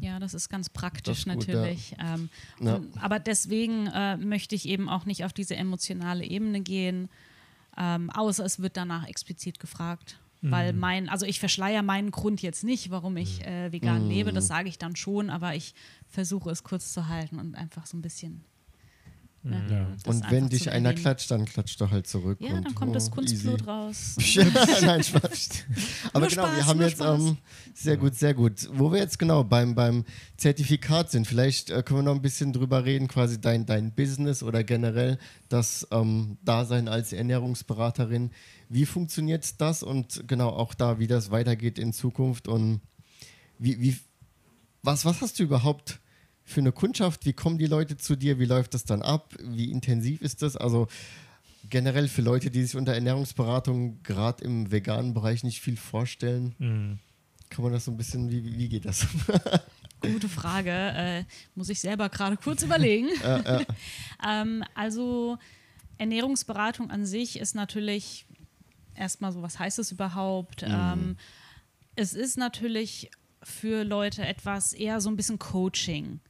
Ja, 0.00 0.18
das 0.18 0.34
ist 0.34 0.50
ganz 0.50 0.68
praktisch 0.68 1.20
ist 1.20 1.24
gut, 1.28 1.46
natürlich. 1.48 1.94
Ähm, 1.98 2.28
Ja. 2.60 2.74
und, 2.74 3.02
aber 3.02 3.18
deswegen 3.18 3.86
äh, 3.86 4.16
möchte 4.18 4.54
ich 4.54 4.68
eben 4.68 4.88
auch 4.88 5.06
nicht 5.06 5.24
auf 5.24 5.32
diese 5.32 5.56
emotionale 5.56 6.24
Ebene 6.24 6.60
gehen. 6.60 7.08
Ähm, 7.78 8.10
außer 8.10 8.44
es 8.44 8.60
wird 8.60 8.76
danach 8.76 9.06
explizit 9.06 9.58
gefragt. 9.60 10.18
Weil 10.40 10.72
mein, 10.72 11.08
also 11.08 11.26
ich 11.26 11.40
verschleier 11.40 11.82
meinen 11.82 12.10
Grund 12.10 12.42
jetzt 12.42 12.62
nicht, 12.62 12.90
warum 12.90 13.16
ich 13.16 13.44
äh, 13.44 13.72
vegan 13.72 14.08
lebe, 14.08 14.32
das 14.32 14.46
sage 14.46 14.68
ich 14.68 14.78
dann 14.78 14.94
schon, 14.94 15.30
aber 15.30 15.54
ich 15.54 15.74
versuche 16.06 16.50
es 16.50 16.62
kurz 16.62 16.92
zu 16.92 17.08
halten 17.08 17.38
und 17.38 17.54
einfach 17.54 17.86
so 17.86 17.96
ein 17.96 18.02
bisschen. 18.02 18.44
Ne, 19.44 19.62
Ja. 19.70 19.86
das 20.04 20.14
Und 20.14 20.30
wenn 20.30 20.48
dich 20.48 20.70
einer 20.70 20.88
erwähnen. 20.90 21.02
klatscht, 21.02 21.30
dann 21.30 21.44
klatscht 21.44 21.80
doch 21.80 21.90
halt 21.90 22.06
zurück. 22.08 22.38
Ja, 22.40 22.54
und, 22.54 22.64
dann 22.66 22.74
kommt 22.74 22.94
das 22.96 23.08
oh, 23.08 23.14
Kunstblut 23.14 23.60
easy. 23.60 23.70
raus. 23.70 24.16
Nein, 24.82 25.02
Spaß. 25.04 25.48
Aber 26.12 26.20
Nur 26.20 26.28
genau, 26.28 26.42
wir 26.42 26.52
Spaß, 26.54 26.66
haben 26.66 26.78
nur 26.78 26.88
jetzt 26.88 27.00
ähm, 27.00 27.36
sehr 27.72 27.96
gut, 27.96 28.14
sehr 28.16 28.34
gut. 28.34 28.68
Wo 28.72 28.90
wir 28.90 28.98
jetzt 28.98 29.18
genau 29.18 29.44
beim, 29.44 29.74
beim 29.74 30.04
Zertifikat 30.36 31.10
sind, 31.12 31.26
vielleicht 31.26 31.70
äh, 31.70 31.82
können 31.82 32.00
wir 32.00 32.02
noch 32.04 32.14
ein 32.16 32.22
bisschen 32.22 32.52
drüber 32.52 32.84
reden, 32.84 33.06
quasi 33.06 33.40
dein, 33.40 33.64
dein 33.64 33.94
Business 33.94 34.42
oder 34.42 34.64
generell 34.64 35.18
das 35.48 35.86
ähm, 35.92 36.36
Dasein 36.44 36.88
als 36.88 37.12
Ernährungsberaterin. 37.12 38.32
Wie 38.68 38.86
funktioniert 38.86 39.60
das 39.60 39.82
und 39.84 40.24
genau 40.26 40.50
auch 40.50 40.74
da, 40.74 40.98
wie 40.98 41.06
das 41.06 41.30
weitergeht 41.30 41.78
in 41.78 41.92
Zukunft 41.92 42.48
und 42.48 42.80
wie, 43.58 43.80
wie 43.80 43.96
was, 44.82 45.04
was 45.04 45.20
hast 45.20 45.38
du 45.38 45.44
überhaupt 45.44 46.00
für 46.48 46.60
eine 46.60 46.72
Kundschaft? 46.72 47.24
Wie 47.26 47.32
kommen 47.32 47.58
die 47.58 47.66
Leute 47.66 47.96
zu 47.96 48.16
dir? 48.16 48.38
Wie 48.38 48.46
läuft 48.46 48.74
das 48.74 48.84
dann 48.84 49.02
ab? 49.02 49.34
Wie 49.42 49.70
intensiv 49.70 50.22
ist 50.22 50.42
das? 50.42 50.56
Also 50.56 50.88
generell 51.68 52.08
für 52.08 52.22
Leute, 52.22 52.50
die 52.50 52.62
sich 52.64 52.76
unter 52.76 52.94
Ernährungsberatung 52.94 54.02
gerade 54.02 54.42
im 54.44 54.70
veganen 54.70 55.12
Bereich 55.14 55.44
nicht 55.44 55.60
viel 55.60 55.76
vorstellen, 55.76 56.54
Mhm. 56.58 56.98
kann 57.50 57.64
man 57.64 57.72
das 57.72 57.84
so 57.84 57.90
ein 57.90 57.96
bisschen, 57.96 58.30
wie, 58.30 58.42
wie 58.58 58.68
geht 58.68 58.84
das? 58.86 59.06
Gute 60.00 60.28
Frage. 60.28 60.70
Äh, 60.70 61.24
muss 61.54 61.68
ich 61.68 61.80
selber 61.80 62.08
gerade 62.08 62.36
kurz 62.36 62.62
überlegen. 62.62 63.08
ähm, 64.26 64.64
also 64.74 65.36
Ernährungsberatung 65.98 66.90
an 66.90 67.04
sich 67.04 67.38
ist 67.38 67.54
natürlich 67.54 68.24
erstmal 68.94 69.32
so, 69.32 69.42
was 69.42 69.58
heißt 69.58 69.78
das 69.78 69.92
überhaupt? 69.92 70.62
Ähm, 70.62 71.16
es 71.96 72.14
ist 72.14 72.38
natürlich 72.38 73.10
für 73.42 73.82
Leute 73.84 74.24
etwas 74.24 74.72
eher 74.72 75.00
so 75.00 75.10
ein 75.10 75.16
bisschen 75.16 75.38
Coaching. 75.38 76.20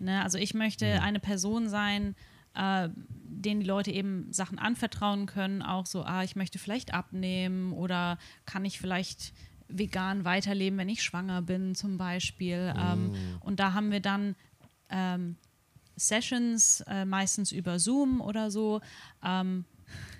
Ne? 0.00 0.22
Also 0.22 0.38
ich 0.38 0.54
möchte 0.54 1.02
eine 1.02 1.20
Person 1.20 1.68
sein, 1.68 2.14
äh, 2.54 2.88
denen 2.94 3.60
die 3.60 3.66
Leute 3.66 3.90
eben 3.90 4.32
Sachen 4.32 4.58
anvertrauen 4.58 5.26
können, 5.26 5.62
auch 5.62 5.86
so, 5.86 6.04
ah, 6.04 6.22
ich 6.22 6.36
möchte 6.36 6.58
vielleicht 6.58 6.94
abnehmen 6.94 7.72
oder 7.72 8.18
kann 8.46 8.64
ich 8.64 8.78
vielleicht 8.78 9.32
vegan 9.68 10.24
weiterleben, 10.24 10.78
wenn 10.78 10.88
ich 10.88 11.02
schwanger 11.02 11.42
bin 11.42 11.74
zum 11.74 11.98
Beispiel. 11.98 12.72
Ähm, 12.76 13.12
und 13.40 13.60
da 13.60 13.72
haben 13.72 13.90
wir 13.90 14.00
dann 14.00 14.36
ähm, 14.90 15.36
Sessions, 15.96 16.82
äh, 16.86 17.04
meistens 17.04 17.52
über 17.52 17.78
Zoom 17.78 18.20
oder 18.20 18.50
so. 18.50 18.80
Ähm, 19.24 19.64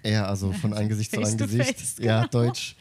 ja, 0.04 0.26
also 0.26 0.52
von 0.52 0.72
Angesicht 0.74 1.10
zu 1.12 1.22
Angesicht. 1.22 1.78
face, 1.78 1.96
ja, 1.98 2.26
genau. 2.26 2.46
Deutsch. 2.46 2.76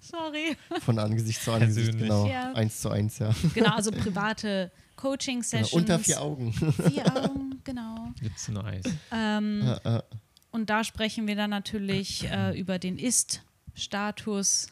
sorry. 0.00 0.56
Von 0.80 0.98
Angesicht 0.98 1.42
zu 1.42 1.52
Angesicht, 1.52 1.98
Persönlich. 1.98 2.08
genau. 2.08 2.26
Ja. 2.26 2.52
Eins 2.54 2.80
zu 2.80 2.90
eins, 2.90 3.18
ja. 3.18 3.30
Genau, 3.54 3.74
also 3.74 3.90
private 3.92 4.70
Genau, 4.96 5.10
Coaching-Sessions. 5.10 5.72
Unter 5.72 5.98
vier 5.98 6.20
Augen. 6.20 6.52
Vier 6.52 7.06
Augen, 7.24 7.60
genau. 7.64 8.08
Gibt's 8.20 8.48
nur 8.48 8.64
Eis. 8.64 8.84
Ähm, 9.12 9.62
Ja, 9.64 9.80
ja. 9.84 10.02
Und 10.50 10.70
da 10.70 10.84
sprechen 10.84 11.26
wir 11.26 11.36
dann 11.36 11.50
natürlich 11.50 12.24
äh, 12.30 12.58
über 12.58 12.78
den 12.78 12.98
Ist-Status. 12.98 14.68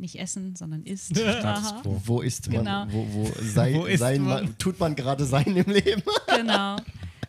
Nicht 0.00 0.18
Essen, 0.20 0.54
sondern 0.54 0.84
Ist. 0.84 1.16
Status 1.18 1.82
quo. 1.82 2.00
Wo 2.04 2.20
ist 2.20 2.48
man, 2.52 2.58
Genau. 2.64 2.86
wo, 2.88 3.06
wo, 3.12 3.32
sei, 3.42 3.74
Wo 3.74 3.84
ist 3.86 3.98
sein, 3.98 4.22
man? 4.22 4.56
tut 4.56 4.78
man 4.78 4.94
gerade 4.94 5.24
sein 5.24 5.56
im 5.56 5.70
Leben? 5.70 6.02
Genau. 6.36 6.76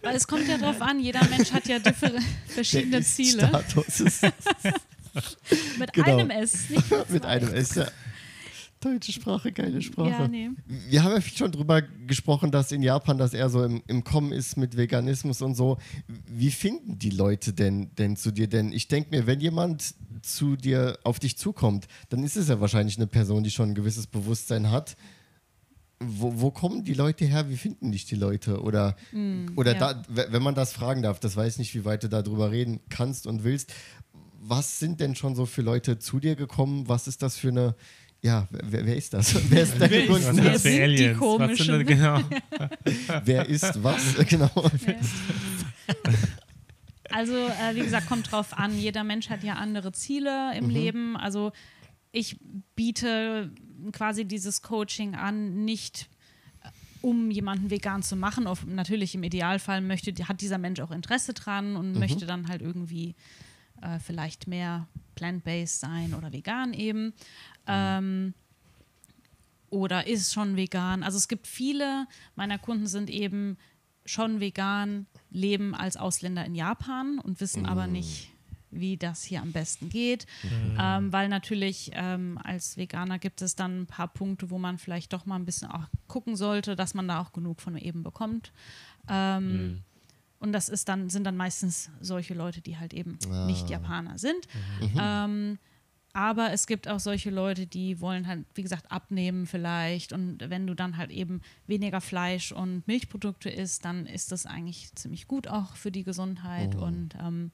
Weil 0.02 0.16
es 0.16 0.28
kommt 0.28 0.48
ja 0.48 0.58
drauf 0.58 0.80
an, 0.82 1.00
jeder 1.00 1.22
Mensch 1.26 1.52
hat 1.52 1.68
ja 1.68 1.78
verschiedene 2.48 2.92
Der 2.98 3.02
Ziele. 3.02 3.48
Status 3.48 4.00
ist 4.02 4.22
Mit 5.80 5.92
Genau. 5.94 6.18
einem 6.20 6.30
S, 6.30 6.70
nicht 6.70 7.10
mit, 7.10 7.26
einem 7.26 7.54
S. 7.54 7.76
Ja. 7.76 7.88
Deutsche 8.82 9.12
Sprache, 9.12 9.52
geile 9.52 9.82
Sprache. 9.82 10.10
Ja, 10.10 10.28
nee. 10.28 10.52
Wir 10.66 11.04
haben 11.04 11.12
ja 11.12 11.20
viel 11.20 11.38
schon 11.38 11.52
drüber 11.52 11.82
gesprochen, 11.82 12.50
dass 12.50 12.72
in 12.72 12.82
Japan 12.82 13.18
das 13.18 13.34
eher 13.34 13.50
so 13.50 13.62
im, 13.64 13.84
im 13.88 14.06
Kommen 14.06 14.32
ist 14.32 14.56
mit 14.56 14.78
Veganismus 14.78 15.42
und 15.42 15.56
so. 15.56 15.78
Wie 16.08 16.50
finden 16.50 16.98
die 16.98 17.10
Leute 17.10 17.52
denn, 17.52 17.94
denn 17.98 18.16
zu 18.16 18.32
dir? 18.32 18.48
Denn 18.48 18.72
ich 18.72 18.88
denke 18.88 19.10
mir, 19.12 19.28
wenn 19.28 19.42
jemand 19.42 19.96
zu 20.22 20.56
dir, 20.56 20.98
auf 21.04 21.20
dich 21.20 21.38
zukommt, 21.38 21.88
dann 22.08 22.24
ist 22.24 22.38
es 22.38 22.48
ja 22.48 22.62
wahrscheinlich 22.62 22.96
eine 22.96 23.08
Person, 23.08 23.44
die 23.44 23.52
schon 23.52 23.70
ein 23.70 23.76
gewisses 23.76 24.08
Bewusstsein 24.08 24.72
hat. 24.72 24.96
Wo, 26.00 26.40
wo 26.40 26.50
kommen 26.50 26.86
die 26.86 26.94
Leute 26.94 27.26
her? 27.26 27.50
Wie 27.50 27.58
finden 27.58 27.92
dich 27.92 28.06
die 28.06 28.16
Leute? 28.16 28.62
Oder, 28.62 28.96
oder 29.58 29.74
ja. 29.74 29.94
da, 29.94 30.04
wenn 30.08 30.42
man 30.42 30.56
das 30.56 30.72
fragen 30.72 31.02
darf, 31.02 31.20
das 31.20 31.36
weiß 31.36 31.54
ich 31.54 31.60
nicht, 31.60 31.76
wie 31.76 31.84
weit 31.84 32.04
du 32.04 32.08
darüber 32.08 32.52
reden 32.52 32.80
kannst 32.88 33.28
und 33.28 33.44
willst. 33.44 33.74
Was 34.42 34.80
sind 34.80 35.02
denn 35.02 35.16
schon 35.16 35.36
so 35.36 35.46
für 35.46 35.62
Leute 35.62 36.00
zu 36.00 36.22
dir 36.22 36.38
gekommen? 36.38 36.88
Was 36.88 37.10
ist 37.10 37.22
das 37.22 37.38
für 37.38 37.50
eine, 37.50 37.76
ja, 38.22 38.48
wer, 38.52 38.86
wer 38.86 38.96
ist 38.96 39.14
das? 39.14 39.34
Wer 39.50 39.64
ist 39.64 39.80
deine 39.80 39.92
Wer 39.92 40.04
ist 40.04 40.10
Was 40.10 40.24
Kunst? 40.24 40.36
sind 40.36 40.44
Wer 40.44 40.60
sind 40.60 40.74
die 40.74 40.82
Aliens? 40.82 41.20
Was 41.22 41.58
sind 41.58 41.68
komischen? 41.68 41.80
das, 41.80 41.88
genau. 41.88 43.22
Wer 43.26 43.46
ist 43.48 43.84
was? 43.84 44.16
Genau. 44.30 44.52
Also, 47.12 47.34
äh, 47.34 47.76
wie 47.76 47.82
gesagt, 47.82 48.08
kommt 48.08 48.32
drauf 48.32 48.58
an. 48.58 48.78
Jeder 48.78 49.04
Mensch 49.04 49.30
hat 49.30 49.44
ja 49.44 49.56
andere 49.56 49.92
Ziele 49.94 50.56
im 50.58 50.70
Leben. 50.70 51.18
Also, 51.18 51.52
ich 52.12 52.38
biete 52.76 53.52
quasi 53.92 54.26
dieses 54.26 54.62
Coaching 54.62 55.16
an, 55.16 55.66
nicht 55.66 56.10
äh, 56.64 56.68
um 57.02 57.32
jemanden 57.32 57.72
vegan 57.72 58.04
zu 58.04 58.16
machen. 58.16 58.46
Auf, 58.46 58.66
natürlich 58.66 59.16
im 59.16 59.24
Idealfall 59.24 59.82
möchte, 59.82 60.14
hat 60.28 60.42
dieser 60.42 60.58
Mensch 60.58 60.82
auch 60.82 60.92
Interesse 60.92 61.34
dran 61.34 61.76
und 61.76 61.94
möchte 61.98 62.26
dann 62.26 62.48
halt 62.48 62.62
irgendwie 62.62 63.16
äh, 63.82 64.00
vielleicht 64.00 64.48
mehr 64.48 64.88
plant-based 65.16 65.80
sein 65.80 66.14
oder 66.14 66.32
vegan 66.32 66.74
eben. 66.74 67.14
Ähm, 67.70 68.34
oder 69.70 70.08
ist 70.08 70.34
schon 70.34 70.56
vegan. 70.56 71.04
Also 71.04 71.18
es 71.18 71.28
gibt 71.28 71.46
viele 71.48 72.08
meiner 72.36 72.58
Kunden 72.58 72.88
sind 72.88 73.10
eben 73.10 73.58
schon 74.06 74.40
vegan, 74.40 75.06
leben 75.30 75.76
als 75.76 75.96
Ausländer 75.96 76.44
in 76.44 76.56
Japan 76.56 77.20
und 77.20 77.40
wissen 77.42 77.66
aber 77.68 77.86
nicht, 77.86 78.32
wie 78.72 78.98
das 78.98 79.24
hier 79.24 79.42
am 79.42 79.52
besten 79.52 79.90
geht. 79.90 80.26
Ähm, 80.80 81.14
weil 81.14 81.30
natürlich 81.30 81.92
ähm, 81.94 82.40
als 82.44 82.78
Veganer 82.78 83.20
gibt 83.20 83.42
es 83.44 83.56
dann 83.56 83.82
ein 83.82 83.86
paar 83.86 84.08
Punkte, 84.08 84.50
wo 84.50 84.58
man 84.58 84.80
vielleicht 84.80 85.14
doch 85.14 85.28
mal 85.28 85.36
ein 85.36 85.46
bisschen 85.46 85.70
auch 85.70 85.86
gucken 86.08 86.36
sollte, 86.36 86.76
dass 86.76 86.96
man 86.96 87.08
da 87.08 87.20
auch 87.22 87.32
genug 87.32 87.62
von 87.62 87.78
eben 87.78 88.02
bekommt. 88.02 88.52
Ähm, 89.08 89.84
Und 90.40 90.54
das 90.54 90.70
ist 90.70 90.88
dann, 90.90 91.10
sind 91.10 91.26
dann 91.26 91.36
meistens 91.38 91.92
solche 92.00 92.34
Leute, 92.34 92.62
die 92.62 92.78
halt 92.78 92.94
eben 92.94 93.20
nicht 93.46 93.70
Japaner 93.70 94.18
sind. 94.18 94.48
Ähm, 95.00 95.60
aber 96.14 96.52
es 96.52 96.66
gibt 96.66 96.88
auch 96.88 97.00
solche 97.00 97.30
Leute, 97.30 97.68
die 97.68 98.02
wollen 98.02 98.28
halt, 98.28 98.46
wie 98.56 98.64
gesagt, 98.64 98.92
abnehmen 98.92 99.46
vielleicht. 99.46 100.12
Und 100.12 100.50
wenn 100.50 100.66
du 100.66 100.74
dann 100.74 100.98
halt 100.98 101.12
eben 101.12 101.42
weniger 101.68 102.02
Fleisch 102.02 102.52
und 102.52 102.88
Milchprodukte 102.88 103.50
isst, 103.50 103.86
dann 103.86 104.06
ist 104.06 104.32
das 104.32 104.46
eigentlich 104.46 104.94
ziemlich 104.96 105.28
gut 105.28 105.48
auch 105.48 105.76
für 105.76 105.92
die 105.92 106.04
Gesundheit. 106.04 106.76
Und 106.76 107.16
ähm, 107.22 107.52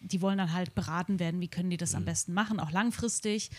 die 0.00 0.20
wollen 0.20 0.38
dann 0.38 0.52
halt 0.52 0.74
beraten 0.74 1.18
werden, 1.18 1.40
wie 1.40 1.48
können 1.48 1.70
die 1.70 1.76
das 1.76 1.94
am 1.94 2.04
besten 2.04 2.34
machen, 2.34 2.60
auch 2.60 2.70
langfristig. 2.70 3.50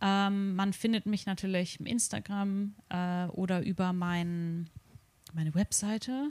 Ähm, 0.00 0.54
man 0.54 0.72
findet 0.72 1.06
mich 1.06 1.26
natürlich 1.26 1.80
im 1.80 1.86
Instagram 1.86 2.74
äh, 2.90 3.26
oder 3.26 3.62
über 3.62 3.92
mein, 3.92 4.68
meine 5.32 5.54
Webseite. 5.54 6.30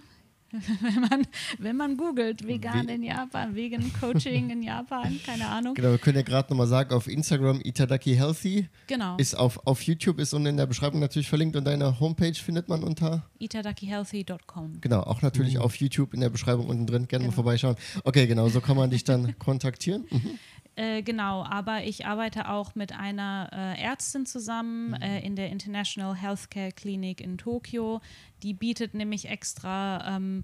wenn, 0.82 1.02
man, 1.02 1.28
wenn 1.60 1.76
man 1.78 1.98
googelt, 1.98 2.48
vegan 2.48 2.88
Wie- 2.88 2.94
in 2.94 3.04
Japan, 3.04 3.56
vegan 3.56 3.92
Coaching 4.00 4.50
in 4.50 4.64
Japan, 4.64 5.20
keine 5.26 5.48
Ahnung. 5.48 5.74
Genau, 5.76 5.92
wir 5.92 5.98
können 5.98 6.18
ja 6.18 6.24
gerade 6.24 6.50
nochmal 6.52 6.68
sagen, 6.68 6.94
auf 6.94 7.08
Instagram 7.08 7.60
Itadaki 7.64 8.16
Healthy 8.16 8.68
Genau. 8.88 9.18
ist 9.18 9.36
auf, 9.36 9.66
auf 9.68 9.82
YouTube 9.84 10.20
ist 10.20 10.34
unten 10.34 10.48
in 10.48 10.58
der 10.58 10.66
Beschreibung 10.66 11.00
natürlich 11.00 11.30
verlinkt 11.30 11.56
und 11.56 11.66
deine 11.66 12.00
Homepage 12.00 12.34
findet 12.34 12.70
man 12.70 12.84
unter, 12.84 13.24
itadakihealthy.com. 13.40 14.82
genau, 14.82 15.02
auch 15.02 15.22
natürlich 15.22 15.58
auf 15.60 15.76
YouTube 15.76 16.14
in 16.14 16.22
der 16.22 16.30
Beschreibung 16.30 16.68
unten 16.68 16.86
drin, 16.88 17.08
gerne 17.08 17.24
mal 17.26 17.30
Genau. 17.30 17.36
vorbeischauen. 17.36 17.76
Okay, 18.04 18.28
genau, 18.28 18.50
so 18.50 18.62
kann 18.62 18.78
man 18.78 18.90
dich 18.90 19.04
dann 19.04 19.38
kontaktieren. 19.40 20.06
Mhm. 20.10 20.40
Äh, 20.76 21.04
genau, 21.04 21.44
aber 21.44 21.84
ich 21.84 22.06
arbeite 22.06 22.50
auch 22.50 22.76
mit 22.76 22.92
einer 22.92 23.50
äh, 23.54 23.82
Ärztin 23.82 24.26
zusammen 24.26 24.94
äh, 24.94 25.22
in 25.22 25.38
der 25.38 25.50
International 25.50 26.16
Healthcare 26.16 26.74
Clinic 26.74 27.22
in 27.22 27.38
Tokio. 27.38 28.02
Die 28.44 28.54
bietet 28.54 28.94
nämlich 28.94 29.30
extra 29.30 30.16
ähm, 30.18 30.44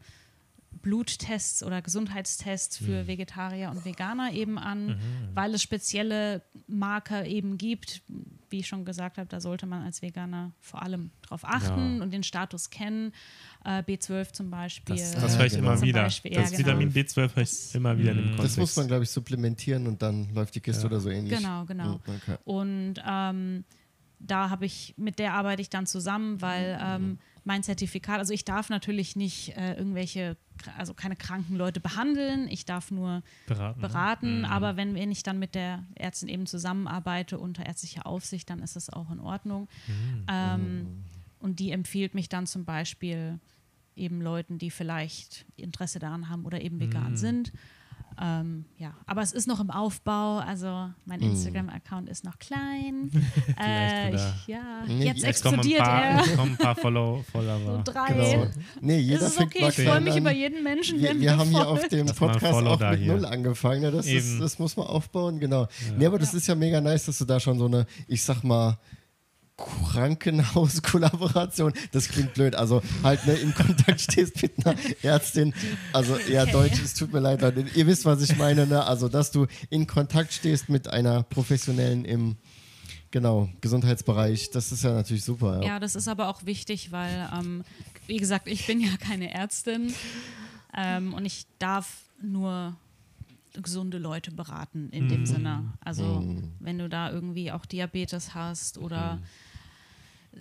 Bluttests 0.82 1.64
oder 1.64 1.82
Gesundheitstests 1.82 2.78
für 2.78 3.06
Vegetarier 3.08 3.70
und 3.70 3.86
Veganer 3.86 4.32
eben 4.34 4.58
an, 4.58 4.98
weil 5.34 5.54
es 5.54 5.62
spezielle 5.62 6.42
Marker 6.68 7.26
eben 7.26 7.58
gibt. 7.58 8.02
Wie 8.50 8.60
ich 8.60 8.68
schon 8.68 8.84
gesagt 8.84 9.18
habe, 9.18 9.30
da 9.30 9.40
sollte 9.40 9.66
man 9.66 9.84
als 9.84 10.02
Veganer 10.02 10.52
vor 10.60 10.82
allem 10.82 11.12
drauf 11.22 11.42
achten 11.46 11.98
Ja. 11.98 12.04
und 12.04 12.12
den 12.12 12.24
Status 12.24 12.70
kennen. 12.70 13.14
Äh, 13.64 13.84
B12 13.84 14.34
zum 14.34 14.50
Beispiel. 14.50 14.96
Das, 14.98 15.14
Ja, 15.14 15.22
das 15.22 15.38
höre 15.38 15.46
ich 15.46 15.54
genau. 15.54 15.72
immer 15.74 15.82
wieder. 15.82 16.04
Beispiel, 16.04 16.34
ja, 16.34 16.42
das 16.42 16.52
genau. 16.52 16.68
Vitamin 16.68 16.92
B12 16.92 17.36
höre 17.36 17.44
ich 17.44 17.76
immer 17.76 17.98
wieder 17.98 18.12
in 18.12 18.18
dem 18.18 18.26
Kontext. 18.32 18.44
Das 18.46 18.58
muss 18.58 18.76
man, 18.76 18.88
glaube 18.88 19.04
ich, 19.04 19.10
supplementieren 19.10 19.88
und 19.88 20.02
dann 20.02 20.34
läuft 20.34 20.56
die 20.56 20.60
Kiste 20.62 20.82
Ja. 20.84 20.88
oder 20.88 21.00
so 21.00 21.10
ähnlich. 21.10 21.38
Genau, 21.38 21.64
genau. 21.66 21.94
Mhm, 21.96 22.00
Okay. 22.08 22.38
Und 22.44 22.96
ähm, 23.08 23.64
da 24.20 24.50
habe 24.50 24.66
ich, 24.66 24.94
mit 24.98 25.18
der 25.20 25.34
arbeite 25.34 25.62
ich 25.62 25.70
dann 25.70 25.86
zusammen, 25.86 26.42
weil 26.42 26.78
ähm, 26.84 27.20
mein 27.44 27.64
Zertifikat, 27.64 28.20
also 28.20 28.34
ich 28.34 28.46
darf 28.46 28.70
natürlich 28.70 29.16
nicht 29.16 29.56
äh, 29.58 29.74
irgendwelche, 29.74 30.38
also 30.78 30.94
keine 30.94 31.16
kranken 31.16 31.56
Leute 31.56 31.80
behandeln, 31.80 32.48
ich 32.48 32.66
darf 32.66 32.92
nur 32.92 33.24
Beraten. 33.48 33.82
ne? 33.82 33.88
beraten, 33.88 34.38
Mhm. 34.40 34.46
aber 34.46 34.78
wenn, 34.78 34.94
wenn 34.96 35.12
ich 35.12 35.24
dann 35.24 35.40
mit 35.40 35.56
der 35.56 35.84
Ärztin 35.96 36.30
eben 36.30 36.46
zusammenarbeite 36.46 37.40
unter 37.40 37.66
ärztlicher 37.66 38.06
Aufsicht, 38.06 38.50
dann 38.50 38.60
ist 38.60 38.76
das 38.76 38.90
auch 38.92 39.10
in 39.12 39.20
Ordnung. 39.20 39.68
Mhm. 39.88 40.26
Ähm, 40.30 41.04
und 41.40 41.60
die 41.60 41.72
empfiehlt 41.72 42.14
mich 42.14 42.30
dann 42.30 42.46
zum 42.46 42.66
Beispiel 42.66 43.40
eben 43.96 44.22
Leuten, 44.22 44.58
die 44.60 44.70
vielleicht 44.72 45.46
Interesse 45.58 45.98
daran 46.00 46.30
haben 46.30 46.46
oder 46.46 46.62
eben 46.62 46.80
vegan 46.80 47.14
Mhm. 47.14 47.18
sind. 47.18 47.54
Ähm, 48.20 48.66
ja, 48.78 48.94
aber 49.06 49.22
es 49.22 49.32
ist 49.32 49.48
noch 49.48 49.60
im 49.60 49.70
Aufbau, 49.72 50.38
also 50.40 50.90
mein 51.06 51.20
Mhm. 51.20 51.32
Instagram-Account 51.32 52.10
ist 52.10 52.24
noch 52.24 52.38
klein. 52.40 53.12
Äh, 53.60 54.16
ich, 54.16 54.48
ja, 54.48 54.84
Nee, 54.88 55.06
jetzt 55.06 55.24
jetzt 55.24 55.38
Es 55.38 55.42
kommen 55.44 55.56
ein 55.56 55.60
explodiert 55.60 55.84
paar, 55.84 56.02
er. 56.02 56.36
kommen 56.36 56.52
ein 56.52 56.58
paar 56.58 56.76
Follow, 56.76 57.18
So 57.18 57.24
Follower. 57.32 57.84
drei. 57.84 58.08
Genau. 58.34 58.48
Nee, 58.82 58.98
jeder 59.00 59.28
ist 59.28 59.40
okay, 59.40 59.68
ich 59.70 59.76
freue 59.76 60.02
mich 60.02 60.14
an. 60.14 60.20
über 60.20 60.32
jeden 60.32 60.64
Menschen, 60.64 61.02
der 61.02 61.14
Wir, 61.14 61.22
wir 61.22 61.38
haben 61.38 61.50
hier 61.50 61.64
folgt. 61.64 61.84
auf 61.84 61.88
dem 61.90 62.06
Podcast 62.08 62.54
auch 62.66 62.80
mit 62.80 63.00
hier. 63.00 63.14
Null 63.14 63.26
angefangen. 63.26 63.82
Ne? 63.82 63.92
Das, 63.92 64.06
ist, 64.08 64.40
das 64.40 64.58
muss 64.60 64.76
man 64.78 64.88
aufbauen, 64.88 65.40
genau. 65.40 65.68
Nee, 65.98 66.06
aber 66.06 66.20
das 66.20 66.34
ist 66.34 66.48
ja 66.48 66.56
mega 66.56 66.82
nice, 66.82 67.06
dass 67.06 67.18
du 67.18 67.26
da 67.26 67.40
schon 67.40 67.58
so 67.60 67.66
eine, 67.66 67.86
ich 68.08 68.24
sag 68.24 68.44
mal, 68.44 68.78
Krankenhaus-Kollaboration, 69.92 71.74
das 71.92 72.08
klingt 72.10 72.34
blöd, 72.34 72.56
also 72.56 72.82
halt 73.04 73.26
ne, 73.26 73.34
in 73.34 73.54
Kontakt 73.54 74.02
stehst 74.02 74.42
mit 74.42 74.66
einer 74.66 74.78
Ärztin, 75.02 75.54
also 75.94 76.18
ja, 76.30 76.42
Okay. 76.44 76.52
Deutsch, 76.70 76.82
es 76.84 76.94
tut 76.96 77.14
mir 77.14 77.20
leid, 77.20 77.42
Leute, 77.42 77.66
ihr 77.76 77.88
wisst, 77.88 78.06
was 78.06 78.22
ich 78.22 78.36
meine, 78.38 78.68
ne? 78.68 78.84
also 78.84 79.08
dass 79.08 79.32
du 79.32 79.48
in 79.70 79.88
Kontakt 79.88 80.34
stehst 80.34 80.70
mit 80.70 80.88
einer 80.88 81.24
Professionellen 81.24 82.04
im, 82.04 82.36
genau, 83.12 83.50
Gesundheitsbereich, 83.62 84.50
das 84.52 84.72
ist 84.72 84.84
ja 84.84 84.94
natürlich 84.94 85.24
super. 85.24 85.62
Ja. 85.62 85.68
Ja, 85.68 85.80
das 85.80 85.96
ist 85.96 86.08
aber 86.08 86.28
auch 86.30 86.46
wichtig, 86.46 86.92
weil, 86.92 87.30
ähm, 87.34 87.64
wie 88.08 88.18
gesagt, 88.18 88.48
ich 88.48 88.68
bin 88.68 88.82
ja 88.82 88.98
keine 88.98 89.34
Ärztin 89.34 89.94
ähm, 90.76 91.14
und 91.14 91.26
ich 91.26 91.46
darf 91.60 92.02
nur 92.22 92.76
gesunde 93.54 93.98
Leute 93.98 94.32
beraten 94.32 94.90
in 94.92 95.10
dem 95.10 95.26
Sinne. 95.26 95.74
Also 95.84 96.24
wenn 96.60 96.78
du 96.80 96.88
da 96.88 97.12
irgendwie 97.12 97.52
auch 97.52 97.66
Diabetes 97.66 98.34
hast 98.34 98.78
oder 98.78 99.20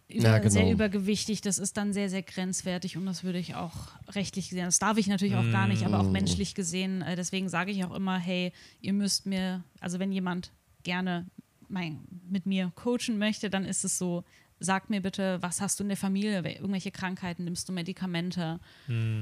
über, 0.09 0.23
Ja, 0.25 0.39
genau. 0.39 0.51
sehr 0.51 0.71
übergewichtig, 0.73 1.41
das 1.41 1.59
ist 1.59 1.77
dann 1.77 1.93
sehr, 1.93 2.09
sehr 2.11 2.23
grenzwertig 2.23 2.97
und 2.97 3.07
das 3.07 3.25
würde 3.25 3.39
ich 3.39 3.55
auch 3.55 3.75
rechtlich 4.09 4.49
gesehen, 4.49 4.65
das 4.67 4.79
darf 4.79 4.97
ich 4.99 5.07
natürlich 5.09 5.35
auch 5.37 5.51
gar 5.51 5.67
nicht, 5.67 5.85
aber 5.85 6.01
auch 6.01 6.11
menschlich 6.11 6.55
gesehen, 6.55 7.03
äh, 7.03 7.17
deswegen 7.17 7.49
sage 7.49 7.71
ich 7.73 7.85
auch 7.85 7.95
immer, 7.95 8.17
hey, 8.19 8.53
ihr 8.81 8.93
müsst 8.93 9.27
mir, 9.27 9.65
also 9.81 9.99
wenn 9.99 10.13
jemand 10.13 10.53
gerne 10.85 11.27
mein, 11.69 12.01
mit 12.29 12.47
mir 12.47 12.73
coachen 12.75 13.19
möchte, 13.19 13.51
dann 13.51 13.65
ist 13.65 13.85
es 13.85 13.99
so, 13.99 14.25
sag 14.59 14.91
mir 14.91 15.01
bitte, 15.01 15.39
was 15.41 15.61
hast 15.61 15.79
du 15.81 15.85
in 15.85 15.89
der 15.89 15.97
Familie, 15.97 16.41
wel- 16.45 16.57
irgendwelche 16.57 16.91
Krankheiten, 16.91 17.45
nimmst 17.45 17.69
du 17.69 17.73
Medikamente? 17.73 18.61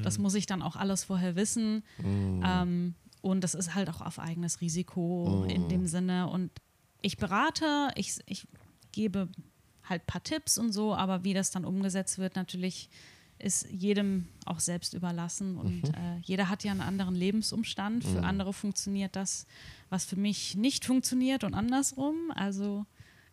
Das 0.03 0.19
muss 0.19 0.35
ich 0.35 0.47
dann 0.47 0.63
auch 0.63 0.75
alles 0.75 1.05
vorher 1.05 1.37
wissen. 1.37 1.85
Ähm, 2.03 2.95
und 3.21 3.45
das 3.45 3.55
ist 3.55 3.75
halt 3.75 3.89
auch 3.91 4.01
auf 4.01 4.19
eigenes 4.19 4.61
Risiko 4.61 5.45
in 5.49 5.69
dem 5.69 5.87
Sinne. 5.87 6.29
Und 6.29 6.51
ich 7.03 7.19
berate, 7.19 7.89
ich, 7.95 8.19
ich 8.27 8.49
gebe 8.93 9.29
halt 9.89 10.03
ein 10.03 10.07
paar 10.07 10.23
Tipps 10.23 10.59
und 10.59 10.73
so, 10.73 10.95
aber 10.95 11.25
wie 11.25 11.35
das 11.35 11.51
dann 11.51 11.65
umgesetzt 11.65 12.19
wird, 12.19 12.37
natürlich 12.37 12.89
ist 13.39 13.69
jedem 13.71 14.27
auch 14.47 14.61
selbst 14.61 14.95
überlassen 14.95 15.57
und 15.57 15.85
äh, 15.91 16.19
jeder 16.25 16.49
hat 16.49 16.65
ja 16.65 16.73
einen 16.73 16.81
anderen 16.81 17.15
Lebensumstand. 17.15 18.05
Für 18.05 18.23
andere 18.25 18.53
funktioniert 18.53 19.15
das, 19.15 19.47
was 19.91 20.05
für 20.05 20.17
mich 20.17 20.57
nicht 20.57 20.85
funktioniert 20.85 21.45
und 21.45 21.55
andersrum. 21.55 22.33
Also 22.35 22.85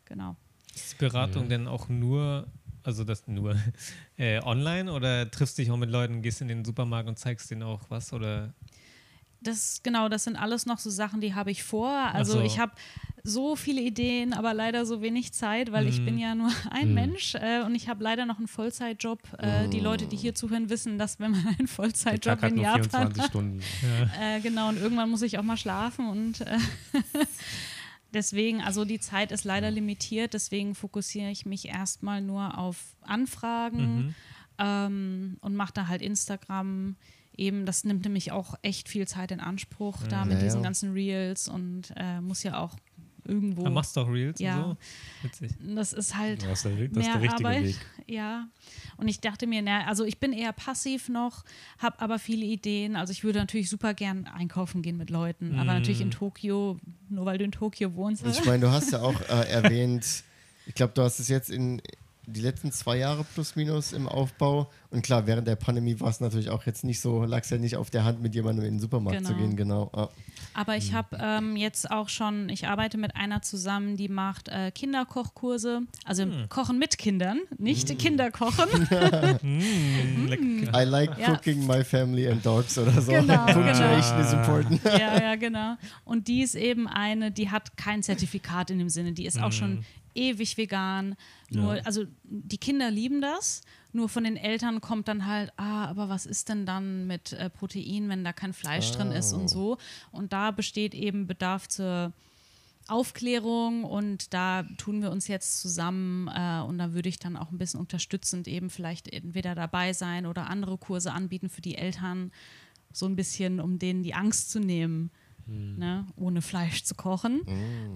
genau. 0.05 0.35
Ist 0.75 0.93
die 0.93 1.05
Beratung 1.05 1.49
denn 1.49 1.67
auch 1.67 1.89
nur, 1.89 2.47
also 2.83 3.03
das 3.03 3.27
nur 3.27 3.55
äh, 4.17 4.41
online 4.43 4.91
oder 4.91 5.29
triffst 5.31 5.57
dich 5.57 5.71
auch 5.71 5.77
mit 5.77 5.89
Leuten, 5.89 6.21
gehst 6.21 6.41
in 6.41 6.49
den 6.49 6.63
Supermarkt 6.63 7.09
und 7.09 7.17
zeigst 7.17 7.49
denen 7.49 7.63
auch 7.63 7.81
was 7.89 8.13
oder 8.13 8.53
Das 9.45 9.81
genau, 9.83 10.09
das 10.09 10.23
sind 10.25 10.35
alles 10.35 10.65
noch 10.65 10.79
so 10.79 10.89
Sachen, 10.89 11.21
die 11.21 11.33
habe 11.35 11.51
ich 11.51 11.63
vor. 11.63 11.89
Also 11.89 12.33
so. 12.33 12.41
ich 12.41 12.59
habe 12.59 12.73
so 13.27 13.55
viele 13.55 13.81
Ideen, 13.81 14.33
aber 14.33 14.53
leider 14.53 14.85
so 14.85 15.01
wenig 15.01 15.33
Zeit, 15.33 15.71
weil 15.71 15.87
ich 15.87 15.99
Mhm. 16.01 16.05
bin 16.05 16.17
ja 16.19 16.35
nur 16.35 16.51
ein 16.69 16.93
Mensch 16.93 17.33
äh, 17.35 17.61
und 17.63 17.73
ich 17.73 17.89
habe 17.89 18.03
leider 18.03 18.25
noch 18.27 18.37
einen 18.37 18.47
Vollzeitjob. 18.47 19.19
Äh, 19.41 19.67
Die 19.69 19.79
Leute, 19.79 20.05
die 20.07 20.15
hier 20.15 20.35
zuhören, 20.35 20.69
wissen, 20.69 20.99
dass 20.99 21.19
wenn 21.19 21.31
man 21.31 21.47
einen 21.57 21.67
Vollzeitjob 21.67 22.43
in 22.43 22.55
nur 22.55 22.63
Japan 22.65 22.81
24 23.13 23.23
hat, 23.23 23.29
Stunden. 23.29 23.61
äh, 24.21 24.41
genau, 24.41 24.69
und 24.69 24.77
irgendwann 24.77 25.09
muss 25.09 25.21
ich 25.23 25.39
auch 25.39 25.43
mal 25.43 25.57
schlafen 25.57 26.07
und 26.07 26.41
äh, 26.41 26.57
deswegen, 28.13 28.61
also 28.61 28.85
die 28.85 28.99
Zeit 28.99 29.31
ist 29.31 29.43
leider 29.43 29.71
limitiert, 29.71 30.33
deswegen 30.33 30.75
fokussiere 30.75 31.31
ich 31.31 31.45
mich 31.45 31.67
erstmal 31.67 32.21
nur 32.21 32.57
auf 32.57 32.95
Anfragen 33.01 33.95
Mhm. 34.07 34.15
ähm, 34.59 35.37
und 35.41 35.55
mache 35.55 35.73
da 35.73 35.87
halt 35.87 36.01
Instagram. 36.01 36.95
Eben, 37.37 37.65
das 37.65 37.83
nimmt 37.83 38.03
nämlich 38.03 38.31
auch 38.31 38.55
echt 38.61 38.87
viel 38.89 39.07
Zeit 39.07 39.31
in 39.31 39.39
Anspruch, 39.39 40.03
da 40.07 40.25
mit 40.25 40.37
Ja, 40.37 40.43
diesen 40.43 40.63
ganzen 40.63 40.93
Reels 40.93 41.47
und 41.47 41.93
äh, 41.95 42.21
muss 42.21 42.43
ja 42.43 42.59
auch 42.59 42.75
irgendwo. 43.27 43.65
Ah, 43.65 43.69
machst 43.71 43.95
du 43.97 44.01
auch 44.01 44.07
Reels 44.09 44.39
Ja. 44.39 44.61
und 44.61 44.63
so? 44.63 44.77
Witzig. 45.23 45.51
Das 45.75 45.93
ist 45.93 46.15
halt 46.15 46.43
Das 46.43 46.63
ist 46.63 46.65
der, 46.65 46.71
das 46.73 46.81
ist 46.87 46.95
mehr 46.95 47.13
der 47.13 47.21
richtige 47.21 47.47
Arbeit. 47.49 47.63
Weg. 47.63 47.75
Ja. 48.07 48.47
Und 48.97 49.07
ich 49.07 49.19
dachte 49.19 49.47
mir, 49.47 49.61
na, 49.63 49.85
also 49.87 50.05
ich 50.05 50.19
bin 50.19 50.31
eher 50.31 50.53
passiv 50.53 51.09
noch, 51.09 51.43
habe 51.79 51.99
aber 52.01 52.19
viele 52.19 52.45
Ideen. 52.45 52.95
Also 52.95 53.11
ich 53.11 53.23
würde 53.23 53.39
natürlich 53.39 53.69
super 53.69 53.93
gern 53.95 54.25
einkaufen 54.27 54.81
gehen 54.83 54.97
mit 54.97 55.09
Leuten, 55.09 55.55
aber 55.59 55.73
natürlich 55.73 56.01
in 56.01 56.11
Tokio, 56.11 56.77
nur 57.09 57.25
weil 57.25 57.37
du 57.39 57.43
in 57.45 57.51
Tokio 57.51 57.95
wohnst. 57.95 58.23
Und 58.23 58.31
ich 58.31 58.45
meine, 58.45 58.59
du 58.59 58.71
hast 58.71 58.91
ja 58.91 59.01
auch 59.01 59.19
äh, 59.21 59.49
erwähnt, 59.49 60.23
ich 60.67 60.75
glaube, 60.75 60.93
du 60.93 61.01
hast 61.01 61.19
es 61.19 61.27
jetzt 61.27 61.49
in 61.49 61.81
die 62.27 62.41
letzten 62.41 62.71
zwei 62.71 62.97
Jahre 62.97 63.23
plus 63.33 63.55
minus 63.55 63.93
im 63.93 64.07
Aufbau. 64.07 64.69
Und 64.89 65.01
klar, 65.03 65.27
während 65.27 65.47
der 65.47 65.55
Pandemie 65.55 65.99
war 65.99 66.09
es 66.09 66.19
natürlich 66.21 66.49
auch 66.49 66.65
jetzt 66.65 66.83
nicht 66.83 66.99
so, 67.01 67.23
lag 67.25 67.41
es 67.43 67.49
ja 67.49 67.57
nicht 67.57 67.75
auf 67.77 67.89
der 67.89 68.03
Hand, 68.05 68.21
mit 68.21 68.33
jemandem 68.35 68.65
in 68.65 68.75
den 68.75 68.79
Supermarkt 68.79 69.25
zu 69.25 69.33
Genau. 69.33 69.45
gehen, 69.45 69.55
genau. 69.55 69.91
Ja. 69.95 70.09
Aber 70.53 70.77
ich 70.77 70.93
habe 70.93 71.17
ähm, 71.21 71.55
jetzt 71.57 71.91
auch 71.91 72.07
schon, 72.09 72.47
ich 72.49 72.67
arbeite 72.67 72.97
mit 72.97 73.15
einer 73.15 73.41
zusammen, 73.41 73.97
die 73.97 74.07
macht 74.07 74.47
äh, 74.47 74.71
Kinderkochkurse, 74.71 75.81
also 76.05 76.25
Kochen 76.49 76.79
mit 76.79 76.97
Kindern, 76.97 77.39
nicht 77.57 77.97
Kinderkochen. 77.99 78.69
Mm, 79.41 80.25
lecker. 80.27 80.81
I 80.81 80.83
like 80.85 81.17
Ja. 81.17 81.33
cooking 81.35 81.65
my 81.65 81.83
family 81.83 82.27
and 82.27 82.45
dogs 82.45 82.77
oder 82.77 83.01
so. 83.01 83.11
Genau, 83.11 83.45
Punctuation 83.45 84.17
genau. 84.17 84.27
is 84.27 84.33
important. 84.33 84.83
ja, 84.85 85.21
ja, 85.21 85.35
genau. 85.35 85.75
Und 86.03 86.27
die 86.27 86.41
ist 86.41 86.55
eben 86.55 86.87
eine, 86.87 87.31
die 87.31 87.49
hat 87.49 87.75
kein 87.77 88.03
Zertifikat 88.03 88.69
in 88.69 88.79
dem 88.79 88.89
Sinne, 88.89 89.13
die 89.13 89.25
ist 89.25 89.39
auch 89.41 89.51
schon 89.51 89.83
ewig 90.15 90.57
vegan. 90.57 91.15
Nur, 91.49 91.85
also 91.85 92.05
die 92.23 92.57
Kinder 92.57 92.89
lieben 92.89 93.21
das. 93.21 93.61
Nur 93.93 94.09
von 94.09 94.23
den 94.23 94.35
Eltern 94.35 94.81
kommt 94.81 95.07
dann 95.07 95.25
halt, 95.25 95.51
ah, 95.57 95.85
aber 95.85 96.09
was 96.09 96.25
ist 96.25 96.49
denn 96.49 96.65
dann 96.65 97.07
mit 97.07 97.33
äh, 97.33 97.49
Protein, 97.49 98.09
wenn 98.09 98.23
da 98.23 98.33
kein 98.33 98.53
Fleisch 98.53 98.91
drin 98.91 99.11
ist 99.11 99.31
und 99.31 99.49
so. 99.49 99.77
Und 100.11 100.33
da 100.33 100.51
besteht 100.51 100.93
eben 100.93 101.27
Bedarf 101.27 101.67
zur 101.67 102.11
Aufklärung 102.87 103.83
und 103.83 104.33
da 104.33 104.63
tun 104.77 105.01
wir 105.01 105.11
uns 105.11 105.27
jetzt 105.27 105.59
zusammen 105.61 106.27
äh, 106.27 106.61
und 106.61 106.77
da 106.77 106.93
würde 106.93 107.09
ich 107.09 107.17
dann 107.17 107.35
auch 107.35 107.51
ein 107.51 107.57
bisschen 107.57 107.79
unterstützend 107.79 108.47
eben 108.47 108.69
vielleicht 108.69 109.07
entweder 109.07 109.55
dabei 109.55 109.93
sein 109.93 110.25
oder 110.25 110.49
andere 110.49 110.77
Kurse 110.77 111.11
anbieten 111.11 111.49
für 111.49 111.61
die 111.61 111.77
Eltern, 111.77 112.31
so 112.93 113.07
ein 113.07 113.15
bisschen, 113.15 113.59
um 113.59 113.79
denen 113.79 114.03
die 114.03 114.13
Angst 114.13 114.51
zu 114.51 114.59
nehmen, 114.59 115.09
ne, 115.47 116.05
ohne 116.15 116.41
Fleisch 116.41 116.83
zu 116.83 116.95
kochen. 116.95 117.41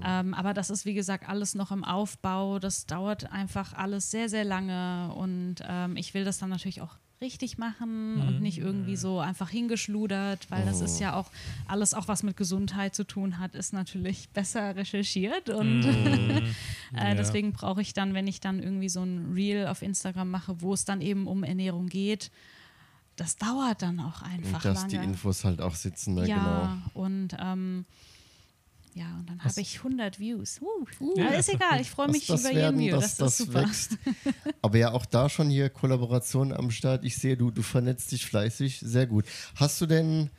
Ähm, 0.04 0.34
aber 0.34 0.54
das 0.54 0.70
ist, 0.70 0.86
wie 0.86 0.94
gesagt, 0.94 1.28
alles 1.28 1.56
noch 1.56 1.72
im 1.72 1.84
Aufbau. 1.84 2.60
Das 2.60 2.86
dauert 2.86 3.32
einfach 3.32 3.74
alles 3.74 4.12
sehr, 4.12 4.30
sehr 4.30 4.44
lange. 4.46 5.14
Und 5.16 5.56
ähm, 5.68 5.96
ich 5.98 6.14
will 6.14 6.26
das 6.26 6.38
dann 6.38 6.50
natürlich 6.50 6.82
auch 6.82 6.98
richtig 7.22 7.58
machen 7.58 8.22
und 8.22 8.40
nicht 8.42 8.60
irgendwie 8.60 8.96
so 8.96 9.20
einfach 9.20 9.50
hingeschludert, 9.50 10.50
weil 10.52 10.64
das 10.64 10.80
ist 10.80 11.02
ja 11.02 11.16
auch 11.16 11.30
alles, 11.68 11.94
auch 11.94 12.08
was 12.08 12.24
mit 12.24 12.38
Gesundheit 12.38 12.96
zu 12.96 13.04
tun 13.04 13.40
hat, 13.40 13.56
ist 13.56 13.74
natürlich 13.74 14.30
besser 14.34 14.76
recherchiert. 14.78 15.50
Und 15.50 15.84
äh, 15.84 16.42
Ja. 16.94 17.16
deswegen 17.16 17.52
brauche 17.52 17.82
ich 17.82 17.94
dann, 17.94 18.14
wenn 18.14 18.26
ich 18.28 18.40
dann 18.40 18.64
irgendwie 18.64 18.88
so 18.88 19.04
ein 19.04 19.34
Reel 19.34 19.68
auf 19.68 19.82
Instagram 19.82 20.30
mache, 20.32 20.62
wo 20.62 20.74
es 20.74 20.86
dann 20.86 21.02
eben 21.02 21.28
um 21.28 21.44
Ernährung 21.44 21.88
geht, 21.88 22.32
das 23.20 23.36
dauert 23.36 23.82
dann 23.82 24.00
auch 24.00 24.22
einfach 24.22 24.62
Dass 24.62 24.82
lange. 24.82 24.90
die 24.90 24.96
Infos 24.96 25.44
halt 25.44 25.62
auch 25.62 25.76
sitzen, 25.76 26.16
ne? 26.16 26.28
ja, 26.28 26.80
genau. 26.94 27.04
und 27.06 27.36
ähm, 27.40 27.86
ja, 28.96 29.16
und 29.18 29.30
dann 29.30 29.44
habe 29.44 29.62
ich 29.62 29.78
100 29.78 30.20
Views. 30.20 30.60
Uh, 30.62 30.86
Ja, 31.16 31.28
aber 31.28 31.38
ist 31.38 31.50
egal, 31.50 31.80
ich 31.80 31.90
freue 31.90 32.10
mich 32.10 32.26
das 32.26 32.42
über 32.42 32.56
werden, 32.56 32.80
jeden 32.80 32.94
View. 32.94 33.00
dass 33.00 33.18
Das, 33.18 33.38
das 33.38 33.40
ist 33.40 33.46
super. 33.48 33.62
wächst. 33.62 33.98
Aber 34.62 34.78
ja, 34.78 34.92
auch 34.92 35.06
da 35.06 35.30
schon 35.30 35.50
hier 35.50 35.70
Kollaborationen 35.70 36.54
am 36.54 36.72
Start. 36.72 37.06
Ich 37.06 37.18
sehe, 37.18 37.38
du, 37.38 37.52
du 37.52 37.62
vernetzt 37.62 38.12
dich 38.12 38.26
fleißig. 38.26 38.80
Sehr 38.80 39.06
gut. 39.06 39.26
Hast 39.56 39.80
du 39.80 39.86
denn 39.86 40.32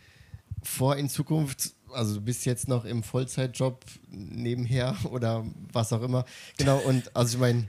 vor 0.63 0.97
in 0.97 1.09
Zukunft, 1.09 1.75
also 1.93 2.15
du 2.17 2.21
bist 2.21 2.45
jetzt 2.45 2.67
noch 2.69 2.85
im 2.85 3.03
Vollzeitjob 3.03 3.85
nebenher 4.09 4.97
oder 5.11 5.47
was 5.73 5.93
auch 5.93 6.03
immer. 6.03 6.25
Genau, 6.59 6.79
und 6.79 7.15
also 7.17 7.37
ich 7.37 7.41
meine, 7.41 7.69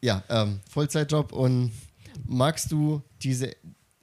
ja, 0.00 0.22
ähm, 0.28 0.60
Vollzeitjob 0.70 1.32
und 1.32 1.72
magst 2.26 2.70
du 2.70 3.02
diese 3.22 3.50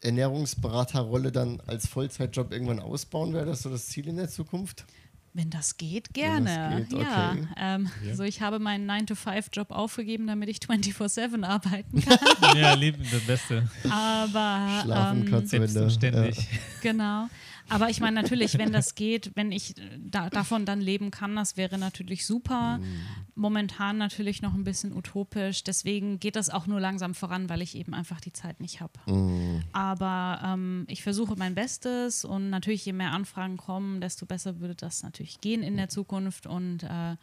Ernährungsberaterrolle 0.01 1.31
dann 1.31 1.61
als 1.67 1.87
Vollzeitjob 1.87 2.51
irgendwann 2.51 2.79
ausbauen? 2.79 3.33
Wäre 3.33 3.45
das 3.45 3.61
so 3.63 3.69
das 3.69 3.87
Ziel 3.87 4.07
in 4.07 4.17
der 4.17 4.29
Zukunft? 4.29 4.85
Wenn 5.33 5.49
das 5.49 5.77
geht, 5.77 6.13
gerne. 6.13 6.85
geht, 6.89 6.99
Ja, 6.99 7.31
okay. 7.31 7.47
ähm, 7.57 7.89
Ja. 8.05 8.15
so 8.15 8.23
ich 8.23 8.41
habe 8.41 8.59
meinen 8.59 8.89
9-to-5-Job 8.89 9.71
aufgegeben, 9.71 10.27
damit 10.27 10.49
ich 10.49 10.57
24-7 10.57 11.45
arbeiten 11.45 12.01
kann. 12.05 12.57
ja, 12.57 12.73
lieb, 12.73 12.97
das 13.09 13.21
Beste. 13.21 13.69
Aber 13.89 14.81
Schlafen 14.83 15.21
ähm, 15.21 15.29
kannst 15.31 15.53
du, 15.53 15.89
ständig. 15.89 16.37
Ja. 16.37 16.43
Genau. 16.81 17.29
Aber 17.71 17.89
ich 17.89 18.01
meine 18.01 18.21
natürlich, 18.21 18.57
wenn 18.57 18.73
das 18.73 18.95
geht, 18.95 19.31
wenn 19.35 19.51
ich 19.51 19.77
äh, 19.77 19.97
da, 19.97 20.29
davon 20.29 20.65
dann 20.65 20.81
leben 20.81 21.09
kann, 21.09 21.35
das 21.35 21.55
wäre 21.55 21.77
natürlich 21.77 22.25
super. 22.25 22.79
Mhm. 22.79 23.01
Momentan 23.35 23.97
natürlich 23.97 24.41
noch 24.41 24.53
ein 24.53 24.65
bisschen 24.65 24.93
utopisch. 24.93 25.63
Deswegen 25.63 26.19
geht 26.19 26.35
das 26.35 26.49
auch 26.49 26.67
nur 26.67 26.81
langsam 26.81 27.15
voran, 27.15 27.49
weil 27.49 27.61
ich 27.61 27.75
eben 27.75 27.93
einfach 27.93 28.19
die 28.19 28.33
Zeit 28.33 28.59
nicht 28.59 28.81
habe. 28.81 28.93
Mhm. 29.05 29.63
Aber 29.71 30.41
ähm, 30.43 30.85
ich 30.89 31.01
versuche 31.01 31.35
mein 31.37 31.55
Bestes 31.55 32.25
und 32.25 32.49
natürlich, 32.49 32.85
je 32.85 32.93
mehr 32.93 33.13
Anfragen 33.13 33.55
kommen, 33.55 34.01
desto 34.01 34.25
besser 34.25 34.59
würde 34.59 34.75
das 34.75 35.01
natürlich 35.01 35.39
gehen 35.39 35.63
in 35.63 35.77
der 35.77 35.87
Zukunft. 35.87 36.47
Und 36.47 36.83
äh, 36.83 37.15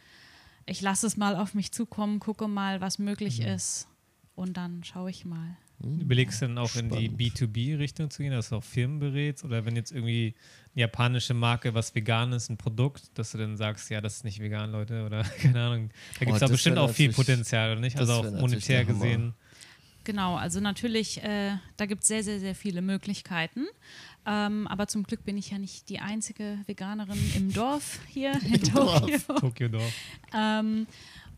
ich 0.65 0.81
lasse 0.81 1.07
es 1.07 1.19
mal 1.19 1.37
auf 1.37 1.53
mich 1.53 1.73
zukommen, 1.73 2.21
gucke 2.21 2.49
mal, 2.49 2.81
was 2.81 2.99
möglich 2.99 3.41
ist. 3.41 3.87
Und 4.35 4.57
dann 4.57 4.83
schaue 4.83 5.11
ich 5.11 5.27
mal. 5.27 5.57
Überlegst 5.81 6.43
du 6.43 6.47
dann 6.47 6.59
auch 6.59 6.75
in 6.75 6.89
die 6.89 7.07
Spannend. 7.07 7.21
B2B-Richtung 7.21 8.11
zu 8.11 8.23
gehen, 8.23 8.33
dass 8.33 8.49
du 8.49 8.57
auch 8.57 8.65
Firmen 8.65 8.99
berätst? 8.99 9.45
Oder 9.45 9.65
wenn 9.65 9.77
jetzt 9.77 9.93
irgendwie 9.93 10.35
eine 10.75 10.81
japanische 10.83 11.35
Marke 11.35 11.73
was 11.75 11.95
vegan 11.95 12.33
ist, 12.33 12.51
ein 12.51 12.57
Produkt, 12.57 13.17
dass 13.17 13.33
du 13.33 13.39
dann 13.39 13.57
sagst, 13.57 13.89
ja, 13.91 14.01
das 14.01 14.17
ist 14.17 14.25
nicht 14.25 14.41
vegan, 14.41 14.73
Leute, 14.73 15.05
oder 15.07 15.23
keine 15.41 15.61
Ahnung. 15.63 15.91
Da 16.19 16.25
gibt 16.25 16.37
es 16.37 16.43
Oh, 16.43 16.49
bestimmt 16.49 16.79
auch 16.79 16.91
viel 16.91 17.13
Potenzial, 17.13 17.73
oder 17.73 17.81
nicht? 17.81 17.97
Also 17.97 18.15
auch 18.15 18.31
monetär 18.31 18.85
gesehen. 18.85 19.35
Genau, 20.05 20.37
also 20.37 20.59
natürlich, 20.61 21.23
äh, 21.23 21.59
da 21.77 21.85
gibt 21.85 22.03
es 22.03 22.09
sehr, 22.09 22.25
sehr, 22.25 22.41
sehr 22.41 22.55
viele 22.55 22.81
Möglichkeiten. 22.81 23.67
Ähm, 24.27 24.67
aber 24.67 24.89
zum 24.89 25.03
Glück 25.05 25.25
bin 25.25 25.37
ich 25.37 25.51
ja 25.51 25.59
nicht 25.59 25.89
die 25.91 26.01
einzige 26.01 26.59
Veganerin 26.67 27.19
im 27.37 27.53
Dorf 27.53 27.99
hier 28.09 28.33
in. 28.43 28.63
Tokio. 28.63 29.19
Tokio 29.39 29.69
Dorf. 29.69 29.93
Ähm, 30.35 30.87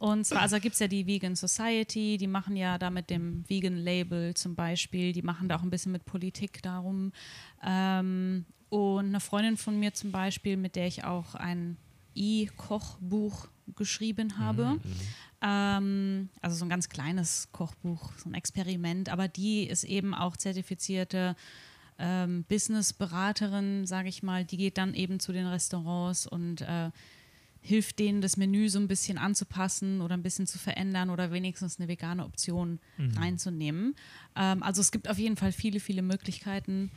und 0.00 0.24
zwar, 0.24 0.40
also 0.40 0.58
gibt 0.60 0.72
es 0.72 0.80
ja 0.80 0.88
die 0.88 1.06
Vegan 1.06 1.36
Society, 1.36 2.16
die 2.16 2.26
machen 2.26 2.56
ja 2.56 2.78
da 2.78 2.88
mit 2.88 3.10
dem 3.10 3.44
Vegan 3.46 3.76
Label 3.76 4.32
zum 4.32 4.54
Beispiel, 4.54 5.12
die 5.12 5.20
machen 5.20 5.46
da 5.46 5.56
auch 5.56 5.62
ein 5.62 5.68
bisschen 5.68 5.92
mit 5.92 6.06
Politik 6.06 6.62
darum. 6.62 7.12
Ähm, 7.62 8.46
und 8.70 9.04
eine 9.04 9.20
Freundin 9.20 9.58
von 9.58 9.78
mir 9.78 9.92
zum 9.92 10.10
Beispiel, 10.10 10.56
mit 10.56 10.74
der 10.74 10.86
ich 10.86 11.04
auch 11.04 11.34
ein 11.34 11.76
E-Kochbuch 12.14 13.48
geschrieben 13.76 14.38
habe. 14.38 14.80
Ähm, 15.42 16.30
also 16.40 16.56
so 16.56 16.64
ein 16.64 16.70
ganz 16.70 16.88
kleines 16.88 17.48
Kochbuch, 17.52 18.10
so 18.16 18.30
ein 18.30 18.34
Experiment, 18.34 19.10
aber 19.10 19.28
die 19.28 19.64
ist 19.64 19.84
eben 19.84 20.14
auch 20.14 20.38
zertifizierte 20.38 21.36
ähm, 21.98 22.44
Business-Beraterin, 22.48 23.86
sage 23.86 24.08
ich 24.08 24.22
mal. 24.22 24.46
Die 24.46 24.56
geht 24.56 24.78
dann 24.78 24.94
eben 24.94 25.20
zu 25.20 25.32
den 25.32 25.46
Restaurants 25.46 26.26
und 26.26 26.62
äh, 26.62 26.90
hilft 27.62 27.98
denen, 27.98 28.20
das 28.20 28.36
Menü 28.36 28.68
so 28.68 28.78
ein 28.78 28.88
bisschen 28.88 29.18
anzupassen 29.18 30.00
oder 30.00 30.14
ein 30.16 30.22
bisschen 30.22 30.46
zu 30.46 30.58
verändern 30.58 31.10
oder 31.10 31.30
wenigstens 31.30 31.78
eine 31.78 31.88
vegane 31.88 32.24
Option 32.24 32.80
reinzunehmen. 33.16 33.94
Ähm, 34.36 34.62
also 34.62 34.80
es 34.80 34.90
gibt 34.90 35.08
auf 35.08 35.18
jeden 35.18 35.36
Fall 35.36 35.52
viele, 35.52 35.80
viele 35.80 36.02
Möglichkeiten. 36.02 36.90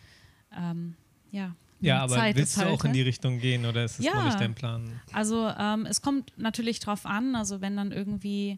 Ähm, 0.58 0.96
ja. 1.32 1.56
Ja, 1.82 2.02
aber 2.02 2.16
Zeit 2.16 2.36
willst 2.38 2.56
du 2.56 2.62
halt, 2.62 2.70
auch 2.70 2.86
in 2.86 2.94
die 2.94 3.02
Richtung 3.02 3.40
gehen 3.40 3.66
oder 3.66 3.84
ist 3.84 4.00
das 4.00 4.06
noch 4.06 4.14
Ja. 4.14 4.26
nicht 4.26 4.40
dein 4.40 4.56
Plan? 4.56 5.02
Also 5.12 5.50
ähm, 5.50 5.86
es 5.86 6.02
kommt 6.02 6.32
natürlich 6.38 6.80
drauf 6.80 7.06
an, 7.06 7.36
also 7.36 7.60
wenn 7.60 7.76
dann 7.76 7.92
irgendwie 7.92 8.58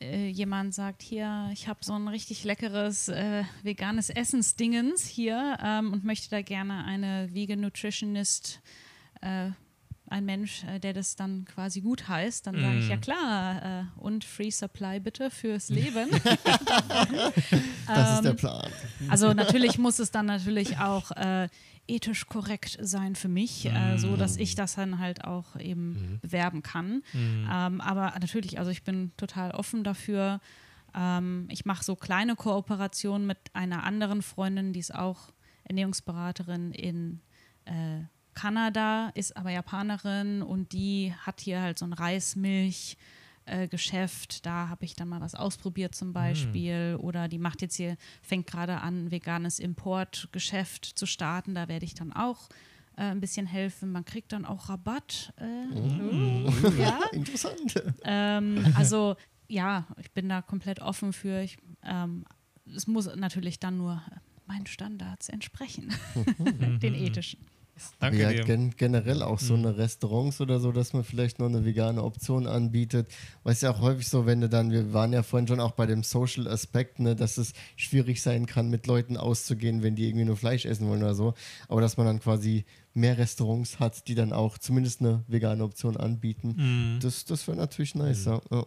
äh, 0.00 0.28
jemand 0.28 0.74
sagt, 0.74 1.02
hier, 1.02 1.50
ich 1.52 1.68
habe 1.68 1.84
so 1.84 1.92
ein 1.92 2.08
richtig 2.08 2.42
leckeres 2.42 3.08
äh, 3.08 3.44
veganes 3.62 4.10
Essensdingens 4.10 5.06
hier 5.06 5.56
ähm, 5.62 5.92
und 5.92 6.04
möchte 6.04 6.30
da 6.30 6.42
gerne 6.42 6.84
eine 6.84 7.32
Vegan 7.32 7.60
Nutritionist, 7.60 8.60
äh, 9.20 9.50
ein 10.12 10.24
Mensch, 10.24 10.62
äh, 10.64 10.78
der 10.78 10.92
das 10.92 11.16
dann 11.16 11.44
quasi 11.44 11.80
gut 11.80 12.06
heißt, 12.08 12.46
dann 12.46 12.54
sage 12.60 12.78
ich, 12.78 12.86
Mm. 12.86 12.90
ja 12.90 12.96
klar, 12.98 13.80
äh, 13.80 13.84
und 13.96 14.24
Free 14.24 14.50
Supply 14.50 15.00
bitte 15.00 15.30
fürs 15.30 15.68
Leben. 15.78 16.10
Das 17.86 18.14
ist 18.16 18.24
der 18.24 18.30
Ähm, 18.32 18.36
Plan. 18.36 18.70
also 19.08 19.32
natürlich 19.32 19.78
muss 19.78 19.98
es 19.98 20.10
dann 20.10 20.26
natürlich 20.26 20.78
auch 20.78 21.10
äh, 21.12 21.48
ethisch 21.88 22.26
korrekt 22.26 22.78
sein 22.80 23.16
für 23.16 23.28
mich, 23.28 23.66
äh, 23.66 23.98
so 23.98 24.16
dass 24.16 24.36
ich 24.36 24.54
das 24.54 24.76
dann 24.76 24.98
halt 24.98 25.24
auch 25.24 25.56
eben 25.58 26.18
bewerben 26.22 26.62
kann. 26.62 27.02
Ähm, 27.14 27.80
aber 27.80 28.14
natürlich, 28.20 28.58
also 28.58 28.70
ich 28.70 28.82
bin 28.84 29.10
total 29.16 29.50
offen 29.50 29.82
dafür. 29.82 30.40
Ähm, 30.94 31.48
ich 31.50 31.64
mache 31.64 31.82
so 31.82 31.96
kleine 31.96 32.36
Kooperationen 32.36 33.26
mit 33.26 33.38
einer 33.52 33.82
anderen 33.84 34.22
Freundin, 34.22 34.72
die 34.72 34.80
ist 34.80 34.94
auch 34.94 35.32
Ernährungsberaterin 35.64 36.72
in 36.72 37.20
äh, 37.64 38.02
Kanada, 38.34 39.10
ist 39.14 39.36
aber 39.36 39.50
Japanerin 39.50 40.42
und 40.42 40.72
die 40.72 41.14
hat 41.20 41.40
hier 41.40 41.60
halt 41.60 41.78
so 41.78 41.84
ein 41.86 41.92
Reismilch. 41.92 42.96
äh, 43.44 43.66
Geschäft, 43.66 44.46
da 44.46 44.68
habe 44.68 44.84
ich 44.84 44.94
dann 44.94 45.08
mal 45.08 45.20
was 45.20 45.34
ausprobiert 45.34 45.94
zum 45.96 46.12
Beispiel. 46.12 46.96
Oder 47.00 47.26
die 47.26 47.38
macht 47.38 47.60
jetzt 47.60 47.74
hier, 47.74 47.96
fängt 48.22 48.46
gerade 48.46 48.80
an, 48.80 49.06
ein 49.06 49.10
veganes 49.10 49.58
Importgeschäft 49.58 50.84
zu 50.84 51.06
starten. 51.06 51.54
Da 51.54 51.66
werde 51.68 51.84
ich 51.84 51.94
dann 51.94 52.12
auch 52.12 52.48
äh, 52.96 53.02
ein 53.02 53.20
bisschen 53.20 53.46
helfen. 53.46 53.90
Man 53.90 54.04
kriegt 54.04 54.32
dann 54.32 54.44
auch 54.44 54.68
Rabatt. 54.68 55.32
Äh, 55.38 56.78
ja, 56.78 57.00
Interessant. 57.12 57.82
ähm, 58.04 58.64
also 58.76 59.16
ja, 59.48 59.86
ich 60.00 60.12
bin 60.12 60.28
da 60.28 60.40
komplett 60.40 60.80
offen 60.80 61.12
für. 61.12 61.42
Ich, 61.42 61.58
ähm, 61.82 62.24
es 62.74 62.86
muss 62.86 63.06
natürlich 63.16 63.58
dann 63.58 63.76
nur 63.76 64.00
meinen 64.46 64.66
Standards 64.66 65.28
entsprechen, 65.28 65.92
den 66.38 66.94
ethischen. 66.94 67.40
Danke 67.98 68.20
ja, 68.20 68.30
dir. 68.30 68.44
gen 68.44 68.74
generell 68.76 69.22
auch 69.22 69.40
Mhm. 69.40 69.44
so 69.46 69.54
eine 69.54 69.76
Restaurants 69.76 70.40
oder 70.40 70.60
so, 70.60 70.72
dass 70.72 70.92
man 70.92 71.04
vielleicht 71.04 71.38
noch 71.38 71.46
eine 71.46 71.64
vegane 71.64 72.02
Option 72.02 72.46
anbietet. 72.46 73.08
Weil 73.42 73.52
es 73.52 73.60
ja 73.60 73.70
auch 73.70 73.80
häufig 73.80 74.08
so, 74.08 74.26
wenn 74.26 74.40
du 74.40 74.48
dann, 74.48 74.70
wir 74.70 74.92
waren 74.92 75.12
ja 75.12 75.22
vorhin 75.22 75.46
schon 75.48 75.60
auch 75.60 75.72
bei 75.72 75.86
dem 75.86 76.02
Social 76.02 76.48
Aspekt, 76.48 76.98
ne, 77.00 77.14
dass 77.16 77.38
es 77.38 77.52
schwierig 77.76 78.22
sein 78.22 78.46
kann, 78.46 78.68
mit 78.70 78.86
Leuten 78.86 79.16
auszugehen, 79.16 79.82
wenn 79.82 79.94
die 79.96 80.06
irgendwie 80.06 80.24
nur 80.24 80.36
Fleisch 80.36 80.64
essen 80.66 80.88
wollen 80.88 81.02
oder 81.02 81.14
so. 81.14 81.34
Aber 81.68 81.80
dass 81.80 81.96
man 81.96 82.06
dann 82.06 82.20
quasi 82.20 82.64
mehr 82.94 83.16
Restaurants 83.18 83.80
hat, 83.80 84.08
die 84.08 84.14
dann 84.14 84.32
auch 84.32 84.58
zumindest 84.58 85.00
eine 85.00 85.24
vegane 85.26 85.64
Option 85.64 85.96
anbieten. 85.96 86.54
Mhm. 86.56 87.00
Das, 87.00 87.24
das 87.24 87.46
wäre 87.48 87.56
natürlich 87.56 87.94
nice, 87.94 88.24
ja. 88.26 88.40
ja. 88.50 88.64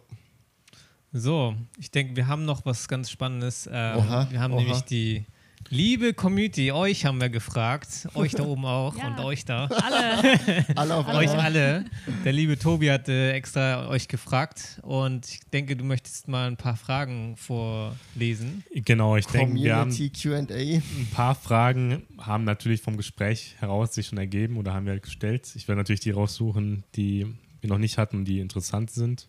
So, 1.12 1.54
ich 1.78 1.90
denke, 1.90 2.16
wir 2.16 2.26
haben 2.26 2.44
noch 2.44 2.66
was 2.66 2.88
ganz 2.88 3.10
Spannendes. 3.10 3.68
Ähm, 3.72 3.98
Oha, 3.98 4.26
wir 4.30 4.40
haben 4.40 4.52
oha. 4.52 4.60
nämlich 4.62 4.82
die 4.82 5.24
liebe 5.70 6.14
Community, 6.14 6.70
euch 6.72 7.04
haben 7.04 7.20
wir 7.20 7.28
gefragt, 7.28 8.08
euch 8.14 8.32
da 8.32 8.44
oben 8.44 8.64
auch 8.64 8.96
Ja. 8.98 9.08
und 9.08 9.20
euch 9.20 9.44
da. 9.44 9.66
Alle, 9.66 10.66
Alle 10.76 10.94
auf 10.94 11.08
Euch 11.08 11.30
einmal. 11.30 11.44
alle. 11.46 11.84
Der 12.24 12.32
liebe 12.32 12.58
Tobi 12.58 12.90
hat 12.90 13.08
äh, 13.08 13.32
extra 13.32 13.88
euch 13.88 14.08
gefragt 14.08 14.80
und 14.82 15.26
ich 15.28 15.40
denke, 15.52 15.76
du 15.76 15.84
möchtest 15.84 16.28
mal 16.28 16.46
ein 16.48 16.56
paar 16.56 16.76
Fragen 16.76 17.36
vorlesen. 17.36 18.64
Genau, 18.74 19.16
ich 19.16 19.26
denke, 19.26 19.54
wir 19.54 19.76
haben 19.76 19.90
Community 19.90 20.10
QA. 20.10 20.38
ein 20.38 21.08
paar 21.12 21.34
Fragen, 21.34 22.02
haben 22.18 22.44
natürlich 22.44 22.80
vom 22.82 22.96
Gespräch 22.96 23.56
heraus 23.58 23.94
sich 23.94 24.06
schon 24.06 24.18
ergeben 24.18 24.56
oder 24.56 24.72
haben 24.74 24.86
wir 24.86 24.98
gestellt. 24.98 25.50
Ich 25.56 25.68
werde 25.68 25.80
natürlich 25.80 26.00
die 26.00 26.10
raussuchen, 26.10 26.84
die 26.94 27.26
wir 27.60 27.68
noch 27.70 27.78
nicht 27.78 27.98
hatten 27.98 28.16
und 28.18 28.24
die 28.26 28.40
interessant 28.40 28.90
sind. 28.90 29.28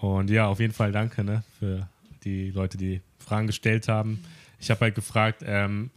Und 0.00 0.30
ja, 0.30 0.46
auf 0.46 0.60
jeden 0.60 0.74
Fall 0.74 0.92
danke 0.92 1.24
ne, 1.24 1.42
für 1.58 1.88
die 2.24 2.50
Leute, 2.50 2.76
die 2.76 3.00
Fragen 3.18 3.46
gestellt 3.46 3.88
haben. 3.88 4.22
Ich 4.58 4.70
habe 4.70 4.80
halt 4.80 4.94
gefragt, 4.94 5.42
ähm, 5.44 5.90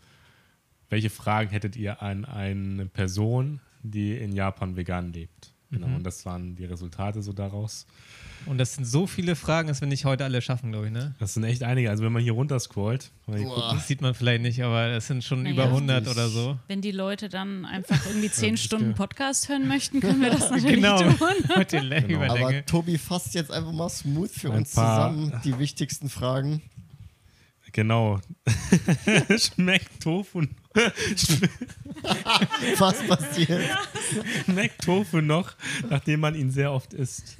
welche 0.89 1.09
Fragen 1.09 1.49
hättet 1.51 1.75
ihr 1.75 2.01
an 2.01 2.25
eine 2.25 2.85
Person, 2.87 3.59
die 3.83 4.13
in 4.17 4.33
Japan 4.33 4.75
vegan 4.75 5.13
lebt? 5.13 5.53
Genau, 5.71 5.85
Mhm. 5.87 5.97
und 5.97 6.03
das 6.03 6.25
waren 6.25 6.55
die 6.55 6.65
Resultate 6.65 7.21
so 7.21 7.31
daraus. 7.31 7.85
Und 8.47 8.57
das 8.57 8.73
sind 8.73 8.85
so 8.85 9.05
viele 9.05 9.35
Fragen, 9.35 9.67
dass 9.67 9.81
wir 9.81 9.87
nicht 9.87 10.03
heute 10.05 10.23
alle 10.23 10.41
schaffen, 10.41 10.71
glaube 10.71 10.87
ich, 10.87 10.91
ne? 10.91 11.13
Das 11.19 11.35
sind 11.35 11.43
echt 11.43 11.61
einige. 11.61 11.91
Also 11.91 12.03
wenn 12.03 12.11
man 12.11 12.23
hier 12.23 12.31
runter 12.31 12.59
scrollt, 12.59 13.11
wenn 13.27 13.33
man 13.35 13.41
hier 13.43 13.49
guckt, 13.53 13.61
Boah. 13.67 13.73
Das 13.75 13.87
sieht 13.87 14.01
man 14.01 14.15
vielleicht 14.15 14.41
nicht, 14.41 14.63
aber 14.63 14.87
es 14.87 15.05
sind 15.05 15.23
schon 15.23 15.43
Naja. 15.43 15.53
über 15.53 15.69
100 15.69 15.97
Richtig. 16.07 16.15
oder 16.17 16.29
so. 16.29 16.57
wenn 16.67 16.81
die 16.81 16.89
Leute 16.91 17.29
dann 17.29 17.65
einfach 17.65 18.03
irgendwie 18.07 18.31
zehn 18.31 18.55
das 18.55 18.63
Stunden 18.63 18.85
ist 18.91 18.97
ge- 18.97 19.05
Podcast 19.05 19.47
hören 19.49 19.67
möchten, 19.67 19.99
können 19.99 20.21
wir 20.21 20.31
das 20.31 20.49
natürlich 20.49 20.75
Genau, 20.77 20.97
tun. 21.03 21.15
mit 21.57 21.71
den 21.71 21.89
Genau. 22.07 22.21
Aber 22.33 22.65
Tobi 22.65 22.97
fasst 22.97 23.35
jetzt 23.35 23.51
einfach 23.51 23.71
mal 23.73 23.89
smooth 23.89 24.31
für 24.31 24.51
Ein 24.51 24.59
uns 24.59 24.73
paar- 24.73 25.11
zusammen 25.11 25.39
die 25.43 25.59
wichtigsten 25.59 26.09
Fragen. 26.09 26.63
Genau. 27.79 28.19
Schmeckt 29.37 30.03
Tofu 30.03 30.41
Was 32.77 33.07
passiert? 33.07 33.69
Schmeckt 34.45 34.83
Tofu 34.83 35.21
noch, 35.21 35.55
nachdem 35.89 36.19
man 36.19 36.35
ihn 36.35 36.51
sehr 36.51 36.73
oft 36.73 36.93
isst? 36.93 37.37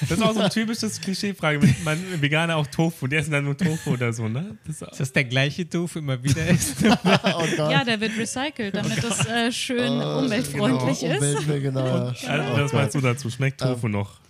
Das 0.00 0.10
ist 0.12 0.22
auch 0.22 0.32
so 0.34 0.40
ein 0.40 0.50
typisches 0.50 1.00
Klischeefrage. 1.00 1.62
wenn 1.62 1.74
Man 1.84 2.22
Veganer 2.22 2.56
auch 2.56 2.66
Tofu, 2.66 3.06
die 3.06 3.16
essen 3.16 3.32
dann 3.32 3.44
nur 3.44 3.56
Tofu 3.56 3.90
oder 3.92 4.12
so, 4.12 4.28
ne? 4.28 4.56
Das 4.66 4.82
ist 4.82 5.00
das 5.00 5.12
der 5.12 5.24
gleiche 5.24 5.68
Tofu 5.68 5.98
immer 5.98 6.22
wieder 6.22 6.46
ist? 6.48 6.76
Oh. 6.84 7.44
Ja, 7.70 7.84
der 7.84 8.00
wird 8.00 8.16
recycelt, 8.18 8.74
damit 8.74 9.02
es 9.02 9.26
äh, 9.26 9.52
schön 9.52 9.92
Oh, 10.00 10.18
umweltfreundlich 10.18 11.00
genau, 11.00 11.14
ist. 11.14 11.38
Umwelt, 11.40 11.62
genau. 11.62 11.86
ja. 11.86 12.14
also, 12.28 12.62
was 12.64 12.72
meinst 12.72 12.94
du 12.94 13.00
dazu? 13.00 13.30
Schmeckt 13.30 13.60
Tofu 13.60 13.88
noch? 13.88 14.20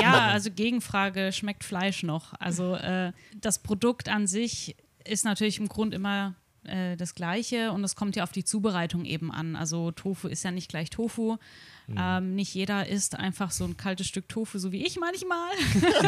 Ja, 0.00 0.28
also 0.28 0.50
Gegenfrage, 0.50 1.32
schmeckt 1.32 1.64
Fleisch 1.64 2.02
noch? 2.02 2.32
Also 2.38 2.74
äh, 2.76 3.12
das 3.40 3.58
Produkt 3.58 4.08
an 4.08 4.26
sich 4.26 4.76
ist 5.04 5.24
natürlich 5.24 5.58
im 5.58 5.68
Grund 5.68 5.94
immer 5.94 6.34
äh, 6.66 6.96
das 6.96 7.14
Gleiche 7.14 7.72
und 7.72 7.82
es 7.84 7.96
kommt 7.96 8.16
ja 8.16 8.22
auf 8.22 8.32
die 8.32 8.44
Zubereitung 8.44 9.04
eben 9.04 9.32
an. 9.32 9.56
Also 9.56 9.90
Tofu 9.92 10.28
ist 10.28 10.42
ja 10.44 10.50
nicht 10.50 10.68
gleich 10.68 10.90
Tofu. 10.90 11.36
Ähm, 11.96 12.34
nicht 12.34 12.52
jeder 12.52 12.88
isst 12.88 13.14
einfach 13.14 13.52
so 13.52 13.64
ein 13.64 13.76
kaltes 13.76 14.08
Stück 14.08 14.28
Tofu, 14.28 14.58
so 14.58 14.72
wie 14.72 14.84
ich 14.84 14.98
manchmal, 14.98 15.52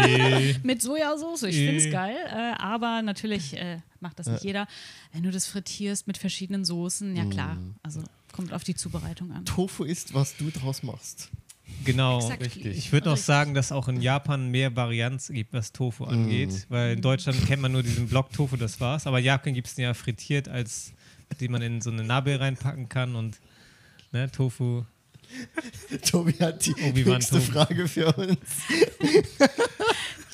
Eh. 0.09 0.55
mit 0.65 0.83
Sojasauce. 0.83 1.45
Ich 1.45 1.57
finde 1.57 1.77
es 1.77 1.91
geil. 1.93 2.17
Äh, 2.27 2.55
aber 2.61 3.03
natürlich 3.03 3.57
äh, 3.57 3.79
macht 4.01 4.19
das 4.19 4.27
nicht 4.27 4.43
jeder. 4.43 4.67
Wenn 5.13 5.23
du 5.23 5.31
das 5.31 5.47
frittierst 5.47 6.09
mit 6.09 6.19
verschiedenen 6.19 6.65
Soßen, 6.65 7.15
ja 7.17 7.25
klar. 7.27 7.57
Also 7.85 8.03
kommt 8.33 8.53
auf 8.53 8.65
die 8.65 8.75
Zubereitung 8.75 9.31
an. 9.31 9.45
Tofu 9.45 9.85
ist, 9.85 10.15
was 10.15 10.37
du 10.37 10.51
draus 10.51 10.83
machst. 10.83 11.31
Genau, 11.85 12.19
Exakt. 12.19 12.45
richtig. 12.45 12.77
Ich 12.77 12.93
würde 12.93 13.07
noch 13.07 13.13
Richtig. 13.15 13.27
sagen, 13.27 13.55
dass 13.55 13.73
auch 13.73 13.89
in 13.89 14.01
Japan 14.01 14.51
mehr 14.51 14.75
Varianz 14.77 15.29
gibt, 15.29 15.53
was 15.53 15.73
Tofu 15.73 16.05
angeht. 16.05 16.67
Weil 16.69 16.95
in 16.95 17.03
Deutschland 17.03 17.47
kennt 17.47 17.63
man 17.63 17.73
nur 17.73 17.83
diesen 17.83 18.09
Block 18.09 18.33
Tofu, 18.33 18.57
das 18.57 18.81
war's. 18.81 19.07
Aber 19.07 19.21
in 19.21 19.25
Japan 19.25 19.55
gibt 19.55 19.69
es 19.69 19.75
den 19.75 19.85
ja 19.85 19.95
frittiert, 19.95 20.49
als 20.49 20.93
die 21.41 21.49
man 21.49 21.63
in 21.63 21.81
so 21.81 21.91
eine 21.91 22.05
Nabe 22.05 22.39
reinpacken 22.41 22.89
kann 22.89 23.15
und 23.15 23.39
ne, 24.13 24.31
Tofu. 24.31 24.85
Tobi 26.11 26.33
hat 26.41 26.65
die 26.65 26.75
nächste. 27.05 27.41
Frage 27.41 27.87
für 27.87 28.13
uns. 28.13 28.39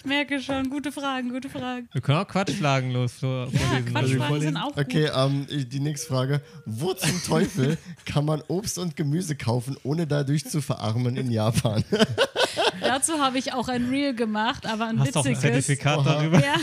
Ich 0.05 0.09
merke 0.11 0.39
schon, 0.39 0.69
gute 0.69 0.93
Fragen, 0.93 1.31
gute 1.31 1.49
Fragen. 1.49 1.89
Wir 1.93 2.03
können 2.03 2.19
auch 2.19 2.29
Quatschfragen 2.29 2.91
los 2.91 3.15
vor, 3.15 3.49
Ja, 3.51 3.59
vorlesen. 3.59 3.85
Quatschfragen 3.87 4.41
sind 4.43 4.57
auch 4.59 4.77
Okay, 4.77 5.07
gut. 5.07 5.13
ähm, 5.17 5.69
die 5.71 5.81
nächste 5.81 6.09
Frage. 6.09 6.43
Wo 6.67 6.93
zum 6.93 7.23
Teufel 7.27 7.79
kann 8.05 8.27
man 8.27 8.43
Obst 8.49 8.77
und 8.79 8.97
Gemüse 8.97 9.35
kaufen, 9.35 9.79
ohne 9.83 10.07
dadurch 10.07 10.45
zu 10.45 10.61
verarmen 10.61 11.17
in 11.17 11.31
Japan? 11.31 11.83
Dazu 12.83 13.15
habe 13.19 13.39
ich 13.39 13.55
auch 13.55 13.69
ein 13.69 13.89
Reel 13.89 14.15
gemacht, 14.15 14.67
aber 14.67 14.89
ein 14.89 15.01
Hast 15.01 15.15
du 15.15 15.21
auch 15.21 15.25
ein 15.25 15.31
witziges. 15.33 15.65
Zertifikat 15.67 15.99
Oha. 16.01 16.05
darüber? 16.05 16.45
Ja. 16.45 16.57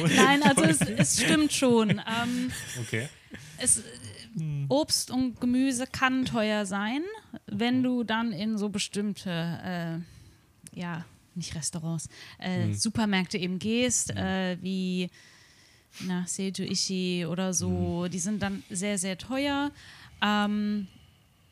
Nein, 0.16 0.42
also 0.44 0.62
es, 0.62 0.80
es 0.80 1.22
stimmt 1.22 1.52
schon. 1.52 1.90
Ähm, 1.90 2.50
Okay. 2.80 3.06
es, 3.58 3.82
Obst 4.68 5.10
und 5.10 5.40
Gemüse 5.42 5.84
kann 5.86 6.24
teuer 6.24 6.64
sein, 6.64 7.02
wenn 7.46 7.82
du 7.82 8.02
dann 8.02 8.32
in 8.32 8.56
so 8.56 8.70
bestimmte, 8.70 10.00
äh, 10.74 10.78
ja, 10.80 11.04
nicht 11.38 11.54
Restaurants, 11.54 12.08
äh, 12.38 12.72
Supermärkte 12.72 13.38
eben 13.38 13.58
gehst, 13.58 14.10
äh, 14.10 14.58
wie 14.60 15.08
na, 16.00 16.24
Seiju 16.26 16.64
Ishi 16.64 17.26
oder 17.26 17.54
so. 17.54 18.06
Die 18.08 18.18
sind 18.18 18.42
dann 18.42 18.62
sehr, 18.70 18.98
sehr 18.98 19.16
teuer. 19.18 19.70
Ähm, 20.22 20.86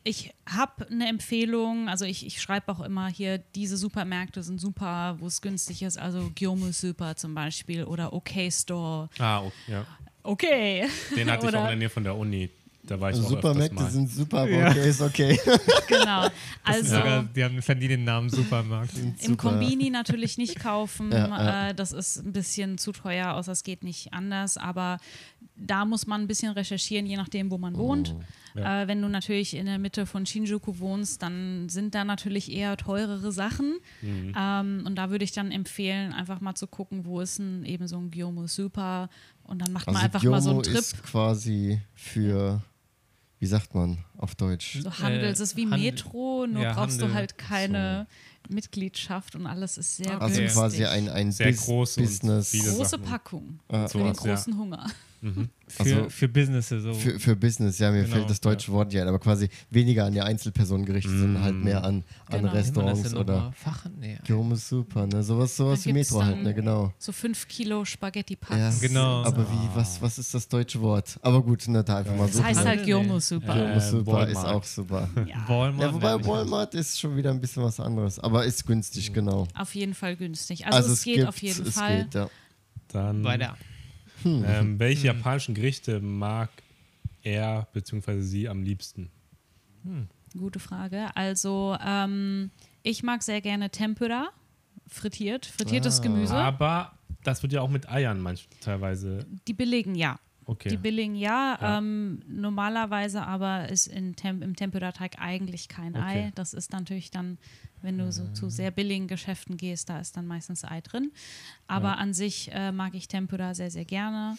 ich 0.03 0.33
habe 0.47 0.87
eine 0.89 1.07
Empfehlung, 1.09 1.89
also 1.89 2.05
ich, 2.05 2.25
ich 2.25 2.41
schreibe 2.41 2.71
auch 2.71 2.79
immer 2.79 3.09
hier, 3.09 3.39
diese 3.55 3.75
Supermärkte 3.75 4.41
sind 4.41 4.59
super, 4.59 5.17
wo 5.19 5.27
es 5.27 5.41
günstig 5.41 5.81
ist, 5.81 5.97
also 5.97 6.31
Gyomu 6.33 6.71
Super 6.71 7.17
zum 7.17 7.35
Beispiel 7.35 7.83
oder 7.83 8.13
OK 8.13 8.31
Store. 8.49 9.09
Ah, 9.19 9.41
okay. 9.41 9.53
Ja. 9.67 9.85
Okay. 10.23 10.87
Den 11.15 11.29
hatte 11.29 11.47
ich 11.47 11.55
auch 11.55 11.59
in 11.63 11.67
der 11.67 11.75
Nähe 11.75 11.89
von 11.89 12.03
der 12.03 12.15
Uni. 12.15 12.49
Da 12.87 12.99
war 12.99 13.09
ich 13.11 13.15
auch 13.17 13.19
öfters 13.21 13.29
Supermärkte 13.41 13.85
sind 13.91 14.09
super, 14.11 14.39
aber 14.39 14.49
Ja. 14.51 14.69
okay, 14.69 14.89
ist 14.89 15.01
okay. 15.01 15.39
Genau. 15.87 16.27
Also 16.63 16.95
Sogar, 16.95 17.23
die 17.23 17.43
haben 17.43 17.61
verdienen 17.61 17.89
den 17.91 18.03
Namen 18.05 18.29
Supermarkt. 18.29 18.91
im 18.97 19.13
Super. 19.17 19.49
Kombini 19.49 19.89
natürlich 19.89 20.37
nicht 20.37 20.59
kaufen. 20.59 21.11
Ja, 21.17 21.27
ja. 21.27 21.69
Äh, 21.69 21.75
das 21.75 21.91
ist 21.93 22.17
ein 22.25 22.31
bisschen 22.33 22.77
zu 22.77 22.91
teuer, 22.91 23.33
außer 23.33 23.51
es 23.51 23.63
geht 23.63 23.83
nicht 23.83 24.13
anders. 24.13 24.57
Aber 24.57 24.97
da 25.55 25.85
muss 25.85 26.05
man 26.07 26.21
ein 26.21 26.27
bisschen 26.27 26.51
recherchieren, 26.53 27.05
je 27.05 27.15
nachdem, 27.17 27.49
wo 27.51 27.57
man 27.57 27.75
wohnt. 27.77 28.15
Ja. 28.55 28.83
Äh, 28.83 28.87
wenn 28.87 29.01
du 29.01 29.07
natürlich 29.07 29.55
in 29.55 29.65
der 29.65 29.79
Mitte 29.79 30.05
von 30.05 30.25
Shinjuku 30.25 30.79
wohnst, 30.79 31.21
dann 31.23 31.69
sind 31.69 31.93
da 31.95 32.03
natürlich 32.05 32.51
eher 32.51 32.75
teurere 32.77 33.31
Sachen. 33.31 33.75
Ähm, 34.03 34.83
und 34.85 34.95
da 34.95 35.09
würde 35.09 35.23
ich 35.25 35.31
dann 35.31 35.51
empfehlen, 35.51 36.13
einfach 36.13 36.41
mal 36.41 36.55
zu 36.55 36.67
gucken, 36.67 37.05
wo 37.05 37.21
ist 37.21 37.39
denn 37.39 37.63
eben 37.65 37.87
so 37.87 37.97
ein 37.97 38.11
Gyomu 38.11 38.47
Super. 38.47 39.09
Und 39.43 39.61
dann 39.61 39.71
macht 39.73 39.87
man 39.87 39.95
Also 39.95 40.05
einfach 40.05 40.23
mal 40.23 40.41
so 40.41 40.49
einen 40.51 40.61
Gyomo 40.61 40.73
Trip. 40.73 40.79
ist 40.81 41.03
quasi 41.03 41.81
für, 41.95 42.61
wie 43.39 43.45
sagt 43.45 43.75
man 43.75 43.99
auf 44.17 44.35
Deutsch? 44.35 44.79
So 44.81 44.91
Handel, 44.99 45.25
Äh, 45.25 45.29
es 45.29 45.39
ist 45.39 45.55
wie 45.55 45.63
Handel. 45.69 45.79
Metro, 45.91 46.45
nur 46.47 46.63
Ja, 46.63 46.73
brauchst 46.73 46.99
du 46.99 47.03
Handel. 47.05 47.15
halt 47.15 47.37
keine 47.37 48.07
Mitgliedschaft 48.49 49.35
und 49.35 49.45
alles 49.45 49.77
ist 49.77 49.97
sehr 49.97 50.19
Also 50.21 50.39
Okay. 50.41 50.47
quasi 50.47 50.85
ein, 50.85 51.09
ein 51.09 51.31
Sehr 51.31 51.51
Bus 51.51 51.61
groß 51.65 51.97
und 51.97 52.03
Business 52.05 52.51
große 52.51 52.89
Sachen. 52.91 53.03
Packung 53.03 53.59
Äh, 53.67 53.87
für 53.87 53.97
den 53.99 54.13
sowas, 54.15 54.23
ja. 54.25 54.35
großen 54.35 54.57
Hunger. 55.21 55.47
Für, 55.67 55.79
Also- 55.83 56.09
für 56.09 56.27
Businesses 56.29 56.83
so. 56.83 56.93
für, 56.93 57.19
für 57.19 57.35
Business, 57.35 57.77
ja, 57.79 57.91
mir 57.91 58.03
Genau, 58.03 58.15
fällt 58.15 58.29
das 58.29 58.39
deutsche 58.39 58.71
Wort 58.71 58.91
nicht 58.93 59.01
ein, 59.01 59.07
aber 59.07 59.19
quasi 59.19 59.49
weniger 59.69 60.05
an 60.05 60.13
die 60.13 60.21
Einzelperson 60.21 60.85
gerichtet, 60.85 61.11
sondern 61.17 61.43
halt 61.43 61.55
mehr 61.55 61.83
an, 61.83 62.03
an 62.27 62.39
Genau. 62.41 62.51
Restaurants 62.53 63.13
oder 63.13 63.51
Fachen? 63.53 63.93
Nee. 63.99 64.17
Gyomo 64.25 64.55
super, 64.55 65.05
ne? 65.07 65.21
Sowas, 65.23 65.57
sowas 65.57 65.85
wie 65.85 65.91
Metro 65.91 66.23
halt, 66.23 66.41
ne? 66.41 66.53
Genau. 66.53 66.93
So 66.97 67.11
fünf 67.11 67.47
Kilo 67.47 67.83
Spaghetti 67.83 68.37
Ja, 68.41 68.47
Packs. 68.47 68.79
Genau. 68.79 69.23
Aber 69.23 69.43
wie, 69.51 69.75
was, 69.75 70.01
was 70.01 70.17
ist 70.19 70.33
das 70.33 70.47
deutsche 70.47 70.79
Wort? 70.81 71.19
Aber 71.21 71.43
gut, 71.43 71.67
ne, 71.67 71.83
da 71.83 71.97
einfach 71.97 72.15
mal 72.15 72.27
so. 72.29 72.39
Das 72.39 72.47
heißt 72.47 72.65
halt. 72.65 72.85
Gyomo 72.85 73.19
Super. 73.19 73.53
Gyomo 73.55 73.73
Äh, 73.73 73.81
super 73.81 74.27
ist 74.27 74.35
Walmart. 74.35 74.55
auch 74.55 74.63
super. 74.63 75.09
Ja, 75.27 75.43
Walmart. 75.49 75.81
Ja, 75.81 75.93
wobei. 75.93 76.25
Walmart 76.25 76.73
ist 76.75 76.99
schon 76.99 77.17
wieder 77.17 77.31
ein 77.31 77.41
bisschen 77.41 77.63
was 77.63 77.79
anderes, 77.79 78.19
aber 78.19 78.45
ist 78.45 78.65
günstig, 78.65 79.11
genau. 79.13 79.47
auf 79.55 79.75
jeden 79.75 79.93
Fall 79.93 80.15
günstig. 80.15 80.65
Also, 80.65 80.93
es, 80.93 81.03
geht 81.03 81.15
gibt, 81.15 81.27
auf 81.27 81.41
jeden 81.41 81.65
Fall. 81.65 82.03
Geht, 82.05 82.13
ja. 82.13 82.29
Dann, 82.89 83.23
Weiter. 83.23 83.57
Ähm, 84.45 84.79
welche 84.79 85.07
japanischen 85.07 85.55
Gerichte 85.55 85.99
mag 85.99 86.49
er 87.23 87.67
bzw. 87.73 88.21
sie 88.21 88.47
am 88.49 88.63
liebsten? 88.63 89.09
Gute 90.37 90.59
Frage. 90.59 91.07
Also, 91.15 91.77
ähm, 91.85 92.51
ich 92.83 93.03
mag 93.03 93.23
sehr 93.23 93.41
gerne 93.41 93.69
Tempura, 93.69 94.29
frittiert, 94.87 95.45
frittiertes 95.45 95.99
Ah. 95.99 96.03
Gemüse. 96.03 96.35
Aber 96.35 96.93
das 97.23 97.41
wird 97.43 97.53
ja 97.53 97.61
auch 97.61 97.69
mit 97.69 97.89
Eiern 97.89 98.19
manchmal 98.19 98.57
teilweise. 98.61 99.25
Die 99.47 99.53
billigen, 99.53 99.95
ja. 99.95 100.19
Okay. 100.47 100.69
Die 100.69 100.77
billigen 100.77 101.15
ja, 101.15 101.57
Ja. 101.61 101.77
Ähm, 101.77 102.21
normalerweise 102.27 103.27
aber 103.27 103.69
ist 103.69 103.87
in 103.87 104.15
Tem 104.15 104.41
im 104.41 104.55
Tempura-Teig 104.55 105.19
eigentlich 105.19 105.67
kein 105.67 105.95
Okay. 105.95 106.27
Ei. 106.27 106.31
Das 106.35 106.53
ist 106.53 106.71
natürlich 106.71 107.11
dann, 107.11 107.37
wenn 107.81 107.97
du 107.97 108.11
so 108.11 108.27
zu 108.31 108.49
sehr 108.49 108.71
billigen 108.71 109.07
Geschäften 109.07 109.57
gehst, 109.57 109.89
da 109.89 109.99
ist 109.99 110.15
dann 110.15 110.25
meistens 110.25 110.63
Ei 110.63 110.79
drin. 110.81 111.11
Aber 111.67 111.97
an 111.97 112.13
sich 112.13 112.49
äh, 112.53 112.71
mag 112.71 112.95
ich 112.95 113.07
Tempura 113.09 113.53
sehr, 113.53 113.69
sehr 113.69 113.85
gerne. 113.85 114.37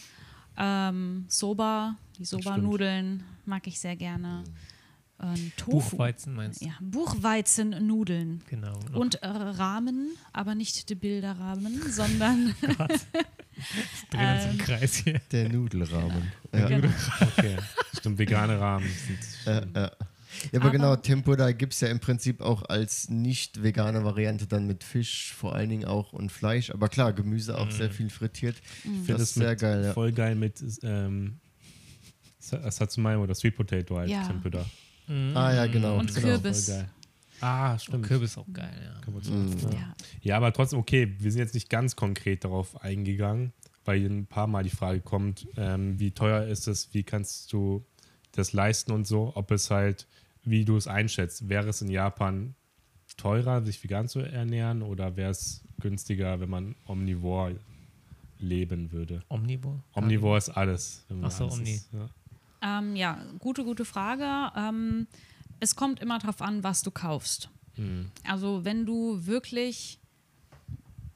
Ähm, 0.57 1.27
Soba, 1.29 1.97
die. 2.19 2.25
Soba-Nudeln 2.25 3.23
mag 3.45 3.67
ich 3.67 3.79
sehr 3.79 3.95
gerne. 3.95 4.45
Ähm, 5.21 5.53
Tofu. 5.57 5.97
Buchweizen 5.97 6.35
meinst 6.35 6.63
du? 6.63 6.67
Ja, 6.67 6.73
Buchweizennudeln. 6.81 8.43
Genau. 8.49 8.79
Noch 8.93 9.01
Und 9.01 9.23
äh, 9.23 9.27
Rahmen, 9.27 10.11
aber 10.33 10.55
nicht 10.55 10.89
die 10.89 10.95
Bilderrahmen, 10.95 11.83
sondern 11.91 12.55
drehen 14.11 14.35
uns 14.37 14.45
im 14.53 14.59
Kreis 14.59 14.95
hier. 14.97 15.21
Der 15.33 15.49
Nudelrahmen. 15.49 16.33
Ja. 16.55 16.69
genau. 16.69 16.89
okay. 17.21 17.57
Stimmt, 17.99 18.19
vegane 18.19 18.59
Rahmen 18.61 18.89
sind. 18.89 19.19
Ja, 19.47 19.53
ja. 19.83 19.91
Ja, 20.53 20.59
aber 20.61 20.67
Aber- 20.67 20.71
genau, 20.71 20.95
Tempura 20.97 21.51
gibt 21.53 21.73
es 21.73 21.81
ja 21.81 21.89
im 21.89 21.99
Prinzip 22.01 22.41
auch 22.43 22.63
als 22.69 23.09
nicht 23.09 23.63
vegane 23.63 24.05
Variante 24.05 24.47
dann 24.47 24.67
mit 24.67 24.85
Fisch 24.85 25.33
vor 25.37 25.55
allen 25.55 25.71
Dingen 25.71 25.85
auch 25.87 26.13
und 26.13 26.31
Fleisch. 26.31 26.71
Aber 26.71 26.89
klar, 26.89 27.13
Gemüse 27.13 27.57
auch 27.59 27.71
sehr 27.71 27.91
viel 27.91 28.09
frittiert. 28.11 28.57
Mhm. 28.85 28.91
Ich 28.91 28.97
finde 29.07 29.13
Das 29.15 29.23
es 29.23 29.35
sehr 29.35 29.57
geil, 29.57 29.85
ja. 29.87 29.93
voll 29.95 30.13
geil 30.13 30.35
mit 30.37 30.63
ähm, 30.83 31.39
Sa- 32.39 32.71
Satsumai 32.71 33.17
oder 33.17 33.35
Sweet 33.35 33.57
Potato 33.57 33.97
halt, 33.97 34.11
Ja. 34.11 34.23
Tempura. 34.27 34.65
Ah 35.35 35.53
ja, 35.55 35.67
genau. 35.67 35.97
Und 35.99 36.15
genau. 36.15 36.27
Kürbis. 36.29 36.67
Voll 36.67 36.75
geil. 36.77 36.89
Ah, 37.41 37.79
stimmt. 37.79 38.07
Kürbis 38.07 38.37
auch 38.39 38.47
geil, 38.53 38.73
ja. 38.83 39.21
Mhm. 39.31 39.57
ja. 39.73 39.95
Ja. 40.21 40.37
Aber 40.37 40.53
trotzdem, 40.53 40.79
okay, 40.79 41.15
wir 41.19 41.31
sind 41.31 41.41
jetzt 41.41 41.55
nicht 41.55 41.71
ganz 41.71 41.97
konkret 41.97 42.45
darauf 42.45 42.83
eingegangen, 42.83 43.53
weil 43.85 44.01
hier 44.01 44.11
ein 44.11 44.27
paar 44.27 44.47
Mal 44.47 44.65
die 44.65 44.71
Frage 44.71 45.01
kommt, 45.01 45.47
ähm, 45.57 45.99
wie 45.99 46.11
teuer 46.11 46.45
ist 46.45 46.69
es, 46.69 46.93
wie 46.93 47.03
kannst 47.03 47.53
du 47.53 47.85
das 48.33 48.53
leisten 48.53 48.93
und 48.93 49.07
so, 49.07 49.33
ob 49.35 49.51
es 49.51 49.71
halt, 49.71 50.07
wie 50.45 50.65
du 50.65 50.77
es 50.77 50.87
einschätzt, 50.87 51.49
wäre 51.49 51.69
es 51.69 51.83
in 51.83 51.91
Japan 51.91 52.55
teurer, 53.17 53.63
sich 53.63 53.83
vegan 53.83 54.09
zu 54.09 54.21
ernähren 54.21 54.83
oder 54.83 55.17
wäre 55.17 55.31
es 55.31 55.63
günstiger, 55.81 56.41
wenn 56.41 56.51
man 56.51 56.75
omnivor 56.87 57.53
leben 58.39 58.93
würde? 58.93 59.23
Omnivore? 59.29 59.81
Omnivor 59.95 60.39
ist 60.39 60.51
alles. 60.51 61.05
wenn 61.09 61.21
man 61.21 61.31
Ach 61.31 61.33
so, 61.33 61.45
alles 61.45 61.59
Omni. 61.59 61.75
ist, 61.75 61.89
ja. 61.93 62.09
Ähm, 62.61 62.97
ja, 62.97 63.19
gute, 63.39 63.65
gute 63.65 63.85
Frage. 63.85 64.53
Ähm, 64.57 65.07
es 65.61 65.77
kommt 65.77 66.01
immer 66.01 66.19
darauf 66.19 66.41
an, 66.41 66.63
was 66.63 66.83
du 66.83 66.91
kaufst. 66.91 67.51
Mhm. 67.77 68.11
Also 68.25 68.65
wenn 68.65 68.87
du 68.87 69.27
wirklich 69.27 69.99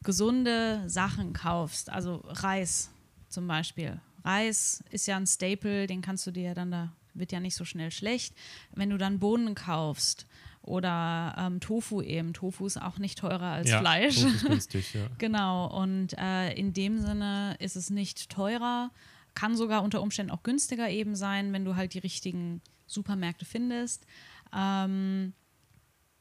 gesunde 0.02 0.82
Sachen 0.88 1.32
kaufst, 1.32 1.90
also 1.90 2.22
Reis 2.24 2.90
zum 3.28 3.46
Beispiel. 3.46 4.00
Reis 4.24 4.82
ist 4.90 5.06
ja 5.06 5.16
ein 5.16 5.26
Staple, 5.26 5.86
den 5.86 6.02
kannst 6.02 6.26
du 6.26 6.30
dir 6.30 6.42
ja 6.42 6.54
dann 6.54 6.70
da, 6.70 6.92
wird 7.14 7.32
ja 7.32 7.40
nicht 7.40 7.54
so 7.54 7.64
schnell 7.64 7.90
schlecht. 7.90 8.34
Wenn 8.74 8.90
du 8.90 8.98
dann 8.98 9.18
Bohnen 9.18 9.54
kaufst 9.54 10.26
oder 10.62 11.34
ähm, 11.38 11.60
Tofu 11.60 12.02
eben, 12.02 12.32
Tofu 12.32 12.66
ist 12.66 12.80
auch 12.80 12.98
nicht 12.98 13.18
teurer 13.18 13.52
als 13.52 13.70
ja, 13.70 13.80
Fleisch. 13.80 14.22
Tofu 14.22 14.28
ist 14.28 14.42
günstig, 14.46 14.94
ja. 14.94 15.06
Genau, 15.18 15.66
und 15.66 16.16
äh, 16.18 16.52
in 16.54 16.72
dem 16.72 17.00
Sinne 17.00 17.56
ist 17.58 17.76
es 17.76 17.90
nicht 17.90 18.30
teurer, 18.30 18.90
kann 19.34 19.56
sogar 19.56 19.82
unter 19.82 20.02
Umständen 20.02 20.30
auch 20.30 20.42
günstiger 20.42 20.88
eben 20.88 21.16
sein, 21.16 21.52
wenn 21.52 21.64
du 21.64 21.74
halt 21.74 21.94
die 21.94 21.98
richtigen 21.98 22.60
Supermärkte 22.86 23.44
findest. 23.44 24.06
Ähm, 24.54 25.32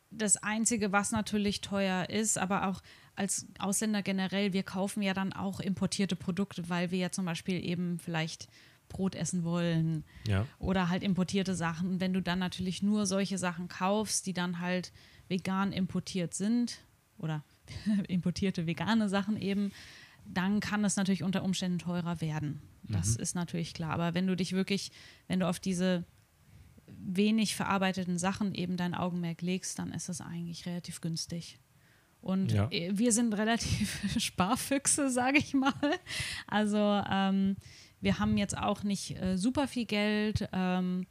das 0.10 0.38
Einzige, 0.38 0.92
was 0.92 1.12
natürlich 1.12 1.62
teuer 1.62 2.10
ist, 2.10 2.38
aber 2.38 2.68
auch 2.68 2.82
als 3.16 3.48
Ausländer 3.60 4.02
generell, 4.02 4.52
wir 4.54 4.64
kaufen 4.64 5.02
ja 5.02 5.14
dann 5.14 5.32
auch 5.34 5.60
importierte 5.60 6.16
Produkte, 6.16 6.70
weil 6.70 6.92
wir 6.92 6.98
ja 7.00 7.12
zum 7.12 7.26
Beispiel 7.26 7.64
eben 7.64 7.98
vielleicht 8.00 8.48
Brot 8.90 9.16
essen 9.16 9.44
wollen 9.46 10.04
Ja. 10.28 10.46
oder 10.60 10.90
halt 10.90 11.02
importierte 11.02 11.56
Sachen. 11.56 11.90
Und 11.92 12.00
wenn 12.02 12.12
du 12.14 12.22
dann 12.22 12.40
natürlich 12.40 12.84
nur 12.84 13.06
solche 13.06 13.38
Sachen 13.38 13.70
kaufst, 13.70 14.26
die 14.26 14.34
dann 14.34 14.60
halt 14.60 14.92
vegan 15.30 15.72
importiert 15.72 16.34
sind 16.34 16.80
oder 17.18 17.44
importierte 18.10 18.68
vegane 18.68 19.08
Sachen 19.08 19.38
eben, 19.38 19.72
dann 20.26 20.60
kann 20.60 20.84
es 20.84 20.98
natürlich 20.98 21.24
unter 21.24 21.44
Umständen 21.44 21.80
teurer 21.80 22.20
werden. 22.20 22.62
Das 22.84 23.16
ist 23.16 23.34
natürlich 23.36 23.74
klar. 23.74 23.92
Aber 23.92 24.14
wenn 24.14 24.28
du 24.28 24.36
dich 24.36 24.52
wirklich, 24.52 24.92
wenn 25.28 25.40
du 25.40 25.48
auf 25.48 25.60
diese 25.60 26.04
wenig 26.98 27.56
verarbeiteten 27.56 28.18
Sachen 28.18 28.54
eben 28.54 28.78
dein 28.78 28.94
Augenmerk 28.94 29.42
legst, 29.42 29.80
dann 29.80 29.92
ist 29.92 30.10
das 30.10 30.22
eigentlich 30.22 30.66
relativ 30.66 31.02
günstig. 31.02 31.60
Und 32.22 32.52
Ja. 32.52 32.68
äh, 32.72 32.92
wir 32.94 33.12
sind 33.12 33.34
relativ 33.34 34.00
Sparfüchse, 34.22 35.10
sage 35.10 35.38
ich 35.40 35.54
mal. 35.54 35.74
Also 36.48 36.78
ähm, 37.10 37.56
wir 38.00 38.20
haben 38.20 38.38
jetzt 38.38 38.58
auch 38.58 38.84
nicht 38.84 39.20
äh, 39.22 39.38
super 39.38 39.68
viel 39.68 39.86
Geld. 39.86 40.48
Ähm, 40.54 41.08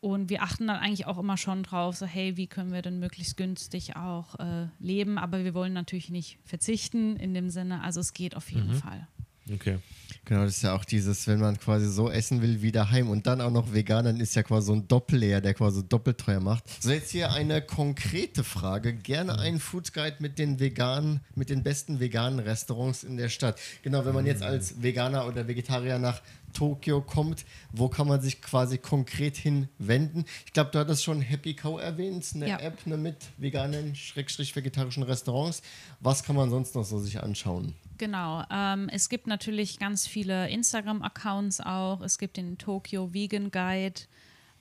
und 0.00 0.28
wir 0.28 0.42
achten 0.42 0.66
dann 0.66 0.76
eigentlich 0.76 1.06
auch 1.06 1.16
immer 1.16 1.38
schon 1.38 1.62
drauf, 1.62 1.96
so 1.96 2.04
hey, 2.04 2.36
wie 2.36 2.46
können 2.46 2.72
wir 2.72 2.82
denn 2.82 2.98
möglichst 3.00 3.38
günstig 3.38 3.96
auch 3.96 4.38
äh, 4.38 4.68
leben? 4.78 5.16
Aber 5.16 5.44
wir 5.44 5.54
wollen 5.54 5.72
natürlich 5.72 6.10
nicht 6.10 6.38
verzichten 6.44 7.16
in 7.16 7.32
dem 7.32 7.48
Sinne. 7.48 7.80
Also 7.82 8.00
es 8.00 8.12
geht 8.12 8.36
auf 8.36 8.50
jeden 8.52 8.74
Fall. 8.74 9.08
Okay. 9.52 9.78
Genau, 10.26 10.44
das 10.44 10.56
ist 10.56 10.62
ja 10.62 10.74
auch 10.74 10.86
dieses, 10.86 11.26
wenn 11.26 11.38
man 11.38 11.58
quasi 11.58 11.86
so 11.90 12.10
essen 12.10 12.40
will 12.40 12.62
wie 12.62 12.72
daheim 12.72 13.10
und 13.10 13.26
dann 13.26 13.42
auch 13.42 13.50
noch 13.50 13.74
vegan, 13.74 14.06
dann 14.06 14.20
ist 14.20 14.34
ja 14.34 14.42
quasi 14.42 14.68
so 14.68 14.72
ein 14.72 14.88
Doppelleer, 14.88 15.42
der 15.42 15.52
quasi 15.52 15.86
doppelt 15.86 16.18
teuer 16.18 16.40
macht. 16.40 16.64
So, 16.82 16.90
jetzt 16.90 17.10
hier 17.10 17.30
eine 17.32 17.60
konkrete 17.60 18.42
Frage. 18.42 18.94
Gerne 18.94 19.38
ein 19.38 19.58
Food 19.58 19.92
Guide 19.92 20.16
mit 20.20 20.38
den 20.38 20.60
veganen, 20.60 21.20
mit 21.34 21.50
den 21.50 21.62
besten 21.62 22.00
veganen 22.00 22.38
Restaurants 22.38 23.04
in 23.04 23.18
der 23.18 23.28
Stadt. 23.28 23.60
Genau, 23.82 24.06
wenn 24.06 24.14
man 24.14 24.24
jetzt 24.24 24.42
als 24.42 24.82
Veganer 24.82 25.26
oder 25.26 25.46
Vegetarier 25.46 25.98
nach 25.98 26.22
Tokio 26.54 27.02
kommt, 27.02 27.44
wo 27.72 27.88
kann 27.88 28.08
man 28.08 28.22
sich 28.22 28.40
quasi 28.40 28.78
konkret 28.78 29.36
hinwenden? 29.36 30.24
Ich 30.46 30.54
glaube, 30.54 30.70
du 30.70 30.78
hattest 30.78 31.04
schon 31.04 31.20
Happy 31.20 31.54
Cow 31.54 31.78
erwähnt, 31.78 32.24
eine 32.34 32.48
Ja. 32.48 32.60
App 32.60 32.86
ne, 32.86 32.96
mit 32.96 33.16
veganen, 33.36 33.94
schrägstrich 33.94 34.56
vegetarischen 34.56 35.02
Restaurants. 35.02 35.60
Was 36.00 36.22
kann 36.22 36.36
man 36.36 36.48
sonst 36.48 36.74
noch 36.74 36.84
so 36.84 36.98
sich 36.98 37.22
anschauen? 37.22 37.74
Genau. 37.98 38.44
Ähm, 38.50 38.88
es 38.90 39.08
gibt 39.08 39.26
natürlich 39.26 39.78
ganz 39.78 40.06
viele 40.06 40.48
Instagram-Accounts 40.48 41.60
auch. 41.60 42.00
Es 42.00 42.18
gibt 42.18 42.36
den 42.36 42.58
Tokyo 42.58 43.14
Vegan 43.14 43.50
Guide, 43.50 44.00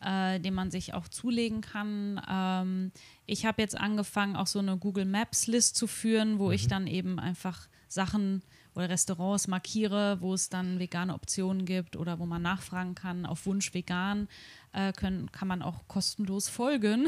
äh, 0.01 0.39
den 0.39 0.53
man 0.53 0.69
sich 0.69 0.93
auch 0.93 1.07
zulegen 1.07 1.61
kann. 1.61 2.21
Ähm, 2.29 2.91
ich 3.25 3.45
habe 3.45 3.61
jetzt 3.61 3.77
angefangen, 3.77 4.35
auch 4.35 4.47
so 4.47 4.59
eine 4.59 4.77
Google 4.77 5.05
Maps 5.05 5.47
List 5.47 5.75
zu 5.75 5.87
führen, 5.87 6.39
wo 6.39 6.51
ich 6.51 6.67
dann 6.67 6.87
eben 6.87 7.19
einfach 7.19 7.67
Sachen 7.87 8.43
oder 8.75 8.89
Restaurants 8.89 9.47
markiere, 9.47 10.17
wo 10.19 10.33
es 10.33 10.49
dann 10.49 10.79
vegane 10.79 11.13
Optionen 11.13 11.65
gibt 11.65 11.95
oder 11.95 12.19
wo 12.19 12.25
man 12.25 12.41
nachfragen 12.41 12.95
kann, 12.95 13.25
auf 13.25 13.45
Wunsch 13.45 13.73
vegan, 13.73 14.27
äh, 14.73 14.91
können, 14.93 15.31
kann 15.31 15.47
man 15.47 15.61
auch 15.61 15.87
kostenlos 15.87 16.49
folgen 16.49 17.07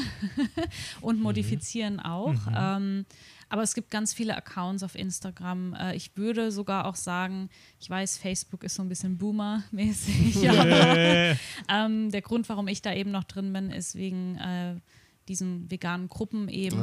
und 1.02 1.22
modifizieren 1.22 2.00
auch. 2.00 2.36
Ähm, 2.56 3.06
aber 3.50 3.64
es 3.64 3.74
gibt 3.74 3.92
ganz 3.92 4.14
viele 4.14 4.36
Accounts 4.36 4.84
auf 4.84 4.96
Instagram. 4.96 5.74
Äh, 5.74 5.96
ich 5.96 6.16
würde 6.16 6.52
sogar 6.52 6.86
auch 6.86 6.96
sagen, 6.96 7.50
ich 7.80 7.90
weiß, 7.90 8.18
Facebook 8.18 8.64
ist 8.64 8.76
so 8.76 8.82
ein 8.82 8.90
bisschen 8.90 9.18
Boomer-mäßig. 9.18 10.50
aber, 10.50 11.38
ähm, 11.70 12.12
der 12.12 12.22
Grund, 12.22 12.50
warum 12.50 12.68
ich 12.68 12.82
da 12.82 12.94
eben 12.94 13.12
noch 13.12 13.24
drin 13.24 13.54
bin, 13.54 13.72
ist 13.72 13.96
wegen 13.96 14.36
äh, 14.38 14.76
diesen 15.28 15.70
veganen 15.70 16.08
Gruppen 16.08 16.50
eben. 16.50 16.78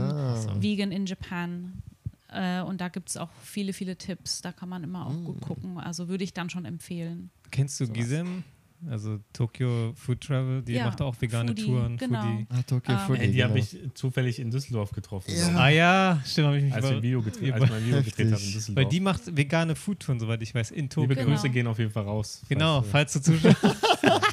Vegan 0.60 0.93
in 0.93 1.06
Japan. 1.06 1.82
Äh, 2.28 2.62
und 2.62 2.80
da 2.80 2.89
gibt 2.89 3.10
es 3.10 3.16
auch 3.16 3.30
viele, 3.43 3.72
viele 3.72 3.97
Tipps. 3.97 4.40
Da 4.40 4.52
kann 4.52 4.68
man 4.68 4.84
immer 4.84 5.06
auch 5.06 5.24
gut 5.24 5.40
gucken. 5.40 5.78
Also 5.78 6.09
würde 6.09 6.24
ich 6.24 6.32
dann 6.32 6.51
schon 6.51 6.64
empfehlen. 6.64 7.30
Kennst 7.51 7.78
du 7.80 7.89
Gisem? 7.89 8.44
Also 8.90 9.20
Tokyo 9.32 9.92
Food 9.94 10.20
Travel, 10.22 10.62
die 10.62 10.72
Ja, 10.72 10.86
macht 10.86 11.00
auch 11.00 11.14
vegane 11.20 11.48
Foodie, 11.50 11.64
Touren. 11.66 11.96
genau. 11.96 12.20
Foodie. 12.22 12.46
Ah, 12.50 12.62
Tokyo 12.62 12.94
Ähm, 12.94 13.00
Foodie, 13.06 13.26
die 13.28 13.32
genau. 13.34 13.48
habe 13.50 13.59
ich 13.60 13.78
zufällig 13.94 14.38
in 14.40 14.50
Düsseldorf 14.50 14.90
getroffen. 14.90 15.32
Ja. 15.36 15.48
Ah 15.56 15.68
ja, 15.68 16.20
stimmt, 16.26 16.46
habe 16.48 16.59
ich 16.59 16.64
mich 16.64 16.74
Als, 16.74 16.84
wir 16.84 16.96
ein 16.96 17.02
Video 17.02 17.22
gedreht, 17.22 17.52
als 17.54 17.68
wir 17.68 17.76
ein 17.76 17.84
Video 17.86 18.02
gedreht 18.02 18.32
haben 18.32 18.42
in. 18.42 18.52
Düsseldorf. 18.52 18.84
Weil 18.84 18.90
die 18.90 19.00
macht 19.00 19.36
vegane 19.36 19.76
Foodtouren, 19.76 20.18
soweit 20.18 20.42
ich 20.42 20.54
weiß, 20.54 20.72
in 20.72 20.88
Tokyo. 20.88 21.02
Liebe 21.10 21.14
Genau. 21.14 21.28
Grüße 21.36 21.50
gehen 21.50 21.66
auf 21.68 21.78
jeden 21.78 21.92
Fall 21.92 22.04
raus. 22.04 22.42
Genau, 22.48 22.82
Falls, 22.82 23.12
falls 23.12 23.12
du 23.12 23.20
zuschaust. 23.20 23.56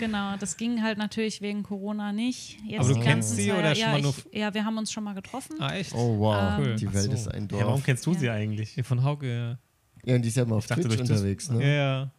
Genau, 0.00 0.36
das 0.36 0.56
ging 0.56 0.82
halt 0.82 0.98
natürlich 0.98 1.40
wegen 1.40 1.62
Corona 1.62 2.12
nicht. 2.12 2.58
Jetzt 2.66 2.80
Aber 2.80 2.88
du 2.88 2.94
die 2.94 3.00
kennst 3.00 3.30
ganzen 3.30 3.36
sie 3.36 3.52
oder 3.52 3.68
ja, 3.72 3.74
schon 3.74 3.90
mal 3.92 4.02
nur- 4.02 4.14
ich, 4.30 4.38
Ja, 4.38 4.52
wir 4.54 4.64
haben 4.64 4.78
uns 4.78 4.90
schon 4.92 5.04
mal 5.04 5.14
getroffen. 5.14 5.56
ah, 5.60 5.74
echt? 5.74 5.92
Oh 5.94 6.18
wow, 6.18 6.58
Ähm, 6.58 6.76
die 6.76 6.88
Ach 6.88 6.94
Welt 6.94 7.04
so. 7.04 7.12
ist 7.12 7.28
ein 7.28 7.48
Dorf. 7.48 7.60
Ja, 7.60 7.66
warum 7.68 7.82
kennst 7.82 8.04
du 8.06 8.14
sie 8.14 8.26
Ja. 8.26 8.32
eigentlich? 8.34 8.74
Von 8.82 9.02
Hauke, 9.04 9.28
ja. 9.32 9.58
Ja, 10.04 10.16
und 10.16 10.22
die 10.22 10.28
ist 10.28 10.36
ja 10.36 10.42
immer 10.42 10.56
auf 10.56 10.64
Ich 10.64 10.68
dachte, 10.68 10.82
Twitch 10.88 11.00
unterwegs. 11.00 11.48
Ja, 11.48 11.54
Ne? 11.54 11.76
ja. 11.76 12.10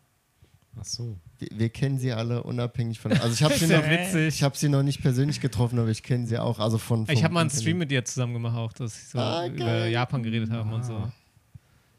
Ach 0.79 0.85
so. 0.85 1.17
Wir, 1.39 1.47
wir 1.51 1.69
kennen 1.69 1.97
sie 1.99 2.11
alle 2.11 2.43
unabhängig 2.43 2.99
von. 2.99 3.11
Also 3.13 3.29
ich 3.33 3.43
habe 3.43 3.53
sie, 4.11 4.27
ich 4.27 4.43
hab 4.43 4.57
sie 4.57 4.69
noch 4.69 4.83
nicht 4.83 5.01
persönlich 5.01 5.39
getroffen, 5.41 5.79
aber 5.79 5.89
ich 5.89 6.03
kenne 6.03 6.27
sie 6.27 6.37
auch. 6.37 6.59
Also 6.59 6.77
von. 6.77 7.05
Ich 7.09 7.23
habe 7.23 7.33
mal 7.33 7.41
einen 7.41 7.49
Internet. 7.49 7.61
Stream 7.63 7.77
mit 7.77 7.91
dir 7.91 8.03
zusammen 8.05 8.33
gemacht, 8.33 8.55
auch, 8.57 8.73
dass 8.73 8.95
ich 8.97 9.07
so 9.09 9.19
Ah, 9.19 9.47
über. 9.47 9.87
Japan 9.87 10.23
geredet 10.23 10.51
haben 10.51 10.71
und 10.73 10.83
so. 10.85 11.11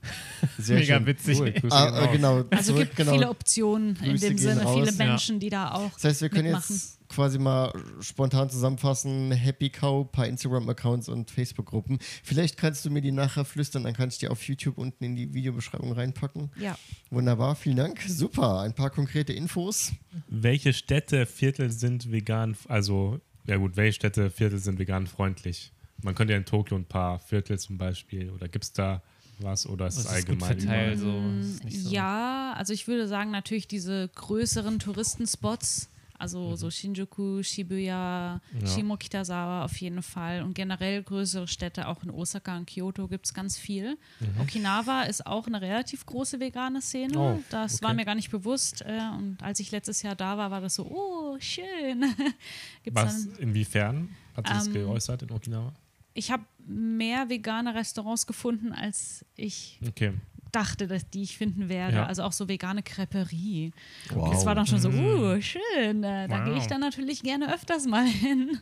Sehr 0.59 0.78
Mega 0.78 0.97
schön. 0.98 1.07
witzig. 1.07 1.40
Cool, 1.40 1.53
Grüße 1.53 1.74
Ah, 1.74 2.07
genau. 2.07 2.44
Also 2.51 2.73
zurück, 2.73 2.85
gibt 2.89 2.97
genau. 2.97 3.12
viele 3.12 3.28
Optionen 3.31 3.97
in 3.97 4.11
Grüße 4.11 4.27
dem 4.28 4.36
gehen 4.36 4.39
Sinne, 4.39 4.62
raus. 4.62 4.74
viele 4.74 4.90
Ja. 4.98 5.07
Menschen, 5.07 5.40
die 5.40 5.51
da 5.51 5.73
auch 5.73 5.90
Das 5.94 6.05
heißt, 6.05 6.20
wir 6.23 6.28
können 6.28 6.44
mitmachen. 6.44 6.74
jetzt 6.77 6.95
quasi 7.09 7.39
mal 7.39 7.73
spontan 8.01 8.51
zusammenfassen: 8.51 9.33
Happy 9.33 9.70
Cow, 9.70 10.11
paar 10.11 10.27
Instagram-Accounts 10.27 11.09
und 11.09 11.31
Facebook-Gruppen. 11.31 11.99
Vielleicht 12.23 12.57
kannst 12.57 12.85
du 12.85 12.91
mir 12.91 13.01
die 13.01 13.12
nachher 13.12 13.45
flüstern, 13.45 13.85
dann 13.85 13.95
kann 13.95 14.09
ich 14.09 14.19
die 14.19 14.28
auf 14.28 14.43
YouTube 14.47 14.78
unten 14.78 15.05
in 15.05 15.16
die 15.16 15.35
Videobeschreibung 15.35 15.93
reinpacken. 15.93 16.51
Ja, 16.59 16.77
Wunderbar, 17.11 17.55
vielen 17.55 17.77
Dank. 17.77 18.01
Super, 18.07 18.61
ein 18.61 18.74
paar 18.74 18.91
konkrete 18.91 19.33
Infos. 19.33 19.93
Welche 20.28 20.73
Städte, 20.73 21.27
Viertel 21.27 21.70
sind 21.70 22.11
vegan, 22.11 22.57
also, 22.69 23.20
ja 23.47 23.57
gut, 23.57 23.77
welche 23.77 23.95
Städte, 23.95 24.31
Viertel 24.31 24.59
sind 24.59 24.78
vegan 24.78 25.07
freundlich? 25.07 25.73
Man 26.03 26.15
könnte 26.15 26.33
ja 26.33 26.39
in 26.39 26.45
Tokio 26.45 26.77
ein 26.77 26.85
paar 26.85 27.20
Viertel 27.20 27.59
zum 27.59 27.78
Beispiel, 27.78 28.31
oder 28.31 28.49
gibt 28.49 28.65
es 28.65 28.73
da 28.73 29.03
was, 29.39 29.66
oder 29.66 29.87
ist 29.87 29.99
es 29.99 30.07
allgemein 30.07 30.59
verteilt. 30.59 30.99
überall? 30.99 31.20
Also, 31.31 31.39
ist 31.41 31.65
nicht 31.65 31.81
so. 31.83 31.91
ja, 31.91 32.55
also 32.57 32.73
ich 32.73 32.89
würde 32.89 33.07
sagen, 33.07 33.31
natürlich 33.31 33.69
diese 33.69 34.09
größeren 34.15 34.78
Touristenspots, 34.78 35.89
also 36.19 36.51
Mhm. 36.51 36.57
so 36.57 36.71
Shinjuku, 36.71 37.43
Shibuya, 37.43 38.41
Shimokitazawa 38.65 39.65
auf 39.65 39.77
jeden 39.81 40.03
Fall 40.03 40.43
und 40.43 40.55
generell 40.55 41.03
größere 41.03 41.49
Städte, 41.49 41.89
auch 41.89 42.03
in 42.03 42.11
Osaka 42.11 42.57
und 42.57 42.67
Kyoto 42.67 43.09
gibt 43.09 43.27
es 43.27 43.35
ganz 43.35 43.59
viel. 43.59 43.99
Mhm. 44.21 44.41
Okinawa 44.41 45.03
ist 45.03 45.27
auch 45.27 45.47
eine 45.47 45.61
relativ 45.61 46.07
große 46.07 46.41
vegane 46.41 46.81
Szene, 46.81 47.19
Oh, 47.19 47.41
das 47.51 47.75
okay. 47.77 47.85
war 47.85 47.95
mir 47.95 48.05
gar 48.05 48.15
nicht 48.15 48.31
bewusst 48.31 48.83
äh, 48.83 49.01
und 49.17 49.39
als 49.43 49.61
ich 49.61 49.71
letztes 49.71 50.03
Jahr 50.03 50.15
da 50.17 50.37
war, 50.39 50.51
war 50.51 50.61
das 50.61 50.75
so, 50.75 50.85
oh, 50.87 51.37
schön. 51.41 52.05
Was, 52.91 53.25
dann, 53.27 53.35
inwiefern 53.39 54.09
hat 54.37 54.47
sich 54.47 54.57
das 54.57 54.67
Ähm, 54.69 54.73
geäußert 54.73 55.23
in 55.23 55.31
Okinawa? 55.31 55.73
ich 56.15 56.31
habe 56.31 56.45
mehr 56.67 57.29
vegane 57.29 57.75
Restaurants 57.75 58.27
gefunden, 58.27 58.73
als 58.73 59.25
ich 59.35 59.79
Okay. 59.87 60.13
Dachte, 60.52 60.86
dass 60.86 61.09
die 61.10 61.23
ich 61.23 61.36
finden 61.36 61.68
werde. 61.68 61.97
Ja. 61.98 62.06
Also 62.06 62.23
auch 62.23 62.32
so 62.32 62.48
vegane 62.48 62.82
Creperie. 62.82 63.73
Wow. 64.10 64.31
Das 64.32 64.47
war 64.47 64.55
dann 64.55 64.66
schon 64.66 64.81
so, 64.81 64.89
uh, 64.89 65.40
schön. 65.40 66.02
Äh, 66.05 66.28
da 66.28 66.39
Wow. 66.40 66.44
gehe 66.47 66.56
ich 66.59 66.66
dann 66.66 66.81
natürlich 66.81 67.23
gerne 67.23 67.52
öfters 67.55 67.86
mal 67.86 68.06
hin. 68.06 68.59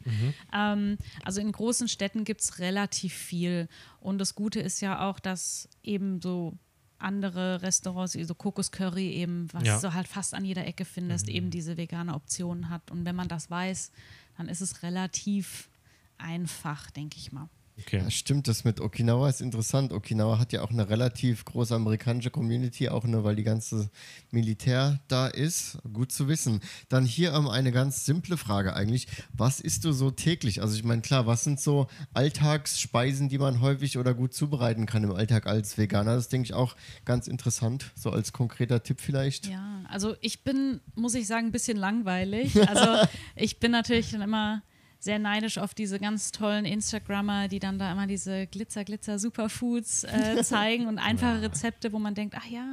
Ähm, 0.53 0.99
also 1.25 1.41
in 1.41 1.53
großen 1.53 1.89
Städten 1.89 2.25
gibt 2.25 2.41
es 2.41 2.59
relativ 2.59 3.13
viel. 3.15 3.69
Und 4.01 4.19
das 4.19 4.35
Gute 4.35 4.61
ist 4.61 4.81
ja 4.81 5.09
auch, 5.09 5.19
dass 5.21 5.69
eben 5.83 6.21
so 6.21 6.55
andere 6.99 7.61
Restaurants, 7.63 8.15
wie 8.15 8.25
so 8.25 8.35
Kokos 8.35 8.71
Curry 8.73 9.11
eben, 9.11 9.49
was 9.53 9.65
Ja. 9.65 9.79
du 9.81 9.93
halt 9.93 10.09
fast 10.09 10.33
an 10.35 10.45
jeder 10.45 10.67
Ecke 10.67 10.85
findest, 10.85 11.29
eben 11.29 11.51
diese 11.51 11.77
vegane 11.77 12.15
Option 12.15 12.71
hat. 12.71 12.91
Und 12.91 13.05
wenn 13.05 13.15
man 13.17 13.29
das 13.29 13.51
weiß, 13.51 13.93
dann 14.39 14.49
ist 14.49 14.61
es 14.63 14.83
relativ 14.83 15.69
einfach, 16.17 16.91
denke 16.91 17.19
ich 17.19 17.31
mal. 17.33 17.49
Okay. 17.79 17.99
Ja, 17.99 18.11
stimmt, 18.11 18.49
das 18.49 18.65
mit 18.65 18.81
Okinawa 18.81 19.29
ist 19.29 19.41
interessant. 19.41 19.93
Okinawa 19.93 20.39
hat 20.39 20.53
ja 20.53 20.63
auch 20.63 20.71
eine 20.71 20.89
relativ 20.89 21.45
große 21.45 21.75
amerikanische 21.75 22.31
Community, 22.31 22.89
auch 22.89 23.05
ne, 23.05 23.25
weil 23.25 23.37
die 23.37 23.43
ganze 23.43 23.91
Militär 24.31 25.01
da 25.09 25.27
ist. 25.27 25.79
Gut 25.93 26.13
zu 26.13 26.29
wissen. 26.29 26.61
Dann 26.89 27.05
hier 27.05 27.33
ähm, 27.33 27.49
eine 27.49 27.73
ganz 27.73 28.05
simple 28.05 28.37
Frage 28.37 28.75
eigentlich. 28.75 29.07
Was 29.33 29.61
isst 29.61 29.85
du 29.85 29.93
so 29.93 30.11
täglich? 30.11 30.63
Also 30.63 30.77
ich 30.77 30.85
meine, 30.85 31.03
klar, 31.03 31.27
was 31.27 31.45
sind 31.45 31.61
so 31.61 31.87
Alltagsspeisen, 32.13 33.29
die 33.29 33.39
man 33.39 33.61
häufig 33.61 33.99
oder 33.99 34.15
gut 34.15 34.35
zubereiten 34.35 34.87
kann 34.87 35.05
im 35.05 35.13
Alltag 35.13 35.47
als 35.47 35.79
Veganer? 35.79 36.17
Das 36.17 36.29
denke 36.29 36.47
ich 36.47 36.55
auch 36.55 36.77
ganz 37.05 37.29
interessant, 37.29 37.93
so 37.95 38.11
als 38.11 38.33
konkreter 38.33 38.83
Tipp 38.83 39.01
vielleicht. 39.01 39.47
Ja, 39.47 39.83
also 39.89 40.17
ich 40.21 40.45
bin, 40.45 40.81
muss 40.95 41.15
ich 41.15 41.27
sagen, 41.27 41.47
ein 41.47 41.53
bisschen 41.53 41.77
langweilig. 41.77 42.55
Also 42.75 43.07
ich 43.37 43.61
bin 43.61 43.71
natürlich 43.71 44.11
dann 44.11 44.23
immer 44.23 44.63
sehr 45.05 45.19
neidisch 45.19 45.59
auf 45.59 45.75
diese 45.75 45.99
ganz 45.99 46.33
tollen 46.33 46.65
Instagrammer, 46.65 47.49
die 47.49 47.59
dann 47.59 47.79
da 47.79 47.93
immer 47.93 48.07
diese 48.07 48.47
Glitzer, 48.47 48.85
Glitzer 48.85 49.19
Superfoods 49.19 50.05
äh, 50.05 50.43
zeigen 50.43 50.87
und 50.87 50.99
einfache 50.99 51.43
Rezepte, 51.43 51.93
wo 51.93 51.99
man 51.99 52.15
denkt, 52.15 52.35
ach 52.39 52.47
ja, 52.47 52.65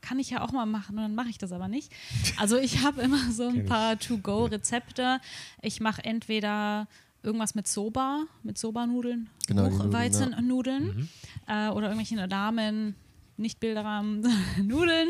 kann 0.00 0.18
ich 0.18 0.30
ja 0.30 0.42
auch 0.42 0.52
mal 0.52 0.66
machen 0.66 0.96
und 0.96 1.02
dann 1.02 1.14
mache 1.14 1.28
ich 1.28 1.38
das 1.38 1.52
aber 1.52 1.68
nicht. 1.68 1.92
Also 2.36 2.56
ich 2.56 2.82
habe 2.84 3.02
immer 3.02 3.18
so 3.32 3.48
ein 3.48 3.66
paar 3.66 3.98
To-Go-Rezepte. 3.98 5.20
Ich 5.62 5.80
mache 5.80 6.04
entweder 6.04 6.88
irgendwas 7.22 7.54
mit 7.54 7.68
Soba, 7.68 8.24
mit 8.42 8.58
Soba-Nudeln, 8.58 9.28
Genau, 9.46 9.66
die 9.66 9.70
Nudeln, 9.70 9.88
Hochweizennudeln 9.88 11.08
äh, 11.46 11.68
oder 11.68 11.88
irgendwelche 11.90 12.30
Ramen, 12.30 12.96
nicht 13.40 13.58
Bilderrahmen, 13.60 14.24
Nudeln. 14.62 15.08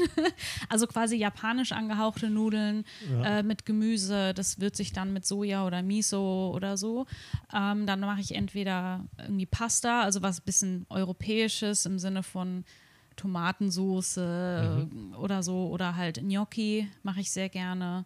Also 0.68 0.86
quasi 0.86 1.16
japanisch 1.16 1.72
angehauchte 1.72 2.30
Nudeln 2.30 2.84
äh, 3.24 3.42
mit 3.42 3.66
Gemüse. 3.66 4.32
Das 4.34 4.60
wird 4.60 4.76
sich 4.76 4.92
dann 4.92 5.12
mit 5.12 5.26
Soja 5.26 5.66
oder 5.66 5.82
Miso 5.82 6.52
oder 6.54 6.76
so. 6.76 7.06
Ähm, 7.52 7.86
dann 7.86 8.00
mache 8.00 8.20
ich 8.20 8.34
entweder 8.34 9.04
irgendwie 9.18 9.46
Pasta, 9.46 10.02
also 10.02 10.22
was 10.22 10.40
bisschen 10.40 10.86
europäisches 10.88 11.84
im 11.86 11.98
Sinne 11.98 12.22
von 12.22 12.64
Tomatensoße 13.16 14.88
Mhm. 14.92 15.14
oder 15.16 15.42
so. 15.42 15.68
Oder 15.68 15.96
halt 15.96 16.20
Gnocchi 16.22 16.88
mache 17.02 17.20
ich 17.20 17.30
sehr 17.30 17.48
gerne. 17.48 18.04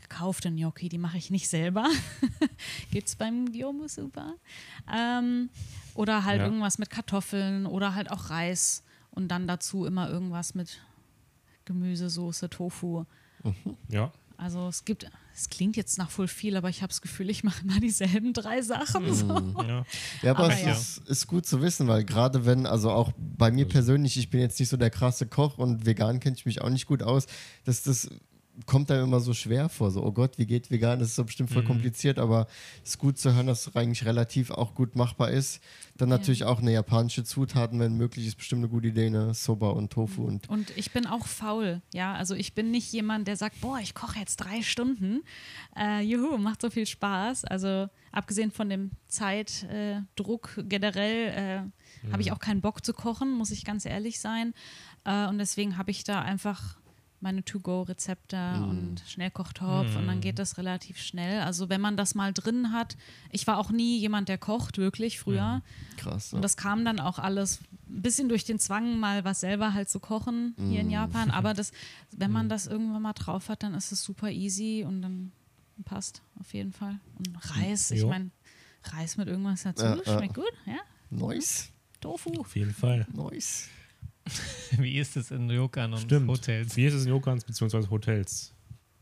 Gekaufte 0.00 0.50
Gnocchi, 0.50 0.88
die 0.88 0.98
mache 0.98 1.18
ich 1.18 1.30
nicht 1.30 1.48
selber. 1.48 1.86
Gibt 2.90 3.08
es 3.08 3.16
beim 3.16 3.50
Gyomu 3.52 3.88
Super. 3.88 4.34
Ähm, 4.92 5.48
oder 5.94 6.24
halt 6.24 6.38
Ja. 6.40 6.44
irgendwas 6.46 6.78
mit 6.78 6.90
Kartoffeln 6.90 7.66
oder 7.66 7.94
halt 7.94 8.10
auch 8.10 8.30
Reis. 8.30 8.82
Und 9.16 9.28
dann 9.28 9.48
dazu 9.48 9.86
immer 9.86 10.08
irgendwas 10.08 10.54
mit 10.54 10.80
Gemüsesoße, 11.64 12.48
Tofu. 12.50 13.04
Ja. 13.88 14.12
Also 14.38 14.68
es 14.68 14.84
gibt, 14.84 15.06
es 15.34 15.48
klingt 15.48 15.76
jetzt 15.76 15.96
nach 15.96 16.10
voll 16.10 16.28
viel, 16.28 16.56
aber 16.56 16.68
ich 16.68 16.82
habe 16.82 16.88
das 16.88 17.00
Gefühl, 17.00 17.30
ich 17.30 17.42
mache 17.42 17.62
immer 17.62 17.80
dieselben 17.80 18.34
drei 18.34 18.60
Sachen. 18.60 19.14
So. 19.14 19.28
Ja. 19.62 19.84
Ja, 20.22 20.30
aber, 20.32 20.44
Aber 20.44 20.52
es 20.52 20.62
ja. 20.62 20.72
Ist, 20.72 20.98
ist 21.08 21.26
gut 21.26 21.46
zu 21.46 21.62
wissen, 21.62 21.88
weil 21.88 22.04
gerade 22.04 22.44
wenn, 22.44 22.66
also 22.66 22.90
auch 22.90 23.12
bei 23.16 23.50
mir 23.50 23.66
persönlich, 23.66 24.18
ich 24.18 24.28
bin 24.28 24.40
jetzt 24.40 24.60
nicht 24.60 24.68
so 24.68 24.76
der 24.76 24.90
krasse 24.90 25.26
Koch 25.26 25.56
und 25.56 25.86
vegan 25.86 26.20
kenne 26.20 26.36
ich 26.36 26.44
mich 26.44 26.60
auch 26.60 26.68
nicht 26.68 26.86
gut 26.86 27.02
aus, 27.02 27.26
dass 27.64 27.82
das 27.82 28.10
kommt 28.64 28.90
einem 28.90 29.04
immer 29.04 29.20
so 29.20 29.34
schwer 29.34 29.68
vor, 29.68 29.90
so, 29.90 30.02
oh 30.02 30.12
Gott, 30.12 30.38
wie 30.38 30.46
geht 30.46 30.70
vegan? 30.70 30.98
Das 30.98 31.08
ist 31.08 31.16
so 31.16 31.24
bestimmt 31.24 31.50
voll 31.50 31.64
kompliziert, 31.64 32.18
aber 32.18 32.46
es 32.82 32.90
ist 32.90 32.98
gut 32.98 33.18
zu 33.18 33.34
hören, 33.34 33.46
dass 33.46 33.66
es 33.66 33.76
eigentlich 33.76 34.06
relativ 34.06 34.50
auch 34.50 34.74
gut 34.74 34.96
machbar 34.96 35.30
ist. 35.30 35.60
Dann 35.96 36.08
natürlich 36.08 36.44
auch 36.44 36.60
eine 36.60 36.72
japanische 36.72 37.24
Zutaten, 37.24 37.80
wenn 37.80 37.96
möglich, 37.96 38.26
ist 38.26 38.36
bestimmt 38.36 38.60
eine 38.60 38.68
gute 38.68 38.88
Idee, 38.88 39.10
ne? 39.10 39.34
Soba 39.34 39.70
und 39.70 39.92
Tofu 39.92 40.24
und 40.24 40.48
Und 40.48 40.76
ich 40.76 40.92
bin 40.92 41.06
auch 41.06 41.26
faul, 41.26 41.82
ja. 41.92 42.14
Also 42.14 42.34
ich 42.34 42.54
bin 42.54 42.70
nicht 42.70 42.92
jemand, 42.92 43.28
der 43.28 43.36
sagt, 43.36 43.60
boah, 43.60 43.78
ich 43.80 43.94
koche 43.94 44.18
jetzt 44.18 44.36
drei 44.36 44.62
Stunden. 44.62 45.22
Äh, 45.76 46.02
juhu, 46.02 46.38
macht 46.38 46.62
so 46.62 46.70
viel 46.70 46.86
Spaß. 46.86 47.44
Also 47.44 47.88
abgesehen 48.12 48.50
von 48.50 48.68
dem 48.68 48.90
Zeitdruck 49.08 50.54
äh, 50.58 50.62
generell 50.64 51.70
äh, 52.06 52.10
habe 52.12 52.22
ich 52.22 52.32
auch 52.32 52.38
keinen 52.38 52.60
Bock 52.60 52.84
zu 52.84 52.92
kochen, 52.92 53.32
muss 53.32 53.50
ich 53.50 53.64
ganz 53.64 53.84
ehrlich 53.84 54.20
sein. 54.20 54.54
Äh, 55.04 55.28
und 55.28 55.38
deswegen 55.38 55.76
habe 55.76 55.90
ich 55.90 56.04
da 56.04 56.22
einfach 56.22 56.76
meine 57.26 57.44
To-Go-Rezepte 57.44 58.36
und 58.68 59.02
Schnellkochtopf 59.04 59.96
und 59.96 60.06
dann 60.06 60.20
geht 60.20 60.38
das 60.38 60.58
relativ 60.58 60.98
schnell. 60.98 61.40
Also 61.40 61.68
wenn 61.68 61.80
man 61.80 61.96
das 61.96 62.14
mal 62.14 62.32
drin 62.32 62.70
hat, 62.70 62.96
ich 63.32 63.48
war 63.48 63.58
auch 63.58 63.72
nie 63.72 63.98
jemand, 63.98 64.28
der 64.28 64.38
kocht, 64.38 64.78
wirklich 64.78 65.18
früher. 65.18 65.60
krass. 65.96 66.30
Ja. 66.30 66.36
Und 66.36 66.42
das 66.42 66.56
kam 66.56 66.84
dann 66.84 67.00
auch 67.00 67.18
alles 67.18 67.58
ein 67.88 68.02
bisschen 68.02 68.28
durch 68.28 68.44
den 68.44 68.60
Zwang, 68.60 69.00
mal 69.00 69.24
was 69.24 69.40
selber 69.40 69.74
halt 69.74 69.90
zu 69.90 69.98
kochen 69.98 70.54
hier 70.68 70.82
in 70.82 70.90
Japan. 70.90 71.32
Aber 71.32 71.52
das, 71.52 71.72
wenn 72.12 72.30
man 72.30 72.48
das 72.48 72.68
irgendwann 72.68 73.02
mal 73.02 73.12
drauf 73.12 73.48
hat, 73.48 73.64
dann 73.64 73.74
ist 73.74 73.90
es 73.90 74.04
super 74.04 74.30
easy 74.30 74.84
und 74.86 75.02
dann 75.02 75.32
passt 75.84 76.22
auf 76.38 76.54
jeden 76.54 76.72
Fall. 76.72 77.00
Und 77.18 77.36
Reis, 77.56 77.90
ich 77.90 78.04
meine, 78.04 78.30
Reis 78.84 79.16
mit 79.16 79.26
irgendwas 79.26 79.64
dazu, 79.64 79.84
Ja, 79.84 79.96
ja. 79.96 80.16
schmeckt 80.16 80.34
gut, 80.34 80.52
ja? 80.64 80.78
Nice, 81.10 81.72
Tofu. 82.00 82.38
Auf 82.38 82.54
jeden 82.54 82.72
Fall. 82.72 83.04
nice. 83.12 83.68
Wie 84.78 84.98
ist 84.98 85.16
es 85.16 85.30
in 85.30 85.50
Ryokan 85.50 85.92
und 85.92 86.00
Stimmt. 86.00 86.28
Hotels? 86.28 86.76
Wie 86.76 86.86
ist 86.86 86.94
es 86.94 87.04
in 87.04 87.10
Yokans 87.10 87.44
bzw. 87.44 87.88
Hotels? 87.88 88.52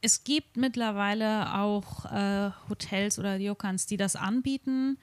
Es 0.00 0.22
gibt 0.22 0.58
mittlerweile 0.58 1.54
auch 1.54 2.04
äh, 2.04 2.50
Hotels 2.68 3.18
oder 3.18 3.38
Ryokans, 3.38 3.86
die 3.86 3.96
das 3.96 4.16
anbieten. 4.16 4.98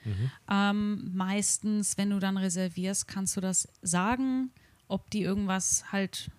Ähm, 0.48 1.10
meistens, 1.12 1.98
wenn 1.98 2.10
du 2.10 2.20
dann 2.20 2.36
reservierst, 2.36 3.08
kannst 3.08 3.36
du 3.36 3.40
das 3.40 3.66
sagen, 3.82 4.52
ob 4.86 5.10
die 5.10 5.22
irgendwas 5.22 5.90
halt 5.90 6.30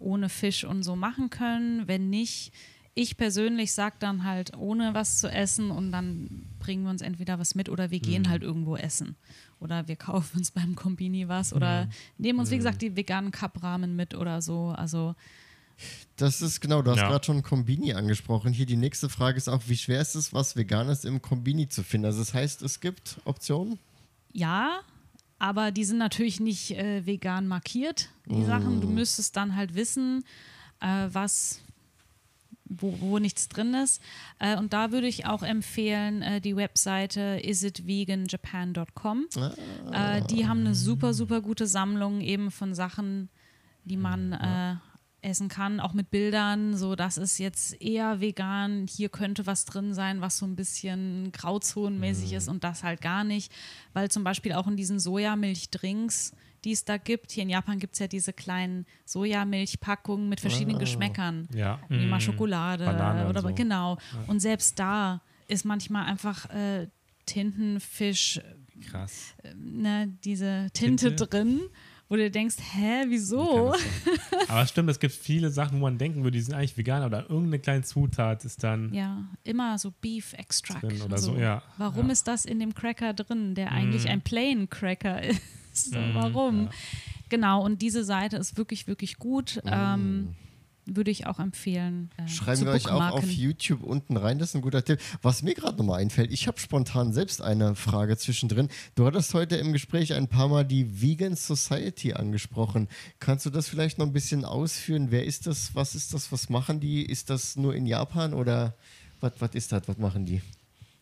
ohne 0.00 0.28
Fisch 0.28 0.64
und 0.64 0.82
so 0.82 0.96
machen 0.96 1.30
können. 1.30 1.86
Wenn 1.86 2.10
nicht, 2.10 2.52
ich 2.94 3.16
persönlich 3.16 3.72
sage 3.72 3.96
dann 4.00 4.24
halt 4.24 4.56
ohne 4.56 4.94
was 4.94 5.18
zu 5.18 5.28
essen 5.30 5.70
und 5.70 5.92
dann 5.92 6.46
bringen 6.58 6.82
wir 6.82 6.90
uns 6.90 7.02
entweder 7.02 7.38
was 7.38 7.54
mit 7.54 7.68
oder 7.68 7.92
wir 7.92 8.00
gehen 8.00 8.28
halt 8.28 8.42
irgendwo 8.42 8.76
essen. 8.76 9.14
Oder 9.62 9.86
wir 9.88 9.96
kaufen 9.96 10.38
uns 10.38 10.50
beim 10.50 10.74
Kombini 10.74 11.28
was 11.28 11.52
oder 11.52 11.88
nehmen 12.18 12.40
uns, 12.40 12.50
wie 12.50 12.56
gesagt, 12.56 12.82
die 12.82 12.96
veganen 12.96 13.30
Cup-Rahmen 13.30 13.94
mit 13.96 14.14
oder 14.14 14.42
so. 14.42 14.74
Also 14.76 15.14
Das 16.16 16.42
ist 16.42 16.60
genau, 16.60 16.82
du 16.82 16.90
hast 16.90 16.98
Ja. 16.98 17.08
gerade 17.08 17.24
schon 17.24 17.42
Kombini 17.42 17.94
angesprochen. 17.94 18.52
Hier 18.52 18.66
die 18.66 18.76
nächste 18.76 19.08
Frage 19.08 19.36
ist 19.38 19.48
auch, 19.48 19.62
wie 19.66 19.76
schwer 19.76 20.00
ist 20.00 20.14
es, 20.14 20.32
was 20.32 20.54
Veganes 20.56 21.04
im 21.04 21.22
Kombini 21.22 21.68
zu 21.68 21.82
finden? 21.82 22.06
Also 22.06 22.18
das 22.20 22.34
heißt, 22.34 22.62
es 22.62 22.80
gibt 22.80 23.20
Optionen? 23.24 23.78
Ja, 24.32 24.80
aber 25.38 25.70
die 25.72 25.84
sind 25.84 25.98
natürlich 25.98 26.38
nicht 26.40 26.72
äh, 26.72 27.04
vegan 27.06 27.48
markiert, 27.48 28.10
die 28.26 28.44
Sachen. 28.44 28.80
Du 28.80 28.88
müsstest 28.88 29.36
dann 29.36 29.56
halt 29.56 29.74
wissen, 29.74 30.24
äh, 30.80 31.08
was, 31.10 31.60
wo, 32.78 32.94
wo 33.00 33.18
nichts 33.18 33.48
drin 33.48 33.74
ist. 33.74 34.02
Äh, 34.38 34.56
und 34.56 34.72
da 34.72 34.92
würde 34.92 35.06
ich 35.06 35.26
auch 35.26 35.42
empfehlen, 35.42 36.22
äh, 36.22 36.40
die 36.40 36.56
Webseite 36.56 37.40
isitveganjapan.com. 37.42 39.26
Äh, 39.92 40.22
die 40.30 40.46
haben 40.46 40.60
eine 40.60 40.74
super, 40.74 41.14
super 41.14 41.40
gute 41.40 41.66
Sammlung 41.66 42.20
eben 42.20 42.50
von 42.50 42.74
Sachen, 42.74 43.28
die 43.84 43.96
man 43.96 44.32
äh, 44.32 44.76
essen 45.22 45.48
kann, 45.48 45.80
auch 45.80 45.92
mit 45.92 46.10
Bildern. 46.10 46.76
So, 46.76 46.96
das 46.96 47.16
ist 47.16 47.38
jetzt 47.38 47.80
eher 47.80 48.20
vegan. 48.20 48.86
Hier 48.88 49.08
könnte 49.08 49.46
was 49.46 49.64
drin 49.64 49.94
sein, 49.94 50.20
was 50.20 50.38
so 50.38 50.46
ein 50.46 50.56
bisschen 50.56 51.30
grauzonenmäßig 51.32 52.32
ist 52.32 52.48
und 52.48 52.64
das 52.64 52.82
halt 52.82 53.00
gar 53.00 53.24
nicht. 53.24 53.52
Weil 53.92 54.10
zum 54.10 54.24
Beispiel 54.24 54.52
auch 54.52 54.66
in 54.66 54.76
diesen 54.76 54.98
Sojamilchdrinks, 54.98 56.32
die 56.64 56.72
es 56.72 56.84
da 56.84 56.96
gibt, 56.96 57.32
hier 57.32 57.42
in 57.42 57.50
Japan 57.50 57.78
gibt 57.78 57.94
es 57.94 57.98
ja 57.98 58.06
diese 58.06 58.32
kleinen 58.32 58.86
Sojamilchpackungen 59.04 60.28
mit 60.28 60.40
verschiedenen 60.40 60.78
Geschmäckern. 60.78 61.48
Ja. 61.54 61.80
Wie 61.88 62.06
mal 62.06 62.20
Schokolade 62.20 62.84
Banane 62.84 63.24
und 63.24 63.30
oder 63.30 63.42
so. 63.42 63.52
genau. 63.54 63.98
Und 64.26 64.40
selbst 64.40 64.78
da 64.78 65.20
ist 65.48 65.64
manchmal 65.64 66.04
einfach 66.06 66.48
äh, 66.50 66.88
Tintenfisch, 67.26 68.40
Krass. 68.90 69.34
ne, 69.56 70.16
diese 70.24 70.68
Tinte, 70.72 71.08
Tinte? 71.08 71.26
drin, 71.26 71.60
wo 72.08 72.16
du 72.16 72.30
denkst, 72.30 72.56
hä, 72.74 73.04
wieso? 73.08 73.74
Aber 74.48 74.66
stimmt, 74.66 74.90
es 74.90 75.00
gibt 75.00 75.14
viele 75.14 75.50
Sachen, 75.50 75.78
wo 75.78 75.82
man 75.84 75.98
denken 75.98 76.24
würde, 76.24 76.36
die 76.36 76.42
sind 76.42 76.54
eigentlich 76.54 76.76
vegan 76.76 77.04
oder 77.04 77.22
irgendeine 77.30 77.58
kleine 77.58 77.82
Zutat 77.82 78.44
ist 78.44 78.62
dann. 78.62 78.92
Ja, 78.92 79.24
immer 79.44 79.78
so 79.78 79.92
Beef 80.00 80.32
Extract. 80.34 80.82
Drin 80.82 81.02
oder 81.02 81.18
so, 81.18 81.36
ja. 81.36 81.62
Warum 81.78 82.06
Ja. 82.06 82.12
ist 82.12 82.28
das 82.28 82.44
in 82.44 82.58
dem 82.60 82.74
Cracker 82.74 83.14
drin, 83.14 83.54
der 83.54 83.72
eigentlich 83.72 84.08
ein 84.08 84.20
Plain 84.20 84.68
Cracker 84.68 85.22
ist? 85.22 85.40
So, 85.72 85.96
warum? 86.12 86.68
Genau, 87.28 87.64
und 87.64 87.82
diese 87.82 88.04
Seite 88.04 88.36
ist 88.36 88.56
wirklich, 88.56 88.86
wirklich 88.86 89.18
gut. 89.18 89.60
Ähm, 89.64 90.34
würde 90.86 91.10
ich 91.10 91.26
auch 91.26 91.38
empfehlen. 91.38 92.10
Äh, 92.16 92.28
Schreiben 92.28 92.60
zu 92.60 92.64
wir 92.66 92.72
euch 92.72 92.88
auch 92.88 93.12
auf. 93.12 93.30
YouTube 93.30 93.82
unten 93.82 94.16
rein, 94.16 94.38
das 94.38 94.50
ist 94.50 94.54
ein 94.56 94.62
guter 94.62 94.84
Tipp. 94.84 95.00
Was 95.22 95.42
mir 95.42 95.54
gerade 95.54 95.78
nochmal 95.78 96.00
einfällt, 96.00 96.32
ich 96.32 96.48
habe 96.48 96.58
spontan 96.58 97.12
selbst 97.12 97.40
eine 97.40 97.74
Frage 97.74 98.16
zwischendrin. 98.16 98.68
Du 98.94 99.06
hattest 99.06 99.32
heute 99.34 99.56
im 99.56 99.72
Gespräch 99.72 100.12
ein 100.12 100.28
paar 100.28 100.48
Mal 100.48 100.64
die 100.64 101.00
Vegan 101.00 101.36
Society 101.36 102.14
angesprochen. 102.14 102.88
Kannst 103.20 103.46
du 103.46 103.50
das 103.50 103.68
vielleicht 103.68 103.98
noch 103.98 104.06
ein 104.06 104.12
bisschen 104.12 104.44
ausführen? 104.44 105.10
Wer 105.10 105.24
ist 105.24 105.46
das? 105.46 105.74
Was 105.74 105.94
ist 105.94 106.14
das? 106.14 106.32
Was 106.32 106.48
machen 106.48 106.80
die? 106.80 107.02
Ist 107.02 107.30
das 107.30 107.56
nur 107.56 107.74
in 107.74 107.86
Japan 107.86 108.34
oder 108.34 108.74
was, 109.20 109.32
was 109.38 109.54
ist 109.54 109.70
das? 109.70 109.86
Was 109.86 109.98
machen 109.98 110.26
die? 110.26 110.42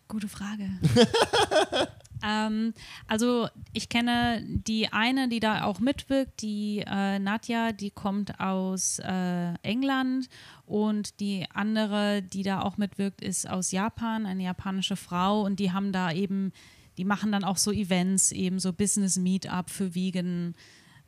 Gute 0.09 0.29
Frage. 0.29 0.69
ähm, 2.23 2.75
also 3.07 3.49
ich 3.73 3.89
kenne 3.89 4.45
die 4.47 4.93
eine, 4.93 5.29
die 5.29 5.41
da 5.41 5.65
auch 5.65 5.81
mitwirkt, 5.81 6.43
die 6.43 6.85
äh, 6.87 7.19
Nadja, 7.19 7.73
die 7.73 7.91
kommt 7.91 8.41
aus 8.41 8.99
äh, 9.01 9.55
England. 9.63 10.29
Und 10.67 11.19
die 11.19 11.47
andere, 11.53 12.23
die 12.23 12.45
da 12.45 12.63
auch 12.63 12.77
mitwirkt, 12.77 13.21
ist 13.23 13.49
aus 13.49 13.73
Japan, 13.73 14.25
eine 14.25 14.45
japanische 14.45 14.97
Frau. 14.97 15.43
Und 15.43 15.59
die 15.59 15.73
haben 15.73 15.93
da 15.93 16.13
eben, 16.13 16.53
die 16.97 17.05
machen 17.05 17.33
dann 17.33 17.45
auch 17.45 17.57
so 17.57 17.73
Events, 17.73 18.31
eben 18.31 18.61
so 18.61 18.73
Business 18.73 19.17
Meetup 19.17 19.69
für 19.69 19.95
Vegan 19.95 20.55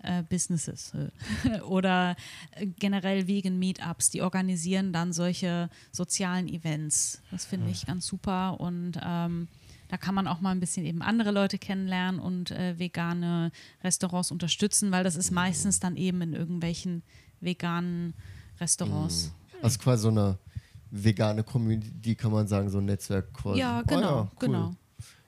äh, 0.02 0.22
Businesses 0.22 0.92
äh, 0.94 1.60
oder 1.60 2.16
äh, 2.52 2.66
generell 2.66 3.26
Vegan 3.26 3.58
Meetups, 3.58 4.10
die 4.10 4.22
organisieren 4.22 4.92
dann 4.92 5.12
solche 5.12 5.70
sozialen 5.92 6.48
Events. 6.48 7.22
Das 7.30 7.44
finde 7.44 7.70
ich 7.70 7.86
ganz 7.86 8.06
super. 8.06 8.60
Und 8.60 8.98
ähm, 9.02 9.48
da 9.92 9.98
kann 9.98 10.14
man 10.14 10.26
auch 10.26 10.40
mal 10.40 10.52
ein 10.52 10.58
bisschen 10.58 10.86
eben 10.86 11.02
andere 11.02 11.32
Leute 11.32 11.58
kennenlernen 11.58 12.18
und 12.18 12.50
äh, 12.50 12.78
vegane 12.78 13.52
Restaurants 13.84 14.30
unterstützen, 14.30 14.90
weil 14.90 15.04
das 15.04 15.16
ist 15.16 15.30
meistens 15.30 15.80
dann 15.80 15.98
eben 15.98 16.22
in 16.22 16.32
irgendwelchen 16.32 17.02
veganen 17.40 18.14
Restaurants. 18.58 19.34
Also 19.60 19.78
quasi 19.78 20.04
so 20.04 20.08
eine 20.08 20.38
vegane 20.90 21.44
Community, 21.44 22.14
kann 22.14 22.32
man 22.32 22.48
sagen, 22.48 22.70
so 22.70 22.78
ein 22.78 22.86
Netzwerk 22.86 23.34
quasi. 23.34 23.60
Ja, 23.60 23.82
genau, 23.82 24.22
cool. 24.22 24.30
genau. 24.38 24.74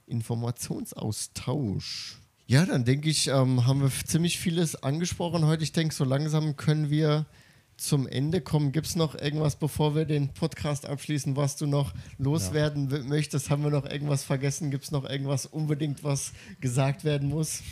Informationsaustausch. 0.06 2.16
Ja, 2.46 2.64
dann 2.64 2.86
denke 2.86 3.10
ich, 3.10 3.28
ähm, 3.28 3.66
haben 3.66 3.82
wir 3.82 3.90
ziemlich 4.06 4.38
vieles 4.38 4.82
angesprochen 4.82 5.44
heute. 5.44 5.62
Ich 5.62 5.72
denke, 5.72 5.94
so 5.94 6.04
langsam 6.04 6.56
können 6.56 6.88
wir 6.88 7.26
zum 7.76 8.06
Ende 8.06 8.40
kommen. 8.40 8.72
Gibt 8.72 8.86
es 8.86 8.96
noch 8.96 9.14
irgendwas, 9.14 9.56
bevor 9.56 9.94
wir 9.94 10.04
den 10.04 10.32
Podcast 10.32 10.86
abschließen, 10.86 11.36
was 11.36 11.56
du 11.56 11.66
noch 11.66 11.92
loswerden 12.18 12.90
w- 12.90 13.02
möchtest? 13.02 13.50
Haben 13.50 13.62
wir 13.64 13.70
noch 13.70 13.84
irgendwas 13.84 14.22
vergessen? 14.24 14.70
Gibt 14.70 14.84
es 14.84 14.90
noch 14.90 15.04
irgendwas 15.08 15.46
unbedingt, 15.46 16.04
was 16.04 16.32
gesagt 16.60 17.04
werden 17.04 17.28
muss? 17.28 17.62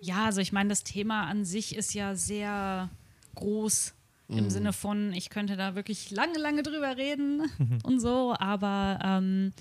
Ja, 0.00 0.26
also 0.26 0.40
ich 0.40 0.52
meine, 0.52 0.68
das 0.68 0.84
Thema 0.84 1.26
an 1.28 1.44
sich 1.44 1.76
ist 1.76 1.94
ja 1.94 2.14
sehr 2.14 2.90
groß 3.34 3.94
im 4.28 4.48
Sinne 4.48 4.72
von, 4.72 5.12
ich 5.12 5.28
könnte 5.28 5.56
da 5.56 5.74
wirklich 5.74 6.10
lange, 6.10 6.38
lange 6.38 6.62
drüber 6.62 6.96
reden 6.96 7.42
und 7.82 8.00
so, 8.00 8.34
aber 8.38 8.98
ähm, 9.04 9.52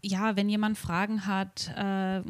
ja, 0.00 0.36
wenn 0.36 0.48
jemand 0.48 0.78
Fragen 0.78 1.26
hat, 1.26 1.72
äh, 1.76 2.22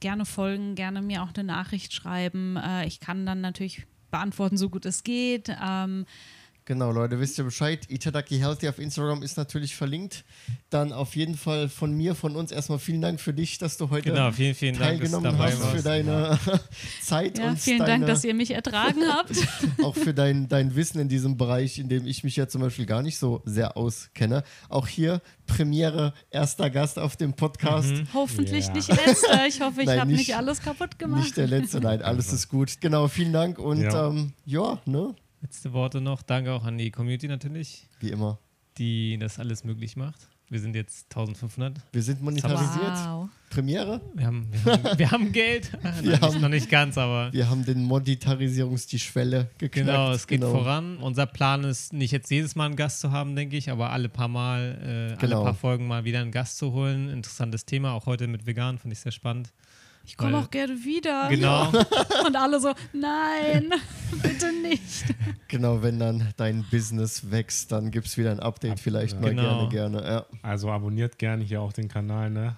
gerne 0.00 0.24
folgen, 0.24 0.74
gerne 0.74 1.02
mir 1.02 1.22
auch 1.22 1.34
eine 1.34 1.44
Nachricht 1.44 1.92
schreiben. 1.92 2.56
Äh, 2.56 2.86
ich 2.86 3.00
kann 3.00 3.26
dann 3.26 3.42
natürlich 3.42 3.84
beantworten, 4.10 4.56
so 4.56 4.68
gut 4.68 4.86
es 4.86 5.02
geht. 5.02 5.50
Ähm, 5.62 6.06
Genau, 6.68 6.90
Leute, 6.90 7.20
wisst 7.20 7.38
ihr 7.38 7.44
Bescheid. 7.44 7.86
Itadaki 7.88 8.38
Healthy 8.38 8.68
auf 8.68 8.80
Instagram 8.80 9.22
ist 9.22 9.36
natürlich 9.36 9.76
verlinkt. 9.76 10.24
Dann 10.68 10.92
auf 10.92 11.14
jeden 11.14 11.36
Fall 11.36 11.68
von 11.68 11.92
mir, 11.92 12.16
von 12.16 12.34
uns 12.34 12.50
erstmal 12.50 12.80
vielen 12.80 13.00
Dank 13.00 13.20
für 13.20 13.32
dich, 13.32 13.58
dass 13.58 13.76
du 13.76 13.88
heute 13.90 14.10
Genau, 14.10 14.32
vielen, 14.32 14.56
vielen 14.56 14.74
Dank, 14.76 14.98
teilgenommen 14.98 15.22
dabei 15.30 15.52
hast, 15.52 15.64
für 15.64 15.82
deine 15.84 16.36
Zeit 17.02 17.38
ja, 17.38 17.50
und 17.50 17.60
vielen 17.60 17.78
deine, 17.78 17.90
Dank, 17.92 18.06
dass 18.08 18.24
ihr 18.24 18.34
mich 18.34 18.50
ertragen 18.50 19.00
habt. 19.12 19.30
auch 19.84 19.94
für 19.94 20.12
dein, 20.12 20.48
dein 20.48 20.74
Wissen 20.74 20.98
in 21.00 21.08
diesem 21.08 21.36
Bereich, 21.36 21.78
in 21.78 21.88
dem 21.88 22.04
ich 22.04 22.24
mich 22.24 22.34
ja 22.34 22.48
zum 22.48 22.62
Beispiel 22.62 22.84
gar 22.84 23.02
nicht 23.02 23.16
so 23.18 23.42
sehr 23.44 23.76
auskenne. 23.76 24.42
Auch 24.68 24.88
hier 24.88 25.22
Premiere, 25.46 26.14
erster 26.30 26.68
Gast 26.68 26.98
auf 26.98 27.14
dem 27.14 27.34
Podcast. 27.34 27.92
Hoffentlich 28.12 28.66
Ja. 28.66 28.72
nicht 28.72 28.88
letzter. 28.88 29.36
Ich 29.46 29.60
hoffe, 29.60 29.82
ich 29.82 29.88
habe 29.88 30.10
nicht- 30.10 30.18
nicht 30.18 30.36
alles 30.36 30.60
kaputt 30.60 30.98
gemacht. 30.98 31.22
Nicht 31.22 31.36
der 31.36 31.46
letzte, 31.46 31.78
nein, 31.80 32.02
alles 32.02 32.32
ist 32.32 32.48
gut. 32.48 32.80
Genau, 32.80 33.06
vielen 33.06 33.32
Dank 33.32 33.60
und 33.60 33.82
Ja. 33.82 34.08
ähm, 34.08 34.32
ja, 34.44 34.80
ne, 34.84 35.14
Letzte 35.42 35.72
Worte 35.72 36.00
noch. 36.00 36.22
Danke 36.22 36.52
auch 36.52 36.64
an 36.64 36.78
die 36.78 36.90
Community 36.90 37.28
natürlich, 37.28 37.86
wie 38.00 38.10
immer. 38.10 38.38
die 38.78 39.16
das 39.18 39.38
alles 39.38 39.64
möglich 39.64 39.96
macht. 39.96 40.28
Wir 40.48 40.60
sind 40.60 40.76
jetzt 40.76 41.06
1500. 41.10 41.80
Wir 41.92 42.02
sind 42.04 42.22
monetarisiert. 42.22 42.92
Wow. 43.08 43.28
Premiere. 43.50 44.00
Wir 44.14 44.26
haben, 44.26 44.46
wir 44.52 44.72
haben, 44.72 44.82
wir 44.98 45.10
haben 45.10 45.32
Geld. 45.32 45.72
Nein, 45.82 46.04
Wir 46.04 46.20
haben- 46.20 46.40
noch 46.40 46.48
nicht 46.48 46.70
ganz, 46.70 46.96
aber 46.98 47.32
Wir 47.32 47.48
haben 47.50 47.64
den 47.64 47.82
Monetarisierungs 47.84 48.86
die 48.86 49.00
Schwelle 49.00 49.50
geknackt. 49.58 49.86
genau, 49.88 50.12
es 50.12 50.26
geht 50.28 50.40
Genau. 50.42 50.52
voran. 50.52 50.98
Unser 50.98 51.26
Plan 51.26 51.64
ist 51.64 51.92
nicht 51.92 52.12
jetzt 52.12 52.30
jedes 52.30 52.54
Mal 52.54 52.66
einen 52.66 52.76
Gast 52.76 53.00
zu 53.00 53.10
haben, 53.10 53.34
denke 53.34 53.56
ich, 53.56 53.70
aber 53.70 53.90
alle 53.90 54.08
paar 54.08 54.28
Mal, 54.28 55.14
äh, 55.16 55.20
Genau. 55.20 55.36
alle 55.38 55.44
paar 55.46 55.54
Folgen 55.54 55.88
mal 55.88 56.04
wieder 56.04 56.20
einen 56.20 56.30
Gast 56.30 56.58
zu 56.58 56.72
holen. 56.72 57.08
Interessantes 57.08 57.64
Thema, 57.64 57.92
auch 57.92 58.06
heute 58.06 58.28
mit 58.28 58.46
Vegan, 58.46 58.78
finde 58.78 58.92
ich 58.94 59.00
sehr 59.00 59.12
spannend. 59.12 59.52
Ich 60.06 60.16
komme 60.16 60.38
auch 60.38 60.50
gerne 60.50 60.72
wieder. 60.84 61.28
Genau. 61.28 61.68
Und 62.26 62.36
alle 62.36 62.60
so, 62.60 62.72
nein, 62.92 63.72
bitte 64.22 64.52
nicht. 64.62 65.04
Genau, 65.48 65.82
wenn 65.82 65.98
dann 65.98 66.32
dein 66.36 66.64
Business 66.70 67.30
wächst, 67.30 67.72
dann 67.72 67.90
gibt 67.90 68.06
es 68.06 68.16
wieder 68.16 68.30
ein 68.30 68.40
Update 68.40 68.78
vielleicht 68.80 69.20
mal 69.20 69.30
Genau. 69.30 69.68
gerne, 69.68 69.98
gerne. 70.00 70.08
Ja. 70.08 70.26
Also 70.42 70.70
abonniert 70.70 71.18
gerne 71.18 71.42
hier 71.44 71.60
auch 71.60 71.72
den 71.72 71.88
Kanal, 71.88 72.30
ne? 72.30 72.56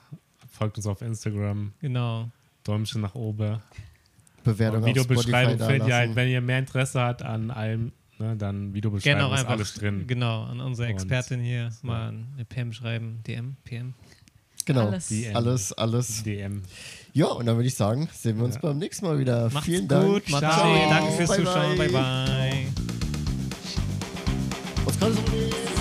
Folgt 0.50 0.76
uns 0.76 0.86
auf 0.86 1.00
Instagram, 1.02 1.72
Genau. 1.80 2.28
Däumchen 2.64 3.00
nach 3.00 3.14
oben. 3.14 3.60
Bewertung 4.44 4.82
auf 4.82 4.86
Videobeschreibung 4.88 5.58
findet 5.58 5.88
ihr 5.88 5.94
halt, 5.94 6.16
wenn 6.16 6.28
ihr 6.28 6.40
mehr 6.40 6.58
Interesse 6.58 7.00
habt 7.00 7.22
an 7.22 7.50
allem, 7.50 7.92
ne, 8.18 8.36
dann 8.36 8.72
Videobeschreibung 8.74 9.18
Gerne 9.20 9.26
auch 9.28 9.34
ist 9.34 9.40
einfach 9.40 9.52
alles 9.54 9.74
drin. 9.74 10.06
Genau, 10.06 10.44
an 10.44 10.60
unsere 10.60 10.88
Und- 10.88 10.94
Expertin 10.94 11.40
hier 11.40 11.70
mal 11.82 12.08
eine 12.08 12.44
PM 12.44 12.72
schreiben. 12.72 13.20
DM, 13.26 13.56
PM. 13.64 13.94
Genau, 14.64 14.88
Alles. 14.88 15.10
Ähm, 15.10 15.34
alles, 15.36 15.72
alles. 15.72 16.22
DM. 16.24 16.62
Ja, 17.12 17.26
und 17.26 17.46
dann 17.46 17.56
würde 17.56 17.68
ich 17.68 17.74
sagen, 17.74 18.08
sehen 18.14 18.38
wir 18.38 18.44
uns 18.44 18.56
Ja. 18.56 18.60
beim 18.62 18.78
nächsten 18.78 19.06
Mal 19.06 19.18
wieder. 19.18 19.50
Macht's 19.50 19.66
Vielen 19.66 19.88
gut. 19.88 19.90
Dank. 19.90 20.28
Macht's 20.30 20.56
Ciao. 20.56 20.72
gut. 20.72 20.90
Danke 20.90 21.12
fürs 21.12 21.28
Bye, 21.28 21.38
Zuschauen. 21.38 21.78
Bye, 21.78 21.88
bye. 21.88 22.02
bye. 22.02 22.66
Was 24.84 25.00
kannst 25.00 25.18
du 25.18 25.77